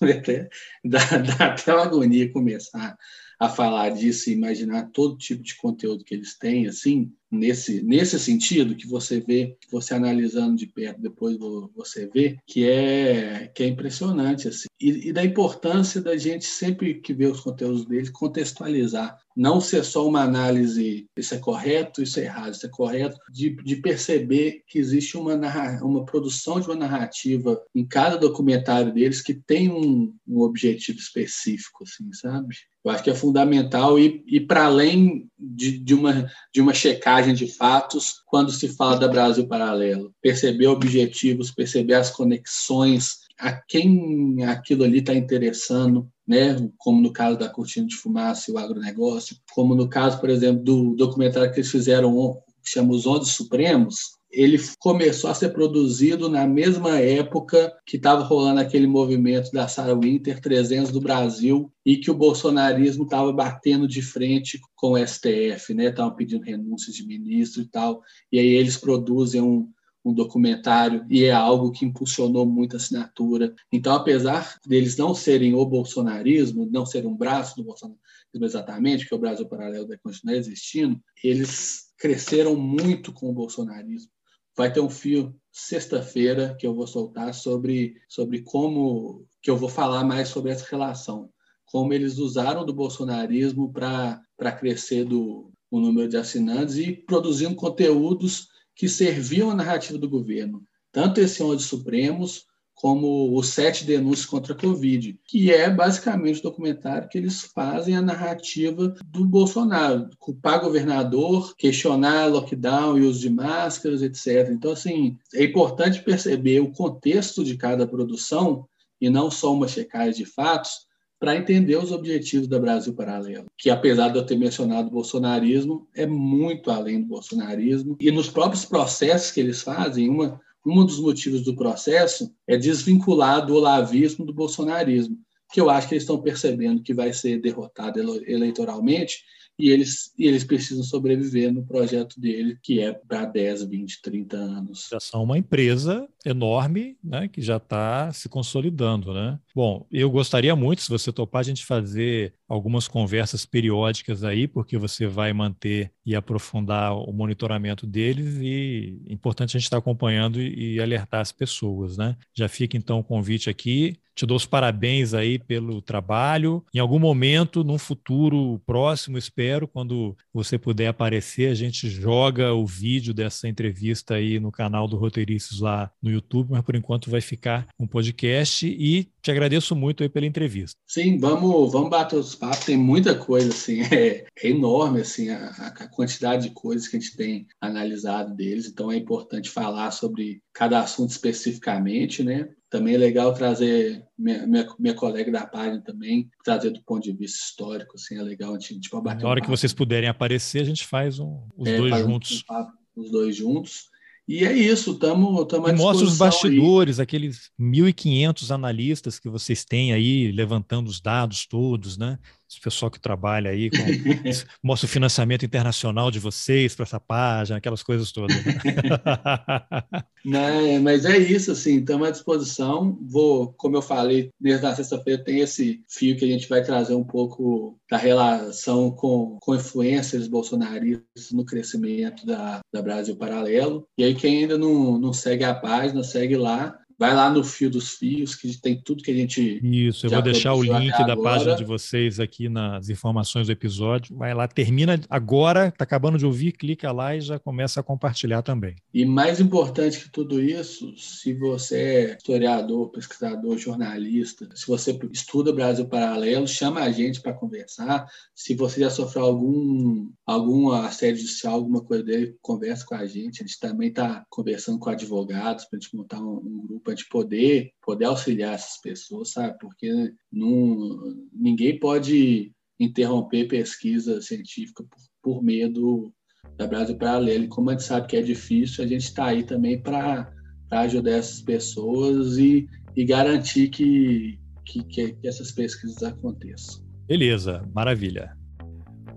é, 0.02 0.50
dá, 0.84 0.98
dá 0.98 1.46
até 1.46 1.72
uma 1.72 1.84
agonia 1.84 2.30
começar 2.30 2.98
a 3.44 3.48
falar 3.48 3.90
disso 3.90 4.30
e 4.30 4.32
imaginar 4.32 4.90
todo 4.90 5.16
tipo 5.16 5.42
de 5.42 5.54
conteúdo 5.56 6.04
que 6.04 6.14
eles 6.14 6.36
têm, 6.36 6.66
assim, 6.66 7.12
nesse, 7.34 7.82
nesse 7.82 8.18
sentido 8.18 8.76
que 8.76 8.86
você 8.86 9.20
vê, 9.20 9.56
você 9.70 9.94
analisando 9.94 10.56
de 10.56 10.66
perto, 10.66 11.00
depois 11.00 11.36
você 11.74 12.08
vê, 12.12 12.38
que 12.46 12.68
é, 12.68 13.50
que 13.54 13.62
é 13.62 13.66
impressionante. 13.66 14.48
Assim. 14.48 14.66
E, 14.80 15.08
e 15.08 15.12
da 15.12 15.24
importância 15.24 16.00
da 16.00 16.16
gente, 16.16 16.44
sempre 16.44 16.94
que 16.94 17.12
vê 17.12 17.26
os 17.26 17.40
conteúdos 17.40 17.84
deles, 17.84 18.10
contextualizar. 18.10 19.18
Não 19.36 19.60
ser 19.60 19.84
só 19.84 20.06
uma 20.06 20.22
análise, 20.22 21.08
isso 21.16 21.34
é 21.34 21.38
correto, 21.38 22.00
isso 22.00 22.20
é 22.20 22.24
errado, 22.24 22.52
isso 22.52 22.66
é 22.66 22.68
correto, 22.68 23.18
de, 23.32 23.56
de 23.64 23.76
perceber 23.76 24.62
que 24.68 24.78
existe 24.78 25.16
uma, 25.16 25.34
uma 25.82 26.04
produção 26.04 26.60
de 26.60 26.68
uma 26.68 26.76
narrativa 26.76 27.60
em 27.74 27.84
cada 27.84 28.16
documentário 28.16 28.92
deles 28.92 29.20
que 29.20 29.34
tem 29.34 29.68
um, 29.68 30.14
um 30.26 30.40
objetivo 30.40 30.98
específico, 30.98 31.82
assim, 31.82 32.12
sabe? 32.12 32.54
Eu 32.84 32.90
acho 32.90 33.02
que 33.02 33.10
é 33.10 33.14
fundamental 33.14 33.98
ir, 33.98 34.22
ir 34.26 34.40
para 34.40 34.66
além 34.66 35.26
de, 35.54 35.78
de, 35.78 35.94
uma, 35.94 36.30
de 36.52 36.60
uma 36.60 36.74
checagem 36.74 37.34
de 37.34 37.46
fatos 37.46 38.22
quando 38.26 38.50
se 38.50 38.68
fala 38.68 38.98
da 38.98 39.08
Brasil 39.08 39.46
Paralelo. 39.46 40.14
Perceber 40.20 40.66
objetivos, 40.66 41.50
perceber 41.50 41.94
as 41.94 42.10
conexões, 42.10 43.18
a 43.38 43.52
quem 43.52 44.44
aquilo 44.44 44.84
ali 44.84 44.98
está 44.98 45.14
interessando, 45.14 46.08
né? 46.26 46.56
como 46.78 47.00
no 47.00 47.12
caso 47.12 47.38
da 47.38 47.48
cortina 47.48 47.86
de 47.86 47.96
fumaça 47.96 48.50
e 48.50 48.54
o 48.54 48.58
agronegócio, 48.58 49.36
como 49.52 49.74
no 49.74 49.88
caso, 49.88 50.20
por 50.20 50.30
exemplo, 50.30 50.62
do 50.62 50.94
documentário 50.94 51.52
que 51.52 51.60
eles 51.60 51.70
fizeram, 51.70 52.34
que 52.62 52.70
chama 52.70 52.92
Os 52.92 53.06
Ondes 53.06 53.28
Supremos, 53.30 54.14
ele 54.34 54.58
começou 54.78 55.30
a 55.30 55.34
ser 55.34 55.50
produzido 55.50 56.28
na 56.28 56.46
mesma 56.46 56.98
época 56.98 57.72
que 57.86 57.96
estava 57.96 58.22
rolando 58.22 58.60
aquele 58.60 58.86
movimento 58.86 59.50
da 59.52 59.68
Sarah 59.68 59.94
Winter 59.94 60.40
300 60.40 60.90
do 60.90 61.00
Brasil 61.00 61.72
e 61.86 61.96
que 61.96 62.10
o 62.10 62.14
bolsonarismo 62.14 63.04
estava 63.04 63.32
batendo 63.32 63.86
de 63.86 64.02
frente 64.02 64.60
com 64.74 64.92
o 64.92 65.06
STF, 65.06 65.72
né? 65.72 65.86
Estavam 65.86 66.14
pedindo 66.14 66.44
renúncia 66.44 66.92
de 66.92 67.06
ministro 67.06 67.62
e 67.62 67.68
tal. 67.68 68.02
E 68.32 68.38
aí 68.38 68.48
eles 68.48 68.76
produzem 68.76 69.40
um, 69.40 69.70
um 70.04 70.12
documentário 70.12 71.06
e 71.08 71.24
é 71.24 71.32
algo 71.32 71.70
que 71.70 71.84
impulsionou 71.84 72.44
muito 72.44 72.74
a 72.74 72.76
assinatura. 72.78 73.54
Então, 73.72 73.94
apesar 73.94 74.58
deles 74.66 74.96
não 74.96 75.14
serem 75.14 75.54
o 75.54 75.64
bolsonarismo, 75.64 76.68
não 76.70 76.84
ser 76.84 77.06
um 77.06 77.16
braço 77.16 77.56
do 77.56 77.64
bolsonarismo 77.64 78.02
exatamente, 78.42 79.06
que 79.06 79.14
o 79.14 79.18
Brasil 79.18 79.46
Paralelo 79.46 79.86
vai 79.86 79.96
continuar 79.96 80.36
existindo, 80.36 81.00
eles 81.22 81.84
cresceram 81.96 82.56
muito 82.56 83.12
com 83.12 83.30
o 83.30 83.32
bolsonarismo 83.32 84.10
vai 84.56 84.72
ter 84.72 84.80
um 84.80 84.90
fio 84.90 85.34
sexta-feira 85.52 86.56
que 86.58 86.66
eu 86.66 86.74
vou 86.74 86.86
soltar 86.86 87.32
sobre, 87.34 87.94
sobre 88.08 88.42
como 88.42 89.26
que 89.42 89.50
eu 89.50 89.56
vou 89.56 89.68
falar 89.68 90.04
mais 90.04 90.28
sobre 90.28 90.50
essa 90.50 90.66
relação, 90.68 91.30
como 91.66 91.92
eles 91.92 92.18
usaram 92.18 92.64
do 92.64 92.72
bolsonarismo 92.72 93.72
para 93.72 94.52
crescer 94.58 95.04
do, 95.04 95.50
o 95.70 95.80
número 95.80 96.08
de 96.08 96.16
assinantes 96.16 96.76
e 96.76 96.92
produzindo 96.92 97.54
conteúdos 97.54 98.48
que 98.74 98.88
serviam 98.88 99.50
à 99.50 99.54
narrativa 99.54 99.98
do 99.98 100.08
governo. 100.08 100.62
Tanto 100.90 101.20
esse 101.20 101.42
Onde 101.42 101.62
Supremos, 101.62 102.46
como 102.74 103.38
os 103.38 103.48
Sete 103.48 103.84
Denúncias 103.84 104.26
contra 104.26 104.52
a 104.52 104.56
Covid, 104.56 105.18
que 105.26 105.52
é 105.52 105.70
basicamente 105.70 106.40
o 106.40 106.42
documentário 106.42 107.08
que 107.08 107.16
eles 107.16 107.42
fazem 107.42 107.96
a 107.96 108.02
narrativa 108.02 108.94
do 109.04 109.24
Bolsonaro, 109.24 110.10
culpar 110.18 110.60
governador, 110.60 111.54
questionar 111.56 112.26
lockdown 112.26 112.98
e 112.98 113.02
uso 113.02 113.20
de 113.20 113.30
máscaras, 113.30 114.02
etc. 114.02 114.50
Então, 114.50 114.72
assim, 114.72 115.16
é 115.32 115.44
importante 115.44 116.02
perceber 116.02 116.60
o 116.60 116.72
contexto 116.72 117.44
de 117.44 117.56
cada 117.56 117.86
produção 117.86 118.66
e 119.00 119.08
não 119.08 119.30
só 119.30 119.52
uma 119.52 119.68
checagem 119.68 120.24
de 120.24 120.24
fatos, 120.24 120.84
para 121.18 121.36
entender 121.36 121.76
os 121.76 121.90
objetivos 121.90 122.46
da 122.46 122.58
Brasil 122.58 122.92
Paralelo, 122.92 123.46
que 123.56 123.70
apesar 123.70 124.10
de 124.10 124.18
eu 124.18 124.26
ter 124.26 124.36
mencionado 124.36 124.88
o 124.88 124.90
bolsonarismo, 124.90 125.88
é 125.94 126.04
muito 126.04 126.70
além 126.70 127.00
do 127.00 127.06
bolsonarismo. 127.06 127.96
E 127.98 128.10
nos 128.10 128.28
próprios 128.28 128.66
processos 128.66 129.30
que 129.30 129.40
eles 129.40 129.62
fazem, 129.62 130.10
uma, 130.10 130.38
um 130.64 130.84
dos 130.84 130.98
motivos 130.98 131.42
do 131.42 131.54
processo 131.54 132.32
é 132.46 132.56
desvincular 132.56 133.44
do 133.44 133.54
olavismo 133.54 134.24
do 134.24 134.32
bolsonarismo, 134.32 135.18
que 135.52 135.60
eu 135.60 135.68
acho 135.68 135.88
que 135.88 135.94
eles 135.94 136.02
estão 136.02 136.20
percebendo 136.20 136.82
que 136.82 136.94
vai 136.94 137.12
ser 137.12 137.40
derrotado 137.40 138.00
eleitoralmente 138.26 139.22
e 139.58 139.70
eles, 139.70 140.12
e 140.18 140.26
eles 140.26 140.42
precisam 140.42 140.82
sobreviver 140.82 141.52
no 141.52 141.64
projeto 141.64 142.18
dele, 142.18 142.58
que 142.62 142.80
é 142.80 142.92
para 142.92 143.24
10, 143.24 143.64
20, 143.64 144.02
30 144.02 144.36
anos. 144.36 144.88
Já 144.90 144.98
são 144.98 145.22
uma 145.22 145.38
empresa 145.38 146.08
enorme, 146.24 146.96
né, 147.02 147.28
que 147.28 147.40
já 147.40 147.58
está 147.58 148.12
se 148.12 148.28
consolidando, 148.28 149.12
né? 149.12 149.38
Bom, 149.54 149.86
eu 149.88 150.10
gostaria 150.10 150.56
muito, 150.56 150.82
se 150.82 150.88
você 150.88 151.12
topar, 151.12 151.40
a 151.40 151.44
gente 151.44 151.64
fazer 151.64 152.34
algumas 152.48 152.88
conversas 152.88 153.46
periódicas 153.46 154.24
aí, 154.24 154.48
porque 154.48 154.76
você 154.76 155.06
vai 155.06 155.32
manter 155.32 155.92
e 156.04 156.16
aprofundar 156.16 156.92
o 156.96 157.12
monitoramento 157.12 157.86
deles 157.86 158.36
e 158.40 159.00
é 159.08 159.12
importante 159.12 159.56
a 159.56 159.60
gente 159.60 159.66
estar 159.66 159.78
acompanhando 159.78 160.42
e 160.42 160.80
alertar 160.80 161.20
as 161.20 161.30
pessoas, 161.30 161.96
né? 161.96 162.16
Já 162.34 162.48
fica 162.48 162.76
então 162.76 162.98
o 162.98 163.04
convite 163.04 163.48
aqui 163.48 163.96
te 164.14 164.24
dou 164.24 164.36
os 164.36 164.46
parabéns 164.46 165.12
aí 165.12 165.38
pelo 165.38 165.82
trabalho. 165.82 166.64
Em 166.72 166.78
algum 166.78 166.98
momento, 166.98 167.64
num 167.64 167.78
futuro 167.78 168.60
próximo, 168.64 169.18
espero, 169.18 169.66
quando 169.66 170.16
você 170.32 170.56
puder 170.56 170.86
aparecer, 170.86 171.50
a 171.50 171.54
gente 171.54 171.88
joga 171.90 172.54
o 172.54 172.64
vídeo 172.64 173.12
dessa 173.12 173.48
entrevista 173.48 174.14
aí 174.14 174.38
no 174.38 174.52
canal 174.52 174.86
do 174.86 174.96
Roteiristas 174.96 175.58
lá 175.58 175.90
no 176.00 176.10
YouTube, 176.10 176.52
mas 176.52 176.62
por 176.62 176.76
enquanto 176.76 177.10
vai 177.10 177.20
ficar 177.20 177.66
um 177.78 177.86
podcast 177.86 178.66
e 178.66 179.08
te 179.24 179.30
agradeço 179.30 179.74
muito 179.74 180.02
aí 180.02 180.08
pela 180.08 180.26
entrevista. 180.26 180.78
Sim, 180.86 181.18
vamos, 181.18 181.72
vamos 181.72 181.88
bater 181.88 182.16
os 182.16 182.34
papos, 182.34 182.66
tem 182.66 182.76
muita 182.76 183.14
coisa, 183.14 183.48
assim, 183.48 183.80
é, 183.90 184.26
é 184.36 184.48
enorme, 184.48 185.00
assim, 185.00 185.30
a, 185.30 185.48
a, 185.48 185.88
quantidade 185.88 186.48
de 186.48 186.54
coisas 186.54 186.86
que 186.86 186.96
a 186.96 187.00
gente 187.00 187.16
tem 187.16 187.46
analisado 187.58 188.34
deles, 188.34 188.66
então 188.66 188.92
é 188.92 188.96
importante 188.96 189.48
falar 189.48 189.90
sobre 189.92 190.42
cada 190.52 190.80
assunto 190.80 191.10
especificamente, 191.10 192.22
né? 192.22 192.50
Também 192.68 192.96
é 192.96 192.98
legal 192.98 193.32
trazer 193.32 194.04
minha, 194.18 194.46
minha, 194.46 194.66
minha, 194.78 194.94
colega 194.94 195.32
da 195.32 195.46
página 195.46 195.80
também, 195.80 196.28
trazer 196.44 196.70
do 196.70 196.82
ponto 196.84 197.04
de 197.04 197.12
vista 197.12 197.38
histórico, 197.38 197.94
assim, 197.94 198.18
é 198.18 198.22
legal 198.22 198.54
a 198.54 198.58
gente, 198.58 198.80
tipo, 198.80 199.00
bater 199.00 199.22
Na 199.22 199.30
hora 199.30 199.40
um 199.40 199.42
que 199.42 199.50
vocês 199.50 199.72
puderem 199.72 200.08
aparecer, 200.08 200.60
a 200.60 200.64
gente 200.64 200.86
faz 200.86 201.18
um, 201.18 201.46
os 201.56 201.66
é, 201.66 201.78
dois 201.78 201.98
juntos. 201.98 202.44
Um 202.50 202.84
os 202.96 203.10
dois 203.10 203.34
juntos. 203.34 203.88
E 204.26 204.44
é 204.44 204.52
isso, 204.52 204.92
estamos 204.92 205.38
à 205.52 205.72
Mostra 205.74 206.06
os 206.06 206.16
bastidores, 206.16 206.98
aí. 206.98 207.02
aqueles 207.02 207.50
1.500 207.60 208.50
analistas 208.54 209.18
que 209.18 209.28
vocês 209.28 209.64
têm 209.64 209.92
aí, 209.92 210.32
levantando 210.32 210.88
os 210.88 210.98
dados 211.00 211.46
todos, 211.46 211.98
né? 211.98 212.18
Esse 212.54 212.60
pessoal 212.60 212.90
que 212.90 213.00
trabalha 213.00 213.50
aí, 213.50 213.68
com, 213.70 213.76
mostra 214.62 214.86
o 214.86 214.90
financiamento 214.90 215.44
internacional 215.44 216.10
de 216.10 216.18
vocês 216.18 216.74
para 216.74 216.84
essa 216.84 217.00
página, 217.00 217.58
aquelas 217.58 217.82
coisas 217.82 218.12
todas. 218.12 218.36
Né? 218.36 218.54
Não, 220.24 220.82
mas 220.82 221.04
é 221.04 221.18
isso, 221.18 221.52
assim, 221.52 221.80
estamos 221.80 222.08
à 222.08 222.10
disposição. 222.10 222.98
Vou, 223.02 223.52
como 223.54 223.76
eu 223.76 223.82
falei, 223.82 224.30
desde 224.40 224.64
a 224.64 224.74
sexta-feira 224.74 225.22
tem 225.22 225.40
esse 225.40 225.82
fio 225.88 226.16
que 226.16 226.24
a 226.24 226.28
gente 226.28 226.48
vai 226.48 226.62
trazer 226.62 226.94
um 226.94 227.04
pouco 227.04 227.78
da 227.90 227.98
relação 227.98 228.90
com, 228.90 229.36
com 229.40 229.54
influências 229.54 230.26
bolsonaristas 230.26 231.30
no 231.32 231.44
crescimento 231.44 232.24
da, 232.24 232.60
da 232.72 232.80
Brasil 232.80 233.16
Paralelo. 233.16 233.86
E 233.98 234.04
aí, 234.04 234.14
quem 234.14 234.38
ainda 234.38 234.56
não, 234.56 234.98
não 234.98 235.12
segue 235.12 235.44
a 235.44 235.54
página, 235.54 236.02
segue 236.02 236.36
lá 236.36 236.78
Vai 236.98 237.14
lá 237.14 237.30
no 237.30 237.42
Fio 237.42 237.70
dos 237.70 237.90
Fios, 237.90 238.34
que 238.34 238.56
tem 238.60 238.80
tudo 238.80 239.02
que 239.02 239.10
a 239.10 239.14
gente. 239.14 239.60
Isso, 239.62 240.06
eu 240.06 240.10
vou 240.10 240.22
deixar 240.22 240.54
o 240.54 240.62
link 240.62 240.90
da 240.90 241.12
agora. 241.12 241.22
página 241.22 241.56
de 241.56 241.64
vocês 241.64 242.20
aqui 242.20 242.48
nas 242.48 242.88
informações 242.88 243.46
do 243.46 243.52
episódio. 243.52 244.16
Vai 244.16 244.34
lá, 244.34 244.46
termina 244.46 245.00
agora, 245.10 245.68
está 245.68 245.84
acabando 245.84 246.18
de 246.18 246.26
ouvir, 246.26 246.52
clica 246.52 246.92
lá 246.92 247.16
e 247.16 247.20
já 247.20 247.38
começa 247.38 247.80
a 247.80 247.82
compartilhar 247.82 248.42
também. 248.42 248.76
E 248.92 249.04
mais 249.04 249.40
importante 249.40 250.00
que 250.00 250.10
tudo 250.10 250.40
isso, 250.40 250.94
se 250.96 251.34
você 251.34 251.76
é 251.76 252.16
historiador, 252.16 252.90
pesquisador, 252.90 253.58
jornalista, 253.58 254.48
se 254.54 254.66
você 254.66 254.98
estuda 255.12 255.52
Brasil 255.52 255.86
Paralelo, 255.86 256.46
chama 256.46 256.80
a 256.80 256.90
gente 256.90 257.20
para 257.20 257.32
conversar. 257.32 258.06
Se 258.34 258.54
você 258.54 258.80
já 258.80 258.90
sofreu 258.90 259.24
algum, 259.24 260.08
algum 260.26 260.70
assédio 260.70 261.22
judicial, 261.22 261.54
alguma 261.54 261.82
coisa 261.82 262.04
dele, 262.04 262.36
conversa 262.40 262.84
com 262.86 262.94
a 262.94 263.06
gente. 263.06 263.42
A 263.42 263.46
gente 263.46 263.58
também 263.58 263.88
está 263.88 264.24
conversando 264.28 264.78
com 264.78 264.90
advogados 264.90 265.64
para 265.64 265.78
a 265.78 265.80
gente 265.80 265.94
montar 265.94 266.20
um, 266.20 266.36
um 266.36 266.66
grupo 266.66 266.83
para 266.84 266.94
gente 266.94 267.08
poder, 267.08 267.72
poder 267.82 268.04
auxiliar 268.04 268.54
essas 268.54 268.80
pessoas, 268.80 269.32
sabe? 269.32 269.56
Porque 269.58 270.12
não, 270.30 271.00
ninguém 271.32 271.78
pode 271.78 272.52
interromper 272.78 273.48
pesquisa 273.48 274.20
científica 274.20 274.84
por, 274.84 274.98
por 275.22 275.42
medo 275.42 276.12
da 276.56 276.66
Brasil 276.66 276.96
Paralelo. 276.96 277.44
E 277.44 277.48
como 277.48 277.70
a 277.70 277.72
gente 277.72 277.84
sabe 277.84 278.06
que 278.06 278.16
é 278.16 278.22
difícil, 278.22 278.84
a 278.84 278.86
gente 278.86 279.04
está 279.04 279.26
aí 279.26 279.42
também 279.42 279.80
para 279.80 280.30
ajudar 280.70 281.12
essas 281.12 281.40
pessoas 281.40 282.38
e, 282.38 282.68
e 282.96 283.04
garantir 283.04 283.68
que, 283.68 284.38
que, 284.64 284.84
que 284.84 285.16
essas 285.26 285.52
pesquisas 285.52 286.02
aconteçam. 286.02 286.84
Beleza, 287.06 287.68
maravilha. 287.74 288.36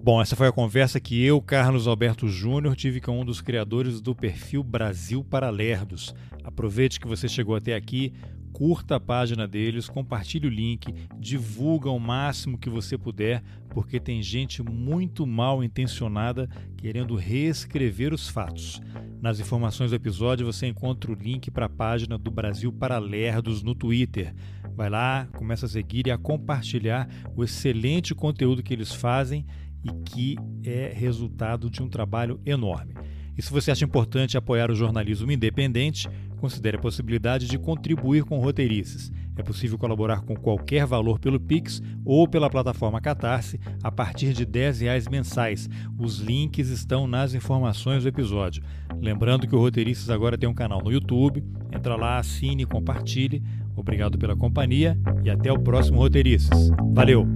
Bom, 0.03 0.21
essa 0.21 0.35
foi 0.35 0.47
a 0.47 0.51
conversa 0.51 0.99
que 0.99 1.21
eu, 1.21 1.41
Carlos 1.41 1.87
Alberto 1.87 2.27
Júnior, 2.27 2.75
tive 2.75 3.01
com 3.01 3.19
um 3.19 3.25
dos 3.25 3.41
criadores 3.41 3.99
do 3.99 4.15
perfil 4.15 4.63
Brasil 4.63 5.23
para 5.23 5.49
Lerdos. 5.49 6.15
Aproveite 6.43 6.99
que 6.99 7.07
você 7.07 7.27
chegou 7.27 7.55
até 7.55 7.75
aqui, 7.75 8.13
curta 8.53 8.95
a 8.95 8.99
página 8.99 9.47
deles, 9.47 9.89
compartilhe 9.89 10.47
o 10.47 10.49
link, 10.49 10.93
divulga 11.19 11.89
o 11.91 11.99
máximo 11.99 12.57
que 12.57 12.69
você 12.69 12.97
puder, 12.97 13.43
porque 13.69 13.99
tem 13.99 14.23
gente 14.23 14.63
muito 14.63 15.27
mal 15.27 15.63
intencionada 15.63 16.49
querendo 16.77 17.15
reescrever 17.15 18.13
os 18.13 18.29
fatos. 18.29 18.81
Nas 19.21 19.39
informações 19.39 19.91
do 19.91 19.95
episódio 19.95 20.45
você 20.45 20.67
encontra 20.67 21.11
o 21.11 21.15
link 21.15 21.51
para 21.51 21.65
a 21.65 21.69
página 21.69 22.17
do 22.17 22.31
Brasil 22.31 22.71
para 22.71 22.97
Lerdos 22.97 23.61
no 23.61 23.75
Twitter. 23.75 24.33
Vai 24.75 24.89
lá, 24.89 25.27
começa 25.35 25.65
a 25.65 25.69
seguir 25.69 26.07
e 26.07 26.11
a 26.11 26.17
compartilhar 26.17 27.09
o 27.35 27.43
excelente 27.43 28.15
conteúdo 28.15 28.63
que 28.63 28.73
eles 28.73 28.93
fazem 28.93 29.45
e 29.83 29.91
que 30.03 30.35
é 30.63 30.91
resultado 30.93 31.69
de 31.69 31.81
um 31.81 31.89
trabalho 31.89 32.39
enorme. 32.45 32.93
E 33.37 33.41
se 33.41 33.51
você 33.51 33.69
acha 33.69 33.85
importante 33.85 34.35
apoiar 34.35 34.71
o 34.71 34.75
jornalismo 34.75 35.31
independente, 35.31 36.09
considere 36.37 36.77
a 36.77 36.79
possibilidade 36.79 37.47
de 37.47 37.57
contribuir 37.57 38.23
com 38.23 38.39
roteirices. 38.39 39.11
É 39.35 39.43
possível 39.43 39.77
colaborar 39.77 40.21
com 40.21 40.35
qualquer 40.35 40.85
valor 40.87 41.19
pelo 41.19 41.39
Pix 41.39 41.81
ou 42.03 42.27
pela 42.27 42.49
plataforma 42.49 42.99
Catarse 42.99 43.59
a 43.83 43.91
partir 43.91 44.33
de 44.33 44.43
R$ 44.43 44.71
reais 44.71 45.07
mensais. 45.07 45.69
Os 45.99 46.19
links 46.19 46.69
estão 46.69 47.05
nas 47.05 47.35
informações 47.35 48.03
do 48.03 48.09
episódio. 48.09 48.63
Lembrando 48.99 49.47
que 49.47 49.55
o 49.55 49.59
Roteirices 49.59 50.09
agora 50.09 50.37
tem 50.37 50.49
um 50.49 50.55
canal 50.55 50.81
no 50.81 50.91
YouTube. 50.91 51.43
Entra 51.71 51.95
lá, 51.95 52.17
assine 52.17 52.63
e 52.63 52.65
compartilhe. 52.65 53.43
Obrigado 53.75 54.17
pela 54.17 54.35
companhia 54.35 54.97
e 55.23 55.29
até 55.29 55.51
o 55.51 55.59
próximo 55.59 55.99
Roteirices. 55.99 56.71
Valeu! 56.93 57.27